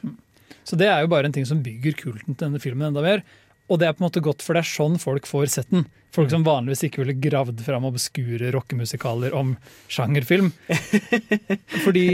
Så 0.66 0.78
det 0.78 0.86
er 0.90 1.02
jo 1.04 1.10
bare 1.10 1.28
en 1.28 1.34
ting 1.34 1.46
som 1.46 1.62
bygger 1.62 1.94
kulten 1.98 2.34
til 2.34 2.46
denne 2.46 2.60
filmen 2.62 2.88
enda 2.88 3.02
mer. 3.04 3.22
og 3.68 3.80
det 3.80 3.88
er 3.88 3.94
på 3.96 3.98
en 3.98 4.06
måte 4.06 4.20
godt, 4.22 4.42
for 4.46 4.54
det 4.54 4.60
er 4.62 4.68
sånn 4.70 4.94
folk 5.02 5.26
får 5.26 5.46
sett 5.50 5.70
den. 5.74 5.86
Folk 6.14 6.30
som 6.30 6.44
vanligvis 6.46 6.84
ikke 6.86 7.02
ville 7.02 7.16
gravd 7.18 7.58
fram 7.66 7.84
obskure 7.84 8.52
rockemusikaler 8.54 9.34
om 9.34 9.56
sjangerfilm. 9.90 10.52
Fordi 11.84 12.04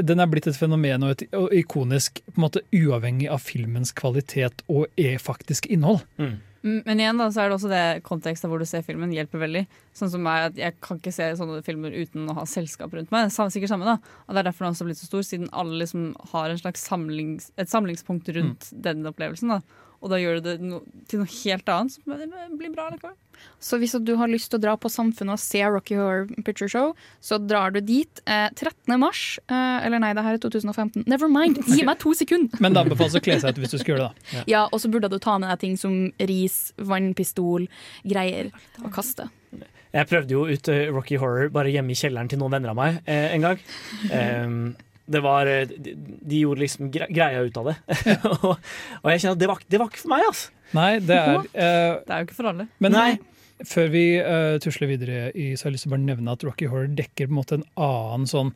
den 0.00 0.22
er 0.24 0.30
blitt 0.32 0.48
et 0.48 0.56
fenomen 0.58 1.04
og, 1.04 1.12
et, 1.14 1.26
og 1.36 1.52
ikonisk 1.54 2.22
på 2.30 2.38
en 2.40 2.46
måte 2.46 2.64
uavhengig 2.74 3.28
av 3.30 3.44
filmens 3.44 3.92
kvalitet 3.92 4.64
og 4.72 4.88
e-faktisk 4.96 5.68
innhold. 5.70 6.00
Mm, 6.16 6.38
Men 6.62 7.00
igjen 7.00 7.18
da, 7.18 7.26
så 7.34 7.42
er 7.42 7.48
det 7.50 7.56
også 7.58 7.70
det 7.72 8.02
konteksten 8.06 8.48
hvor 8.50 8.60
du 8.62 8.64
ser 8.70 8.84
filmen 8.86 9.10
hjelper 9.10 9.40
veldig. 9.42 9.64
Sånn 9.98 10.10
som 10.12 10.22
meg, 10.22 10.44
at 10.52 10.56
Jeg 10.60 10.76
kan 10.80 11.00
ikke 11.00 11.12
se 11.12 11.26
sånne 11.40 11.62
filmer 11.66 11.90
uten 11.90 12.28
å 12.30 12.36
ha 12.38 12.44
selskap 12.46 12.92
rundt 12.94 13.10
meg. 13.10 13.32
Sam- 13.34 13.50
Sikkert 13.50 13.72
samme 13.74 13.84
da. 13.88 13.96
Og 14.28 14.34
Det 14.34 14.38
er 14.44 14.48
derfor 14.50 14.64
den 14.68 14.74
også 14.76 14.84
har 14.84 14.90
blitt 14.92 15.02
så 15.02 15.08
stor, 15.10 15.22
siden 15.26 15.48
alle 15.52 15.80
liksom 15.82 16.14
har 16.32 16.50
en 16.50 16.58
slags 16.62 16.86
samlings, 16.86 17.50
et 17.58 17.68
samlingspunkt 17.68 18.30
rundt 18.36 18.70
den 18.80 19.02
opplevelsen. 19.10 19.48
da. 19.48 19.60
Og 20.02 20.10
da 20.10 20.18
gjør 20.18 20.40
du 20.40 20.48
det 20.50 20.56
no, 20.62 20.80
til 21.10 21.22
noe 21.22 21.30
helt 21.30 21.68
annet 21.70 21.94
som 21.94 22.58
blir 22.58 22.72
bra 22.74 22.88
likevel. 22.90 23.14
Så 23.62 23.78
hvis 23.78 23.94
du 24.02 24.12
har 24.18 24.30
lyst 24.30 24.50
til 24.50 24.58
å 24.58 24.62
dra 24.62 24.74
på 24.78 24.90
Samfunnet 24.90 25.34
og 25.34 25.40
se 25.42 25.62
Rocky 25.62 25.96
Horror 25.98 26.28
Picture 26.46 26.70
Show, 26.70 26.92
så 27.22 27.38
drar 27.42 27.74
du 27.74 27.80
dit 27.82 28.22
eh, 28.26 28.48
13. 28.54 28.94
mars. 29.00 29.22
Eh, 29.46 29.86
eller 29.86 30.02
nei, 30.02 30.12
det 30.18 30.24
her 30.26 30.38
er 30.38 30.42
2015. 30.42 31.06
Never 31.10 31.30
mind! 31.30 31.62
Gi 31.66 31.86
meg 31.86 31.98
to 32.02 32.14
sekunder! 32.18 32.58
Men 32.62 32.74
det 32.74 32.84
anbefales 32.84 33.18
å 33.18 33.22
kle 33.24 33.38
seg 33.42 33.54
ut 33.54 33.62
hvis 33.62 33.74
du 33.74 33.78
skal 33.80 33.94
gjøre 33.94 34.08
det. 34.10 34.26
da. 34.34 34.44
Ja, 34.50 34.64
og 34.68 34.82
så 34.82 34.90
burde 34.92 35.10
du 35.12 35.18
ta 35.22 35.38
med 35.42 35.50
deg 35.50 35.62
ting 35.62 35.78
som 35.80 35.96
ris, 36.30 36.58
vannpistol, 36.78 37.66
greier, 38.06 38.50
og 38.82 38.90
kaste. 38.94 39.30
Jeg 39.92 40.08
prøvde 40.08 40.32
jo 40.34 40.46
ut 40.48 40.72
eh, 40.72 40.86
Rocky 40.92 41.18
Horror 41.20 41.52
bare 41.52 41.72
hjemme 41.72 41.92
i 41.92 41.98
kjelleren 41.98 42.30
til 42.30 42.40
noen 42.40 42.54
venner 42.56 42.72
av 42.72 42.78
meg 42.78 43.02
eh, 43.04 43.34
en 43.36 43.44
gang. 43.50 43.62
Em, 44.18 44.58
det 45.12 45.22
var, 45.24 45.48
eh, 45.50 45.68
de, 45.68 45.94
de 45.96 46.42
gjorde 46.44 46.64
liksom 46.64 46.90
greia 46.92 47.42
ut 47.44 47.58
av 47.60 47.70
det. 47.70 47.76
og, 48.32 48.52
og 48.54 49.10
jeg 49.12 49.22
kjenner 49.22 49.36
at 49.36 49.42
det 49.42 49.50
var, 49.50 49.62
det 49.74 49.82
var 49.82 49.92
ikke 49.92 50.02
for 50.02 50.14
meg, 50.14 50.26
altså. 50.30 50.56
Nei, 50.72 50.90
det 51.04 51.18
er 51.18 51.34
uh, 51.36 51.44
Det 51.52 52.12
er 52.14 52.22
jo 52.22 52.26
ikke 52.28 52.38
for 52.38 52.48
alle. 52.48 52.68
Men 52.80 52.96
før 53.68 53.90
vi 53.92 54.04
uh, 54.24 54.56
tusler 54.62 54.88
videre, 54.90 55.26
i, 55.36 55.52
så 55.54 55.66
har 55.66 55.72
jeg 55.72 55.76
lyst 55.76 55.86
til 55.86 55.92
å 55.92 55.96
bare 55.96 56.06
nevne 56.06 56.36
at 56.36 56.46
Rocky 56.46 56.70
Horror 56.70 56.94
dekker 56.98 57.28
på 57.28 57.34
en 57.34 57.38
måte 57.38 57.58
en 57.60 57.66
annen 57.76 58.30
sånn 58.30 58.54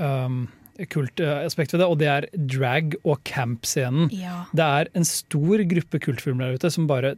um, 0.00 0.46
kultaspekt 0.86 1.74
ved 1.74 1.82
det, 1.82 1.88
og 1.90 1.98
det 2.00 2.10
er 2.12 2.28
drag- 2.34 2.98
og 3.02 3.22
camp-scenen. 3.28 4.12
Ja. 4.14 4.44
Det 4.56 4.68
er 4.80 4.92
en 4.98 5.06
stor 5.06 5.64
gruppe 5.70 6.00
kultfilmer 6.02 6.46
der 6.46 6.60
ute 6.60 6.70
som 6.72 6.88
bare 6.90 7.16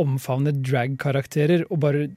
omfavner 0.00 0.54
drag-karakterer 0.56 1.66
og 1.68 1.80
bare 1.82 2.08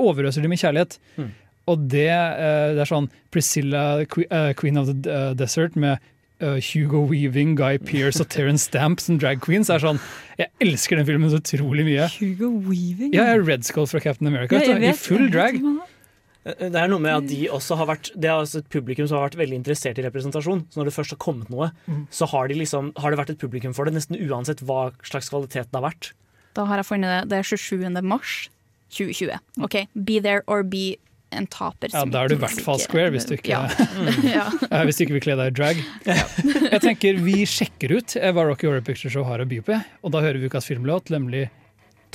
overøser 0.00 0.44
dem 0.44 0.52
med 0.54 0.60
kjærlighet. 0.62 0.98
Mm. 1.16 1.30
Og 1.70 1.84
det, 1.92 2.08
eh, 2.10 2.72
det 2.74 2.82
er 2.84 2.90
sånn 2.90 3.06
Priscilla, 3.30 4.00
eh, 4.02 4.52
Queen 4.58 4.76
of 4.80 4.88
the 4.90 4.96
eh, 5.10 5.34
Desert, 5.38 5.76
med 5.78 5.98
eh, 6.40 6.58
Hugo 6.72 7.04
Weaving, 7.06 7.54
Guy 7.58 7.78
Pearce 7.78 8.20
og 8.24 8.28
Terence 8.32 8.66
Stamp 8.70 8.98
som 9.04 9.18
drag 9.22 9.40
queens, 9.44 9.70
er 9.70 9.78
sånn 9.82 10.00
Jeg 10.40 10.48
elsker 10.64 10.96
den 10.98 11.06
filmen 11.06 11.30
så 11.30 11.38
utrolig 11.42 11.84
mye. 11.86 12.08
Hugo 12.18 12.50
Weaving? 12.66 13.12
Ja, 13.14 13.28
jeg 13.30 13.38
er 13.42 13.46
Red 13.46 13.64
Skull 13.68 13.86
fra 13.86 14.00
Captain 14.02 14.26
America. 14.30 14.58
Ja, 14.58 14.74
vet 14.74 14.88
I 14.90 14.92
full 14.98 15.28
drag. 15.30 15.60
Eh, 15.60 16.54
Det 16.72 16.74
er 16.80 16.88
noe 16.88 16.98
med 17.04 17.12
at 17.12 17.26
de 17.28 17.42
også 17.52 17.76
har 17.76 17.86
vært 17.90 18.10
Det 18.16 18.24
er 18.30 18.38
altså 18.40 18.62
et 18.62 18.68
publikum 18.72 19.06
som 19.06 19.18
har 19.18 19.28
vært 19.28 19.36
veldig 19.42 19.58
interessert 19.60 19.98
i 20.00 20.06
representasjon. 20.06 20.62
Så 20.72 20.80
når 20.80 20.88
det 20.88 20.94
først 20.96 21.10
har 21.12 21.20
kommet 21.20 21.50
noe, 21.52 21.70
Mm. 21.86 22.06
så 22.10 22.26
har, 22.32 22.48
de 22.48 22.54
liksom, 22.54 22.92
har 22.96 23.10
det 23.10 23.18
vært 23.20 23.30
et 23.34 23.38
publikum 23.38 23.74
for 23.76 23.84
det, 23.84 23.92
nesten 23.94 24.16
uansett 24.16 24.64
hva 24.64 24.90
slags 25.04 25.28
kvalitet 25.28 25.68
det 25.70 25.76
har 25.76 25.84
vært. 25.90 26.12
Da 26.56 26.64
har 26.64 26.80
jeg 26.80 26.86
funnet 26.88 27.12
det. 27.12 27.28
Det 27.28 27.38
er 27.38 27.42
27. 27.44 28.02
mars 28.02 28.48
2020. 28.90 29.38
OK, 29.62 29.86
be 29.94 30.18
there 30.18 30.42
or 30.48 30.62
be 30.64 30.96
en 31.30 31.46
taper. 31.50 31.92
Ja, 31.94 32.04
Da 32.04 32.24
er 32.24 32.32
du 32.32 32.36
i 32.36 32.40
hvert 32.42 32.62
fall 32.64 32.80
square, 32.82 33.12
hvis 33.14 33.26
du 33.28 33.34
ikke, 33.36 33.52
Ja. 33.52 33.62
ja. 34.36 34.46
Ja, 34.70 34.82
hvis 34.88 34.98
du 34.98 35.04
ikke 35.06 35.16
vil 35.18 35.24
kle 35.28 35.36
deg 35.40 35.52
i 35.52 35.56
drag. 35.56 35.82
Jeg 36.74 36.80
tenker 36.84 37.20
Vi 37.24 37.42
sjekker 37.48 37.96
ut 37.98 38.16
eh, 38.18 38.32
hva 38.34 38.46
Rocky 38.48 38.68
Horror 38.68 38.84
Picture 38.86 39.12
Show 39.12 39.26
har 39.28 39.42
å 39.42 39.48
by 39.48 39.60
på, 39.66 39.78
og 40.02 40.14
da 40.14 40.22
hører 40.24 40.40
vi 40.42 40.50
ukas 40.50 40.68
filmlåt, 40.70 41.12
nemlig 41.14 41.48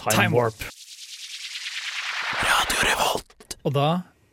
Time 0.02 0.36
Warp. 0.36 0.68
Og 3.66 3.74
da, 3.74 3.88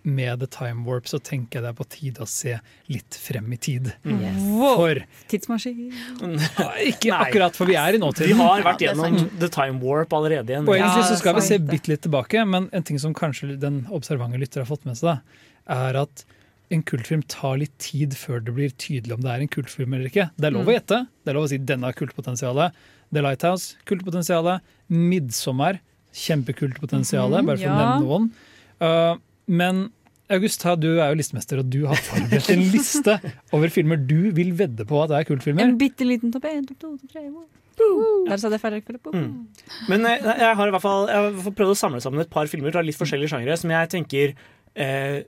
med 0.05 0.41
The 0.41 0.47
Time 0.51 0.85
Warp, 0.85 1.07
så 1.07 1.21
tenker 1.23 1.59
jeg 1.61 1.63
det 1.63 1.71
er 1.71 1.77
på 1.79 1.87
tide 1.89 2.25
å 2.25 2.27
se 2.29 2.57
litt 2.89 3.15
frem 3.23 3.53
i 3.53 3.57
tid. 3.57 3.93
Yes. 4.05 4.41
For 4.77 4.99
Tidsmaskin. 5.31 5.93
Ikke 6.91 7.13
akkurat, 7.15 7.55
for 7.55 7.67
vi 7.71 7.77
er 7.79 7.95
i 7.95 8.01
nåtiden. 8.03 8.33
Vi 8.33 8.39
har 8.41 8.63
vært 8.67 8.83
gjennom 8.83 9.17
The 9.39 9.49
Time 9.49 9.79
Warp 9.83 10.13
allerede. 10.19 10.49
igjen. 10.51 10.67
Og 10.69 10.75
egentlig 10.77 11.07
så 11.07 11.17
skal 11.21 11.35
vi 11.39 11.41
se 11.47 11.59
bitte 11.59 11.89
litt 11.93 12.03
tilbake, 12.03 12.43
men 12.49 12.69
en 12.73 12.83
ting 12.83 12.99
som 12.99 13.15
kanskje 13.15 13.55
den 13.63 13.85
observante 13.95 14.39
lytter 14.43 14.65
har 14.65 14.71
fått 14.71 14.85
med 14.89 14.97
seg, 14.99 15.13
da, 15.13 15.21
er 15.71 16.01
at 16.03 16.25
en 16.73 16.83
kultfilm 16.83 17.23
tar 17.29 17.59
litt 17.61 17.75
tid 17.79 18.15
før 18.17 18.41
det 18.43 18.55
blir 18.57 18.71
tydelig 18.81 19.13
om 19.15 19.21
det 19.21 19.31
er 19.31 19.43
en 19.45 19.49
kultfilm 19.53 19.93
eller 19.95 20.09
ikke. 20.09 20.31
Det 20.41 20.47
er 20.49 20.55
lov 20.57 20.65
å 20.65 20.71
Mm. 20.73 20.77
gjette. 20.81 20.99
Det 21.23 21.31
er 21.31 21.35
lov 21.37 21.45
å 21.45 21.49
si 21.53 21.59
denne 21.59 21.85
har 21.85 21.93
kultpotensialet. 21.93 22.73
The 23.13 23.21
Lighthouse, 23.21 23.77
kultpotensialet. 23.85 24.63
Midtsommer, 24.89 25.79
kjempekultpotensialet, 26.15 27.41
Mhm, 27.43 27.47
bare 27.47 27.59
for 27.59 27.69
å 27.69 27.77
nevne 27.77 28.01
noen. 28.07 28.31
Uh, 28.81 29.17
men 29.47 29.89
August, 30.33 30.65
du 30.81 30.89
er 30.97 31.11
jo 31.11 31.19
listemester, 31.19 31.61
og 31.61 31.69
du 31.69 31.83
har 31.91 31.99
forberedt 32.01 32.53
en 32.55 32.63
liste 32.73 33.17
over 33.53 33.73
filmer 33.73 34.01
du 34.01 34.31
vil 34.37 34.55
vedde 34.59 34.87
på 34.89 35.03
at 35.03 35.11
det 35.11 35.19
er 35.19 35.29
kultfilmer. 35.29 35.67
En 35.67 35.77
bitte 35.81 36.07
liten 36.09 36.33
topp 36.33 36.47
én, 36.49 36.63
topp 36.69 36.81
to, 36.81 36.95
topp 36.97 37.13
tre. 37.13 37.27
Der 38.29 38.41
sa 38.41 38.51
det 38.53 38.61
færre. 38.61 38.81
Mm. 39.13 39.49
Men 39.89 40.07
eh, 40.07 40.25
jeg 40.25 40.57
har 40.57 40.69
i 40.69 40.75
hvert 40.75 40.85
fall, 40.85 41.09
jeg 41.09 41.19
har 41.19 41.29
i 41.29 41.35
hvert 41.35 41.47
fall 41.49 41.57
prøvd 41.61 41.75
å 41.75 41.79
samle 41.83 42.01
sammen 42.05 42.23
et 42.23 42.33
par 42.33 42.49
filmer 42.51 42.75
fra 42.75 42.85
litt 42.85 42.99
forskjellige 42.99 43.33
sjangere 43.33 43.57
som 43.61 43.73
jeg 43.73 43.93
tenker 43.93 44.35
eh, 44.77 45.23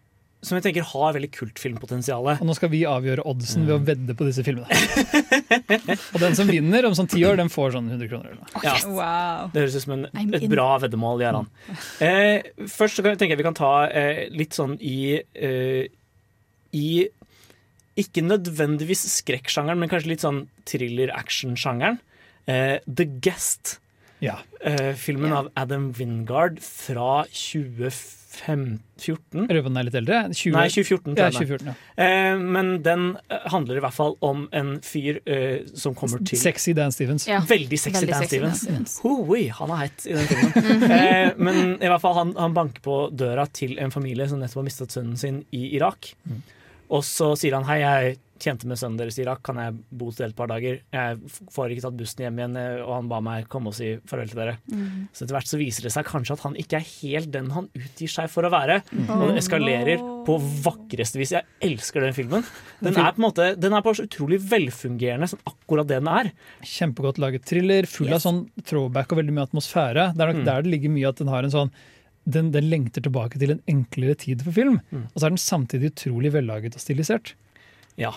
som 0.45 0.59
jeg 0.59 0.64
tenker 0.66 0.84
har 0.90 1.14
veldig 1.16 1.30
kultfilmpotensial. 1.34 2.26
Og 2.36 2.45
nå 2.49 2.55
skal 2.57 2.70
vi 2.72 2.82
avgjøre 2.88 3.24
oddsen 3.30 3.64
ved 3.68 3.74
å 3.76 3.80
vedde 3.84 4.16
på 4.18 4.26
disse 4.28 4.45
filmene. 4.47 4.68
og 6.14 6.18
den 6.22 6.36
som 6.38 6.51
vinner 6.51 6.86
om 6.88 6.95
sånn 6.97 7.09
ti 7.11 7.22
år, 7.26 7.38
den 7.40 7.51
får 7.53 7.74
sånn 7.76 7.88
100 7.92 8.11
kroner. 8.12 8.30
Eller 8.34 8.40
noe. 8.42 8.62
Ja. 8.64 8.74
Wow. 8.88 9.51
Det 9.55 9.64
høres 9.64 9.78
ut 9.78 9.86
som 9.86 9.97
en, 9.97 10.07
et 10.38 10.47
bra 10.53 10.68
veddemål, 10.84 11.24
Gjerran. 11.24 11.49
Eh, 12.05 12.49
først 12.70 13.01
så 13.01 13.05
kan- 13.07 13.16
tenker 13.20 13.34
jeg 13.36 13.42
vi 13.42 13.49
kan 13.49 13.59
ta 13.59 13.72
eh, 13.88 14.24
litt 14.34 14.57
sånn 14.57 14.76
i 14.84 14.99
eh, 15.18 15.86
I 16.74 16.88
ikke 18.01 18.24
nødvendigvis 18.26 19.05
skrekksjangeren, 19.20 19.78
men 19.78 19.88
kanskje 19.92 20.11
litt 20.11 20.24
sånn 20.24 20.40
thriller-action-sjangeren. 20.66 22.01
Eh, 22.51 22.78
The 22.90 23.07
Guest. 23.22 23.78
Ja. 24.25 24.39
Uh, 24.64 24.95
filmen 24.97 25.33
av 25.37 25.51
Adam 25.55 25.93
Wingard 25.93 26.62
fra 26.64 27.27
2014. 27.29 28.81
Røven 29.53 29.77
er 29.77 29.85
litt 29.87 29.95
eldre? 30.01 30.33
20... 30.33 30.55
Nei, 30.57 30.68
2014. 30.72 31.18
Ja, 31.18 31.25
jeg 31.27 31.27
den 31.27 31.27
er. 31.27 31.31
2014 31.37 31.68
ja. 31.68 31.75
Uh, 32.01 32.35
men 32.57 32.66
den 32.87 33.03
eh, 33.29 33.45
handler 33.53 33.75
i 33.79 33.81
hvert 33.85 33.97
fall 33.97 34.14
om 34.25 34.39
en 34.57 34.81
fyr 34.85 35.14
uh, 35.29 35.59
som 35.77 35.95
kommer 35.99 36.18
til 36.25 36.39
Sexy 36.41 36.72
Dan 36.77 36.93
Stevens. 36.97 37.29
Ja. 37.29 37.41
Veldig 37.49 37.79
sexy 37.81 38.01
Veldig 38.01 38.14
Dan 38.14 38.22
sexy 38.25 38.41
Dan 38.41 38.57
Stevens. 38.57 38.95
Stevens. 38.97 39.29
Hoi, 39.29 39.45
han 39.61 39.68
er 39.77 39.79
heit 39.85 40.01
i 40.09 40.12
den 40.16 40.27
filmen. 40.33 40.91
eh, 40.99 41.31
men 41.37 41.57
i 41.77 41.89
hvert 41.93 42.03
fall 42.03 42.16
han, 42.22 42.31
han 42.41 42.57
banker 42.57 42.81
på 42.85 42.95
døra 43.12 43.45
til 43.53 43.72
en 43.83 43.93
familie 43.95 44.29
som 44.31 44.39
nettopp 44.41 44.61
har 44.64 44.70
mistet 44.72 44.91
sønnen 44.97 45.18
sin 45.20 45.37
i 45.53 45.77
Irak. 45.77 46.01
Og 46.95 47.03
så 47.07 47.32
sier 47.38 47.57
han 47.59 47.66
hei, 47.66 47.80
jeg 47.82 48.20
tjente 48.45 48.66
med 48.68 48.76
sønnen 48.76 48.99
deres 48.99 49.16
i 49.16 49.22
Irak, 49.22 49.40
kan 49.47 49.57
jeg 49.57 49.76
bo 49.95 50.09
hos 50.11 50.18
dere 50.18 50.32
et 50.32 50.36
par 50.36 50.49
dager? 50.51 50.80
Jeg 50.92 51.18
får 51.55 51.72
ikke 51.72 51.84
tatt 51.86 51.97
bussen 51.97 52.24
hjem 52.24 52.40
igjen, 52.40 52.57
og 52.84 52.90
han 52.92 53.07
ba 53.09 53.20
meg 53.24 53.47
komme 53.49 53.70
og 53.70 53.76
si 53.78 53.92
farvel 54.11 54.28
til 54.28 54.40
dere. 54.42 54.57
Mm. 54.68 55.07
Så 55.14 55.24
etter 55.24 55.36
hvert 55.38 55.49
så 55.49 55.61
viser 55.61 55.86
det 55.86 55.92
seg 55.95 56.09
kanskje 56.11 56.34
at 56.36 56.42
han 56.45 56.59
ikke 56.61 56.80
er 56.80 56.88
helt 56.88 57.30
den 57.32 57.49
han 57.55 57.70
utgir 57.78 58.11
seg 58.11 58.28
for 58.34 58.45
å 58.45 58.51
være. 58.53 58.80
Mm. 58.90 59.07
Og 59.16 59.24
det 59.30 59.38
eskalerer 59.40 60.03
på 60.26 60.36
vakreste 60.66 61.22
vis. 61.22 61.32
Jeg 61.38 61.47
elsker 61.70 62.05
den 62.05 62.16
filmen. 62.18 62.45
Den 62.82 62.92
Den 62.99 63.01
er 63.07 63.14
på 63.16 63.22
en 63.22 63.26
måte 63.28 63.49
Den 63.61 63.78
er 63.78 63.86
på 63.86 63.95
så 63.97 64.05
utrolig 64.11 64.42
velfungerende 64.51 65.30
som 65.30 65.40
akkurat 65.49 65.88
det 65.88 66.03
den 66.03 66.12
er. 66.12 66.30
Kjempegodt 66.74 67.22
laget 67.22 67.47
thriller, 67.49 67.88
full 67.88 68.12
av 68.12 68.20
sånn 68.26 68.45
throwback 68.66 69.14
og 69.14 69.22
veldig 69.22 69.38
mye 69.38 69.49
atmosfære. 69.49 70.11
Det 70.14 70.20
er 70.20 70.32
nok 70.34 70.42
Mm. 70.42 70.47
der 70.51 70.62
det 70.62 70.70
ligger 70.74 70.90
mye 70.90 71.09
at 71.09 71.16
den 71.22 71.28
har 71.32 71.45
en 71.45 71.55
sånn 71.55 71.70
den, 72.25 72.53
den 72.55 72.68
lengter 72.70 73.05
tilbake 73.05 73.41
til 73.41 73.55
en 73.55 73.62
enklere 73.70 74.16
tid 74.20 74.45
for 74.45 74.55
film. 74.57 74.79
Mm. 74.91 75.07
Og 75.12 75.16
så 75.20 75.27
er 75.27 75.35
den 75.35 75.41
samtidig 75.41 75.93
utrolig 75.93 76.33
vellaget 76.35 76.79
og 76.79 76.85
stilisert. 76.85 77.35
Ja. 78.01 78.12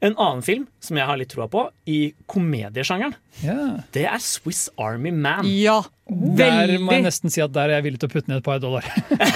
En 0.00 0.14
annen 0.14 0.42
film 0.46 0.66
som 0.78 0.98
jeg 1.00 1.08
har 1.08 1.18
litt 1.18 1.32
troa 1.32 1.48
på, 1.50 1.64
i 1.90 2.12
komediesjangeren, 2.30 3.16
yeah. 3.42 3.80
det 3.96 4.04
er 4.06 4.20
Swiss 4.22 4.68
Army 4.78 5.10
Man. 5.10 5.46
Ja, 5.50 5.80
Der 6.06 6.70
må 6.78 6.94
jeg 6.94 7.02
nesten 7.04 7.32
si 7.34 7.42
at 7.42 7.50
der 7.52 7.72
er 7.72 7.80
jeg 7.80 7.86
villig 7.88 7.98
til 8.04 8.08
å 8.08 8.12
putte 8.12 8.30
ned 8.30 8.38
et 8.38 8.46
par 8.46 8.60
dollar. 8.62 8.86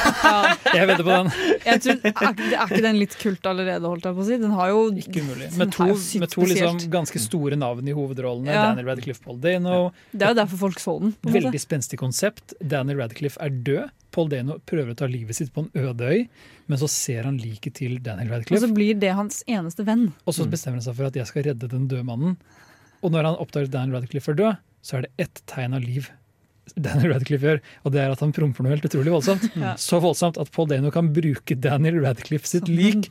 jeg 0.78 0.86
vedder 0.88 1.02
på 1.02 1.10
den. 1.10 1.32
Jeg 1.66 1.82
tror, 1.82 1.98
er, 1.98 2.14
ikke- 2.14 2.46
er 2.52 2.62
ikke 2.62 2.84
den 2.86 3.00
litt 3.00 3.16
kult 3.20 3.48
allerede, 3.50 3.90
holdt 3.90 4.06
jeg 4.06 4.16
på 4.20 4.22
å 4.22 4.28
si? 4.28 4.38
Den 4.44 4.54
har 4.56 4.70
jo 4.70 4.84
Ikke 5.02 5.24
umulig. 5.26 5.50
Med 5.58 5.74
to, 5.74 5.88
med 6.22 6.32
to 6.36 6.46
liksom 6.46 6.78
ganske 6.94 7.24
store 7.26 7.58
navn 7.58 7.90
i 7.90 7.96
hovedrollene. 7.98 8.54
Ja. 8.54 8.68
Daniel 8.70 8.92
Radcliffe, 8.92 9.24
Paul 9.26 9.42
Dano. 9.42 9.80
Det 10.14 10.28
er 10.28 10.36
jo 10.36 10.40
derfor 10.44 10.62
folk 10.68 10.78
så 10.82 10.94
den. 11.02 11.16
Veldig 11.26 11.60
spenstig 11.60 11.98
konsept. 12.00 12.54
Daniel 12.62 13.02
Radcliffe 13.02 13.42
er 13.42 13.50
død. 13.66 13.90
Paul 14.12 14.30
Dano 14.32 14.58
prøver 14.68 14.94
å 14.94 14.98
ta 14.98 15.08
livet 15.10 15.38
sitt 15.38 15.52
på 15.54 15.64
en 15.64 15.70
øde 15.88 16.10
øy, 16.12 16.24
men 16.70 16.80
så 16.80 16.88
ser 16.90 17.28
han 17.28 17.38
liket 17.40 17.78
til 17.80 17.98
Daniel 18.04 18.34
Radcliffe. 18.36 18.60
Og 18.60 18.68
så 18.68 18.76
blir 18.76 18.98
det 19.00 19.14
hans 19.18 19.42
eneste 19.50 19.86
venn. 19.88 20.10
Og 20.26 20.36
så 20.36 20.46
bestemmer 20.50 20.80
han 20.80 20.86
seg 20.86 20.98
for 20.98 21.10
at 21.10 21.18
jeg 21.18 21.30
skal 21.30 21.48
redde 21.50 21.70
den 21.72 21.88
døde 21.90 22.06
mannen. 22.08 22.36
Og 23.02 23.14
når 23.14 23.30
han 23.32 23.38
oppdager 23.42 23.70
at 23.70 23.76
Daniel 23.76 24.00
Radcliffe 24.00 24.34
er 24.34 24.40
død, 24.42 24.66
så 24.82 24.98
er 24.98 25.06
det 25.06 25.26
ett 25.26 25.42
tegn 25.50 25.78
av 25.78 25.84
liv 25.84 26.10
Daniel 26.78 27.12
Radcliffe 27.12 27.48
gjør, 27.48 27.62
og 27.82 27.94
det 27.94 28.02
er 28.02 28.12
at 28.14 28.20
han 28.22 28.32
promper 28.34 28.64
noe 28.64 28.72
helt 28.74 28.86
utrolig 28.86 29.12
voldsomt. 29.12 29.48
Ja. 29.62 29.74
Så 29.80 29.98
voldsomt 30.02 30.38
at 30.40 30.50
Paul 30.54 30.68
Dano 30.70 30.92
kan 30.94 31.10
bruke 31.14 31.56
Daniel 31.58 32.00
Radcliffe 32.04 32.48
sitt 32.48 32.70
lik 32.70 33.10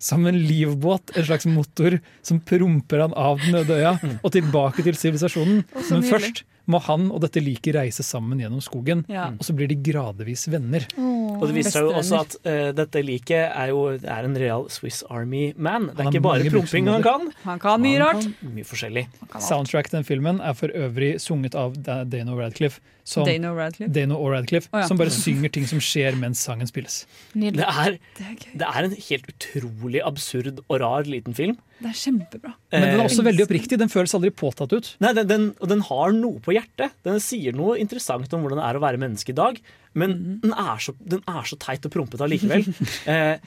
som 0.00 0.24
en 0.28 0.36
livbåt, 0.36 1.12
en 1.16 1.26
slags 1.26 1.46
motor 1.50 1.98
som 2.24 2.38
promper 2.40 3.02
han 3.04 3.16
av 3.18 3.40
den 3.42 3.58
øde 3.60 3.76
øya 3.76 3.94
og 4.20 4.30
tilbake 4.32 4.84
til 4.86 4.96
sivilisasjonen. 4.96 5.64
Men 5.74 5.84
nydelig. 5.90 6.10
først 6.12 6.42
må 6.70 6.80
han 6.86 7.08
og 7.10 7.20
dette 7.24 7.42
liket 7.42 7.76
reise 7.76 8.04
sammen 8.06 8.40
gjennom 8.42 8.62
skogen, 8.64 9.04
Ja. 9.10 9.28
og 9.34 9.42
så 9.46 9.54
blir 9.56 9.70
de 9.70 9.76
gradvis 9.76 10.46
venner. 10.52 10.86
Og 10.96 11.46
det 11.48 11.56
viser 11.56 11.76
seg 11.78 11.88
jo 11.88 11.94
også 11.98 12.20
at 12.20 12.36
uh, 12.44 12.70
dette 12.76 13.02
liket 13.04 13.50
er 13.50 13.72
jo 13.72 13.86
er 13.96 14.28
en 14.28 14.36
real 14.38 14.68
Swiss 14.72 15.02
Army 15.10 15.52
man. 15.56 15.90
Det 15.90 16.04
er 16.04 16.12
ikke 16.12 16.24
bare 16.24 16.52
promping 16.52 16.90
han 16.90 17.04
kan. 17.04 17.28
Han 17.44 17.62
kan 17.62 17.82
mye 17.82 18.00
rart. 18.02 18.26
kan 18.40 18.54
Mye 18.54 18.68
forskjellig. 18.68 19.06
Soundtrack 19.40 19.90
til 19.90 20.00
den 20.00 20.08
filmen 20.08 20.40
er 20.40 20.56
for 20.58 20.72
øvrig 20.76 21.14
sunget 21.22 21.56
av 21.58 21.76
Dano 21.82 22.38
Radcliffe. 22.38 22.80
Som, 23.04 23.24
Dano 23.26 23.54
Radcliffe? 23.56 23.90
Dano 23.92 24.18
og 24.20 24.34
Radcliffe, 24.36 24.68
oh, 24.72 24.82
ja. 24.82 24.86
som 24.86 24.98
bare 25.00 25.10
synger 25.10 25.50
ting 25.50 25.66
som 25.66 25.80
skjer 25.82 26.14
mens 26.20 26.42
sangen 26.46 26.68
spilles. 26.68 27.02
Det 27.34 27.64
er, 27.64 27.96
det 28.20 28.68
er 28.68 28.86
en 28.86 28.94
helt 28.94 29.26
utrolig 29.32 30.04
absurd 30.04 30.60
og 30.68 30.76
rar 30.82 31.08
liten 31.08 31.34
film. 31.34 31.56
Det 31.80 31.88
er 31.88 31.96
kjempebra. 31.96 32.52
Men 32.74 32.84
den 32.84 32.98
er 32.98 33.06
også 33.06 33.22
Eh, 33.22 33.28
veldig 33.30 33.44
oppriktig. 33.46 33.78
Den 33.80 33.92
føles 33.92 34.12
aldri 34.16 34.30
påtatt 34.36 34.72
ut. 34.76 34.88
Nei, 35.00 35.12
den, 35.16 35.28
den, 35.30 35.46
den 35.72 35.84
har 35.88 36.12
noe 36.16 36.42
på 36.44 36.52
hjertet. 36.52 36.96
Den 37.06 37.20
sier 37.24 37.56
noe 37.56 37.78
interessant 37.80 38.32
om 38.36 38.44
hvordan 38.44 38.60
det 38.60 38.66
er 38.68 38.78
å 38.78 38.82
være 38.84 39.00
menneske 39.00 39.32
i 39.32 39.38
dag. 39.38 39.60
Men 39.96 40.16
mm. 40.16 40.34
den, 40.44 40.52
er 40.52 40.82
så, 40.84 40.94
den 41.00 41.24
er 41.24 41.48
så 41.48 41.56
teit 41.60 41.86
og 41.88 41.94
prompete 41.94 42.26
allikevel. 42.26 42.68
eh, 43.12 43.40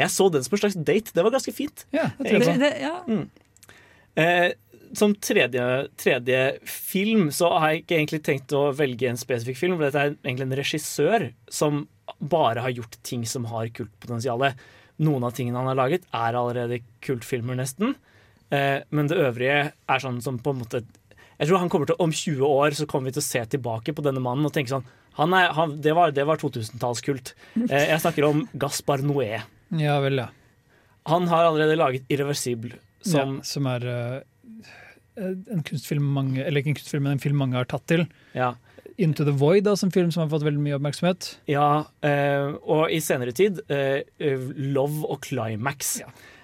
jeg 0.00 0.08
så 0.14 0.30
den 0.32 0.46
som 0.46 0.56
en 0.56 0.62
slags 0.64 0.78
date. 0.80 1.12
Det 1.12 1.26
var 1.26 1.36
ganske 1.36 1.54
fint. 1.54 1.84
Ja, 1.94 2.08
Det, 2.16 2.40
det, 2.64 2.72
ja. 2.80 2.96
Mm. 3.04 3.28
Eh, 4.18 4.48
som 4.96 5.12
tredje, 5.20 5.88
tredje 6.00 6.40
film 6.64 7.28
så 7.34 7.52
har 7.58 7.74
jeg 7.74 7.84
ikke 7.84 7.98
egentlig 7.98 8.22
tenkt 8.24 8.56
å 8.56 8.70
velge 8.76 9.10
en 9.10 9.20
spesifikk 9.20 9.60
film. 9.60 9.76
For 9.76 9.88
dette 9.88 10.04
er 10.04 10.16
egentlig 10.24 10.48
en 10.48 10.58
regissør 10.62 11.28
som 11.52 11.84
bare 12.18 12.64
har 12.64 12.72
gjort 12.72 12.96
ting 13.04 13.26
som 13.28 13.46
har 13.52 13.68
kultpotensial. 13.76 14.48
Noen 15.04 15.26
av 15.28 15.34
tingene 15.36 15.60
han 15.60 15.70
har 15.70 15.78
laget, 15.78 16.06
er 16.14 16.38
allerede 16.38 16.80
kultfilmer, 17.04 17.58
nesten. 17.58 17.94
Eh, 18.50 18.80
men 18.90 19.10
det 19.10 19.18
øvrige 19.20 19.58
er 19.70 20.02
sånn 20.02 20.22
som 20.24 20.38
på 20.40 20.54
en 20.54 20.62
måte 20.62 20.80
Jeg 21.36 21.50
tror 21.50 21.60
han 21.60 21.68
kommer 21.68 21.84
til 21.84 21.98
Om 22.00 22.14
20 22.16 22.46
år 22.48 22.76
så 22.78 22.86
kommer 22.88 23.10
vi 23.10 23.18
til 23.18 23.20
å 23.20 23.26
se 23.26 23.42
tilbake 23.52 23.92
på 23.92 24.04
denne 24.06 24.22
mannen 24.24 24.48
og 24.48 24.54
tenke 24.54 24.72
sånn 24.72 24.86
han 25.18 25.34
er, 25.36 25.50
han, 25.52 25.74
Det 25.84 25.92
var, 25.98 26.14
det 26.16 26.24
var 26.24 26.40
2000-tallskult. 26.40 27.34
Eh, 27.66 27.90
jeg 27.90 28.00
snakker 28.00 28.24
om 28.24 28.44
Gaspar 28.56 29.02
Noé. 29.04 29.42
Ja 29.74 29.98
vel, 30.00 30.22
ja. 30.22 30.28
Han 31.10 31.26
har 31.28 31.48
allerede 31.48 31.76
laget 31.76 32.08
Irreversible, 32.12 32.78
som 33.04 33.38
ja, 33.38 33.46
som 33.50 33.68
er 33.68 33.86
uh 33.88 34.18
en 35.18 35.64
kunstfilm 35.66 36.04
mange, 36.14 36.42
eller 36.44 36.62
ikke 36.62 36.72
en 36.72 36.78
kunstfilm, 36.78 37.06
men 37.06 37.16
en 37.16 37.22
film 37.22 37.40
mange 37.40 37.58
har 37.58 37.68
tatt 37.68 37.86
til. 37.90 38.04
Ja. 38.36 38.52
Into 38.98 39.24
the 39.24 39.34
Void, 39.38 39.64
da, 39.68 39.76
en 39.78 39.92
film 39.94 40.10
som 40.14 40.24
har 40.24 40.30
fått 40.32 40.42
veldig 40.46 40.60
mye 40.64 40.78
oppmerksomhet. 40.78 41.36
Ja, 41.50 41.84
eh, 42.02 42.48
og 42.66 42.90
i 42.90 42.98
senere 43.04 43.30
tid 43.36 43.60
eh, 43.70 44.02
Love 44.18 45.06
og 45.06 45.20
Climax. 45.28 46.00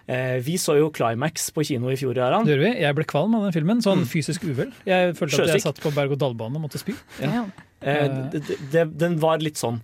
Eh, 0.07 0.37
vi 0.45 0.55
så 0.61 0.77
jo 0.79 0.91
Climax 0.95 1.49
på 1.57 1.65
kino 1.67 1.89
i 1.91 1.97
fjor, 1.99 2.19
Aran. 2.23 2.45
Det 2.47 2.55
gjør 2.55 2.63
vi. 2.67 2.73
Jeg 2.85 2.95
ble 2.99 3.07
kvalm 3.11 3.35
av 3.39 3.47
den 3.49 3.57
filmen. 3.57 3.83
Sånn 3.83 4.05
Mm. 4.05 4.09
fysisk 4.11 4.45
uvel. 4.45 4.71
Jeg 4.87 5.17
følte 5.19 5.43
at 5.47 5.55
jeg 5.57 5.65
satt 5.65 5.81
på 5.83 5.91
berg-og-dal-bane 5.97 6.55
og 6.61 6.67
måtte 6.69 6.79
spy. 6.83 6.95
Ja. 7.25 7.47
Eh, 7.83 8.09
det, 8.33 8.45
det, 8.47 8.59
det, 8.73 8.85
den 9.01 9.19
var 9.23 9.39
litt 9.43 9.57
sånn. 9.59 9.81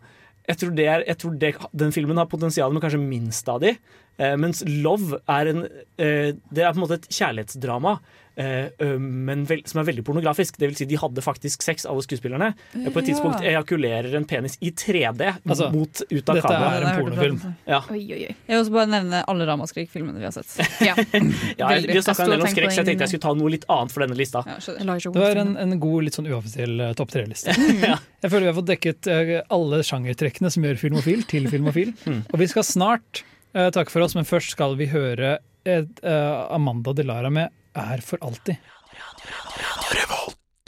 Jeg 0.49 0.59
tror, 0.61 0.71
det 0.75 0.87
er, 0.91 1.03
jeg 1.07 1.18
tror 1.23 1.35
det, 1.39 1.51
den 1.73 1.93
filmen 1.95 2.18
har 2.18 2.27
potensial 2.27 2.73
med 2.75 2.83
kanskje 2.83 3.01
minst 3.03 3.49
av 3.49 3.61
de. 3.62 3.75
Eh, 4.18 4.37
mens 4.37 4.62
Love 4.66 5.21
er 5.31 5.47
en 5.53 5.61
eh, 5.64 6.33
Det 6.53 6.64
er 6.64 6.73
på 6.75 6.81
en 6.81 6.85
måte 6.85 6.99
et 7.01 7.09
kjærlighetsdrama. 7.09 7.99
Eh, 8.41 8.97
men 8.99 9.45
vel, 9.49 9.62
som 9.68 9.80
er 9.82 9.86
veldig 9.88 10.05
pornografisk. 10.07 10.57
Det 10.61 10.70
vil 10.70 10.76
si, 10.78 10.86
de 10.88 10.99
hadde 11.01 11.22
faktisk 11.24 11.64
sex, 11.64 11.86
alle 11.88 12.05
skuespillerne. 12.05 12.53
Eh, 12.76 12.88
På 12.93 13.03
et 13.03 13.11
tidspunkt 13.11 13.45
ejakulerer 13.45 14.14
en 14.16 14.26
penis 14.28 14.57
i 14.61 14.72
3D 14.72 15.26
Altså, 15.41 15.70
mot, 15.74 16.03
ut 16.11 16.32
av 16.32 16.38
dette 16.38 16.53
er 16.55 16.86
en 16.86 17.01
pornofilm. 17.01 17.41
Ja. 17.68 17.80
Jeg 17.95 18.36
vil 18.49 18.61
også 18.61 18.74
bare 18.74 18.91
nevne 18.95 19.22
alle 19.30 19.49
Ramaskrik-filmene 19.51 20.20
vi 20.20 20.28
har 20.28 20.36
sett. 20.36 20.57
Ja. 20.91 20.95
Ja, 20.97 21.68
jeg, 21.74 21.91
vi 21.91 21.97
har 21.99 22.05
snakket 22.05 22.24
en 22.24 22.32
del 22.32 22.43
om 22.45 22.51
skrekk, 22.51 22.72
så 22.72 22.80
jeg 22.80 22.88
tenkte 22.88 23.05
jeg 23.05 23.12
skulle 23.12 23.24
ta 23.26 23.34
noe 23.36 23.51
litt 23.53 23.66
annet 23.70 23.93
for 23.93 24.05
denne 24.05 24.16
lista. 24.18 24.43
Det 24.47 25.12
var 25.14 25.41
en, 25.43 25.53
en 25.61 25.76
god, 25.82 26.07
litt 26.07 26.16
sånn 26.16 26.28
uoffisiell 26.30 26.86
eh, 26.86 26.95
topp 26.99 27.12
tre-liste. 27.12 27.55
Jeg 28.20 28.28
føler 28.28 28.45
vi 28.45 28.51
har 28.51 28.57
fått 28.59 28.68
dekket 28.68 29.09
alle 29.55 29.78
sjangertrekkene 29.86 30.51
som 30.53 30.64
gjør 30.66 30.80
Filmofil 30.80 31.22
til 31.28 31.47
Filmofil. 31.49 31.95
Og 32.32 32.36
vi 32.41 32.49
skal 32.51 32.66
snart 32.66 33.22
uh, 33.57 33.70
takke 33.72 33.93
for 33.93 34.05
oss, 34.05 34.16
men 34.16 34.28
først 34.28 34.53
skal 34.57 34.76
vi 34.80 34.91
høre 34.93 35.38
et, 35.68 36.03
Amanda 36.05 36.93
Delara 36.97 37.30
med 37.32 37.53
'Er 37.75 38.01
for 38.03 38.18
alltid'. 38.18 38.57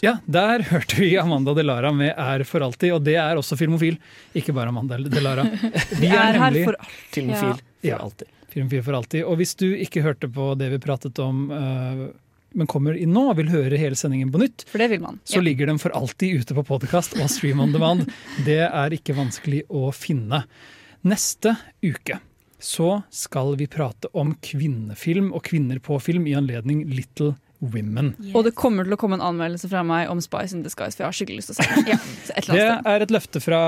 Ja, 0.02 0.16
der 0.26 0.64
hørte 0.66 0.96
vi 0.98 1.12
Amanda 1.18 1.54
Delara 1.54 1.92
med 1.94 2.14
'Er 2.18 2.42
for 2.44 2.60
alltid', 2.66 2.94
og 2.96 3.04
det 3.06 3.14
er 3.14 3.36
også 3.38 3.56
Filmofil, 3.56 3.98
ikke 4.34 4.52
bare 4.54 4.68
Amanda 4.72 4.96
Delara. 4.98 5.44
Vi 6.00 6.08
er 6.10 6.38
nemlig- 6.38 6.74
Filmofil 7.14 7.54
for 7.54 7.98
alltid. 8.08 8.26
Filmofil 8.50 8.82
for 8.82 8.92
alltid. 8.98 9.22
Og 9.24 9.36
hvis 9.38 9.54
du 9.56 9.68
ikke 9.76 10.02
hørte 10.02 10.28
på 10.28 10.56
det 10.58 10.70
vi 10.72 10.78
pratet 10.82 11.18
om, 11.22 11.50
eh, 11.52 12.08
men 12.54 12.66
kommer 12.66 12.98
inn 12.98 13.12
nå 13.14 13.30
og 13.30 13.36
vil 13.38 13.48
høre 13.48 13.78
hele 13.78 13.94
sendingen 13.96 14.30
på 14.32 14.38
nytt, 14.42 14.64
For 14.68 14.78
det 14.78 14.90
vil 14.90 15.00
man. 15.00 15.20
så 15.24 15.40
ligger 15.40 15.66
den 15.66 15.78
for 15.78 15.90
alltid 15.94 16.40
ute 16.42 16.54
på 16.54 16.66
podkast 16.66 17.14
og 17.22 17.30
stream 17.30 17.60
on 17.60 17.72
demand. 17.72 18.10
Det 18.44 18.58
er 18.68 18.90
ikke 18.90 19.14
vanskelig 19.14 19.62
å 19.70 19.88
finne. 19.94 20.44
Neste 21.04 21.56
uke 21.82 22.18
så 22.62 23.02
skal 23.10 23.56
vi 23.58 23.66
prate 23.70 24.10
om 24.16 24.36
kvinnefilm 24.44 25.32
og 25.34 25.42
kvinner 25.48 25.80
på 25.82 25.98
film 26.02 26.28
i 26.30 26.36
anledning 26.38 26.84
Little 26.90 27.34
Women. 27.62 28.14
Og 28.34 28.46
det 28.46 28.54
kommer 28.58 28.86
til 28.86 28.96
å 28.96 29.00
komme 29.00 29.18
en 29.18 29.26
anmeldelse 29.32 29.70
fra 29.70 29.84
meg 29.86 30.10
om 30.10 30.22
Spice 30.22 30.56
in 30.56 30.64
Disguise, 30.64 30.96
for 30.96 31.04
jeg 31.04 31.10
har 31.10 31.18
skikkelig 31.18 31.42
lyst 31.42 31.52
til 31.52 31.58
å 31.58 31.60
se 31.60 31.84
den. 31.90 32.08
Et 32.38 32.48
Det 32.50 32.70
er 32.94 33.04
et 33.06 33.14
løfte 33.14 33.42
fra, 33.42 33.60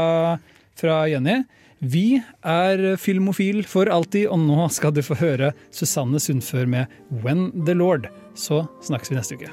fra 0.79 1.03
Jenny. 1.11 1.43
Vi 1.85 2.23
er 2.49 2.95
filmofil 2.97 3.65
for 3.69 3.91
alltid, 3.93 4.29
og 4.33 4.41
nå 4.47 4.71
skal 4.73 4.95
du 4.95 5.03
få 5.05 5.19
høre 5.21 5.53
Susanne 5.75 6.23
Sundfør 6.23 6.71
med 6.71 6.99
When 7.25 7.51
the 7.67 7.77
Lord. 7.77 8.09
Så 8.39 8.65
snakkes 8.87 9.13
vi 9.13 9.19
neste 9.21 9.39
uke. 9.39 9.53